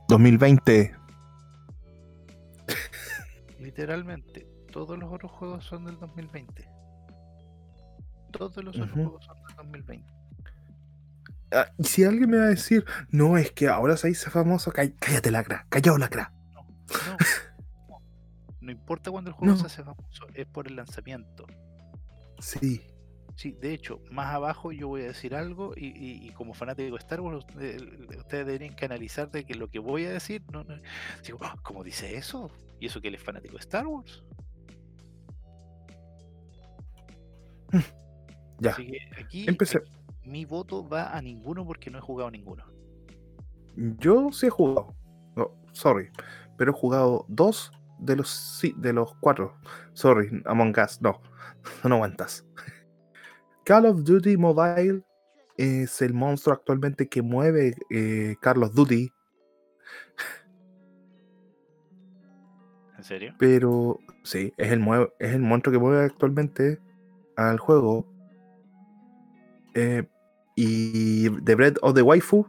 2020. 0.10 0.94
Literalmente, 3.60 4.46
todos 4.72 4.98
los 5.00 5.12
otros 5.12 5.32
juegos 5.32 5.64
son 5.64 5.86
del 5.86 5.98
2020. 6.00 6.75
Todos 8.38 8.64
los 8.64 8.76
otros 8.76 8.92
juegos 8.92 9.26
son 9.26 9.38
del 9.48 9.56
2020. 9.58 10.14
Ah, 11.52 11.68
y 11.78 11.84
si 11.84 12.04
alguien 12.04 12.30
me 12.30 12.38
va 12.38 12.44
a 12.46 12.48
decir, 12.48 12.84
no, 13.10 13.38
es 13.38 13.52
que 13.52 13.68
ahora 13.68 13.96
se 13.98 14.10
hizo 14.10 14.30
famoso, 14.32 14.72
cá- 14.72 14.92
cállate 15.00 15.32
lacra, 15.32 15.66
callao 15.70 15.98
lacra. 15.98 16.34
No, 16.54 16.62
no, 16.64 17.18
no. 17.90 18.02
No 18.62 18.72
importa 18.72 19.12
cuando 19.12 19.30
el 19.30 19.36
juego 19.36 19.54
No. 19.54 19.60
se 19.60 19.68
hace 19.68 19.84
famoso, 19.84 20.26
es 20.34 20.48
por 20.48 20.68
el 20.68 20.76
lanzamiento. 20.76 21.46
Sí, 22.40 22.82
Sí, 23.38 23.52
de 23.52 23.74
hecho, 23.74 24.00
más 24.12 24.34
abajo 24.34 24.72
yo 24.72 24.88
voy 24.88 25.02
a 25.02 25.08
decir 25.08 25.36
algo 25.36 25.74
y, 25.76 25.88
y- 25.88 26.26
y 26.26 26.32
como 26.32 26.54
fanático 26.54 26.92
de 26.96 27.00
Star 27.02 27.20
Wars, 27.20 27.40
usted- 27.46 27.82
ustedes 28.18 28.46
deberían 28.46 28.74
que 28.78 28.86
analizar 28.86 29.30
de 29.30 29.44
que 29.44 29.56
lo 29.56 29.70
que 29.70 29.80
voy 29.80 30.06
a 30.06 30.12
decir, 30.12 30.42
no, 30.54 30.64
no- 30.64 30.78
digo, 31.22 31.40
"Ah, 31.42 31.58
¿cómo 31.62 31.84
dice 31.84 32.16
eso? 32.16 32.50
¿Y 32.80 32.86
eso 32.86 33.02
que 33.02 33.10
él 33.10 33.16
es 33.16 33.22
fanático 33.24 33.56
de 33.56 33.60
Star 33.60 33.88
Wars? 33.88 34.24
Ya. 38.60 38.72
Así 38.72 38.88
que 38.88 39.00
aquí, 39.20 39.46
Empecé. 39.48 39.78
aquí 39.80 39.92
mi 40.26 40.46
voto 40.46 40.88
va 40.88 41.16
a 41.16 41.22
ninguno 41.22 41.66
porque 41.66 41.90
no 41.90 42.00
he 42.00 42.02
jugado 42.02 42.32
ninguno. 42.32 42.66
Yo 43.76 44.32
sí 44.32 44.48
he 44.48 44.50
jugado. 44.50 44.96
No, 45.36 45.52
sorry. 45.72 46.10
Pero 46.58 46.72
he 46.72 46.74
jugado 46.74 47.26
dos 47.28 47.72
de 48.00 48.16
los 48.16 48.30
sí, 48.30 48.74
de 48.78 48.94
los 48.94 49.14
cuatro. 49.16 49.58
Sorry, 49.94 50.42
Among 50.46 50.76
Us, 50.84 51.02
no. 51.02 51.22
No 51.84 51.96
aguantas. 51.96 52.46
Call 53.64 53.86
of 53.88 54.04
Duty 54.04 54.38
Mobile 54.38 55.04
es 55.58 56.02
el 56.02 56.14
monstruo 56.14 56.54
actualmente 56.54 57.08
que 57.08 57.22
mueve 57.22 57.76
eh, 57.90 58.36
Call 58.40 58.64
of 58.64 58.74
Duty. 58.74 59.12
¿En 62.98 63.04
serio? 63.04 63.34
Pero 63.40 64.00
sí, 64.24 64.54
es 64.58 64.72
el, 64.72 64.82
es 65.20 65.34
el 65.34 65.42
monstruo 65.42 65.74
que 65.74 65.80
mueve 65.80 66.06
actualmente 66.06 66.80
al 67.36 67.58
juego. 67.58 68.15
Eh, 69.76 70.04
y 70.56 71.30
The 71.44 71.56
Bread 71.56 71.76
of 71.82 71.94
the 71.96 72.02
Waifu 72.02 72.48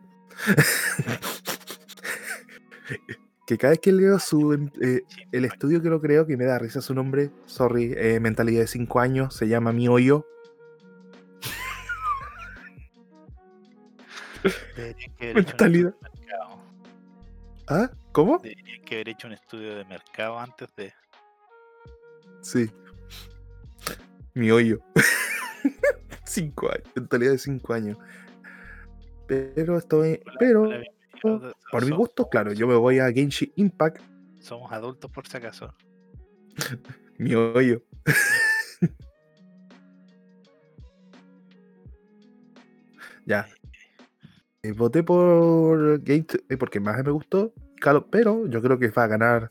Que 3.47 3.59
cada 3.59 3.73
vez 3.73 3.81
que 3.81 3.93
leo 3.93 4.19
su 4.19 4.53
em- 4.53 4.71
eh, 4.81 5.03
el 5.33 5.45
estudio 5.45 5.83
que 5.83 5.89
lo 5.89 6.01
creo, 6.01 6.27
que 6.27 6.37
me 6.37 6.45
da 6.45 6.59
risa 6.59 6.81
su 6.81 6.95
nombre, 6.95 7.31
sorry, 7.47 7.95
eh, 7.97 8.19
mentalidad 8.21 8.61
de 8.61 8.67
5 8.67 9.01
años, 9.01 9.35
se 9.35 9.47
llama 9.49 9.73
Mi 9.73 9.87
Hoyo. 9.89 10.25
Mentalidad. 15.35 15.95
¿Ah? 17.69 17.91
¿Cómo? 18.13 18.39
Deberían 18.39 18.83
que 18.85 18.95
haber 18.97 19.09
hecho 19.11 19.27
un 19.27 19.33
estudio 19.33 19.75
de 19.77 19.85
mercado 19.85 20.39
antes 20.39 20.69
de. 20.77 20.93
Sí. 22.43 22.71
Mi 24.35 24.51
hoyo. 24.51 24.79
5 26.37 26.69
años, 26.71 26.89
mentalidad 26.95 27.33
de 27.33 27.39
5 27.39 27.73
años. 27.73 27.99
Pero 29.27 29.79
estoy. 29.79 30.21
Pero, 30.39 30.71
por 31.73 31.85
mi 31.85 31.91
gusto, 31.97 32.29
claro, 32.29 32.53
yo 32.53 32.67
me 32.69 32.77
voy 32.77 32.99
a 32.99 33.11
Genshin 33.13 33.53
Impact, 33.57 34.01
Somos 34.41 34.71
adultos 34.71 35.11
por 35.11 35.27
si 35.27 35.37
acaso. 35.37 35.75
mi 37.19 37.35
hoyo. 37.35 37.83
ya. 43.27 43.47
Eh, 44.63 44.73
voté 44.73 45.03
por 45.03 45.99
Gate 46.01 46.39
eh, 46.49 46.57
porque 46.57 46.81
más 46.81 47.03
me 47.05 47.11
gustó, 47.11 47.53
Call 47.81 47.97
of- 47.97 48.07
pero 48.11 48.47
yo 48.47 48.63
creo 48.63 48.79
que 48.79 48.89
va 48.89 49.05
a 49.05 49.09
ganar 49.09 49.51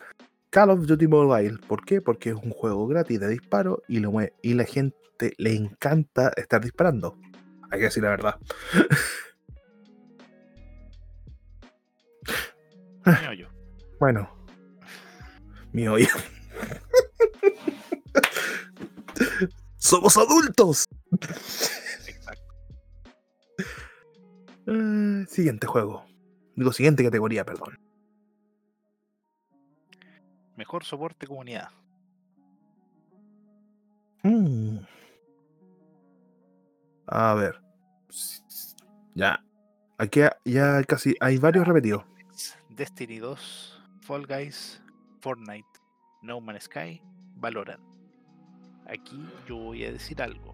Call 0.49 0.69
of 0.69 0.85
Duty 0.85 1.07
Mobile. 1.07 1.57
¿Por 1.67 1.85
qué? 1.85 2.01
Porque 2.01 2.29
es 2.29 2.35
un 2.35 2.51
juego 2.51 2.87
gratis 2.87 3.19
de 3.19 3.29
disparo 3.29 3.81
y, 3.87 3.99
lo 3.99 4.13
y 4.41 4.53
la 4.53 4.65
gente 4.65 4.95
le 5.37 5.55
encanta 5.55 6.31
estar 6.35 6.61
disparando. 6.61 7.17
Hay 7.71 7.79
que 7.79 7.85
decir 7.85 8.03
la 8.03 8.09
verdad. 8.09 8.35
Mi 13.05 13.27
hoyo. 13.27 13.49
Bueno, 13.97 14.29
mi 15.71 15.87
hoyo. 15.87 16.09
¡Somos 19.77 20.17
adultos! 20.17 20.83
Exacto. 22.05 22.53
Eh, 24.67 25.25
siguiente 25.29 25.65
juego. 25.65 26.05
Digo, 26.55 26.73
siguiente 26.73 27.05
categoría, 27.05 27.45
perdón. 27.45 27.79
Mejor 30.57 30.83
soporte 30.83 31.25
comunidad. 31.25 31.69
Mm. 34.23 34.79
A 37.07 37.33
ver. 37.35 37.61
Ya. 39.13 39.43
Aquí 39.97 40.21
ya 40.43 40.83
casi 40.83 41.15
hay 41.19 41.37
varios 41.37 41.67
repetidos. 41.67 42.03
Destiny 42.69 43.19
2, 43.19 43.81
Fall 44.01 44.25
Guys, 44.27 44.81
Fortnite, 45.21 45.67
No 46.21 46.41
Man's 46.41 46.63
Sky, 46.63 47.01
Valorant. 47.35 47.81
Aquí 48.87 49.25
yo 49.47 49.55
voy 49.55 49.85
a 49.85 49.91
decir 49.91 50.21
algo. 50.21 50.53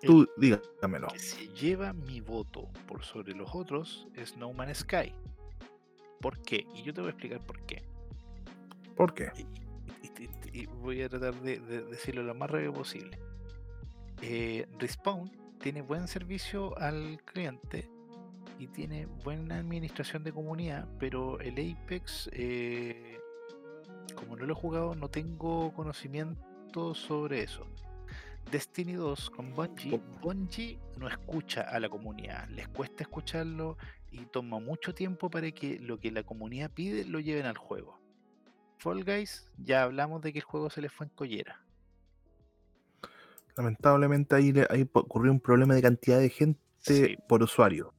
El 0.00 0.08
Tú 0.08 0.28
dígamelo. 0.36 1.08
que 1.08 1.18
se 1.18 1.48
lleva 1.48 1.92
mi 1.92 2.20
voto 2.20 2.68
por 2.86 3.04
sobre 3.04 3.34
los 3.34 3.54
otros 3.54 4.06
es 4.14 4.36
No 4.36 4.52
Man's 4.52 4.78
Sky. 4.78 5.12
¿Por 6.20 6.40
qué? 6.42 6.66
Y 6.74 6.82
yo 6.82 6.94
te 6.94 7.00
voy 7.00 7.08
a 7.08 7.12
explicar 7.12 7.40
por 7.44 7.60
qué. 7.66 7.82
¿Por 8.96 9.12
qué? 9.14 9.32
Y, 9.36 9.42
y- 10.22 10.24
y- 10.54 10.60
y 10.62 10.66
voy 10.66 11.02
a 11.02 11.08
tratar 11.08 11.34
de, 11.40 11.58
de 11.58 11.82
decirlo 11.82 12.22
lo 12.22 12.34
más 12.34 12.48
rápido 12.50 12.72
posible. 12.72 13.18
Eh, 14.24 14.66
Respawn 14.78 15.30
tiene 15.58 15.82
buen 15.82 16.06
servicio 16.06 16.78
al 16.78 17.20
cliente 17.24 17.90
y 18.60 18.68
tiene 18.68 19.06
buena 19.06 19.58
administración 19.58 20.22
de 20.22 20.32
comunidad, 20.32 20.86
pero 21.00 21.40
el 21.40 21.54
Apex, 21.54 22.30
eh, 22.32 23.18
como 24.14 24.36
no 24.36 24.46
lo 24.46 24.52
he 24.52 24.56
jugado, 24.56 24.94
no 24.94 25.08
tengo 25.08 25.72
conocimiento 25.74 26.94
sobre 26.94 27.42
eso. 27.42 27.66
Destiny 28.52 28.92
2 28.92 29.30
con 29.30 29.54
Bungie, 29.54 30.00
Bungie 30.20 30.78
no 30.98 31.08
escucha 31.08 31.62
a 31.62 31.80
la 31.80 31.88
comunidad, 31.88 32.48
les 32.50 32.68
cuesta 32.68 33.02
escucharlo 33.02 33.76
y 34.12 34.26
toma 34.26 34.60
mucho 34.60 34.94
tiempo 34.94 35.30
para 35.30 35.50
que 35.50 35.80
lo 35.80 35.98
que 35.98 36.12
la 36.12 36.22
comunidad 36.22 36.70
pide 36.70 37.04
lo 37.04 37.18
lleven 37.18 37.46
al 37.46 37.56
juego. 37.56 37.98
Fall 38.78 39.04
Guys, 39.04 39.50
ya 39.58 39.82
hablamos 39.82 40.22
de 40.22 40.32
que 40.32 40.38
el 40.38 40.44
juego 40.44 40.70
se 40.70 40.80
les 40.80 40.92
fue 40.92 41.06
en 41.06 41.12
collera. 41.14 41.64
Lamentablemente 43.56 44.34
ahí, 44.34 44.52
le- 44.52 44.66
ahí 44.70 44.88
ocurrió 44.92 45.30
un 45.32 45.40
problema 45.40 45.74
de 45.74 45.82
cantidad 45.82 46.18
de 46.18 46.28
gente 46.30 46.60
Sí, 46.78 47.16
por 47.28 47.42
usuario. 47.42 47.92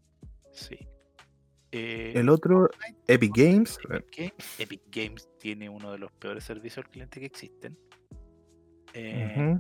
sí. 0.51 0.77
Eh, 1.71 2.13
El 2.15 2.30
otro, 2.30 2.69
Epic 3.07 3.31
Games. 3.35 3.80
Epic 3.89 4.15
Games, 4.17 4.59
Epic 4.59 4.81
Games 4.91 5.30
tiene 5.39 5.69
uno 5.69 5.91
de 5.91 5.97
los 5.97 6.11
peores 6.11 6.43
servicios 6.43 6.85
al 6.85 6.91
cliente 6.91 7.19
que 7.19 7.25
existen. 7.25 7.77
Eh. 8.93 9.57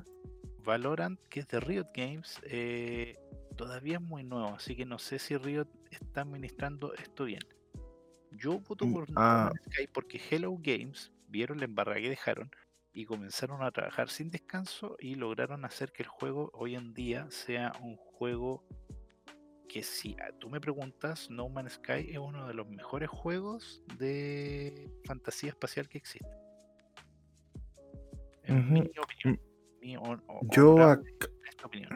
Valorant, 0.63 1.19
que 1.27 1.39
es 1.41 1.47
de 1.47 1.59
Riot 1.59 1.87
Games, 1.93 2.39
eh, 2.43 3.17
todavía 3.57 3.95
es 3.95 4.01
muy 4.01 4.23
nuevo, 4.23 4.49
así 4.55 4.75
que 4.75 4.85
no 4.85 4.97
sé 4.99 5.19
si 5.19 5.35
Riot 5.37 5.67
está 5.91 6.21
administrando 6.21 6.93
esto 6.93 7.25
bien. 7.25 7.41
Yo 8.31 8.59
voto 8.59 8.85
Mm, 8.85 8.93
por 8.93 9.09
No 9.09 9.15
ah. 9.19 9.51
Man's 9.51 9.61
Sky 9.73 9.87
porque 9.91 10.21
Hello 10.29 10.55
Games 10.61 11.11
vieron 11.27 11.57
la 11.59 11.65
embarrada 11.65 11.99
que 11.99 12.09
dejaron 12.09 12.49
y 12.93 13.05
comenzaron 13.05 13.63
a 13.63 13.71
trabajar 13.71 14.09
sin 14.09 14.29
descanso 14.29 14.95
y 14.99 15.15
lograron 15.15 15.65
hacer 15.65 15.91
que 15.91 16.03
el 16.03 16.09
juego 16.09 16.51
hoy 16.53 16.75
en 16.75 16.93
día 16.93 17.25
sea 17.31 17.71
un 17.81 17.95
juego 17.97 18.63
que 19.67 19.81
si 19.81 20.15
tú 20.39 20.49
me 20.49 20.61
preguntas, 20.61 21.27
No 21.31 21.49
Man's 21.49 21.73
Sky 21.73 22.11
es 22.11 22.19
uno 22.19 22.47
de 22.47 22.53
los 22.53 22.67
mejores 22.69 23.09
juegos 23.09 23.81
de 23.97 24.91
fantasía 25.05 25.49
espacial 25.49 25.89
que 25.89 25.97
existe. 25.97 26.27
En 28.43 28.71
mi 28.71 28.81
opinión. 28.81 29.39
mi 29.81 29.97
hon- 29.97 30.23
o- 30.27 30.41
Yo, 30.51 30.73
honorable 30.75 31.11
ac- 31.19 31.31
esta 31.49 31.65
opinión. 31.65 31.91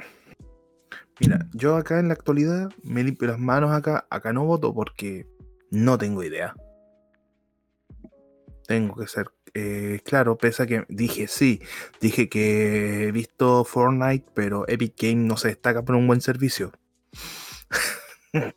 mira, 1.19 1.39
yo 1.53 1.75
acá 1.75 1.99
en 1.99 2.07
la 2.07 2.15
actualidad 2.15 2.69
me 2.83 3.03
limpio 3.03 3.27
las 3.27 3.37
manos 3.39 3.71
acá. 3.71 4.07
Acá 4.09 4.33
no 4.33 4.45
voto 4.45 4.73
porque 4.73 5.27
no 5.69 5.97
tengo 5.97 6.23
idea. 6.23 6.55
Tengo 8.65 8.95
que 8.95 9.07
ser 9.07 9.27
eh, 9.53 9.99
claro, 10.05 10.37
pese 10.37 10.63
a 10.63 10.65
que 10.67 10.85
dije 10.89 11.27
sí, 11.27 11.61
dije 12.01 12.29
que 12.29 13.07
he 13.07 13.11
visto 13.11 13.63
Fortnite, 13.63 14.25
pero 14.33 14.65
Epic 14.67 14.93
Game 15.01 15.25
no 15.27 15.37
se 15.37 15.49
destaca 15.49 15.83
por 15.83 15.95
un 15.95 16.07
buen 16.07 16.21
servicio. 16.21 16.71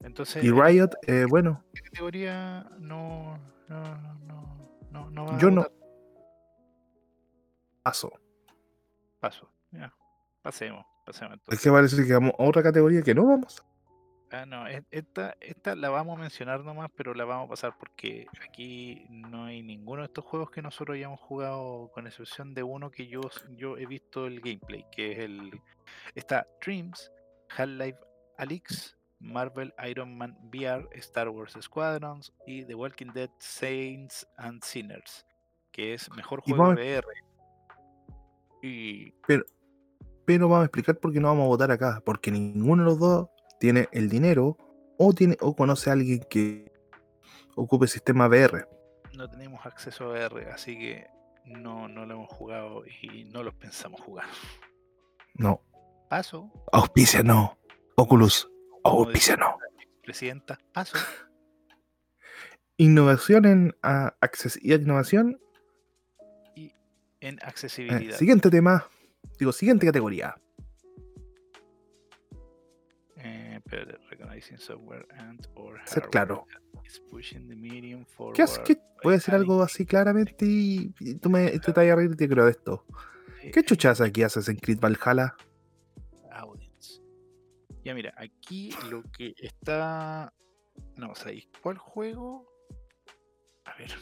Entonces, 0.00 0.44
Y 0.44 0.48
¿en 0.48 0.62
Riot, 0.62 0.90
eh, 1.06 1.24
bueno, 1.28 1.64
qué 1.72 1.80
categoría 1.82 2.66
no, 2.78 3.38
no, 3.68 3.82
no, 4.26 4.80
no, 4.90 5.10
no 5.10 5.26
va 5.26 5.36
a 5.36 5.38
yo 5.38 5.50
no 5.50 5.66
paso. 7.82 8.10
Paso. 9.20 9.50
Ya. 9.72 9.92
Pasemos, 10.42 10.84
pasemos 11.06 11.34
Es 11.34 11.40
entonces. 11.40 11.62
que 11.62 11.70
parece 11.70 12.06
que 12.06 12.12
vamos 12.12 12.32
a 12.38 12.42
otra 12.44 12.62
categoría 12.62 13.02
que 13.02 13.14
no 13.14 13.24
vamos. 13.26 13.64
Ah, 14.34 14.46
no, 14.46 14.66
e- 14.66 14.84
esta, 14.90 15.36
esta 15.40 15.76
la 15.76 15.90
vamos 15.90 16.18
a 16.18 16.20
mencionar 16.22 16.64
nomás, 16.64 16.90
pero 16.96 17.14
la 17.14 17.24
vamos 17.24 17.46
a 17.46 17.50
pasar 17.50 17.78
porque 17.78 18.26
aquí 18.46 19.06
no 19.08 19.44
hay 19.44 19.62
ninguno 19.62 20.02
de 20.02 20.06
estos 20.06 20.24
juegos 20.24 20.50
que 20.50 20.60
nosotros 20.60 20.96
hayamos 20.96 21.20
jugado, 21.20 21.90
con 21.94 22.06
excepción 22.06 22.52
de 22.52 22.62
uno 22.64 22.90
que 22.90 23.06
yo, 23.06 23.20
yo 23.56 23.76
he 23.78 23.86
visto 23.86 24.26
el 24.26 24.40
gameplay, 24.40 24.84
que 24.90 25.12
es 25.12 25.18
el. 25.20 25.60
Está 26.14 26.46
Dreams, 26.60 27.12
Half-Life 27.56 27.98
Alyx, 28.38 28.96
Marvel 29.20 29.72
Iron 29.88 30.16
Man 30.18 30.36
VR, 30.52 30.88
Star 30.94 31.28
Wars 31.28 31.56
Squadrons 31.60 32.32
y 32.46 32.64
The 32.64 32.74
Walking 32.74 33.12
Dead 33.14 33.30
Saints 33.38 34.26
and 34.36 34.62
Sinners, 34.64 35.24
que 35.70 35.94
es 35.94 36.10
mejor 36.16 36.40
juego 36.40 36.62
vamos- 36.64 36.76
VR. 36.76 37.06
Y 38.62 39.12
Pero 40.26 40.48
vamos 40.48 40.62
a 40.62 40.64
explicar 40.64 40.96
por 40.98 41.12
qué 41.12 41.20
no 41.20 41.28
vamos 41.28 41.44
a 41.44 41.48
votar 41.48 41.70
acá. 41.70 42.02
Porque 42.04 42.30
ninguno 42.30 42.82
de 42.82 42.88
los 42.88 42.98
dos 42.98 43.28
tiene 43.60 43.88
el 43.92 44.08
dinero 44.08 44.56
o, 44.98 45.12
tiene, 45.12 45.36
o 45.40 45.54
conoce 45.56 45.90
a 45.90 45.94
alguien 45.94 46.20
que 46.30 46.70
ocupe 47.56 47.86
sistema 47.86 48.26
VR. 48.28 48.66
no 49.16 49.28
tenemos 49.30 49.64
acceso 49.66 50.04
a 50.04 50.08
VR, 50.08 50.50
así 50.50 50.76
que 50.78 51.06
no, 51.44 51.88
no 51.88 52.04
lo 52.06 52.14
hemos 52.14 52.28
jugado 52.30 52.82
y 52.86 53.24
no 53.24 53.42
los 53.42 53.54
pensamos 53.54 54.00
jugar. 54.00 54.26
No. 55.34 55.60
Paso, 56.08 56.50
Auspicia 56.72 57.22
no. 57.22 57.58
Oculus. 57.96 58.48
Auspicia 58.84 59.36
no. 59.36 59.56
presidenta, 60.02 60.58
paso. 60.72 60.96
Innovación 62.76 63.44
en 63.44 63.76
ah, 63.82 64.16
acces 64.20 64.58
y 64.60 64.74
innovación. 64.74 65.40
En 66.56 67.36
Eh, 67.36 67.38
accesibilidad. 67.42 68.16
siguiente 68.18 68.50
tema. 68.50 68.86
Digo, 69.38 69.52
siguiente 69.52 69.86
categoría. 69.86 70.34
Recognizing 74.10 74.58
software 74.58 75.06
and 75.18 75.46
or 75.56 75.80
Ser 75.86 76.08
claro. 76.10 76.46
¿Qué 78.34 78.44
¿Qué? 78.64 78.74
by 78.74 78.84
Voy 79.02 79.12
a 79.12 79.16
decir 79.16 79.34
algo 79.34 79.62
así 79.62 79.84
claramente 79.84 80.46
y, 80.46 80.94
y 81.00 81.14
tú 81.16 81.28
me 81.28 81.58
tú 81.58 81.72
te 81.72 81.80
vas 81.80 81.90
a 81.90 81.96
reír 81.96 82.12
y 82.12 82.16
te 82.16 82.28
creo 82.28 82.44
de 82.44 82.52
esto. 82.52 82.86
¿Qué 83.52 83.60
eh, 83.60 83.64
chuchas 83.64 84.00
aquí 84.00 84.22
haces 84.22 84.48
en 84.48 84.56
Creed 84.56 84.78
Valhalla? 84.80 85.36
audience. 86.30 87.02
Ya 87.84 87.94
mira, 87.94 88.14
aquí 88.16 88.70
lo 88.90 89.02
que 89.10 89.34
está 89.38 90.32
No, 90.96 91.10
o 91.10 91.14
sea, 91.14 91.32
¿y 91.32 91.46
cuál 91.62 91.76
juego? 91.78 92.46
A 93.64 93.76
ver. 93.76 93.92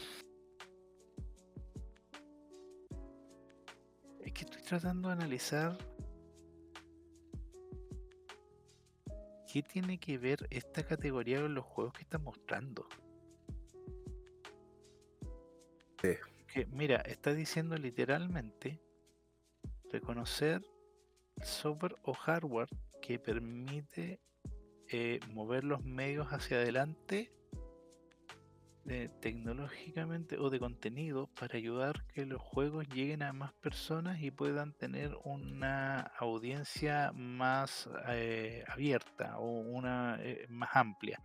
Es 4.21 4.33
que 4.33 4.45
estoy 4.45 4.63
tratando 4.63 5.09
de 5.09 5.15
analizar 5.15 5.77
qué 9.53 9.63
tiene 9.63 9.99
que 9.99 10.17
ver 10.17 10.47
esta 10.49 10.83
categoría 10.83 11.43
con 11.43 11.55
los 11.55 11.65
juegos 11.67 11.93
que 11.93 12.03
están 12.05 12.23
mostrando. 12.23 12.89
Sí. 16.01 16.15
Que, 16.47 16.65
mira, 16.67 16.97
está 17.03 17.35
diciendo 17.35 17.77
literalmente 17.77 18.81
reconocer 19.91 20.63
software 21.43 21.97
o 22.03 22.15
hardware 22.15 22.69
que 23.03 23.19
permite 23.19 24.23
eh, 24.89 25.21
mover 25.29 25.65
los 25.65 25.85
medios 25.85 26.29
hacia 26.29 26.57
adelante 26.57 27.31
tecnológicamente 28.85 30.39
o 30.39 30.51
de 30.51 30.59
contenido 30.59 31.29
para 31.39 31.57
ayudar 31.57 32.05
que 32.09 32.27
los 32.27 32.43
juegos 32.43 32.89
lleguen 32.89 33.23
a 33.23 33.33
más 33.33 33.53
personas 33.55 34.21
y 34.21 34.31
puedan 34.31 34.73
tener 34.73 35.17
una 35.25 36.01
audiencia 36.19 37.13
más 37.15 37.89
eh, 38.09 38.65
abierta 38.67 39.39
o 39.39 39.61
una 39.61 40.19
eh, 40.21 40.47
más 40.49 40.71
amplia. 40.75 41.23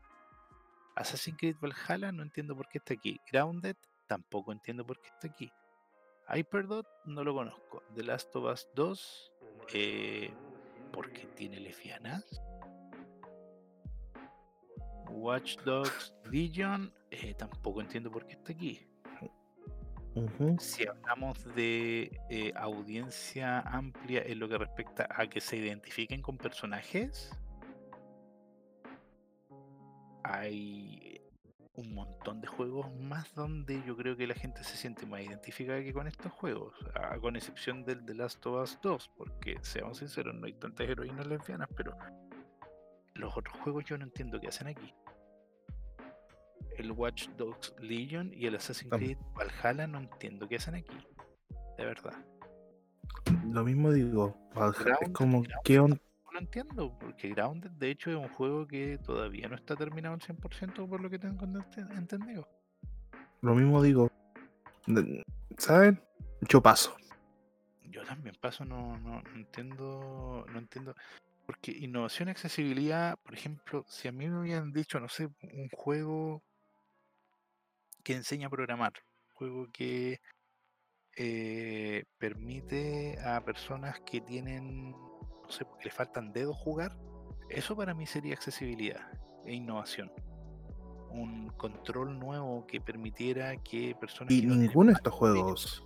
Assassin's 0.96 1.38
Creed 1.38 1.58
Valhalla 1.60 2.12
no 2.12 2.24
entiendo 2.24 2.56
por 2.56 2.68
qué 2.70 2.78
está 2.78 2.94
aquí. 2.94 3.20
Grounded 3.32 3.76
tampoco 4.08 4.52
entiendo 4.52 4.86
por 4.86 5.00
qué 5.02 5.10
está 5.10 5.28
aquí. 5.28 5.52
Hyperdot 6.30 6.86
no 7.06 7.24
lo 7.24 7.34
conozco. 7.34 7.84
The 7.96 8.04
Last 8.04 8.36
of 8.36 8.52
Us 8.52 8.68
2 8.76 9.32
eh, 9.74 10.34
porque 10.92 11.26
tiene 11.36 11.60
lesbianas. 11.60 12.42
Watch 15.10 15.58
Dogs 15.64 16.14
Legion 16.30 16.94
eh, 17.12 17.34
tampoco 17.36 17.82
entiendo 17.82 18.12
por 18.12 18.26
qué 18.26 18.34
está 18.34 18.54
aquí. 18.54 18.82
Si 20.58 20.88
hablamos 20.88 21.44
de 21.54 22.20
eh, 22.30 22.52
audiencia 22.56 23.60
amplia 23.60 24.24
en 24.26 24.40
lo 24.40 24.50
que 24.50 24.58
respecta 24.58 25.08
a 25.12 25.28
que 25.28 25.40
se 25.40 25.58
identifiquen 25.58 26.24
con 26.24 26.38
personajes, 26.38 27.32
hay 30.24 31.22
un 31.76 31.94
montón 31.94 32.42
de 32.42 32.48
juegos 32.48 32.92
más 32.96 33.34
donde 33.36 33.84
yo 33.86 33.96
creo 33.96 34.18
que 34.18 34.26
la 34.26 34.34
gente 34.34 34.64
se 34.64 34.76
siente 34.76 35.06
más 35.06 35.22
identificada 35.22 35.84
que 35.84 35.94
con 35.94 36.08
estos 36.08 36.32
juegos, 36.32 36.74
ah, 36.96 37.18
con 37.22 37.36
excepción 37.36 37.86
del 37.86 38.04
The 38.04 38.16
Last 38.16 38.44
of 38.48 38.64
Us 38.64 38.80
2, 38.82 39.12
porque 39.16 39.58
seamos 39.62 40.00
sinceros, 40.00 40.34
no 40.34 40.48
hay 40.48 40.54
tantas 40.54 40.90
heroínas 40.90 41.28
lesbianas, 41.28 41.70
pero 41.78 41.96
los 43.14 43.38
otros 43.38 43.56
juegos 43.60 43.86
yo 43.86 43.98
no 43.98 44.06
entiendo 44.06 44.40
qué 44.40 44.48
hacen 44.48 44.68
aquí. 44.68 44.92
El 46.78 46.91
Watch 46.91 47.28
Dogs 47.38 47.74
Legion 47.80 48.32
y 48.34 48.45
el 48.45 48.56
Assassin's 48.56 48.91
Creed 48.94 49.18
Valhalla 49.36 49.88
no 49.88 49.99
entiendo 49.99 50.48
qué 50.48 50.58
hacen 50.58 50.76
aquí. 50.76 50.98
De 51.78 51.86
verdad. 51.86 52.14
Lo 53.52 53.64
mismo 53.64 53.91
digo, 53.91 54.38
Valhalla, 54.56 54.98
es 55.02 55.10
como, 55.10 55.44
¿qué 55.64 55.80
on- 55.80 55.91
No 56.26 56.32
lo 56.34 56.40
entiendo, 56.40 56.98
porque 56.99 57.30
Grounded 57.30 57.72
de 57.72 57.90
hecho 57.90 58.12
es 58.12 58.18
un 58.18 58.30
juego 58.30 58.68
que 58.68 58.98
todavía 58.99 59.48
no 59.48 59.56
está 59.56 59.76
terminado 59.76 60.14
al 60.16 60.22
100% 60.22 60.88
por 60.88 61.02
lo 61.02 61.10
que 61.10 61.18
tengo 61.20 61.45
ente- 61.45 61.82
entendido. 61.98 62.48
Lo 63.41 63.56
mismo 63.56 63.82
digo. 63.82 64.12
¿Saben? 65.58 66.02
Yo 66.41 66.62
paso. 66.62 66.95
Yo 67.84 68.04
también 68.04 68.36
paso, 68.40 68.66
no, 68.66 68.98
no, 68.99 69.22
no 69.22 69.36
entiendo, 69.36 70.45
no 70.52 70.60
entiendo. 70.60 70.95
Porque 71.45 71.72
innovación 71.72 72.28
y 72.28 72.32
accesibilidad, 72.32 73.18
por 73.24 73.34
ejemplo, 73.34 73.86
si 73.88 74.08
a 74.08 74.12
mí 74.12 74.28
me 74.28 74.41
hubieran 74.41 74.72
dicho, 74.74 74.99
no 74.99 75.08
sé, 75.10 75.30
un 75.41 75.70
juego 75.72 76.44
que 78.08 78.14
enseña 78.14 78.48
a 78.48 78.50
programar, 78.50 78.94
un 79.28 79.36
juego 79.36 79.68
que 79.74 80.22
eh, 81.18 82.06
permite 82.18 83.20
a 83.20 83.44
personas 83.44 84.00
que 84.06 84.22
tienen, 84.22 84.92
no 84.92 85.50
sé, 85.50 85.66
porque 85.66 85.86
le 85.86 85.92
faltan 85.92 86.32
dedos 86.32 86.56
jugar, 86.56 86.98
eso 87.50 87.76
para 87.76 87.94
mí 87.94 88.06
sería 88.06 88.34
accesibilidad 88.34 89.12
e 89.46 89.56
innovación. 89.56 90.10
Un 91.10 91.50
control 91.58 92.18
nuevo 92.18 92.66
que 92.66 92.80
permitiera 92.80 93.58
que 93.58 93.94
personas 94.00 94.34
Y 94.34 94.40
que 94.40 94.48
no 94.48 94.56
ninguno 94.56 94.92
de 94.92 94.94
estos 94.94 95.14
juegos. 95.14 95.86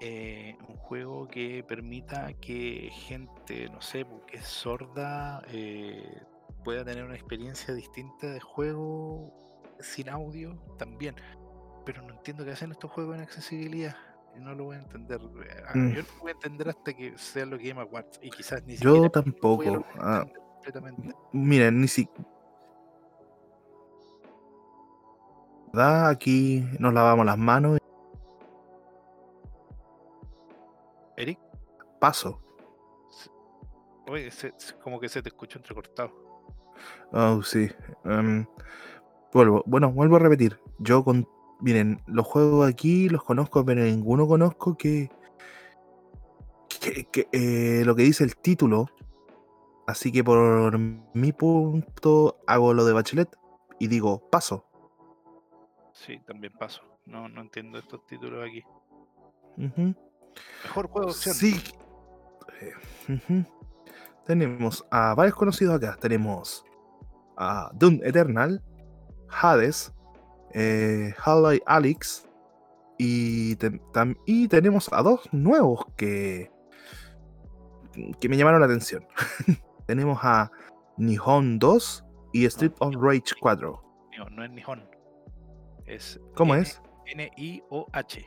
eh, 0.00 0.56
un 0.68 0.76
juego 0.76 1.26
que 1.26 1.64
permita 1.64 2.32
que 2.34 2.90
gente, 2.92 3.68
no 3.70 3.80
sé, 3.80 4.06
que 4.28 4.36
es 4.36 4.46
sorda, 4.46 5.42
eh, 5.48 6.22
pueda 6.62 6.84
tener 6.84 7.02
una 7.02 7.16
experiencia 7.16 7.74
distinta 7.74 8.28
de 8.28 8.38
juego 8.38 9.44
sin 9.80 10.08
audio 10.08 10.56
también. 10.78 11.16
Pero 11.84 12.02
no 12.02 12.14
entiendo 12.14 12.44
qué 12.44 12.52
hacen 12.52 12.72
estos 12.72 12.90
juegos 12.90 13.16
en 13.16 13.22
accesibilidad. 13.22 13.96
No 14.36 14.54
lo 14.54 14.64
voy 14.64 14.76
a 14.76 14.80
entender. 14.80 15.20
eh, 15.20 15.62
ah, 15.68 15.72
Mm. 15.74 15.90
Yo 15.92 16.02
no 16.02 16.08
lo 16.16 16.20
voy 16.22 16.30
a 16.30 16.34
entender 16.34 16.68
hasta 16.68 16.92
que 16.92 17.16
sea 17.18 17.46
lo 17.46 17.56
que 17.58 17.68
Game 17.68 17.80
Awards. 17.80 18.18
Y 18.22 18.30
quizás 18.30 18.64
ni 18.64 18.76
Yo 18.76 18.94
siquiera 18.94 19.06
a 19.06 19.10
tampoco. 19.10 19.62
lograr 19.64 19.84
ah, 20.00 20.24
miren, 21.32 21.80
ni 21.80 21.88
si. 21.88 22.08
¿Verdad? 25.72 26.08
Aquí 26.08 26.64
nos 26.78 26.92
lavamos 26.94 27.26
las 27.26 27.38
manos. 27.38 27.78
Eric, 31.16 31.38
Paso. 32.00 32.40
oye, 34.08 34.30
se- 34.30 34.52
como 34.82 34.98
que 35.00 35.08
se 35.08 35.22
te 35.22 35.28
escuchó 35.28 35.58
entrecortado. 35.58 36.12
Oh, 37.12 37.40
sí. 37.42 37.70
em, 38.04 38.44
vuelvo. 39.34 39.62
Bueno, 39.66 39.92
vuelvo 39.92 40.16
a 40.16 40.20
repetir. 40.20 40.58
Yo 40.78 41.04
con. 41.04 41.28
Miren, 41.60 42.02
los 42.06 42.26
juegos 42.26 42.68
aquí 42.68 43.08
los 43.08 43.22
conozco, 43.22 43.64
pero 43.64 43.82
ninguno 43.82 44.26
conozco 44.26 44.76
que. 44.76 45.10
que, 46.80 47.04
que, 47.04 47.28
eh, 47.32 47.84
lo 47.84 47.94
que 47.94 48.02
dice 48.02 48.24
el 48.24 48.36
título. 48.36 48.88
Así 49.86 50.10
que 50.10 50.24
por 50.24 50.78
mi 50.78 51.32
punto 51.32 52.38
hago 52.46 52.72
lo 52.72 52.86
de 52.86 52.94
Bachelet 52.94 53.28
y 53.78 53.88
digo 53.88 54.30
paso. 54.30 54.66
Sí, 55.92 56.20
también 56.26 56.54
paso. 56.58 56.82
No, 57.04 57.28
no 57.28 57.42
entiendo 57.42 57.78
estos 57.78 58.06
títulos 58.06 58.48
aquí. 58.48 58.62
Mejor 59.56 60.88
juego 60.88 61.06
de 61.06 61.12
opción. 61.12 61.34
Sí. 61.34 61.60
Eh. 62.60 63.44
Tenemos 64.24 64.86
a 64.90 65.14
varios 65.14 65.36
conocidos 65.36 65.74
acá. 65.74 65.96
Tenemos 66.00 66.64
a 67.36 67.70
Doom 67.74 68.00
Eternal, 68.02 68.62
Hades, 69.30 69.92
eh, 70.52 71.14
Half-Life 71.24 71.62
Alyx 71.66 72.28
y, 72.98 73.56
te- 73.56 73.72
tam- 73.92 74.16
y 74.26 74.48
tenemos 74.48 74.88
a 74.92 75.02
dos 75.02 75.28
nuevos 75.32 75.84
que, 75.96 76.50
que 78.20 78.28
me 78.28 78.36
llamaron 78.36 78.60
la 78.60 78.66
atención. 78.66 79.06
tenemos 79.86 80.18
a 80.22 80.50
Nihon 80.96 81.58
2 81.58 82.04
y 82.32 82.44
Street 82.46 82.72
of 82.80 82.94
Rage 82.96 83.34
4. 83.40 83.82
No, 84.18 84.24
no 84.30 84.44
es 84.44 84.50
Nihon. 84.50 84.88
Es 85.86 86.20
¿Cómo 86.34 86.54
N- 86.54 86.62
es? 86.62 86.80
N-I-O-H. 87.06 88.26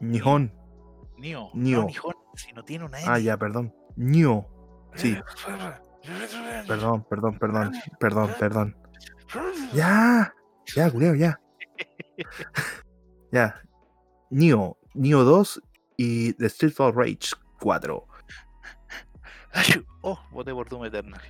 Nihon. 0.00 0.52
Nio. 1.16 1.50
Nio. 1.54 1.80
No, 1.82 1.86
Nihon, 1.86 2.14
si 2.34 2.52
no 2.52 2.64
tiene 2.64 2.84
una 2.84 2.98
N. 3.00 3.08
Ah, 3.08 3.18
ya, 3.18 3.36
perdón. 3.36 3.72
Nio. 3.96 4.46
Sí, 4.94 5.16
perdón, 6.66 7.04
perdón, 7.08 7.38
perdón, 7.38 7.72
perdón, 8.00 8.30
perdón. 8.38 8.76
Ya, 9.74 10.32
ya, 10.74 10.90
culeo, 10.90 11.14
ya. 11.14 11.38
Ya. 13.32 13.54
Neo, 14.30 14.76
Neo 14.92 15.24
2 15.24 15.62
y 15.96 16.34
The 16.34 16.46
Street 16.46 16.74
of 16.78 16.94
Rage 16.94 17.30
4. 17.60 18.06
Achú. 19.52 19.84
Oh, 20.02 20.18
voté 20.30 20.52
por 20.52 20.68
Doom 20.68 20.84
Eternal. 20.84 21.20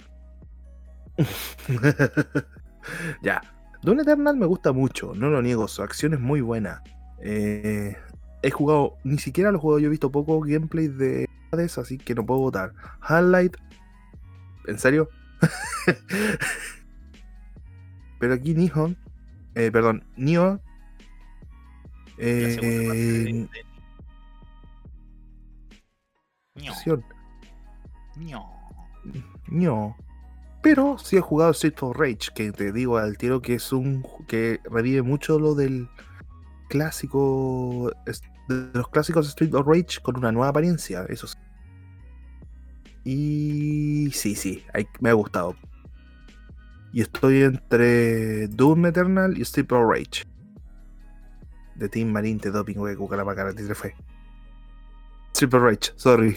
ya. 3.22 3.40
Doom 3.82 4.00
Eternal 4.00 4.36
me 4.36 4.46
gusta 4.46 4.72
mucho, 4.72 5.14
no 5.14 5.30
lo 5.30 5.42
niego, 5.42 5.68
su 5.68 5.82
acción 5.82 6.14
es 6.14 6.20
muy 6.20 6.40
buena. 6.40 6.82
Eh, 7.20 7.96
he 8.42 8.50
jugado, 8.50 8.96
ni 9.04 9.18
siquiera 9.18 9.52
lo 9.52 9.58
he 9.58 9.60
jugado, 9.60 9.78
yo 9.78 9.86
he 9.86 9.90
visto 9.90 10.10
poco 10.10 10.40
gameplay 10.40 10.88
de 10.88 11.28
Hades, 11.52 11.78
así 11.78 11.98
que 11.98 12.14
no 12.14 12.26
puedo 12.26 12.40
votar. 12.40 12.72
Highlight, 13.08 13.56
¿en 14.66 14.78
serio? 14.78 15.08
Pero 18.22 18.34
aquí 18.34 18.54
Nihon, 18.54 18.96
eh, 19.56 19.72
perdón, 19.72 20.04
de- 20.16 20.68
eh. 22.18 23.48
No. 29.48 29.96
Pero 30.62 30.98
sí 30.98 31.16
he 31.16 31.20
jugado 31.20 31.50
Street 31.50 31.74
of 31.80 31.96
Rage, 31.96 32.28
que 32.32 32.52
te 32.52 32.70
digo 32.70 32.96
al 32.96 33.18
tiro 33.18 33.42
que 33.42 33.54
es 33.54 33.72
un 33.72 34.06
que 34.28 34.60
revive 34.70 35.02
mucho 35.02 35.40
lo 35.40 35.56
del 35.56 35.88
clásico 36.68 37.90
de 38.48 38.70
los 38.72 38.88
clásicos 38.90 39.26
Street 39.30 39.52
of 39.54 39.66
Rage 39.66 40.00
con 40.00 40.16
una 40.16 40.30
nueva 40.30 40.50
apariencia, 40.50 41.04
eso 41.08 41.26
sí. 41.26 41.36
Y 43.02 44.12
sí, 44.12 44.36
sí, 44.36 44.64
hay- 44.72 44.86
me 45.00 45.10
ha 45.10 45.14
gustado. 45.14 45.56
Y 46.92 47.00
estoy 47.00 47.42
entre 47.42 48.48
Doom 48.48 48.86
Eternal 48.86 49.38
y 49.38 49.42
Street 49.42 49.72
of 49.72 49.90
Rage. 49.90 50.24
De 51.76 51.88
Team 51.88 52.08
Marine, 52.12 52.38
de 52.38 52.50
Doping, 52.50 52.76
wey, 52.76 52.96
cucara 52.96 53.24
para 53.24 53.36
cara, 53.36 53.54
te 53.54 53.74
fue. 53.74 53.94
Street 55.32 55.52
Rage, 55.54 55.92
sorry. 55.96 56.36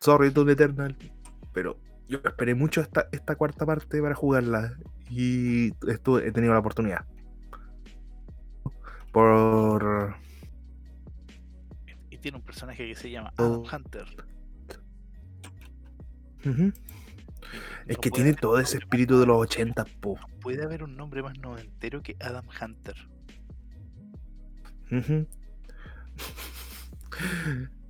Sorry, 0.00 0.30
Doom 0.30 0.50
Eternal. 0.50 0.96
Pero 1.54 1.78
yo 2.08 2.20
esperé 2.24 2.54
mucho 2.54 2.82
esta, 2.82 3.08
esta 3.10 3.36
cuarta 3.36 3.64
parte 3.64 4.02
para 4.02 4.14
jugarla. 4.14 4.76
Y 5.08 5.72
estuve, 5.88 6.28
he 6.28 6.32
tenido 6.32 6.52
la 6.52 6.58
oportunidad. 6.58 7.06
Por. 9.12 10.14
Y 12.10 12.18
tiene 12.18 12.36
un 12.36 12.44
personaje 12.44 12.86
que 12.86 12.94
se 12.94 13.10
llama 13.10 13.32
Adam 13.36 13.52
Oh. 13.52 13.64
Hunter. 13.72 14.06
Y 16.44 16.93
Es 17.86 17.96
no 17.96 18.00
que 18.00 18.10
tiene 18.10 18.34
todo 18.34 18.58
ese 18.58 18.78
espíritu 18.78 19.18
de 19.18 19.26
los 19.26 19.36
noventero. 19.36 19.70
80, 19.70 19.84
po. 20.00 20.18
No 20.18 20.26
puede 20.40 20.62
haber 20.64 20.82
un 20.82 20.96
nombre 20.96 21.22
más 21.22 21.38
noventero 21.38 22.02
que 22.02 22.16
Adam 22.20 22.46
Hunter. 22.60 22.96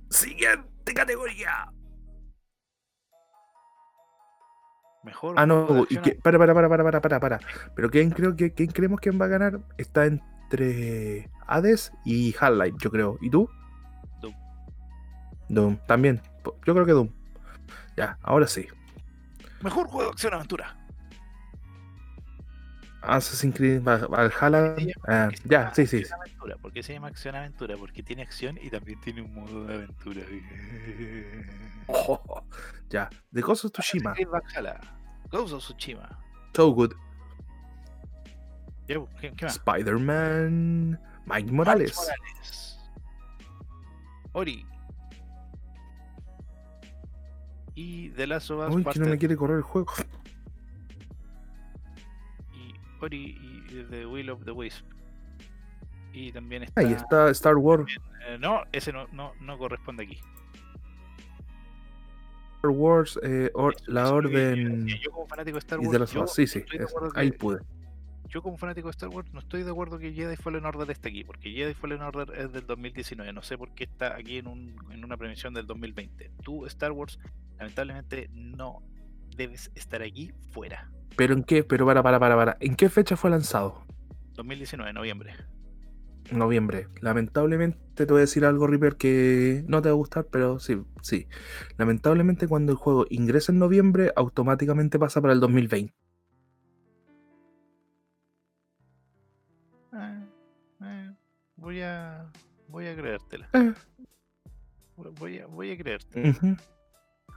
Siguiente 0.09 0.93
categoría. 0.93 1.71
Mejor. 5.03 5.35
Ah, 5.37 5.45
no, 5.45 5.85
y 5.87 5.97
que, 5.97 6.15
para, 6.15 6.39
para, 6.39 6.53
para, 6.55 6.67
para, 6.67 6.83
para, 6.83 7.01
para, 7.01 7.19
para. 7.19 7.39
Pero 7.75 7.91
¿quién, 7.91 8.09
creo 8.09 8.35
que, 8.35 8.53
¿quién 8.53 8.71
creemos 8.71 8.99
que 8.99 9.11
va 9.11 9.25
a 9.25 9.29
ganar? 9.29 9.59
Está 9.77 10.05
entre 10.05 11.29
Hades 11.45 11.91
y 12.05 12.33
Half-Life, 12.39 12.77
yo 12.79 12.89
creo. 12.89 13.19
¿Y 13.21 13.29
tú? 13.29 13.47
Doom. 14.21 14.33
Doom, 15.49 15.77
también. 15.87 16.21
Yo 16.43 16.73
creo 16.73 16.85
que 16.85 16.93
Doom. 16.93 17.09
Ya, 17.95 18.17
ahora 18.23 18.47
sí. 18.47 18.67
Mejor 19.65 19.87
juego 19.87 20.03
de 20.03 20.09
acción 20.11 20.33
aventura. 20.33 20.77
Assassin's 23.01 23.55
Creed 23.55 23.81
Val- 23.81 24.07
Valhalla. 24.07 24.75
Ah, 25.07 25.29
ya, 25.43 25.73
sí, 25.73 25.85
sí. 25.85 26.03
Aventura. 26.11 26.55
¿Por 26.57 26.71
qué 26.71 26.81
se 26.83 26.93
llama 26.93 27.07
acción 27.07 27.35
aventura? 27.35 27.75
Porque 27.77 28.01
tiene 28.03 28.21
acción 28.21 28.57
y 28.61 28.69
también 28.69 28.99
tiene 29.01 29.21
un 29.21 29.33
modo 29.33 29.65
de 29.65 29.73
aventura. 29.73 30.21
ya. 32.89 33.09
The 33.33 33.41
Ghost 33.41 33.65
of 33.65 33.71
Tsushima. 33.73 34.11
Assassin's 34.11 34.29
Creed 34.31 34.43
Valhalla. 34.55 34.79
Ghost 35.29 35.53
of 35.53 35.63
Tsushima. 35.63 36.19
So 36.55 36.71
good. 36.73 36.93
¿Qué? 38.87 39.03
Spider-Man. 39.49 40.99
Mike 41.25 41.51
Morales. 41.51 41.95
Morales. 41.95 42.79
Ori. 44.33 44.65
Y 47.75 48.09
The 48.11 48.27
Last 48.27 48.49
of 48.51 48.67
Us 48.69 48.75
Uy, 48.75 48.83
que 48.85 48.99
no 48.99 49.07
me 49.07 49.17
quiere 49.17 49.35
correr 49.35 49.57
el 49.57 49.63
juego. 49.63 49.91
y 52.53 52.73
Ori 53.03 53.37
y 53.69 53.83
The 53.89 54.05
Will 54.05 54.29
of 54.29 54.43
the 54.45 54.51
Wisp. 54.51 54.85
Y 56.13 56.31
también 56.31 56.63
está. 56.63 56.79
Ahí 56.81 56.93
está 56.93 57.29
Star 57.31 57.57
Wars. 57.57 57.97
eh, 58.27 58.37
no, 58.39 58.61
ese 58.71 58.93
no, 58.93 59.07
no, 59.11 59.33
no 59.41 59.57
corresponde 59.57 60.03
aquí. 60.03 60.17
Star 62.55 62.71
Wars, 62.71 63.19
eh, 63.21 63.51
or- 63.53 63.75
la 63.87 64.11
orden. 64.11 64.87
Yo 64.87 65.11
como 65.11 65.27
fanático 65.27 65.55
de 65.55 65.59
Star 65.59 65.79
Y 65.79 65.81
Wars, 65.81 65.91
de 65.91 65.99
las 65.99 66.11
yo 66.13 66.25
Sí, 66.27 66.47
sí. 66.47 66.59
de 66.61 66.83
es- 66.85 66.95
ahí 67.15 67.31
pude. 67.31 67.59
Yo 68.29 68.41
como 68.41 68.57
fanático 68.57 68.87
de 68.87 68.91
Star 68.91 69.09
Wars 69.09 69.31
no 69.33 69.39
estoy 69.39 69.63
de 69.63 69.71
acuerdo 69.71 69.99
que 69.99 70.13
Jedi 70.13 70.35
Fallen 70.35 70.65
Order 70.65 70.89
esté 70.91 71.09
aquí, 71.09 71.23
porque 71.23 71.51
Jedi 71.51 71.73
Fallen 71.73 72.01
Order 72.01 72.37
es 72.37 72.51
del 72.51 72.65
2019, 72.65 73.31
no 73.33 73.41
sé 73.41 73.57
por 73.57 73.73
qué 73.73 73.85
está 73.85 74.15
aquí 74.15 74.37
en, 74.37 74.47
un, 74.47 74.75
en 74.91 75.03
una 75.03 75.17
premiación 75.17 75.53
del 75.53 75.67
2020. 75.67 76.31
Tú, 76.43 76.65
Star 76.65 76.91
Wars, 76.91 77.19
lamentablemente 77.57 78.29
no 78.33 78.81
debes 79.35 79.71
estar 79.75 80.01
aquí 80.01 80.31
fuera. 80.51 80.89
¿Pero 81.15 81.33
en 81.33 81.43
qué? 81.43 81.63
Pero 81.63 81.85
para, 81.85 82.03
para, 82.03 82.19
para, 82.19 82.35
para. 82.35 82.57
¿En 82.59 82.75
qué 82.75 82.89
fecha 82.89 83.15
fue 83.15 83.29
lanzado? 83.29 83.85
2019, 84.33 84.91
noviembre. 84.93 85.33
Noviembre. 86.31 86.87
Lamentablemente 87.01 88.05
te 88.05 88.05
voy 88.05 88.17
a 88.17 88.21
decir 88.21 88.45
algo, 88.45 88.67
Reaper, 88.67 88.95
que 88.97 89.63
no 89.67 89.81
te 89.81 89.89
va 89.89 89.93
a 89.93 89.97
gustar, 89.97 90.27
pero 90.29 90.59
sí, 90.59 90.81
sí. 91.01 91.27
Lamentablemente 91.77 92.47
cuando 92.47 92.71
el 92.71 92.77
juego 92.77 93.05
ingresa 93.09 93.51
en 93.51 93.59
noviembre, 93.59 94.11
automáticamente 94.15 94.99
pasa 94.99 95.21
para 95.21 95.33
el 95.33 95.39
2020. 95.39 95.93
Voy 101.65 101.81
a 101.81 102.31
voy 102.67 102.87
a 102.87 102.95
creértela. 102.95 103.49
Eh. 103.53 103.73
Voy 104.95 105.39
a, 105.39 105.47
voy 105.47 105.71
a 105.71 105.77
creerte. 105.77 106.29
Ujú. 106.29 106.55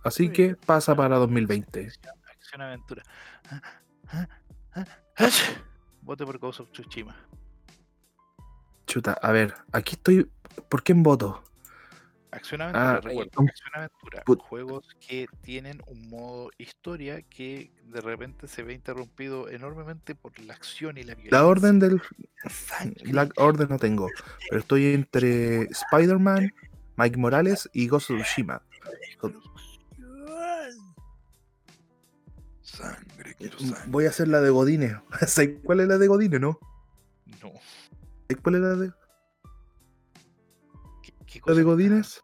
Así 0.04 0.28
que 0.28 0.54
pasa 0.54 0.94
para 0.94 1.16
2020. 1.16 1.86
Acción, 1.86 2.14
acción 2.30 2.60
aventura. 2.60 3.02
Ah, 3.50 3.62
ah, 4.12 4.28
ah. 5.16 5.28
Vote 6.02 6.26
por 6.26 6.38
Ghost 6.38 6.60
of 6.60 6.70
Tsushima. 6.70 7.16
Chuta, 8.86 9.14
a 9.14 9.32
ver, 9.32 9.54
aquí 9.72 9.94
estoy. 9.96 10.30
¿Por 10.68 10.82
qué 10.82 10.92
en 10.92 11.02
voto? 11.02 11.42
Acción 12.30 12.60
aventura, 12.60 12.90
Ah, 12.90 13.00
recuerda, 13.00 13.30
um, 13.38 13.46
acción 13.48 13.70
aventura. 13.74 14.22
put- 14.24 14.40
Juegos 14.42 14.86
que 15.06 15.26
tienen 15.40 15.80
un 15.86 16.08
modo 16.10 16.50
historia 16.58 17.22
que 17.22 17.70
de 17.84 18.00
repente 18.02 18.46
se 18.48 18.62
ve 18.62 18.74
interrumpido 18.74 19.48
enormemente 19.48 20.14
por 20.14 20.38
la 20.40 20.52
acción 20.54 20.98
y 20.98 21.04
la 21.04 21.14
violencia. 21.14 21.38
La 21.38 21.46
orden 21.46 21.78
del. 21.78 22.02
la 23.04 23.28
orden 23.36 23.68
no 23.70 23.78
tengo. 23.78 24.08
Pero 24.50 24.60
estoy 24.60 24.92
entre 24.92 25.62
Spider-Man, 25.62 26.52
Mike 26.96 27.16
Morales 27.16 27.68
y 27.72 27.88
Ghost 27.88 28.10
of 28.10 28.18
Tsushima. 28.20 28.62
Sangre, 32.62 33.34
quiero 33.36 33.58
sangre. 33.58 33.78
Voy 33.86 34.06
a 34.06 34.10
hacer 34.10 34.28
la 34.28 34.40
de 34.40 34.50
Godine. 34.50 35.00
¿Sabes 35.26 35.56
cuál 35.64 35.80
es 35.80 35.88
la 35.88 35.98
de 35.98 36.06
Godine, 36.08 36.38
no? 36.38 36.58
No. 37.42 37.52
¿Sabes 38.28 38.42
cuál 38.42 38.54
es 38.56 38.60
la 38.60 38.74
de, 38.76 38.88
¿Qué, 38.88 38.92
qué 38.92 38.97
la 41.46 41.54
de 41.54 41.62
Godines? 41.62 42.22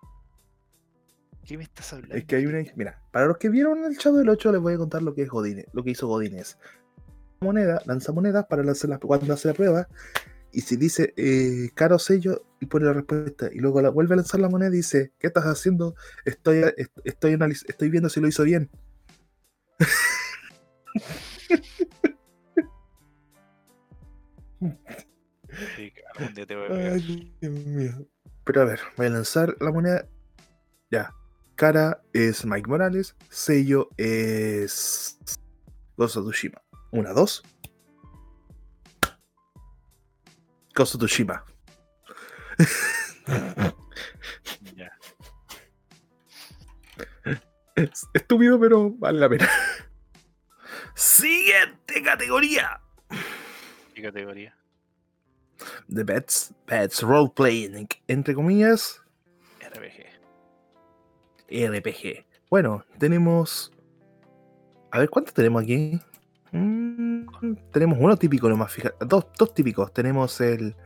¿Qué 1.44 1.58
me 1.58 1.64
estás 1.64 1.92
hablando? 1.92 2.14
Es 2.16 2.24
que 2.24 2.36
hay 2.36 2.46
una. 2.46 2.62
Mira, 2.74 3.02
para 3.12 3.26
los 3.26 3.36
que 3.38 3.48
vieron 3.50 3.84
el 3.84 3.98
Chavo 3.98 4.16
del 4.16 4.28
8, 4.30 4.52
les 4.52 4.60
voy 4.60 4.74
a 4.74 4.78
contar 4.78 5.02
lo 5.02 5.14
que 5.14 5.22
es 5.22 5.28
Godine, 5.28 5.66
lo 5.72 5.82
que 5.84 5.90
hizo 5.90 6.06
Godines. 6.06 6.58
Moneda, 7.40 7.82
lanza 7.84 8.12
monedas 8.12 8.46
para 8.46 8.62
lanzar 8.62 8.88
la, 8.90 8.98
cuando 8.98 9.34
hace 9.34 9.48
la 9.48 9.54
prueba. 9.54 9.88
Y 10.52 10.60
si 10.62 10.76
dice 10.76 11.12
eh, 11.16 11.70
caro 11.74 11.98
sello, 11.98 12.46
y 12.60 12.66
pone 12.66 12.86
la 12.86 12.92
respuesta. 12.94 13.50
Y 13.52 13.58
luego 13.58 13.82
la, 13.82 13.90
vuelve 13.90 14.14
a 14.14 14.16
lanzar 14.16 14.40
la 14.40 14.48
moneda 14.48 14.70
y 14.70 14.76
dice: 14.78 15.12
¿Qué 15.18 15.26
estás 15.26 15.44
haciendo? 15.44 15.94
Estoy, 16.24 16.58
est- 16.76 16.96
estoy, 17.04 17.32
analiz- 17.34 17.64
estoy 17.68 17.90
viendo 17.90 18.08
si 18.08 18.20
lo 18.20 18.28
hizo 18.28 18.44
bien. 18.44 18.70
Sí, 25.76 25.92
algún 26.16 26.34
día 26.34 26.46
te 26.46 26.56
voy 26.56 26.64
a 26.64 26.68
pegar. 26.68 26.92
Ay, 26.94 27.36
Dios 27.40 27.52
mío. 27.52 28.08
Pero 28.44 28.62
a 28.62 28.64
ver, 28.64 28.80
voy 28.96 29.06
a 29.06 29.10
lanzar 29.10 29.56
la 29.60 29.72
moneda. 29.72 30.06
Ya. 30.90 31.14
Cara 31.56 32.02
es 32.12 32.44
Mike 32.44 32.68
Morales. 32.68 33.16
Sello 33.30 33.88
es. 33.96 35.18
Tsushima. 35.96 36.60
Una, 36.90 37.12
dos. 37.12 37.42
Of 40.76 40.96
Tsushima. 40.98 41.44
Es 47.76 48.06
estúpido, 48.14 48.60
pero 48.60 48.90
vale 48.90 49.18
la 49.18 49.28
pena. 49.28 49.50
Siguiente 50.94 52.02
categoría. 52.04 52.80
¿Qué 53.94 54.02
categoría? 54.02 54.56
The 55.94 56.04
Pets, 56.04 56.52
Pets 56.66 57.02
Role 57.02 57.30
Playing. 57.34 57.88
Entre 58.08 58.34
comillas, 58.34 59.00
RPG. 59.60 60.04
RPG. 61.50 62.26
Bueno, 62.50 62.84
tenemos. 62.98 63.72
A 64.90 64.98
ver, 64.98 65.10
¿cuántos 65.10 65.34
tenemos 65.34 65.62
aquí? 65.62 66.00
Mm, 66.52 67.26
tenemos 67.72 67.98
uno 68.00 68.16
típico 68.16 68.48
nomás, 68.48 68.72
fíjate. 68.72 69.04
Dos, 69.06 69.26
dos 69.38 69.54
típicos. 69.54 69.92
Tenemos 69.92 70.40
el 70.40 70.76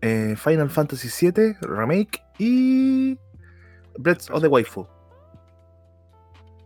eh, 0.00 0.34
Final 0.36 0.70
Fantasy 0.70 1.08
VII 1.08 1.56
Remake 1.60 2.22
y 2.38 3.18
Breath 3.98 4.30
of 4.30 4.42
the 4.42 4.48
Waifu. 4.48 4.86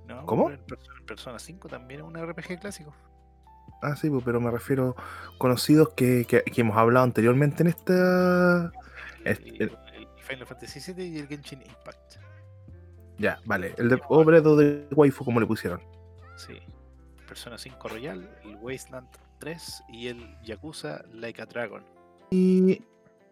No, 0.06 0.26
¿Cómo? 0.26 0.50
Persona, 0.66 1.00
Persona 1.06 1.38
5 1.38 1.68
también 1.68 2.00
es 2.00 2.06
un 2.06 2.16
RPG 2.16 2.60
clásico. 2.60 2.94
Ah, 3.82 3.96
sí, 3.96 4.10
pues, 4.10 4.22
pero 4.24 4.40
me 4.40 4.50
refiero 4.50 4.94
conocidos 5.38 5.90
que, 5.90 6.24
que- 6.28 6.42
que 6.42 6.60
hemos 6.60 6.76
hablado 6.76 7.04
anteriormente 7.04 7.62
en 7.62 7.68
esta. 7.68 8.70
Es- 9.24 9.40
Y 9.44 9.62
el- 9.62 9.76
el, 9.94 10.08
Final 10.18 10.46
Fantasy 10.46 10.92
VII 10.92 11.04
y 11.06 11.18
el 11.18 11.26
Genshin 11.28 11.60
Impact. 11.62 12.16
ya, 13.18 13.38
vale. 13.44 13.74
El 13.78 13.88
de 13.88 14.00
o 14.08 14.24
Breath 14.24 14.46
of 14.46 14.58
the 14.58 14.86
Waifu, 14.94 15.24
como 15.24 15.40
le 15.40 15.46
pusieron. 15.46 15.80
Sí. 16.36 16.58
Persona 17.26 17.58
5 17.58 17.88
Royal, 17.88 18.28
el 18.44 18.56
Wasteland 18.56 19.08
3 19.38 19.82
y 19.88 20.08
el 20.08 20.36
Yakuza 20.42 21.02
Like 21.12 21.42
a 21.42 21.46
Dragon. 21.46 21.84
Y. 22.30 22.82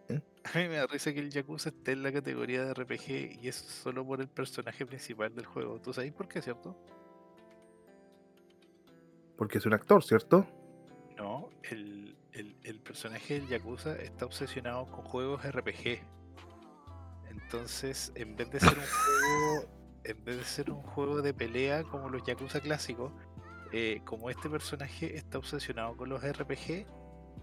A 0.09 0.57
mí 0.57 0.67
me 0.67 0.77
da 0.77 0.87
risa 0.87 1.13
que 1.13 1.19
el 1.19 1.29
Yakuza 1.29 1.69
esté 1.69 1.91
en 1.91 2.01
la 2.03 2.11
categoría 2.11 2.63
de 2.65 2.73
RPG 2.73 3.39
y 3.43 3.47
es 3.49 3.55
solo 3.55 4.05
por 4.05 4.19
el 4.21 4.27
personaje 4.29 4.85
principal 4.85 5.35
del 5.35 5.45
juego. 5.45 5.79
¿Tú 5.81 5.91
sabes 5.93 6.11
por 6.13 6.27
qué, 6.27 6.41
cierto? 6.41 6.75
Porque 9.39 9.57
es 9.57 9.65
un 9.65 9.73
actor, 9.73 10.03
¿cierto? 10.03 10.45
No, 11.17 11.49
el, 11.63 12.15
el- 12.33 12.57
el 12.63 12.79
personaje 12.81 13.35
del 13.39 13.47
Yakuza 13.47 13.95
está 13.95 14.25
obsesionado 14.25 14.85
con 14.91 15.03
juegos 15.05 15.43
RPG. 15.43 16.03
Entonces, 17.29 18.11
en 18.15 18.35
vez 18.35 18.51
de 18.51 18.59
ser 18.59 18.77
un 18.77 18.83
juego, 18.85 19.69
en 20.03 20.25
vez 20.25 20.37
de 20.37 20.43
ser 20.43 20.69
un 20.71 20.81
juego 20.83 21.21
de 21.21 21.33
pelea 21.33 21.83
como 21.83 22.09
los 22.09 22.21
Yakuza 22.23 22.59
clásicos, 22.59 23.11
eh, 23.71 24.01
como 24.05 24.29
este 24.29 24.49
personaje 24.49 25.15
está 25.15 25.37
obsesionado 25.37 25.95
con 25.95 26.09
los 26.09 26.21
RPG, 26.21 26.85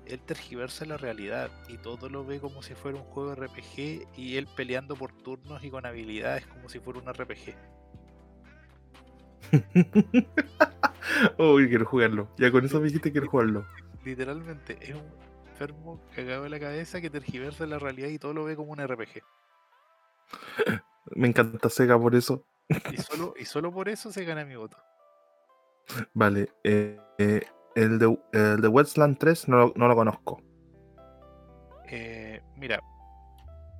él 0.05 0.20
tergiversa 0.27 0.85
la 0.85 0.98
realidad 0.98 1.51
y 1.68 1.78
todo 1.78 2.09
lo 2.10 2.24
ve 2.27 2.40
como 2.40 2.62
si 2.62 2.74
fuera 2.74 2.98
un 2.98 3.05
juego 3.05 3.35
RPG 3.35 4.06
y 4.16 4.36
él 4.36 4.47
peleando 4.55 4.97
por 4.97 5.12
turnos 5.23 5.64
y 5.64 5.70
con 5.70 5.86
habilidades 5.86 6.47
como 6.47 6.68
si 6.68 6.78
fuera 6.78 7.01
un 7.01 7.06
RPG. 7.12 7.56
Uy, 11.38 11.68
quiero 11.68 11.84
jugarlo. 11.86 12.28
Ya 12.38 12.51
con 12.51 12.64
eso 12.64 12.78
me 12.78 12.86
dijiste 12.86 13.09
que 13.09 13.12
quiero 13.12 13.28
jugarlo. 13.30 13.66
Literalmente, 14.05 14.78
es 14.80 14.94
un 14.94 15.05
enfermo 15.51 16.01
cagado 16.14 16.44
de 16.44 16.51
la 16.51 16.60
cabeza 16.60 17.01
que 17.01 17.10
tergiversa 17.10 17.66
la 17.66 17.78
realidad 17.78 18.09
y 18.09 18.18
todo 18.18 18.32
lo 18.34 18.44
ve 18.44 18.56
como 18.56 18.72
un 18.72 18.80
RPG. 18.80 19.22
Me 21.14 21.28
encanta 21.28 21.68
Sega 21.68 21.98
por 21.98 22.14
eso. 22.14 22.44
Y 22.93 22.97
solo, 22.97 23.34
y 23.38 23.44
solo 23.44 23.72
por 23.72 23.88
eso 23.88 24.10
se 24.12 24.24
gana 24.24 24.44
mi 24.44 24.56
voto. 24.56 24.76
Vale. 26.14 26.48
eh, 26.64 26.98
eh, 27.18 27.43
el, 27.76 27.98
de, 28.01 28.18
el 28.32 28.60
de 28.60 28.68
Westland 28.68 29.16
3 29.18 29.48
no, 29.48 29.56
lo- 29.59 29.72
no 29.76 29.86
lo 29.86 29.94
conozco. 29.94 30.43
Eh, 31.88 32.43
mira, 32.56 32.80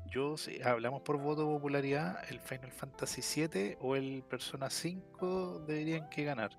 yo 0.09 0.37
si 0.37 0.63
hablamos 0.63 1.03
por 1.03 1.19
voto 1.19 1.41
de 1.47 1.53
popularidad, 1.55 2.19
el 2.31 2.39
Final 2.39 2.71
Fantasy 2.71 3.23
VII 3.49 3.77
o 3.81 3.97
el 3.97 4.23
Persona 4.23 4.71
5 4.71 5.65
deberían 5.67 6.09
que 6.09 6.23
ganar. 6.25 6.51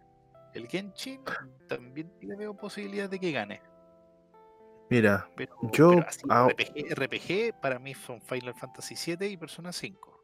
El 0.58 0.68
Genshin 0.68 1.22
también 1.68 2.12
le 2.20 2.36
veo 2.36 2.58
posibilidades 2.58 3.12
de 3.12 3.20
que 3.20 3.32
gane. 3.32 3.62
Mira, 4.90 5.30
Pero, 5.36 5.56
Yo, 5.72 5.92
pero 5.92 6.08
así, 6.08 6.22
ah, 6.30 6.48
RPG, 6.50 6.96
RPG 6.96 7.62
para 7.62 7.78
mí 7.78 7.94
son 7.94 8.20
Final 8.22 8.56
Fantasy 8.56 8.96
VII 9.16 9.28
y 9.28 9.38
Persona 9.38 9.72
5. 9.72 10.24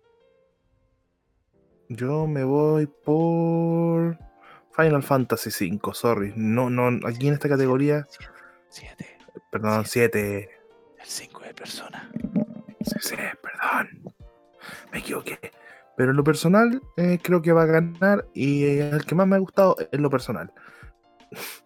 yo 1.89 2.26
me 2.26 2.43
voy 2.43 2.88
por 2.88 4.18
Final 4.76 5.03
Fantasy 5.03 5.51
5, 5.51 5.93
sorry. 5.93 6.34
No, 6.35 6.72
no, 6.72 7.07
aquí 7.07 7.27
en 7.27 7.35
esta 7.35 7.47
categoría, 7.47 8.07
7. 8.69 9.18
perdón, 9.51 9.85
7. 9.85 10.49
El 10.99 11.05
5 11.05 11.39
de 11.41 11.53
Persona. 11.53 12.11
Sí, 12.81 12.95
sí, 13.01 13.15
perdón. 13.39 14.11
Me 14.91 14.97
equivoqué. 14.97 15.38
Pero 15.95 16.11
en 16.11 16.18
lo 16.18 16.24
personal, 16.24 16.82
eh, 16.98 17.20
creo 17.22 17.41
que 17.41 17.52
va 17.52 17.64
a 17.64 17.68
ganar. 17.68 18.28
Y 18.34 18.64
eh, 18.65 18.90
el 18.90 19.06
que 19.06 19.15
más 19.15 19.28
me 19.28 19.36
ha 19.36 19.40
gustado 19.40 19.76
es 19.91 19.99
lo 19.99 20.10
personal. 20.10 20.52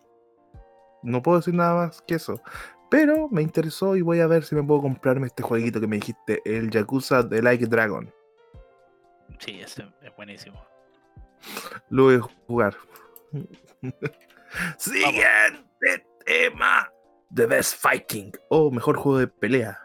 No 1.03 1.21
puedo 1.21 1.37
decir 1.37 1.53
nada 1.53 1.75
más 1.85 2.01
que 2.01 2.15
eso. 2.15 2.41
Pero 2.89 3.29
me 3.29 3.41
interesó 3.41 3.95
y 3.95 4.01
voy 4.01 4.19
a 4.19 4.27
ver 4.27 4.43
si 4.43 4.55
me 4.55 4.63
puedo 4.63 4.81
comprarme 4.81 5.27
este 5.27 5.43
jueguito 5.43 5.79
que 5.79 5.87
me 5.87 5.97
dijiste, 5.97 6.41
el 6.43 6.69
Yakuza 6.71 7.21
de 7.21 7.41
Like 7.41 7.67
Dragon. 7.67 8.11
Sí, 9.39 9.61
ese 9.61 9.85
es 10.01 10.15
buenísimo. 10.17 10.59
Lo 11.89 12.05
voy 12.05 12.15
a 12.15 12.21
jugar. 12.47 12.75
Siguiente 14.77 16.05
tema. 16.25 16.91
The 17.33 17.45
Best 17.45 17.75
Fighting. 17.79 18.31
O 18.49 18.71
mejor 18.71 18.97
juego 18.97 19.19
de 19.19 19.27
pelea. 19.27 19.79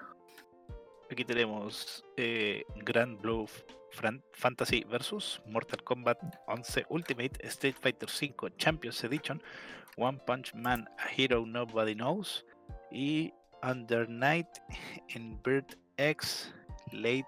Aquí 1.11 1.25
tenemos 1.25 2.05
eh, 2.17 2.65
Grand 2.85 3.21
Blue 3.21 3.47
Fran- 3.47 3.77
Fantasy 4.33 4.85
vs 4.85 5.41
Mortal 5.47 5.83
Kombat 5.85 6.19
11 6.47 6.87
Ultimate 6.89 7.47
Street 7.49 7.77
Fighter 7.81 8.09
5 8.09 8.51
Champions 8.57 9.03
Edition 9.05 9.43
One 9.97 10.19
Punch 10.27 10.55
Man 10.55 10.89
A 10.99 11.09
Hero 11.17 11.45
Nobody 11.47 11.95
Knows 11.95 12.45
y 12.91 13.33
Under 13.63 14.09
Night 14.09 14.49
in 15.15 15.41
Bird 15.43 15.77
X 15.99 16.53
Late 16.93 17.27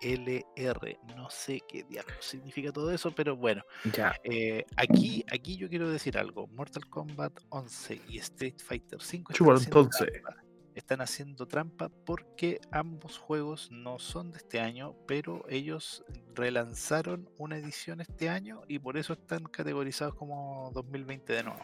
CLR. 0.00 0.98
No 1.16 1.30
sé 1.30 1.60
qué 1.68 1.84
diablos 1.84 2.24
significa 2.24 2.72
todo 2.72 2.90
eso, 2.92 3.10
pero 3.12 3.36
bueno. 3.36 3.62
Ya. 3.92 4.14
eh, 4.24 4.64
aquí, 4.76 5.24
aquí 5.32 5.56
yo 5.56 5.68
quiero 5.68 5.88
decir 5.90 6.18
algo. 6.18 6.46
Mortal 6.48 6.88
Kombat 6.88 7.32
11 7.50 8.00
y 8.08 8.18
Street 8.18 8.58
Fighter 8.58 9.00
5 9.00 9.32
están 9.32 9.36
Chúpalo, 9.36 9.58
haciendo 9.58 9.80
entonces. 9.80 10.22
trampa. 10.22 10.41
Están 10.74 11.02
haciendo 11.02 11.46
trampa 11.46 11.90
porque 12.06 12.60
ambos 12.70 13.18
juegos 13.18 13.70
no 13.70 13.98
son 13.98 14.30
de 14.30 14.38
este 14.38 14.58
año, 14.60 14.94
pero 15.06 15.44
ellos 15.50 16.02
relanzaron 16.34 17.28
una 17.38 17.58
edición 17.58 18.00
este 18.00 18.28
año 18.30 18.62
y 18.68 18.78
por 18.78 18.96
eso 18.96 19.12
están 19.12 19.44
categorizados 19.44 20.14
como 20.14 20.70
2020 20.72 21.32
de 21.32 21.42
nuevo. 21.44 21.60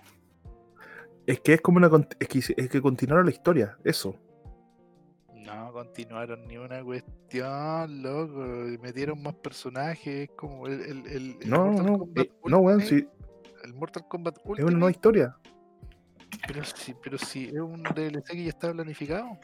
Es 1.27 1.41
que 1.41 1.55
es 1.55 1.61
como 1.63 1.79
una. 1.79 1.91
Es 2.21 2.29
que, 2.29 2.39
es 2.57 2.69
que 2.71 2.81
continuaron 2.83 3.25
la 3.27 3.33
historia. 3.33 3.79
Eso. 3.85 4.15
No 5.35 5.73
continuaron 5.73 6.47
ni 6.47 6.59
una 6.59 6.83
cuestión, 6.85 8.03
loco. 8.03 8.39
Metieron 8.83 9.23
más 9.23 9.35
personajes, 9.37 10.29
como 10.37 10.67
el, 10.67 10.81
el, 10.83 11.07
el- 11.07 11.37
el 11.41 11.49
No, 11.51 11.67
Mortal 11.67 11.87
no. 11.87 11.99
Kombat 11.99 12.27
eh, 12.27 12.33
no, 12.45 12.59
weón, 12.59 12.81
Ultimate, 12.81 13.03
sí. 13.03 13.09
El 13.65 13.75
Mortal 13.75 14.09
Kombat 14.09 14.37
Es 14.37 14.43
una 14.45 14.51
Ultimate 14.53 14.75
nueva 14.75 14.91
historia. 14.91 15.37
Pero 16.47 16.65
sí, 16.65 16.95
pero 17.03 17.19
sí, 17.19 17.47
es 17.49 17.61
un 17.61 17.83
DLC 17.83 18.25
que 18.33 18.43
ya 18.45 18.49
está 18.51 18.73
planificado. 18.73 19.39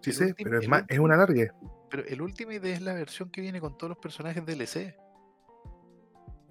Sí 0.00 0.10
ultim- 0.12 0.34
pero 0.42 0.58
es, 0.60 0.68
más, 0.68 0.84
es 0.88 0.98
una 0.98 1.16
larga. 1.16 1.54
Pero 1.90 2.04
el 2.06 2.20
Ultimate 2.22 2.72
es 2.72 2.80
la 2.82 2.94
versión 2.94 3.30
que 3.30 3.40
viene 3.40 3.60
con 3.60 3.76
todos 3.76 3.90
los 3.90 3.98
personajes 3.98 4.44
DLC. 4.44 4.94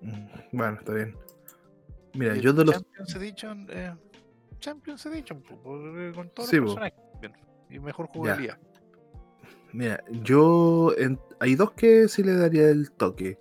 Mm, 0.01 0.27
Bueno, 0.51 0.77
está 0.79 0.93
bien. 0.93 1.15
Mira, 2.13 2.35
yo 2.35 2.53
de 2.53 2.65
los. 2.65 2.75
Champions 2.75 3.15
Edition, 3.15 3.67
eh, 3.69 3.95
Champions 4.59 5.05
Edition, 5.05 5.43
eh, 5.47 6.11
con 6.15 6.29
todos 6.31 6.49
Sí, 6.49 6.57
los 6.57 6.73
personajes. 6.75 6.99
bien, 7.21 7.33
y 7.69 7.79
mejor 7.79 8.07
jugabilidad. 8.07 8.57
Mira, 9.73 10.03
yo. 10.23 10.93
en- 10.97 11.19
hay 11.39 11.55
dos 11.55 11.71
que 11.73 12.07
sí 12.07 12.23
le 12.23 12.33
daría 12.35 12.69
el 12.69 12.91
toque. 12.91 13.37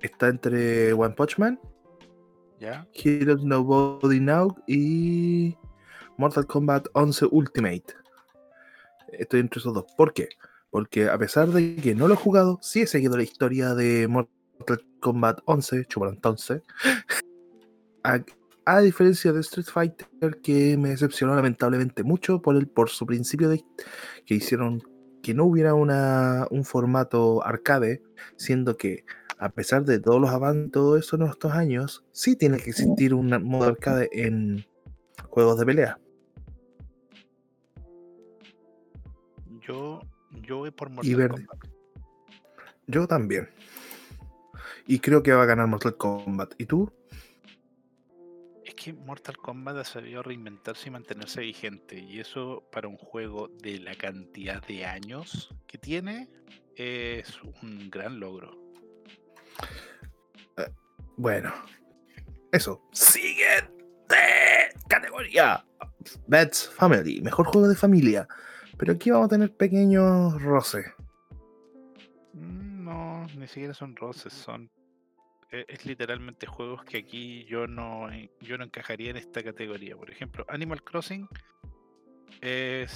Está 0.00 0.28
entre 0.28 0.92
One 0.92 1.14
Punch 1.14 1.38
Man, 1.38 1.58
Heroes 2.60 3.42
Nobody 3.42 4.20
Now 4.20 4.56
y 4.66 5.56
Mortal 6.16 6.46
Kombat 6.46 6.86
11 6.92 7.26
Ultimate. 7.30 7.84
Estoy 9.12 9.40
entre 9.40 9.60
esos 9.60 9.74
dos. 9.74 9.84
¿Por 9.96 10.12
qué? 10.12 10.28
Porque 10.70 11.08
a 11.08 11.18
pesar 11.18 11.48
de 11.48 11.76
que 11.76 11.94
no 11.94 12.08
lo 12.08 12.14
he 12.14 12.16
jugado, 12.16 12.58
sí 12.62 12.82
he 12.82 12.86
seguido 12.86 13.16
la 13.16 13.22
historia 13.22 13.74
de 13.74 14.08
Mortal 14.08 14.84
Kombat 15.00 15.40
11, 15.44 15.84
chúpalo 15.86 16.12
entonces. 16.12 16.62
A, 18.02 18.20
a 18.66 18.80
diferencia 18.80 19.32
de 19.32 19.40
Street 19.40 19.66
Fighter, 19.66 20.08
que 20.42 20.76
me 20.76 20.90
decepcionó 20.90 21.34
lamentablemente 21.34 22.02
mucho 22.02 22.42
por, 22.42 22.56
el, 22.56 22.66
por 22.66 22.90
su 22.90 23.06
principio 23.06 23.48
de 23.48 23.64
que 24.26 24.34
hicieron 24.34 24.82
que 25.22 25.34
no 25.34 25.44
hubiera 25.46 25.74
una, 25.74 26.46
un 26.50 26.64
formato 26.64 27.44
arcade, 27.44 28.02
siendo 28.36 28.76
que 28.76 29.04
a 29.44 29.50
pesar 29.50 29.84
de 29.84 30.00
todos 30.00 30.18
los 30.18 30.30
avances, 30.30 30.72
todo 30.72 30.96
eso 30.96 31.16
en 31.16 31.22
estos 31.24 31.52
años, 31.52 32.02
sí 32.12 32.34
tiene 32.34 32.56
que 32.56 32.70
existir 32.70 33.12
un 33.12 33.28
modo 33.42 33.64
arcade 33.64 34.08
en 34.10 34.64
juegos 35.28 35.58
de 35.58 35.66
pelea. 35.66 36.00
Yo, 39.60 40.00
yo 40.30 40.56
voy 40.56 40.70
por 40.70 40.88
Mortal 40.88 41.14
verde. 41.14 41.46
Kombat. 41.46 41.68
Yo 42.86 43.06
también. 43.06 43.50
Y 44.86 45.00
creo 45.00 45.22
que 45.22 45.34
va 45.34 45.42
a 45.42 45.46
ganar 45.46 45.66
Mortal 45.66 45.98
Kombat. 45.98 46.54
¿Y 46.56 46.64
tú? 46.64 46.90
Es 48.64 48.74
que 48.74 48.94
Mortal 48.94 49.36
Kombat 49.36 49.76
ha 49.76 49.84
sabido 49.84 50.22
reinventarse 50.22 50.88
y 50.88 50.90
mantenerse 50.90 51.42
vigente. 51.42 51.98
Y 51.98 52.18
eso 52.18 52.66
para 52.72 52.88
un 52.88 52.96
juego 52.96 53.48
de 53.48 53.78
la 53.78 53.94
cantidad 53.94 54.66
de 54.66 54.86
años 54.86 55.54
que 55.66 55.76
tiene 55.76 56.30
es 56.76 57.42
un 57.62 57.90
gran 57.90 58.18
logro. 58.20 58.63
Bueno, 61.16 61.52
eso. 62.50 62.82
Siguiente 62.92 63.68
categoría. 64.88 65.64
Bats 66.26 66.68
Family, 66.70 67.20
mejor 67.20 67.46
juego 67.46 67.68
de 67.68 67.76
familia. 67.76 68.26
Pero 68.76 68.94
aquí 68.94 69.10
vamos 69.10 69.26
a 69.26 69.30
tener 69.30 69.56
pequeños 69.56 70.42
roces. 70.42 70.86
Mm, 72.32 72.84
No, 72.84 73.26
ni 73.36 73.46
siquiera 73.46 73.72
son 73.74 73.94
roces, 73.96 74.32
son 74.32 74.70
e- 75.50 75.64
es 75.68 75.86
literalmente 75.86 76.46
juegos 76.46 76.84
que 76.84 76.98
aquí 76.98 77.44
yo 77.44 77.66
no 77.68 78.10
en- 78.12 78.30
yo 78.40 78.58
no 78.58 78.64
encajaría 78.64 79.10
en 79.10 79.16
esta 79.16 79.42
categoría. 79.42 79.96
Por 79.96 80.10
ejemplo, 80.10 80.44
Animal 80.48 80.82
Crossing 80.82 81.28
es 82.40 82.90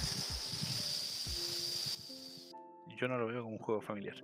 yo 2.97 3.07
no 3.07 3.17
lo 3.17 3.27
veo 3.27 3.43
como 3.43 3.55
un 3.55 3.61
juego 3.61 3.81
familiar. 3.81 4.15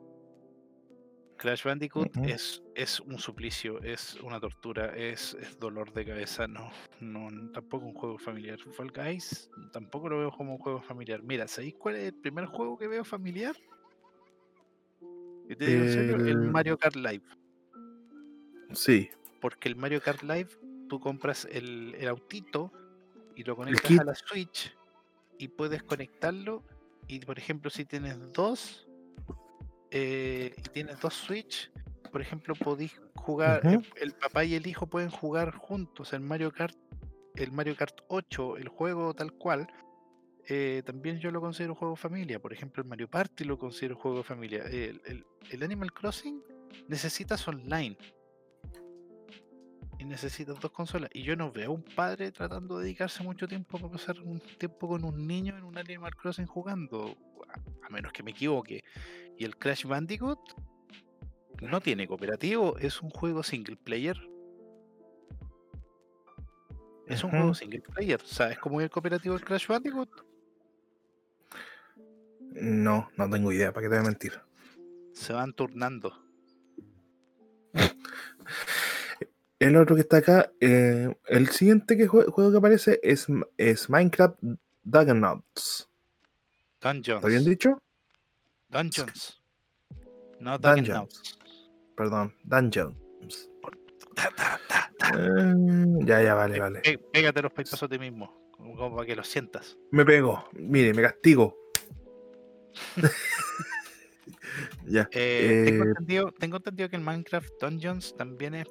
Crash 1.45 1.63
Bandicoot 1.63 2.17
Ujú. 2.17 2.25
es, 2.25 2.63
es 2.73 2.99
un 3.01 3.19
suplicio, 3.19 3.79
es 3.83 4.15
una 4.23 4.39
tortura, 4.39 4.95
es, 4.95 5.35
es 5.35 5.59
dolor 5.59 5.93
de 5.93 6.03
cabeza, 6.03 6.47
no, 6.47 6.71
no, 6.99 7.29
tampoco 7.51 7.85
un 7.85 7.93
juego 7.93 8.17
familiar. 8.17 8.57
Fall 8.59 8.91
Guys 8.91 9.51
tampoco 9.71 10.09
lo 10.09 10.17
veo 10.17 10.31
como 10.31 10.53
un 10.53 10.57
juego 10.57 10.81
familiar. 10.81 11.21
Mira, 11.21 11.47
¿sabéis 11.47 11.75
cuál 11.75 11.97
es 11.97 12.13
el 12.13 12.19
primer 12.19 12.45
juego 12.45 12.79
que 12.79 12.87
veo 12.87 13.03
familiar? 13.05 13.55
Y 15.47 15.55
te 15.55 15.67
digo 15.67 15.83
en 15.83 15.89
serio, 15.91 16.15
el 16.17 16.27
El- 16.29 16.51
Mario 16.51 16.79
Kart 16.79 16.95
Live. 16.95 17.23
Sí, 18.73 19.11
Porque 19.39 19.69
el 19.69 19.75
Mario 19.75 20.01
Kart 20.01 20.23
Live 20.23 20.49
tú 20.89 20.99
compras 20.99 21.47
el, 21.51 21.93
el 21.99 22.07
autito 22.07 22.71
y 23.35 23.43
lo 23.43 23.55
conectas 23.55 23.99
a 23.99 24.03
la 24.03 24.15
Switch 24.15 24.75
y 25.37 25.47
puedes 25.49 25.83
conectarlo. 25.83 26.63
Y 27.07 27.19
por 27.19 27.37
ejemplo, 27.37 27.69
si 27.69 27.85
tienes 27.85 28.17
dos 28.33 28.87
eh, 29.97 30.53
y 30.57 30.61
tienes 30.73 30.99
dos 30.99 31.13
Switch, 31.13 31.71
por 32.11 32.21
ejemplo, 32.21 32.53
podéis 32.53 32.99
jugar, 33.15 33.61
el 33.95 34.11
papá 34.13 34.43
y 34.43 34.53
el 34.55 34.67
hijo 34.67 34.87
pueden 34.87 35.09
jugar 35.09 35.51
juntos 35.55 36.11
el 36.13 36.19
Mario 36.21 36.51
Kart, 36.51 36.75
el 37.35 37.51
Mario 37.51 37.75
Kart 37.75 38.01
8, 38.09 38.57
el 38.57 38.67
juego 38.67 39.13
tal 39.13 39.31
cual. 39.33 39.67
eh, 40.47 40.83
también 40.85 41.17
yo 41.19 41.31
lo 41.31 41.41
considero 41.41 41.73
juego 41.73 41.95
familia. 41.95 42.39
Por 42.39 42.53
ejemplo, 42.53 42.83
el 42.83 42.87
Mario 42.89 43.09
Party 43.09 43.43
lo 43.45 43.57
considero 43.57 43.95
juego 43.95 44.21
familia. 44.21 44.63
El, 44.65 45.01
el- 45.05 45.25
el 45.49 45.63
Animal 45.63 45.91
Crossing 45.91 46.39
necesitas 46.87 47.47
online 47.47 47.97
y 49.97 50.05
necesitas 50.05 50.59
dos 50.59 50.71
consolas. 50.71 51.09
Y 51.13 51.23
yo 51.23 51.35
no 51.35 51.51
veo 51.51 51.71
a 51.71 51.73
un 51.73 51.83
padre 51.83 52.31
tratando 52.31 52.77
de 52.77 52.83
dedicarse 52.85 53.23
mucho 53.23 53.47
tiempo 53.47 53.77
para 53.79 53.91
pasar 53.93 54.19
un 54.21 54.39
tiempo 54.59 54.87
con 54.87 55.03
un 55.03 55.25
niño 55.25 55.57
en 55.57 55.63
un 55.63 55.77
Animal 55.77 56.13
Crossing 56.15 56.45
jugando, 56.45 57.15
a, 57.81 57.89
menos 57.89 58.11
que 58.13 58.23
me 58.23 58.31
equivoque. 58.31 58.83
Y 59.37 59.45
el 59.45 59.57
Crash 59.57 59.85
Bandicoot 59.85 60.39
no 61.61 61.81
tiene 61.81 62.07
cooperativo, 62.07 62.77
es 62.77 63.01
un 63.01 63.09
juego 63.09 63.43
single 63.43 63.77
player. 63.77 64.17
Es 67.07 67.23
un 67.23 67.29
juego 67.31 67.53
single 67.53 67.81
player. 67.81 68.19
¿Sabes 68.25 68.57
cómo 68.59 68.79
es 68.79 68.85
el 68.85 68.89
cooperativo 68.89 69.35
del 69.35 69.45
Crash 69.45 69.67
Bandicoot? 69.67 70.09
No, 72.53 73.09
no 73.17 73.29
tengo 73.29 73.51
idea, 73.51 73.73
¿para 73.73 73.85
qué 73.85 73.89
te 73.89 73.95
voy 73.97 74.05
a 74.05 74.09
mentir? 74.09 74.39
Se 75.13 75.33
van 75.33 75.53
turnando. 75.53 76.13
El 79.59 79.77
otro 79.77 79.95
que 79.95 80.01
está 80.01 80.17
acá, 80.17 80.51
eh, 80.59 81.15
el 81.27 81.49
siguiente 81.49 81.97
que 81.97 82.07
jue- 82.07 82.29
juego 82.29 82.51
que 82.51 82.57
aparece 82.57 82.99
es, 83.03 83.27
es 83.57 83.89
Minecraft 83.89 84.37
Dungeons. 86.85 87.17
¿Está 87.17 87.27
bien 87.29 87.43
dicho? 87.45 87.81
Dungeons. 88.69 89.41
No 90.39 90.57
Dungeons. 90.59 91.39
Perdón, 91.97 92.35
Dungeons. 92.43 93.49
Eh, 95.17 96.05
ya, 96.05 96.21
ya, 96.21 96.33
vale, 96.35 96.59
vale. 96.59 96.81
Pégate 97.11 97.41
los 97.41 97.51
pechazos 97.53 97.83
a 97.83 97.87
ti 97.87 97.97
mismo, 97.97 98.49
como, 98.51 98.95
para 98.95 99.07
que 99.07 99.15
lo 99.15 99.23
sientas. 99.23 99.77
Me 99.91 100.05
pego, 100.05 100.47
mire, 100.53 100.93
me 100.93 101.01
castigo. 101.01 101.57
ya. 104.85 105.09
Eh, 105.11 105.63
tengo, 105.65 105.83
Eh, 105.85 105.87
entendido, 105.89 106.31
tengo 106.33 106.57
entendido 106.57 106.89
que 106.89 106.95
el 106.97 107.01
Minecraft 107.01 107.49
Dungeons 107.61 108.15
también 108.15 108.53
es 108.55 108.67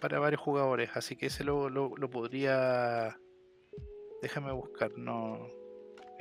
para 0.00 0.18
varios 0.20 0.40
jugadores, 0.40 0.90
así 0.94 1.16
que 1.16 1.26
ese 1.26 1.42
lo, 1.42 1.68
lo- 1.68 1.94
lo 1.96 2.08
podría. 2.10 3.18
Déjame 4.20 4.52
buscar, 4.52 4.92
no. 4.96 5.48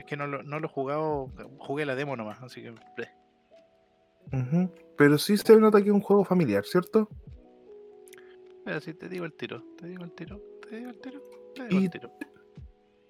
Es 0.02 0.06
que 0.08 0.18
no 0.18 0.26
lo, 0.26 0.42
no 0.42 0.60
lo 0.60 0.66
he 0.66 0.70
jugado, 0.70 1.30
jugué 1.60 1.86
la 1.86 1.94
demo 1.94 2.16
nomás, 2.16 2.42
así 2.42 2.64
que. 2.64 2.72
ujú. 4.36 4.72
Pero 4.98 5.20
sí 5.20 5.38
se 5.38 5.56
nota 5.58 5.80
que 5.80 5.90
es 5.90 5.94
un 5.94 6.02
juego 6.02 6.26
familiar, 6.26 6.66
¿cierto? 6.66 7.08
Pero 8.66 8.80
si 8.82 8.96
te 8.96 9.08
digo 9.08 9.26
el 9.26 9.34
tiro, 9.34 9.64
te 9.78 9.86
digo 9.86 10.04
el 10.04 10.12
tiro, 10.14 10.42
te 10.68 10.76
digo 10.78 10.90
el 10.90 11.00
tiro, 11.00 11.22
te 11.54 11.68
digo 11.68 11.82
Y- 11.82 11.84
el 11.86 11.92
tiro. 11.92 12.12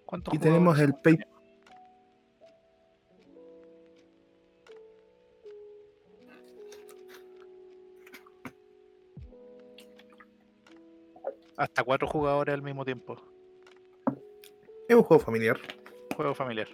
¿Cuántos 0.06 0.34
Y 0.34 0.38
tenemos 0.38 0.78
el? 0.80 0.94
Pay- 0.96 1.24
Hasta 11.58 11.84
cuatro 11.84 12.08
jugadores 12.08 12.54
al 12.54 12.62
mismo 12.62 12.86
tiempo. 12.86 13.16
Es 14.88 14.96
un 14.96 15.04
juego 15.04 15.24
familiar. 15.24 15.58
Juego 16.16 16.34
familiar. 16.34 16.68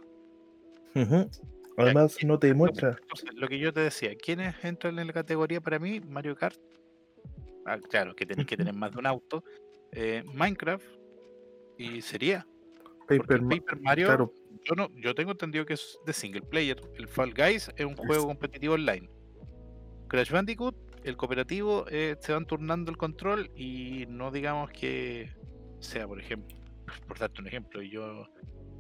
Además, 1.78 2.18
no 2.26 2.40
te 2.40 2.54
muestra. 2.54 2.98
Entonces, 3.00 3.30
lo 3.36 3.48
que 3.48 3.60
yo 3.60 3.72
te 3.72 3.82
decía, 3.82 4.16
¿quiénes 4.16 4.56
entran 4.64 4.98
en 4.98 5.08
la 5.08 5.14
categoría 5.14 5.62
para 5.62 5.78
mí? 5.80 6.00
Mario 6.00 6.36
Kart. 6.36 6.58
Ah, 7.66 7.78
claro, 7.90 8.16
que 8.16 8.26
tenéis 8.26 8.48
que 8.48 8.58
tener 8.58 8.74
más 8.74 8.92
de 8.92 9.00
un 9.00 9.06
auto. 9.06 9.44
eh, 9.92 10.24
Minecraft. 10.34 10.86
Y 11.78 12.02
sería. 12.02 12.46
Paper 13.08 13.42
Paper 13.48 13.80
Mario, 13.80 14.08
claro. 14.08 14.34
yo 14.66 14.76
no, 14.76 14.90
yo 14.96 15.14
tengo 15.16 15.32
entendido 15.32 15.66
que 15.66 15.74
es 15.74 15.98
de 16.06 16.12
single 16.14 16.42
player. 16.42 16.82
El 16.96 17.08
Fall 17.08 17.34
Guys 17.34 17.70
es 17.76 17.86
un 17.86 17.96
juego 17.96 18.26
competitivo 18.26 18.74
online. 18.74 19.10
Crash 20.10 20.32
Bandicoot, 20.32 20.76
el 21.04 21.16
cooperativo, 21.16 21.86
eh, 21.90 22.16
se 22.20 22.34
van 22.34 22.46
turnando 22.46 22.92
el 22.92 22.98
control 22.98 23.50
y 23.56 24.06
no 24.10 24.32
digamos 24.32 24.72
que 24.72 25.30
sea, 25.80 26.08
por 26.08 26.20
ejemplo, 26.20 26.58
por 27.08 27.18
darte 27.20 27.42
un 27.42 27.48
ejemplo, 27.48 27.82
yo 27.82 28.28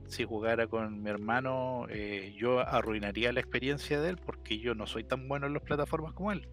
si 0.07 0.25
jugara 0.25 0.67
con 0.67 1.01
mi 1.01 1.09
hermano, 1.09 1.85
eh, 1.89 2.33
yo 2.37 2.59
arruinaría 2.59 3.31
la 3.31 3.39
experiencia 3.39 4.01
de 4.01 4.09
él 4.09 4.17
porque 4.17 4.59
yo 4.59 4.73
no 4.73 4.87
soy 4.87 5.03
tan 5.03 5.27
bueno 5.27 5.47
en 5.47 5.53
las 5.53 5.63
plataformas 5.63 6.13
como 6.13 6.31
él. 6.31 6.47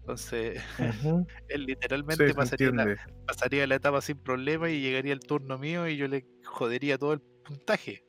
Entonces, 0.00 0.60
él 1.48 1.64
literalmente 1.64 2.34
pasaría, 2.34 2.70
la, 2.70 2.82
entiende. 2.82 3.02
pasaría 3.26 3.66
la 3.66 3.76
etapa 3.76 4.00
sin 4.00 4.18
problema 4.18 4.70
y 4.70 4.80
llegaría 4.80 5.12
el 5.12 5.20
turno 5.20 5.58
mío 5.58 5.88
y 5.88 5.96
yo 5.96 6.08
le 6.08 6.26
jodería 6.44 6.98
todo 6.98 7.12
el 7.12 7.20
puntaje. 7.20 8.04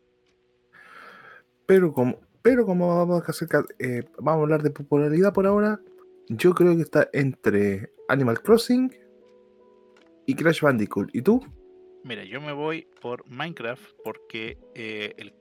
Pero 1.66 1.94
como, 1.94 2.20
pero 2.42 2.66
como 2.66 2.98
vamos 2.98 3.24
a 3.24 3.32
hacer, 3.32 3.48
eh, 3.80 4.04
vamos 4.18 4.40
a 4.40 4.44
hablar 4.44 4.64
de 4.64 4.72
popularidad 4.72 5.34
por 5.34 5.48
ahora, 5.48 5.80
yo 6.30 6.54
creo 6.54 6.76
que 6.76 6.82
está 6.82 7.10
entre 7.14 7.92
Animal 8.08 8.42
Crossing 8.42 8.94
y 10.26 10.36
Crash 10.36 10.62
Bandicoot. 10.62 11.10
¿Y 11.14 11.22
tú? 11.22 11.42
Mira, 12.04 12.24
yo 12.24 12.42
me 12.42 12.52
voy 12.52 12.88
por 13.00 13.28
Minecraft 13.28 13.84
porque 14.04 14.58
eh, 14.76 15.14
el, 15.18 15.34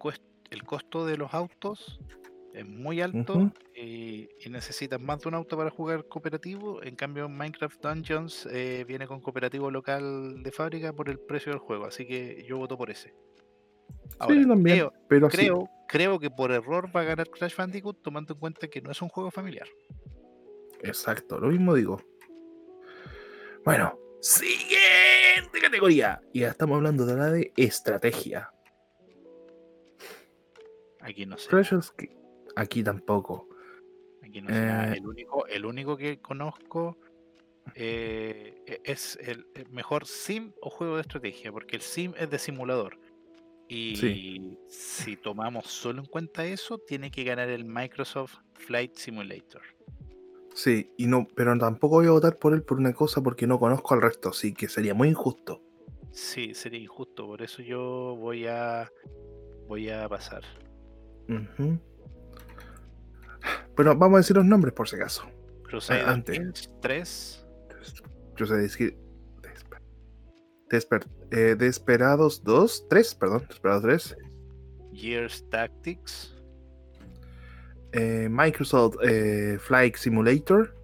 el 0.50 0.62
costo 0.64 1.06
de 1.06 1.16
los 1.16 1.32
autos 1.32 2.00
es 2.52 2.66
muy 2.66 3.00
alto 3.00 3.52
y, 3.74 4.28
y 4.44 4.50
necesitas 4.50 5.00
más 5.00 5.20
de 5.20 5.28
un 5.28 5.34
auto 5.36 5.56
para 5.56 5.70
jugar 5.70 6.06
cooperativo. 6.06 6.82
En 6.82 6.96
cambio, 6.96 7.28
Minecraft 7.28 7.80
Dungeons 7.82 8.46
eh, 8.50 8.84
viene 8.86 9.06
con 9.06 9.20
cooperativo 9.20 9.70
local 9.70 10.42
de 10.42 10.52
fábrica 10.52 10.92
por 10.92 11.08
el 11.08 11.18
precio 11.18 11.52
del 11.52 11.60
juego, 11.60 11.86
así 11.86 12.06
que 12.06 12.44
yo 12.46 12.58
voto 12.58 12.76
por 12.76 12.90
ese. 12.90 13.14
Ahora, 14.18 14.34
sí, 14.34 14.48
también. 14.48 14.76
creo, 14.76 14.92
pero 15.08 15.28
creo, 15.28 15.68
creo 15.88 16.18
que 16.18 16.30
por 16.30 16.50
error 16.50 16.90
va 16.94 17.00
a 17.00 17.04
ganar 17.04 17.30
Crash 17.30 17.56
Bandicoot 17.56 18.02
tomando 18.02 18.34
en 18.34 18.40
cuenta 18.40 18.68
que 18.68 18.82
no 18.82 18.90
es 18.90 19.00
un 19.00 19.08
juego 19.08 19.30
familiar. 19.30 19.68
Exacto, 20.82 21.38
lo 21.38 21.48
mismo 21.48 21.74
digo. 21.74 22.00
Bueno, 23.64 23.98
siguiente 25.44 25.60
categoría. 25.60 26.20
Y 26.32 26.40
ya 26.40 26.48
estamos 26.48 26.76
hablando 26.76 27.06
de 27.06 27.16
la 27.16 27.30
de 27.30 27.52
estrategia. 27.56 28.52
Aquí 31.00 31.26
no 31.26 31.36
sé. 31.38 31.48
Que- 31.96 32.16
Aquí 32.56 32.82
tampoco. 32.82 33.48
Aquí 34.22 34.40
no 34.42 34.48
sé. 34.48 34.54
Eh, 34.54 34.92
El 34.98 35.06
único, 35.06 35.46
el 35.46 35.64
único 35.64 35.96
que 35.96 36.20
conozco 36.20 36.98
eh, 37.74 38.54
e- 38.66 38.80
es 38.84 39.16
el, 39.22 39.46
el 39.54 39.68
mejor 39.70 40.06
sim 40.06 40.52
o 40.60 40.70
juego 40.70 40.96
de 40.96 41.02
estrategia, 41.02 41.52
porque 41.52 41.76
el 41.76 41.82
sim 41.82 42.12
es 42.18 42.28
de 42.30 42.38
simulador. 42.38 42.98
Y 43.68 44.58
si 44.68 45.16
tomamos 45.16 45.66
solo 45.68 46.00
en 46.00 46.06
cuenta 46.06 46.44
eso, 46.44 46.78
tiene 46.78 47.12
que 47.12 47.22
ganar 47.22 47.48
el 47.48 47.64
Microsoft 47.64 48.38
Flight 48.54 48.96
Simulator. 48.96 49.62
Sí, 50.54 50.92
y 50.98 51.06
no, 51.06 51.26
pero 51.34 51.56
tampoco 51.58 51.96
voy 51.96 52.06
a 52.08 52.10
votar 52.10 52.36
por 52.38 52.52
él 52.54 52.62
por 52.62 52.78
una 52.78 52.92
cosa 52.92 53.22
porque 53.22 53.46
no 53.46 53.58
conozco 53.58 53.94
al 53.94 54.02
resto, 54.02 54.30
así 54.30 54.52
que 54.52 54.68
sería 54.68 54.94
muy 54.94 55.08
injusto. 55.08 55.62
Sí, 56.12 56.54
sería 56.54 56.80
injusto, 56.80 57.26
por 57.26 57.40
eso 57.42 57.62
yo 57.62 58.16
voy 58.18 58.46
a 58.46 58.90
voy 59.68 59.88
a 59.90 60.08
pasar. 60.08 60.42
Ujú. 61.28 61.78
Pero 63.76 63.96
vamos 63.96 64.16
a 64.16 64.18
decir 64.18 64.36
los 64.36 64.44
nombres 64.44 64.74
por 64.74 64.88
si 64.88 64.96
acaso. 64.96 65.22
Crusader 65.62 66.08
antes. 66.08 66.36
Kings 66.38 66.70
3, 66.82 67.46
Yo 68.36 68.46
sé 68.46 68.54
decir. 68.56 68.98
Desper- 69.42 69.80
Desper- 70.68 71.08
eh, 71.30 71.54
Desperados 71.56 72.42
2, 72.42 72.86
3, 72.88 73.14
perdón, 73.14 73.44
Desperados 73.48 73.82
3. 73.82 74.16
Gears 74.92 75.48
Tactics 75.48 76.39
eh, 77.92 78.28
Microsoft 78.30 78.96
eh, 79.02 79.58
Flight 79.60 79.96
Simulator. 79.96 80.74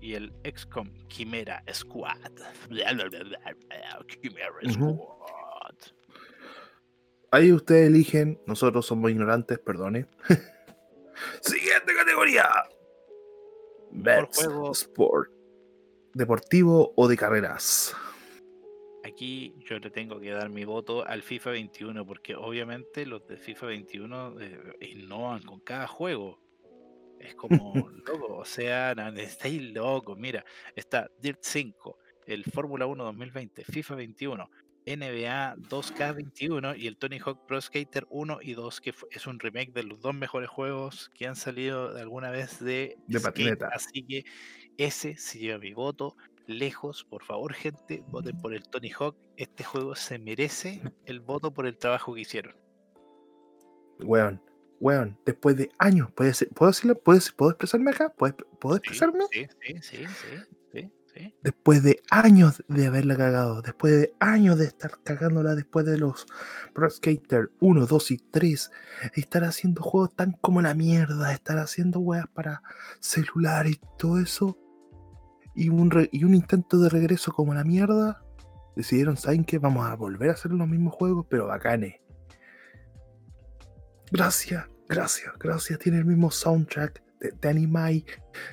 y 0.00 0.14
el 0.14 0.32
XCOM 0.44 0.88
Chimera 1.08 1.62
Squad. 1.72 2.32
Bla. 2.68 2.96
Squad. 4.70 5.74
Ahí 7.30 7.52
ustedes 7.52 7.88
eligen, 7.88 8.40
nosotros 8.46 8.86
somos 8.86 9.10
ignorantes, 9.10 9.58
perdone. 9.58 10.06
Siguiente 11.40 11.94
categoría. 11.94 12.48
Juego. 14.34 14.72
Sport. 14.72 15.30
Deportivo 16.14 16.92
o 16.96 17.08
de 17.08 17.16
carreras. 17.16 17.94
Aquí 19.04 19.54
yo 19.68 19.78
le 19.78 19.90
tengo 19.90 20.20
que 20.20 20.30
dar 20.30 20.48
mi 20.48 20.64
voto 20.64 21.06
al 21.06 21.22
FIFA 21.22 21.50
21 21.50 22.06
porque 22.06 22.34
obviamente 22.34 23.04
los 23.04 23.26
de 23.26 23.36
FIFA 23.36 23.66
21 23.66 24.40
eh, 24.40 24.76
innovan 24.80 25.42
con 25.42 25.60
cada 25.60 25.86
juego. 25.86 26.38
Es 27.24 27.34
como 27.34 27.72
loco, 28.06 28.36
o 28.36 28.44
sea, 28.44 28.94
no, 28.94 29.08
estáis 29.18 29.62
locos. 29.72 30.18
Mira, 30.18 30.44
está 30.76 31.10
Dirt 31.18 31.38
5, 31.40 31.98
el 32.26 32.44
Fórmula 32.44 32.86
1 32.86 33.02
2020, 33.02 33.64
FIFA 33.64 33.94
21, 33.94 34.50
NBA 34.86 35.56
2K21 35.56 36.78
y 36.78 36.86
el 36.86 36.98
Tony 36.98 37.18
Hawk 37.18 37.46
Pro 37.46 37.60
Skater 37.60 38.06
1 38.10 38.38
y 38.42 38.52
2, 38.52 38.80
que 38.82 38.94
es 39.10 39.26
un 39.26 39.40
remake 39.40 39.72
de 39.72 39.84
los 39.84 40.00
dos 40.00 40.14
mejores 40.14 40.50
juegos 40.50 41.10
que 41.14 41.26
han 41.26 41.36
salido 41.36 41.96
alguna 41.96 42.30
vez 42.30 42.60
de, 42.60 42.98
de 43.06 43.20
patineta. 43.20 43.70
Así 43.72 44.04
que 44.04 44.24
ese 44.76 45.16
se 45.16 45.38
lleva 45.38 45.58
mi 45.58 45.72
voto 45.72 46.16
lejos. 46.46 47.04
Por 47.04 47.22
favor, 47.22 47.54
gente, 47.54 48.04
voten 48.08 48.36
por 48.36 48.52
el 48.52 48.68
Tony 48.68 48.90
Hawk. 48.90 49.16
Este 49.36 49.64
juego 49.64 49.96
se 49.96 50.18
merece 50.18 50.82
el 51.06 51.20
voto 51.20 51.52
por 51.54 51.66
el 51.66 51.78
trabajo 51.78 52.14
que 52.14 52.20
hicieron. 52.20 52.54
Weón, 54.00 54.42
weón, 54.80 55.18
después 55.24 55.56
de 55.56 55.70
años, 55.78 56.10
¿puedo, 56.12 56.30
decirlo? 56.30 56.98
¿Puedo, 56.98 57.18
expresarme 57.50 57.90
acá? 57.90 58.10
¿Puedo, 58.10 58.76
expresarme? 58.76 59.24
Sí, 59.30 59.46
sí, 59.62 59.74
sí, 59.80 60.06
sí, 60.72 60.90
sí, 61.14 61.34
Después 61.42 61.82
de 61.82 62.02
años 62.10 62.62
de 62.68 62.86
haberla 62.86 63.16
cagado, 63.16 63.62
después 63.62 63.92
de 63.92 64.14
años 64.18 64.58
de 64.58 64.66
estar 64.66 64.98
cagándola, 65.04 65.54
después 65.54 65.86
de 65.86 65.96
los 65.96 66.26
Pro 66.74 66.90
Skater 66.90 67.50
1, 67.60 67.86
2 67.86 68.10
y 68.10 68.18
3, 68.18 68.70
estar 69.14 69.44
haciendo 69.44 69.82
juegos 69.82 70.14
tan 70.16 70.32
como 70.32 70.60
la 70.60 70.74
mierda, 70.74 71.32
estar 71.32 71.58
haciendo 71.58 72.00
weas 72.00 72.26
para 72.26 72.62
celular 73.00 73.68
y 73.68 73.80
todo 73.96 74.18
eso, 74.18 74.58
y 75.54 75.68
un, 75.68 76.08
y 76.10 76.24
un 76.24 76.34
intento 76.34 76.78
de 76.78 76.88
regreso 76.88 77.32
como 77.32 77.54
la 77.54 77.62
mierda, 77.62 78.24
decidieron, 78.74 79.16
¿saben 79.16 79.44
qué? 79.44 79.58
Vamos 79.60 79.86
a 79.86 79.94
volver 79.94 80.30
a 80.30 80.32
hacer 80.32 80.50
los 80.50 80.66
mismos 80.66 80.94
juegos, 80.94 81.26
pero 81.30 81.46
bacanes 81.46 82.03
Gracias, 84.14 84.64
gracias, 84.88 85.32
gracias. 85.40 85.76
Tiene 85.80 85.98
el 85.98 86.04
mismo 86.04 86.30
soundtrack 86.30 87.02
de, 87.18 87.32
de 87.32 87.48
Animai, 87.48 88.04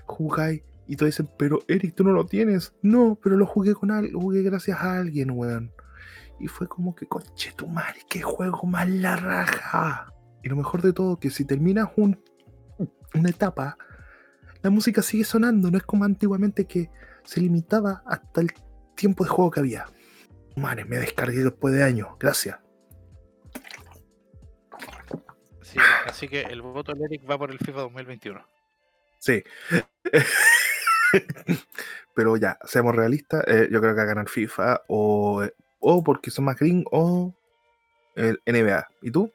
Jugai. 0.07 0.63
Y 0.87 0.95
todos 0.95 1.11
dicen, 1.11 1.29
pero 1.37 1.59
Eric, 1.67 1.93
tú 1.93 2.03
no 2.03 2.13
lo 2.13 2.25
tienes. 2.25 2.73
No, 2.81 3.15
pero 3.21 3.37
lo 3.37 3.45
jugué 3.45 3.75
con 3.75 3.91
alguien, 3.91 4.19
jugué 4.19 4.41
gracias 4.41 4.79
a 4.79 4.97
alguien, 4.97 5.29
weón. 5.29 5.71
Y 6.39 6.47
fue 6.47 6.67
como 6.67 6.95
que, 6.95 7.05
coche 7.05 7.53
tu 7.55 7.67
madre, 7.67 7.99
qué 8.09 8.23
juego 8.23 8.63
más 8.63 8.89
la 8.89 9.15
raja. 9.17 10.11
Y 10.41 10.49
lo 10.49 10.55
mejor 10.55 10.81
de 10.81 10.93
todo, 10.93 11.19
que 11.19 11.29
si 11.29 11.45
terminas 11.45 11.89
un, 11.95 12.19
una 13.13 13.29
etapa, 13.29 13.77
la 14.63 14.71
música 14.71 15.03
sigue 15.03 15.25
sonando. 15.25 15.69
No 15.69 15.77
es 15.77 15.83
como 15.83 16.05
antiguamente 16.05 16.65
que 16.65 16.89
se 17.23 17.39
limitaba 17.39 18.01
hasta 18.07 18.41
el 18.41 18.51
tiempo 18.95 19.23
de 19.23 19.29
juego 19.29 19.51
que 19.51 19.59
había. 19.59 19.85
Madre, 20.55 20.85
me 20.85 20.97
descargué 20.97 21.43
después 21.43 21.71
de 21.75 21.83
años. 21.83 22.07
Gracias. 22.19 22.57
Así 26.05 26.27
que 26.27 26.41
el 26.41 26.61
voto 26.61 26.93
de 26.93 27.05
Eric 27.05 27.29
va 27.29 27.37
por 27.37 27.51
el 27.51 27.59
FIFA 27.59 27.81
2021. 27.81 28.45
Sí. 29.19 29.43
Pero 32.13 32.37
ya, 32.37 32.57
seamos 32.65 32.95
realistas, 32.95 33.43
eh, 33.47 33.67
yo 33.71 33.79
creo 33.79 33.93
que 33.93 33.97
va 33.97 34.03
a 34.03 34.05
ganar 34.05 34.29
FIFA 34.29 34.83
o, 34.87 35.45
o 35.79 36.03
porque 36.03 36.31
son 36.31 36.45
más 36.45 36.57
green 36.57 36.83
o 36.91 37.33
el 38.15 38.41
NBA. 38.45 38.87
¿Y 39.01 39.11
tú? 39.11 39.31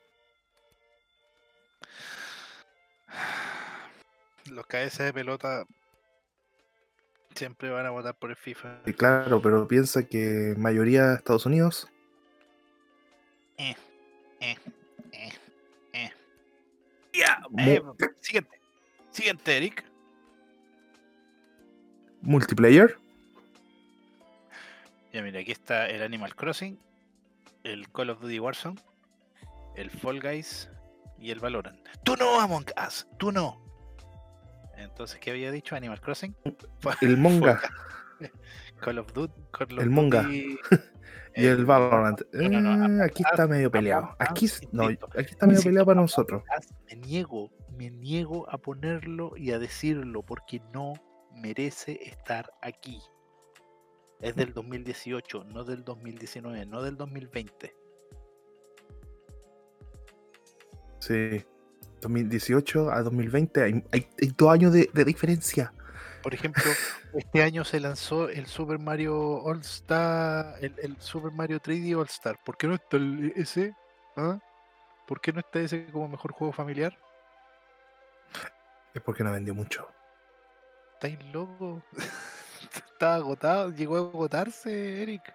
Los 4.50 4.66
KS 4.66 4.98
de 4.98 5.12
pelota 5.12 5.66
siempre 7.34 7.70
van 7.70 7.86
a 7.86 7.90
votar 7.90 8.14
por 8.14 8.30
el 8.30 8.36
FIFA. 8.36 8.80
Sí, 8.84 8.94
claro, 8.94 9.42
pero 9.42 9.68
piensa 9.68 10.06
que 10.06 10.54
mayoría 10.56 11.08
de 11.08 11.14
Estados 11.16 11.46
Unidos. 11.46 11.88
Eh, 13.58 13.74
eh. 14.40 14.56
Eh, 17.58 17.82
siguiente. 18.20 18.60
Siguiente, 19.10 19.56
Eric. 19.56 19.84
Multiplayer. 22.22 22.98
Ya 25.12 25.22
mira, 25.22 25.40
aquí 25.40 25.52
está 25.52 25.88
el 25.88 26.02
Animal 26.02 26.34
Crossing, 26.34 26.78
el 27.64 27.90
Call 27.92 28.10
of 28.10 28.20
Duty 28.20 28.38
Warzone, 28.38 28.80
el 29.76 29.90
Fall 29.90 30.20
Guys 30.20 30.68
y 31.18 31.30
el 31.30 31.40
Valorant. 31.40 31.78
Tú 32.04 32.16
no, 32.16 32.40
Among 32.40 32.66
Us, 32.86 33.06
tú 33.18 33.32
no. 33.32 33.64
Entonces, 34.76 35.18
¿qué 35.18 35.30
había 35.30 35.50
dicho? 35.50 35.74
Animal 35.74 36.00
Crossing. 36.00 36.36
El 37.00 37.16
Monga. 37.16 37.62
Call 38.80 38.98
of 38.98 39.12
Duty. 39.14 39.32
el 39.78 39.90
Monga. 39.90 40.28
Y 41.36 41.44
el 41.44 41.66
Valorant. 41.66 42.22
Eh, 42.32 43.00
aquí 43.04 43.22
está 43.30 43.46
medio 43.46 43.70
peleado. 43.70 44.08
Aquí, 44.18 44.48
no, 44.72 44.86
aquí 44.86 45.30
está 45.30 45.46
medio 45.46 45.62
peleado 45.62 45.86
para 45.86 46.00
nosotros. 46.00 46.42
Me 46.88 46.96
niego, 46.96 47.50
me 47.76 47.90
niego 47.90 48.48
a 48.48 48.56
ponerlo 48.56 49.36
y 49.36 49.52
a 49.52 49.58
decirlo 49.58 50.22
porque 50.22 50.62
no 50.72 50.94
merece 51.34 52.00
estar 52.02 52.50
aquí. 52.62 53.02
Es 54.20 54.34
del 54.34 54.54
2018, 54.54 55.44
no 55.44 55.64
del 55.64 55.84
2019, 55.84 56.64
no 56.64 56.82
del 56.82 56.96
2020. 56.96 57.74
Sí, 61.00 61.44
2018 62.00 62.90
a 62.90 63.02
2020 63.02 63.62
hay, 63.62 63.84
hay, 63.92 64.08
dos 64.38 64.50
años 64.50 64.72
de 64.72 65.04
diferencia. 65.04 65.74
Por 66.26 66.34
ejemplo, 66.34 66.64
este 67.14 67.40
año 67.40 67.64
se 67.64 67.78
lanzó 67.78 68.28
el 68.28 68.46
Super 68.46 68.80
Mario 68.80 69.16
All 69.44 69.60
Star, 69.60 70.56
el, 70.60 70.96
Super 71.00 71.30
Mario 71.30 71.60
3D 71.60 71.96
All 71.96 72.06
Star. 72.06 72.36
¿Por 72.44 72.56
qué 72.56 72.66
no 72.66 72.74
está 72.74 72.96
ese? 73.36 73.76
¿Ah? 74.16 74.36
¿Por 75.06 75.20
qué 75.20 75.32
no 75.32 75.38
está 75.38 75.60
ese 75.60 75.86
como 75.86 76.08
mejor 76.08 76.32
juego 76.32 76.52
familiar? 76.52 76.98
Es 78.92 79.00
porque 79.02 79.22
no 79.22 79.30
vendió 79.30 79.54
mucho. 79.54 79.88
¿Estáis 80.94 81.16
loco? 81.32 81.80
Estaba 82.74 83.14
agotado, 83.14 83.70
llegó 83.70 83.96
a 83.96 84.00
agotarse, 84.00 85.04
Eric. 85.04 85.32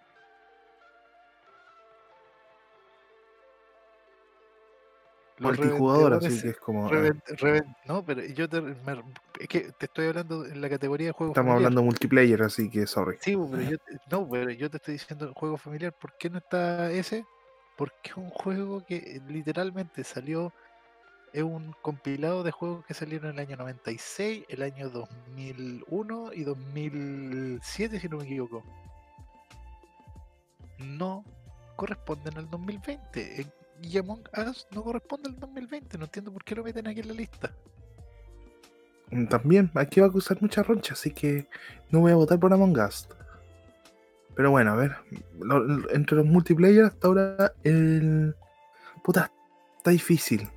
Multijugador, 5.42 6.14
así 6.24 6.42
que 6.42 6.50
es 6.50 6.58
como. 6.58 6.94
Eh. 6.94 7.14
no, 7.88 8.06
pero 8.06 8.24
yo 8.26 8.48
te, 8.48 8.58
es 9.40 9.48
que 9.48 9.72
te 9.72 9.86
estoy 9.86 10.08
hablando 10.08 10.46
en 10.46 10.62
la 10.62 10.70
categoría 10.70 11.08
de 11.08 11.14
juego 11.14 11.32
Estamos 11.32 11.56
hablando 11.56 11.84
multiplayer, 11.84 12.42
así 12.44 12.70
que 12.70 12.86
sorry. 12.88 13.18
Sí, 13.22 13.36
pero 13.36 13.62
yo, 13.64 13.78
no, 14.10 14.30
pero 14.30 14.52
yo 14.52 14.70
te 14.70 14.78
estoy 14.78 14.94
diciendo 14.94 15.34
juego 15.36 15.58
familiar. 15.58 15.94
¿Por 15.94 16.18
qué 16.18 16.30
no 16.30 16.38
está 16.38 16.92
ese? 16.92 17.26
Porque 17.78 18.12
es 18.12 18.18
un 18.18 18.30
juego 18.30 18.86
que 18.86 19.22
literalmente 19.28 20.04
salió. 20.04 20.54
Es 21.34 21.44
un 21.44 21.74
compilado 21.82 22.44
de 22.44 22.52
juegos 22.52 22.86
que 22.86 22.94
salieron 22.94 23.30
en 23.30 23.40
el 23.40 23.48
año 23.48 23.56
96, 23.56 24.44
el 24.50 24.64
año 24.64 24.90
2001 24.90 26.34
y 26.34 26.44
2007, 26.44 28.00
si 28.02 28.10
no 28.10 28.18
me 28.18 28.26
equivoco. 28.26 28.64
No 30.78 31.24
corresponden 31.78 32.38
al 32.38 32.50
2020. 32.50 33.48
Y 33.82 33.98
Among 33.98 34.24
Us 34.48 34.68
no 34.72 34.84
corresponde 34.84 35.30
al 35.30 35.40
2020. 35.40 35.98
No 35.98 36.06
entiendo 36.06 36.32
por 36.32 36.44
qué 36.44 36.56
lo 36.56 36.64
meten 36.64 36.88
aquí 36.88 37.00
en 37.00 37.08
la 37.08 37.14
lista. 37.14 37.52
Mm, 39.10 39.26
también, 39.26 39.72
aquí 39.76 40.00
va 40.00 40.08
a 40.08 40.10
acusar 40.10 40.42
mucha 40.42 40.64
roncha, 40.64 40.94
así 40.94 41.12
que 41.12 41.48
no 41.90 42.00
voy 42.00 42.12
a 42.12 42.16
votar 42.16 42.40
por 42.40 42.54
Among 42.54 42.78
Us. 42.80 43.08
Pero 44.36 44.52
bueno, 44.52 44.72
a 44.72 44.76
ver, 44.76 44.96
entre 45.92 46.18
los 46.18 46.26
multiplayer 46.26 46.86
hasta 46.86 47.08
ahora 47.08 47.54
el... 47.64 48.36
Puta, 49.04 49.32
está 49.78 49.92
difícil. 49.92 50.48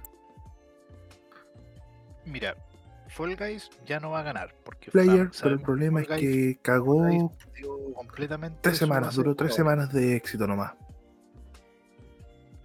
Mira, 2.25 2.57
Fall 3.09 3.37
Guys 3.37 3.71
ya 3.85 3.99
no 3.99 4.11
va 4.11 4.21
a 4.21 4.23
ganar. 4.23 4.55
Porque 4.65 4.91
Player, 4.91 5.31
pero 5.43 5.55
el 5.55 5.61
problema 5.61 6.03
es 6.03 6.09
que 6.09 6.59
cagó 6.63 7.35
completamente 7.95 8.59
tres 8.61 8.79
semanas, 8.79 9.17
duró 9.17 9.35
tres 9.35 9.55
semanas 9.55 9.93
de 9.93 10.15
éxito 10.15 10.47
nomás 10.47 10.75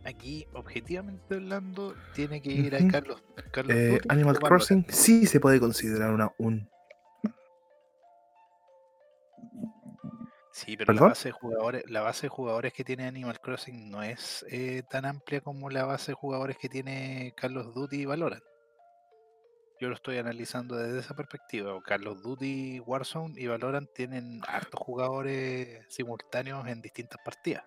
aquí, 0.03 0.45
objetivamente 0.53 1.35
hablando, 1.35 1.95
tiene 2.13 2.41
que 2.41 2.51
ir 2.51 2.75
a 2.75 2.87
Carlos. 2.87 3.23
Eh, 3.69 3.99
Animal 4.09 4.39
Crossing 4.39 4.85
sí 4.89 5.25
se 5.25 5.39
puede 5.39 5.59
considerar 5.59 6.11
una 6.11 6.31
un. 6.37 6.69
Sí, 10.51 10.75
pero 10.75 10.91
la 10.91 11.01
base, 11.01 11.29
de 11.29 11.31
jugadores, 11.31 11.89
la 11.89 12.01
base 12.01 12.23
de 12.23 12.29
jugadores 12.29 12.73
que 12.73 12.83
tiene 12.83 13.07
Animal 13.07 13.39
Crossing 13.39 13.89
no 13.89 14.03
es 14.03 14.45
eh, 14.49 14.83
tan 14.89 15.05
amplia 15.05 15.39
como 15.39 15.69
la 15.69 15.85
base 15.85 16.11
de 16.11 16.15
jugadores 16.15 16.57
que 16.57 16.67
tiene 16.67 17.33
Carlos 17.37 17.73
Duty 17.73 18.01
y 18.01 18.05
Valorant. 18.05 18.43
Yo 19.79 19.87
lo 19.87 19.95
estoy 19.95 20.17
analizando 20.17 20.75
desde 20.75 20.99
esa 20.99 21.15
perspectiva. 21.15 21.79
Carlos 21.85 22.21
Duty, 22.21 22.81
Warzone 22.81 23.41
y 23.41 23.47
Valorant 23.47 23.89
tienen 23.93 24.41
hartos 24.45 24.81
jugadores 24.81 25.85
simultáneos 25.87 26.67
en 26.67 26.81
distintas 26.81 27.19
partidas. 27.23 27.63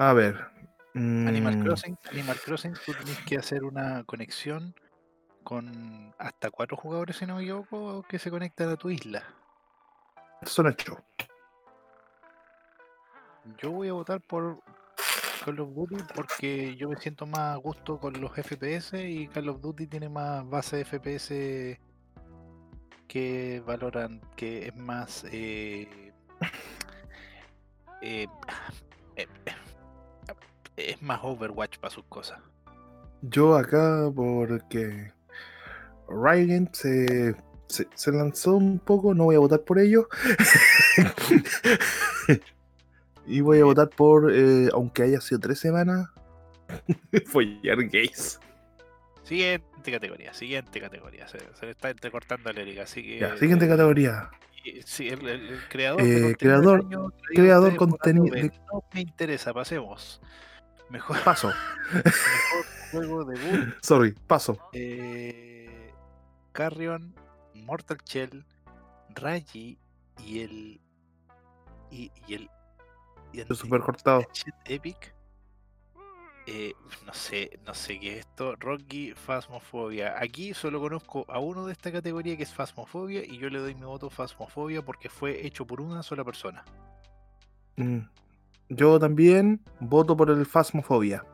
A 0.00 0.14
ver. 0.14 0.34
Animal 0.94 1.58
mm. 1.58 1.62
Crossing, 1.62 1.98
Animal 2.10 2.40
Crossing, 2.42 2.72
tú 2.72 2.94
tienes 2.94 3.18
que 3.26 3.36
hacer 3.36 3.64
una 3.64 4.02
conexión 4.04 4.74
con 5.44 6.14
hasta 6.18 6.50
cuatro 6.50 6.78
jugadores, 6.78 7.18
si 7.18 7.26
no 7.26 7.36
me 7.36 7.42
equivoco, 7.42 8.02
que 8.08 8.18
se 8.18 8.30
conectan 8.30 8.70
a 8.70 8.76
tu 8.76 8.88
isla. 8.88 9.22
Son 10.44 10.68
ocho. 10.68 11.04
Yo 13.58 13.72
voy 13.72 13.88
a 13.88 13.92
votar 13.92 14.22
por 14.22 14.62
Call 15.44 15.60
of 15.60 15.74
Duty 15.74 15.96
porque 16.14 16.74
yo 16.76 16.88
me 16.88 16.96
siento 16.96 17.26
más 17.26 17.56
a 17.56 17.56
gusto 17.56 18.00
con 18.00 18.18
los 18.18 18.32
FPS 18.32 18.94
y 18.94 19.28
Call 19.28 19.50
of 19.50 19.60
Duty 19.60 19.86
tiene 19.86 20.08
más 20.08 20.48
base 20.48 20.78
de 20.78 20.84
FPS 20.86 21.78
que 23.06 23.62
valoran, 23.66 24.22
que 24.34 24.68
es 24.68 24.76
más 24.76 25.24
eh, 25.30 26.14
eh, 28.00 28.24
eh, 28.24 28.26
eh, 28.26 28.89
es 30.76 31.00
más 31.02 31.20
Overwatch 31.22 31.78
para 31.78 31.92
sus 31.94 32.04
cosas. 32.04 32.38
Yo 33.22 33.56
acá 33.56 34.10
porque 34.14 35.12
Riot 36.08 36.70
se, 36.72 37.34
se, 37.66 37.86
se 37.94 38.12
lanzó 38.12 38.54
un 38.56 38.78
poco, 38.78 39.14
no 39.14 39.24
voy 39.24 39.36
a 39.36 39.40
votar 39.40 39.60
por 39.60 39.78
ellos. 39.78 40.06
y 43.26 43.40
voy 43.40 43.60
a 43.60 43.64
votar 43.64 43.88
por, 43.90 44.32
eh, 44.34 44.68
aunque 44.72 45.02
haya 45.02 45.20
sido 45.20 45.40
tres 45.40 45.58
semanas, 45.58 46.08
follar 47.26 47.84
gays. 47.88 48.40
Siguiente 49.22 49.92
categoría, 49.92 50.34
siguiente 50.34 50.80
categoría. 50.80 51.28
Se, 51.28 51.38
se 51.38 51.66
le 51.66 51.72
está 51.72 51.90
entrecortando 51.90 52.52
la 52.52 52.62
liga, 52.62 52.82
así 52.84 53.02
que. 53.02 53.18
Ya, 53.20 53.36
siguiente 53.36 53.66
eh, 53.66 53.68
categoría. 53.68 54.30
Sí, 54.84 55.08
el, 55.08 55.26
el- 55.26 55.48
el 55.48 55.68
creador. 55.68 56.02
Eh, 56.02 56.34
creador- 56.38 56.84
año 56.86 57.12
creador 57.34 57.76
contenido 57.76 58.26
No 58.72 58.84
me 58.92 59.00
interesa, 59.00 59.54
pasemos. 59.54 60.20
Mejor, 60.90 61.22
Paso, 61.22 61.52
mejor 61.92 62.66
juego 62.90 63.24
de 63.24 63.38
boot. 63.38 63.76
sorry, 63.82 64.12
paso. 64.26 64.58
Eh, 64.72 65.92
Carrion, 66.52 67.14
Mortal 67.54 67.98
Shell, 68.04 68.44
Raji 69.10 69.78
y 70.24 70.40
el. 70.40 70.80
Y, 71.90 72.10
y 72.26 72.34
el. 72.34 72.50
Y 73.32 73.40
el 73.40 73.56
súper 73.56 73.80
cortado. 73.80 74.24
Epic. 74.64 75.14
Eh, 76.46 76.74
no 77.06 77.14
sé, 77.14 77.60
no 77.64 77.74
sé 77.74 78.00
qué 78.00 78.14
es 78.14 78.26
esto. 78.26 78.56
Rocky 78.56 79.14
Phasmophobia. 79.14 80.16
Aquí 80.18 80.52
solo 80.54 80.80
conozco 80.80 81.24
a 81.28 81.38
uno 81.38 81.66
de 81.66 81.72
esta 81.72 81.92
categoría 81.92 82.36
que 82.36 82.42
es 82.42 82.52
Phasmophobia 82.52 83.24
y 83.24 83.38
yo 83.38 83.48
le 83.50 83.60
doy 83.60 83.74
mi 83.76 83.82
voto 83.84 84.10
Phasmophobia 84.10 84.82
porque 84.82 85.08
fue 85.08 85.46
hecho 85.46 85.64
por 85.64 85.80
una 85.80 86.02
sola 86.02 86.24
persona. 86.24 86.64
Mm. 87.76 88.00
Yo 88.70 89.00
también 89.00 89.60
voto 89.80 90.16
por 90.16 90.30
el 90.30 90.46
Phasmophobia. 90.46 91.24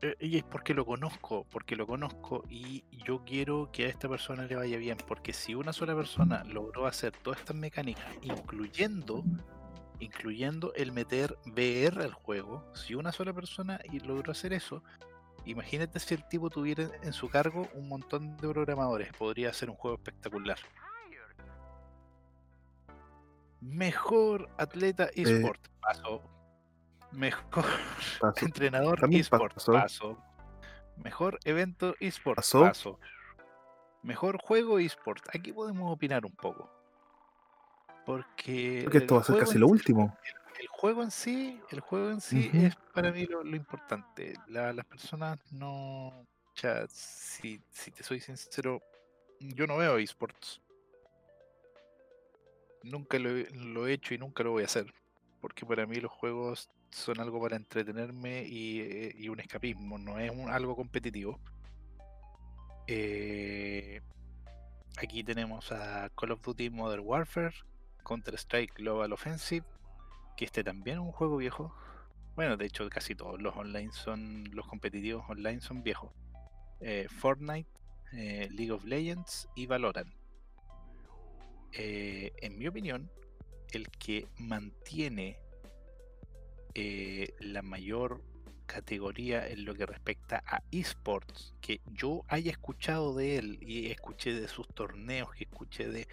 Eh, 0.00 0.16
Y 0.18 0.38
es 0.38 0.42
porque 0.42 0.74
lo 0.74 0.84
conozco, 0.84 1.46
porque 1.48 1.76
lo 1.76 1.86
conozco 1.86 2.42
y 2.50 2.84
yo 3.06 3.22
quiero 3.24 3.70
que 3.70 3.86
a 3.86 3.88
esta 3.88 4.08
persona 4.08 4.44
le 4.44 4.56
vaya 4.56 4.76
bien, 4.76 4.98
porque 5.06 5.32
si 5.32 5.54
una 5.54 5.72
sola 5.72 5.94
persona 5.94 6.42
logró 6.44 6.86
hacer 6.86 7.12
todas 7.12 7.38
estas 7.38 7.54
mecánicas, 7.54 8.04
incluyendo, 8.22 9.22
incluyendo 10.00 10.74
el 10.74 10.90
meter 10.90 11.38
VR 11.46 12.02
al 12.02 12.12
juego, 12.12 12.64
si 12.74 12.96
una 12.96 13.12
sola 13.12 13.32
persona 13.32 13.78
logró 14.04 14.32
hacer 14.32 14.52
eso, 14.52 14.82
imagínate 15.44 16.00
si 16.00 16.14
el 16.14 16.26
tipo 16.26 16.50
tuviera 16.50 16.90
en 17.04 17.12
su 17.12 17.28
cargo 17.28 17.68
un 17.74 17.88
montón 17.88 18.36
de 18.36 18.48
programadores, 18.48 19.12
podría 19.12 19.52
ser 19.52 19.70
un 19.70 19.76
juego 19.76 19.96
espectacular. 19.96 20.58
Mejor 23.60 24.48
atleta 24.58 25.08
eSport, 25.14 25.60
paso. 25.80 26.31
Mejor 27.12 27.64
Paso. 28.20 28.44
entrenador 28.44 28.98
eSport, 29.12 29.54
pasó. 29.54 29.72
paso. 29.72 30.18
Mejor 30.96 31.38
evento 31.44 31.94
eSport, 32.00 32.36
Pasó. 32.36 32.60
paso. 32.60 33.00
Mejor 34.02 34.38
juego 34.42 34.78
eSport, 34.78 35.22
aquí 35.34 35.52
podemos 35.52 35.92
opinar 35.92 36.24
un 36.26 36.32
poco. 36.34 36.70
Porque, 38.04 38.80
Porque 38.84 38.98
esto 38.98 39.14
el 39.14 39.18
va 39.18 39.22
a 39.22 39.26
ser 39.26 39.38
casi 39.38 39.58
lo 39.58 39.66
sí- 39.66 39.72
último. 39.72 40.16
El 40.58 40.68
juego 40.68 41.02
en 41.02 41.10
sí, 41.10 41.60
el 41.70 41.80
juego 41.80 42.10
en 42.10 42.20
sí 42.20 42.50
es 42.52 42.76
para 42.94 43.10
mí 43.10 43.26
lo, 43.26 43.42
lo 43.42 43.56
importante. 43.56 44.34
La- 44.48 44.72
las 44.72 44.84
personas 44.86 45.38
no. 45.52 46.26
Si, 46.88 47.60
si 47.70 47.90
te 47.90 48.02
soy 48.02 48.20
sincero, 48.20 48.80
yo 49.40 49.66
no 49.66 49.78
veo 49.78 49.96
esports. 49.98 50.60
Nunca 52.82 53.18
lo, 53.18 53.30
lo 53.54 53.86
he 53.86 53.94
hecho 53.94 54.14
y 54.14 54.18
nunca 54.18 54.42
lo 54.42 54.50
voy 54.52 54.62
a 54.62 54.66
hacer. 54.66 54.92
Porque 55.42 55.66
para 55.66 55.86
mí 55.86 55.96
los 55.96 56.12
juegos 56.12 56.70
son 56.92 57.18
algo 57.18 57.42
para 57.42 57.56
entretenerme 57.56 58.44
y, 58.44 58.80
eh, 58.80 59.28
un 59.28 59.40
escapismo, 59.40 59.98
no 59.98 60.20
es 60.20 60.30
algo 60.48 60.76
competitivo. 60.76 61.40
Eh, 62.86 64.00
aquí 64.98 65.24
tenemos 65.24 65.72
a 65.72 66.10
Call 66.10 66.30
of 66.30 66.42
Duty 66.42 66.70
Modern 66.70 67.02
Warfare, 67.04 67.54
Counter-Strike 68.06 68.74
Global 68.74 69.12
Offensive, 69.12 69.66
que 70.36 70.44
este 70.44 70.62
también 70.62 70.98
es 70.98 71.02
un 71.02 71.12
juego 71.12 71.38
viejo. 71.38 71.74
Bueno, 72.36 72.56
de 72.56 72.66
hecho 72.66 72.88
casi 72.88 73.16
todos 73.16 73.42
los 73.42 73.56
online 73.56 73.90
son, 73.90 74.44
los 74.52 74.68
competitivos 74.68 75.28
online 75.28 75.60
son 75.60 75.82
viejos. 75.82 76.12
Eh, 76.80 77.08
Fortnite, 77.10 77.68
League 78.12 78.70
of 78.70 78.84
Legends 78.84 79.48
y 79.56 79.66
Valorant. 79.66 80.14
En 81.72 82.58
mi 82.58 82.68
opinión, 82.68 83.10
el 83.72 83.88
que 83.90 84.26
mantiene 84.38 85.38
eh, 86.74 87.34
la 87.40 87.62
mayor 87.62 88.22
categoría 88.66 89.46
en 89.48 89.64
lo 89.64 89.74
que 89.74 89.84
respecta 89.84 90.42
a 90.46 90.62
esports 90.70 91.54
que 91.60 91.80
yo 91.92 92.24
haya 92.28 92.50
escuchado 92.50 93.14
de 93.14 93.36
él 93.36 93.58
y 93.60 93.90
escuché 93.90 94.32
de 94.32 94.48
sus 94.48 94.66
torneos, 94.68 95.30
que 95.34 95.44
escuché 95.44 95.88
de, 95.88 96.08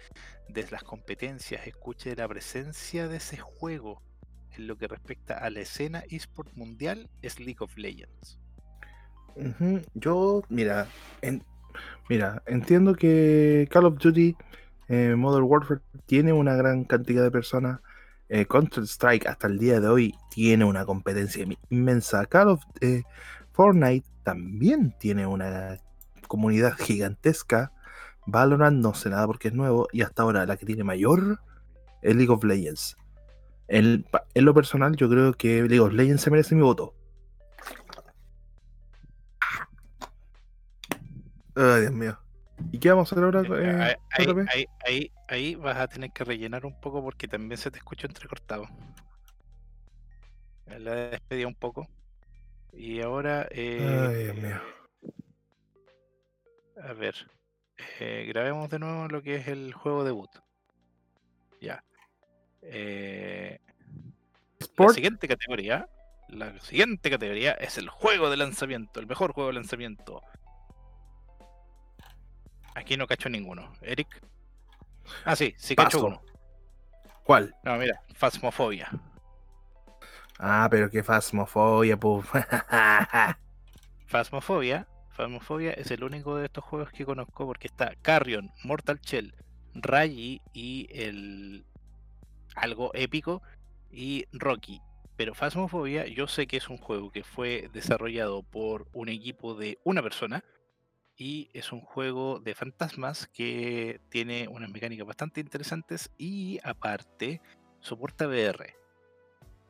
de 0.48 0.66
las 0.70 0.82
competencias, 0.82 1.66
escuché 1.66 2.10
de 2.10 2.16
la 2.16 2.28
presencia 2.28 3.08
de 3.08 3.16
ese 3.16 3.38
juego 3.38 4.02
en 4.56 4.66
lo 4.66 4.76
que 4.76 4.88
respecta 4.88 5.38
a 5.38 5.48
la 5.48 5.60
escena 5.60 6.04
esport 6.10 6.52
mundial 6.54 7.08
es 7.22 7.40
League 7.40 7.58
of 7.60 7.76
Legends. 7.76 8.38
Yo, 9.94 10.42
mira, 10.48 10.88
mira, 12.08 12.42
entiendo 12.46 12.94
que 12.94 13.68
Call 13.70 13.86
of 13.86 13.98
Duty 13.98 14.36
eh, 14.90 15.14
Modern 15.14 15.44
Warfare 15.44 15.80
tiene 16.06 16.32
una 16.32 16.56
gran 16.56 16.82
cantidad 16.82 17.22
de 17.22 17.30
personas. 17.30 17.78
Eh, 18.28 18.44
Counter 18.46 18.82
Strike 18.82 19.28
hasta 19.28 19.46
el 19.46 19.56
día 19.56 19.80
de 19.80 19.86
hoy 19.86 20.14
tiene 20.30 20.64
una 20.64 20.84
competencia 20.84 21.46
inmensa. 21.68 22.26
Call 22.26 22.48
of 22.48 22.62
eh, 22.80 23.04
Fortnite 23.52 24.04
también 24.24 24.92
tiene 24.98 25.28
una 25.28 25.78
comunidad 26.26 26.74
gigantesca. 26.76 27.70
Valorant 28.26 28.78
no 28.78 28.92
sé 28.92 29.10
nada 29.10 29.28
porque 29.28 29.48
es 29.48 29.54
nuevo 29.54 29.86
y 29.92 30.02
hasta 30.02 30.22
ahora 30.22 30.44
la 30.44 30.56
que 30.56 30.66
tiene 30.66 30.82
mayor 30.82 31.38
es 32.02 32.16
League 32.16 32.32
of 32.32 32.42
Legends. 32.42 32.96
En 33.68 34.04
lo 34.34 34.54
personal, 34.54 34.96
yo 34.96 35.08
creo 35.08 35.32
que 35.34 35.62
League 35.62 35.78
of 35.78 35.92
Legends 35.92 36.22
se 36.22 36.30
merece 36.32 36.56
mi 36.56 36.62
voto. 36.62 36.94
Ay, 41.54 41.82
Dios 41.82 41.92
mío. 41.92 42.18
¿Y 42.72 42.78
qué 42.78 42.90
vamos 42.90 43.10
a 43.10 43.14
hacer 43.14 43.24
ahora? 43.24 43.40
Eh, 43.42 43.92
eh, 43.92 43.96
ahí, 44.12 44.26
ahí- 44.54 44.66
ahí- 44.86 45.12
ahí 45.28 45.54
vas 45.54 45.76
a 45.76 45.88
tener 45.88 46.10
que 46.12 46.24
rellenar 46.24 46.64
un 46.66 46.78
poco 46.80 47.02
porque 47.02 47.26
también 47.28 47.58
se 47.58 47.70
te 47.70 47.78
escucha 47.78 48.06
entrecortado. 48.06 48.64
Eh, 50.66 50.78
La 50.78 50.94
despedí 50.94 51.44
un 51.44 51.54
poco. 51.54 51.88
Y 52.72 53.00
ahora. 53.00 53.48
eh, 53.50 54.06
Ay, 54.08 54.24
Dios 54.24 54.36
mío. 54.36 54.60
A 56.82 56.92
ver. 56.92 57.14
eh, 57.98 58.26
grabemos 58.28 58.68
de 58.70 58.78
nuevo 58.78 59.08
lo 59.08 59.22
que 59.22 59.36
es 59.36 59.48
el 59.48 59.72
juego 59.72 60.04
debut. 60.04 60.30
Ya. 61.60 61.82
La 64.88 64.94
siguiente 64.94 65.26
categoría. 65.28 65.88
La 66.28 66.56
siguiente 66.60 67.10
categoría 67.10 67.52
es 67.52 67.76
el 67.78 67.88
juego 67.88 68.30
de 68.30 68.36
lanzamiento. 68.36 69.00
El 69.00 69.06
mejor 69.06 69.32
juego 69.32 69.48
de 69.48 69.54
lanzamiento. 69.54 70.22
Aquí 72.74 72.96
no 72.96 73.06
cacho 73.06 73.28
ninguno. 73.28 73.72
Eric. 73.82 74.22
Ah, 75.24 75.36
sí, 75.36 75.54
sí 75.58 75.74
cacho 75.74 76.04
uno. 76.04 76.22
¿cuál? 77.24 77.54
No, 77.62 77.76
mira, 77.76 78.02
Phasmophobia. 78.14 78.90
Ah, 80.38 80.68
pero 80.70 80.90
qué 80.90 81.02
fasmofobia, 81.02 81.96
puf. 81.96 82.32
Phasmophobia. 84.06 84.88
Phasmophobia 85.10 85.72
es 85.72 85.90
el 85.90 86.02
único 86.02 86.36
de 86.36 86.46
estos 86.46 86.64
juegos 86.64 86.90
que 86.90 87.04
conozco 87.04 87.46
porque 87.46 87.66
está 87.66 87.94
Carrion, 88.02 88.50
Mortal 88.64 88.98
Shell, 89.00 89.34
Raji 89.74 90.40
y 90.54 90.88
el 90.90 91.66
algo 92.56 92.90
épico 92.94 93.42
y 93.92 94.24
Rocky. 94.32 94.80
Pero 95.16 95.34
Phasmophobia 95.34 96.06
yo 96.06 96.26
sé 96.26 96.46
que 96.46 96.56
es 96.56 96.68
un 96.68 96.78
juego 96.78 97.10
que 97.10 97.22
fue 97.22 97.68
desarrollado 97.72 98.42
por 98.42 98.88
un 98.92 99.08
equipo 99.08 99.54
de 99.54 99.78
una 99.84 100.02
persona 100.02 100.42
y 101.20 101.50
es 101.52 101.70
un 101.70 101.82
juego 101.82 102.40
de 102.40 102.54
fantasmas 102.54 103.26
que 103.26 104.00
tiene 104.08 104.48
unas 104.48 104.70
mecánicas 104.70 105.06
bastante 105.06 105.42
interesantes 105.42 106.10
y 106.16 106.58
aparte 106.64 107.42
soporta 107.80 108.26
VR. 108.26 108.74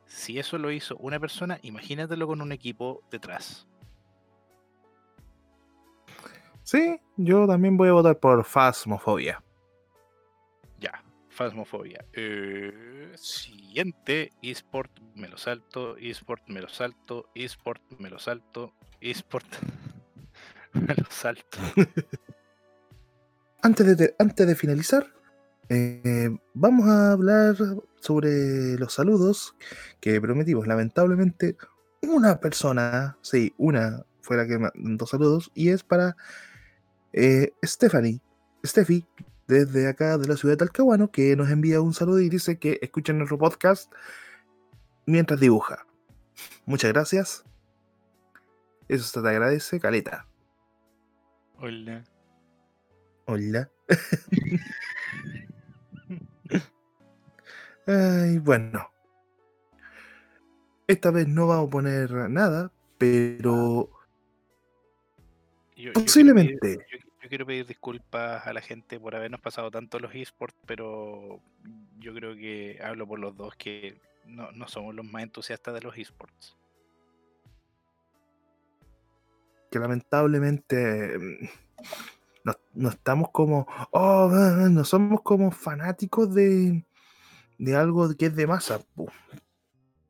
Si 0.05 0.39
eso 0.39 0.57
lo 0.57 0.71
hizo 0.71 0.95
una 0.95 1.19
persona, 1.19 1.59
imagínatelo 1.61 2.25
con 2.25 2.41
un 2.41 2.53
equipo 2.53 3.03
detrás. 3.11 3.67
sí, 6.63 7.01
yo 7.17 7.45
también 7.45 7.75
voy 7.75 7.89
a 7.89 7.93
votar 7.93 8.17
por 8.17 8.45
fasmofobia. 8.45 9.43
Ya, 10.79 11.03
Phasmophobia. 11.27 12.05
Eh, 12.13 13.11
siguiente, 13.15 14.31
eSport, 14.41 14.91
me 15.15 15.27
lo 15.27 15.37
salto, 15.37 15.97
eSport, 15.97 16.47
me 16.47 16.61
lo 16.61 16.69
salto, 16.69 17.29
eSport, 17.35 17.81
me 17.99 18.09
lo 18.09 18.19
salto, 18.19 18.73
eSport, 19.01 19.47
me 20.73 20.95
lo 20.95 21.05
salto. 21.09 21.57
Antes 23.61 23.85
de, 23.85 23.95
te- 23.95 24.15
antes 24.19 24.47
de 24.47 24.55
finalizar, 24.55 25.05
Eh, 25.73 26.29
vamos 26.53 26.85
a 26.89 27.13
hablar 27.13 27.55
sobre 28.01 28.77
los 28.77 28.93
saludos 28.93 29.55
que 30.01 30.19
prometimos. 30.19 30.67
Lamentablemente, 30.67 31.55
una 32.01 32.41
persona, 32.41 33.17
sí, 33.21 33.53
una 33.57 34.03
fue 34.19 34.35
la 34.35 34.45
que 34.45 34.59
mandó 34.59 35.05
saludos 35.05 35.49
y 35.55 35.69
es 35.69 35.83
para 35.83 36.17
eh, 37.13 37.53
Stephanie, 37.63 38.19
Steffi, 38.65 39.05
desde 39.47 39.87
acá 39.87 40.17
de 40.17 40.27
la 40.27 40.35
ciudad 40.35 40.55
de 40.55 40.57
Talcahuano, 40.57 41.09
que 41.09 41.37
nos 41.37 41.49
envía 41.49 41.79
un 41.79 41.93
saludo 41.93 42.19
y 42.19 42.27
dice 42.27 42.59
que 42.59 42.77
escucha 42.81 43.13
nuestro 43.13 43.37
podcast 43.37 43.93
mientras 45.05 45.39
dibuja. 45.39 45.85
Muchas 46.65 46.91
gracias. 46.91 47.45
Eso 48.89 49.05
se 49.05 49.21
te 49.21 49.29
agradece, 49.29 49.79
Caleta. 49.79 50.27
Hola. 51.61 52.03
Hola. 53.25 53.69
Ay, 57.87 58.37
bueno. 58.39 58.89
Esta 60.87 61.11
vez 61.11 61.27
no 61.27 61.47
vamos 61.47 61.67
a 61.67 61.71
poner 61.71 62.11
nada, 62.29 62.71
pero 62.97 63.89
Yo, 65.75 65.83
yo 65.85 65.93
quiero 65.93 65.93
pedir- 65.93 66.03
posiblemente. 66.05 66.77
yo, 66.91 66.97
yo 67.21 67.29
quiero 67.29 67.45
pedir 67.45 67.65
disculpas 67.65 68.45
a 68.45 68.53
la 68.53 68.61
gente 68.61 68.99
por 68.99 69.15
habernos 69.15 69.39
pasado 69.39 69.71
tanto 69.71 69.99
los 69.99 70.13
esports, 70.15 70.57
pero 70.65 71.39
yo 71.99 72.13
creo 72.13 72.35
que 72.35 72.79
hablo 72.83 73.07
por 73.07 73.19
los 73.19 73.37
dos 73.37 73.55
que 73.55 74.01
no, 74.25 74.51
no 74.51 74.67
somos 74.67 74.93
los 74.95 75.05
más 75.05 75.23
entusiastas 75.23 75.73
de 75.73 75.81
los 75.81 75.97
esports. 75.97 76.57
Que 79.71 79.79
lamentablemente 79.79 81.17
mm, 81.17 81.47
no, 82.73 82.89
estamos 82.89 83.29
como, 83.31 83.65
oh, 83.91 84.29
ah, 84.31 84.67
no 84.69 84.83
somos 84.83 85.21
como 85.21 85.49
fanáticos 85.51 86.33
de, 86.33 86.85
de 87.57 87.75
algo 87.75 88.13
que 88.15 88.27
es 88.27 88.35
de 88.35 88.47
masa, 88.47 88.81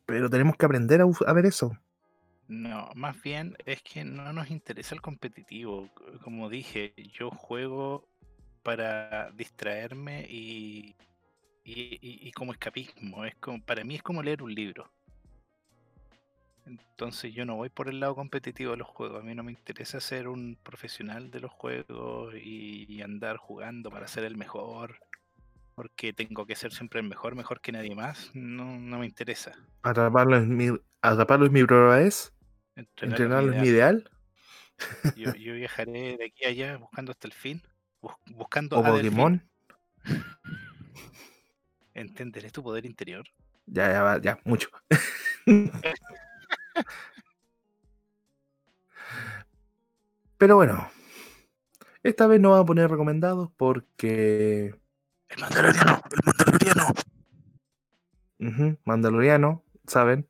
pero 0.06 0.30
tenemos 0.30 0.58
que 0.58 0.66
aprender 0.66 1.02
a, 1.02 1.34
ver 1.34 1.46
eso. 1.46 1.78
No, 2.48 2.90
más 2.96 3.22
bien 3.22 3.56
es 3.66 3.82
que 3.82 4.04
no 4.04 4.34
nos 4.34 4.52
interesa 4.52 4.96
el 4.96 5.02
competitivo. 5.02 5.88
Como 6.24 6.50
dije, 6.50 6.94
yo 7.14 7.30
juego 7.30 8.06
para 8.64 9.32
distraerme 9.32 10.26
y, 10.30 10.96
y, 11.64 11.98
y- 12.02 12.28
y 12.28 12.32
como 12.34 12.52
escapismo. 12.52 13.24
Es 13.24 13.36
como, 13.36 13.64
para 13.64 13.84
mí 13.86 13.96
es 13.96 14.04
como 14.04 14.22
leer 14.22 14.44
un 14.44 14.54
libro. 14.54 14.92
Entonces 16.66 17.34
yo 17.34 17.46
no 17.46 17.56
voy 17.56 17.70
por 17.70 17.90
el 17.90 18.00
lado 18.00 18.16
competitivo 18.16 18.72
de 18.72 18.78
los 18.78 18.88
juegos. 18.88 19.22
A 19.22 19.24
mí 19.24 19.34
no 19.34 19.44
me 19.44 19.52
interesa 19.52 20.00
ser 20.00 20.28
un 20.28 20.58
profesional 20.62 21.32
de 21.32 21.40
los 21.40 21.52
juegos 21.52 22.36
y, 22.36 23.02
andar 23.02 23.38
jugando 23.38 23.90
para 23.90 24.08
ser 24.08 24.24
el 24.26 24.38
mejor. 24.38 25.00
Porque 25.74 26.14
tengo 26.14 26.46
que 26.46 26.56
ser 26.56 26.72
siempre 26.72 27.00
el 27.00 27.08
mejor, 27.08 27.36
mejor 27.36 27.62
que 27.62 27.72
nadie 27.72 27.96
más. 27.96 28.30
No, 28.34 28.78
no 28.78 29.00
me 29.00 29.06
interesa. 29.06 29.54
Atraparlo 29.82 30.38
es 30.38 30.46
mi, 30.46 30.70
atraparlo 31.02 31.48
es 31.48 31.52
mi 31.52 31.64
prueba 31.64 32.02
es, 32.02 32.32
entrenarlo 32.76 33.52
es 33.52 33.58
mi 33.58 33.68
ideal. 33.68 34.10
Yo, 35.16 35.34
yo 35.34 35.54
viajaré 35.56 36.18
de 36.18 36.26
aquí 36.26 36.46
a 36.46 36.50
allá 36.50 36.78
buscando 36.78 37.12
hasta 37.12 37.28
el 37.28 37.34
fin. 37.34 37.62
bus- 38.02 38.14
buscando 38.28 38.78
o. 38.78 38.84
Pokémon. 38.84 39.42
¿Entenderé 41.94 42.52
tu 42.52 42.64
poder 42.64 42.86
interior? 42.86 43.26
Ya, 43.66 43.92
ya, 43.92 44.22
ya, 44.22 44.40
mucho. 44.46 44.70
Pero 50.38 50.56
bueno, 50.56 50.90
esta 52.04 52.28
vez 52.28 52.40
no 52.40 52.50
vamos 52.50 52.64
a 52.64 52.68
poner 52.68 52.90
recomendados 52.90 53.52
porque 53.58 54.74
El 55.30 55.40
mandaloriano, 55.40 56.02
el 56.12 56.20
mandaloriano. 56.26 56.94
Mandaloriano, 58.86 59.64
¿saben? 59.86 60.28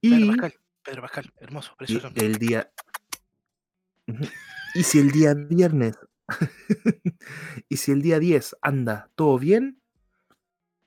Pedro 0.00 0.16
Y, 0.16 0.28
Pascal, 0.28 0.54
Pedro 0.82 1.02
Pascal, 1.02 1.32
hermoso, 1.38 1.72
y 1.72 1.76
precioso. 1.76 2.10
el 2.14 2.36
día. 2.36 2.70
Y 4.74 4.82
si 4.82 4.98
el 4.98 5.12
día 5.12 5.32
viernes 5.34 5.96
y 7.68 7.76
si 7.76 7.92
el 7.92 8.02
día 8.02 8.18
10 8.18 8.56
anda 8.62 9.10
todo 9.14 9.38
bien, 9.38 9.80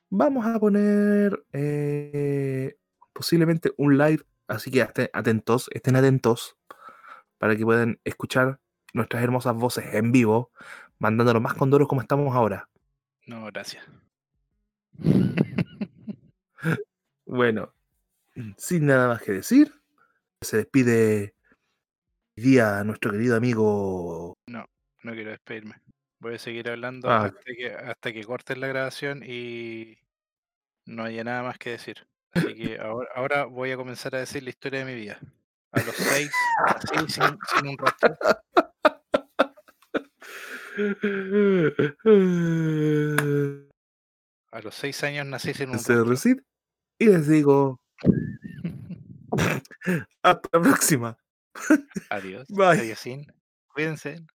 vamos 0.10 0.46
a 0.46 0.60
poner 0.60 1.46
eh, 1.52 2.78
posiblemente 3.16 3.72
un 3.78 3.98
live. 3.98 4.24
Así 4.48 4.70
que 4.70 4.84
aten- 4.84 5.10
atentos, 5.14 5.70
estén 5.74 5.96
atentos 5.96 6.56
para 7.40 7.56
que 7.56 7.64
puedan 7.64 8.00
escuchar 8.04 8.60
nuestras 8.94 9.24
hermosas 9.24 9.56
voces 9.56 9.94
en 9.96 10.12
vivo, 10.12 10.52
mandándonos 11.00 11.42
más 11.42 11.54
condoros 11.56 11.88
como 11.88 12.02
estamos 12.02 12.36
ahora. 12.36 12.70
No, 13.26 13.46
gracias. 13.46 13.84
Bueno, 17.28 17.74
sin 18.58 18.86
nada 18.86 19.08
más 19.08 19.22
que 19.22 19.32
decir, 19.32 19.74
se 20.42 20.58
despide 20.58 21.34
hoy 22.38 22.44
día 22.44 22.84
nuestro 22.84 23.12
querido 23.12 23.36
amigo. 23.36 24.36
No 24.48 25.14
quiero 25.14 25.32
despedirme. 25.32 25.76
Voy 26.20 26.36
a 26.36 26.40
seguir 26.40 26.70
hablando 26.70 27.10
Ah. 27.10 27.26
hasta, 27.26 27.42
que, 27.44 27.72
hasta 27.74 28.14
que 28.14 28.24
cortes 28.24 28.58
la 28.58 28.68
grabación 28.68 29.24
y 29.26 29.98
no 30.86 31.04
haya 31.04 31.24
nada 31.24 31.44
más 31.44 31.58
que 31.58 31.72
decir. 31.72 32.08
Así 32.36 32.54
que 32.54 32.78
ahora, 32.80 33.10
ahora 33.16 33.46
voy 33.46 33.72
a 33.72 33.78
comenzar 33.78 34.16
a 34.16 34.20
decir 34.20 34.44
la 34.44 34.50
historia 34.50 34.80
de 34.80 34.86
mi 34.86 34.96
vida. 34.96 35.20
A 35.72 35.82
los 35.82 35.96
seis, 35.96 36.32
así 36.68 36.88
sin, 37.08 37.38
sin 37.54 37.68
un 37.68 37.78
rastro. 37.78 38.18
A 44.52 44.62
los 44.62 44.76
seis 44.76 45.04
años 45.04 45.26
nací 45.26 45.54
sin 45.54 45.70
un 45.70 45.80
Se 45.80 45.96
rostro. 45.96 46.36
y 47.00 47.06
les 47.06 47.28
digo 47.28 47.80
hasta 50.24 50.50
la 50.54 50.62
próxima. 50.62 51.18
Adiós. 52.10 52.48
Bye. 52.50 52.80
Adiósín. 52.80 53.26
Cuídense. 53.68 54.26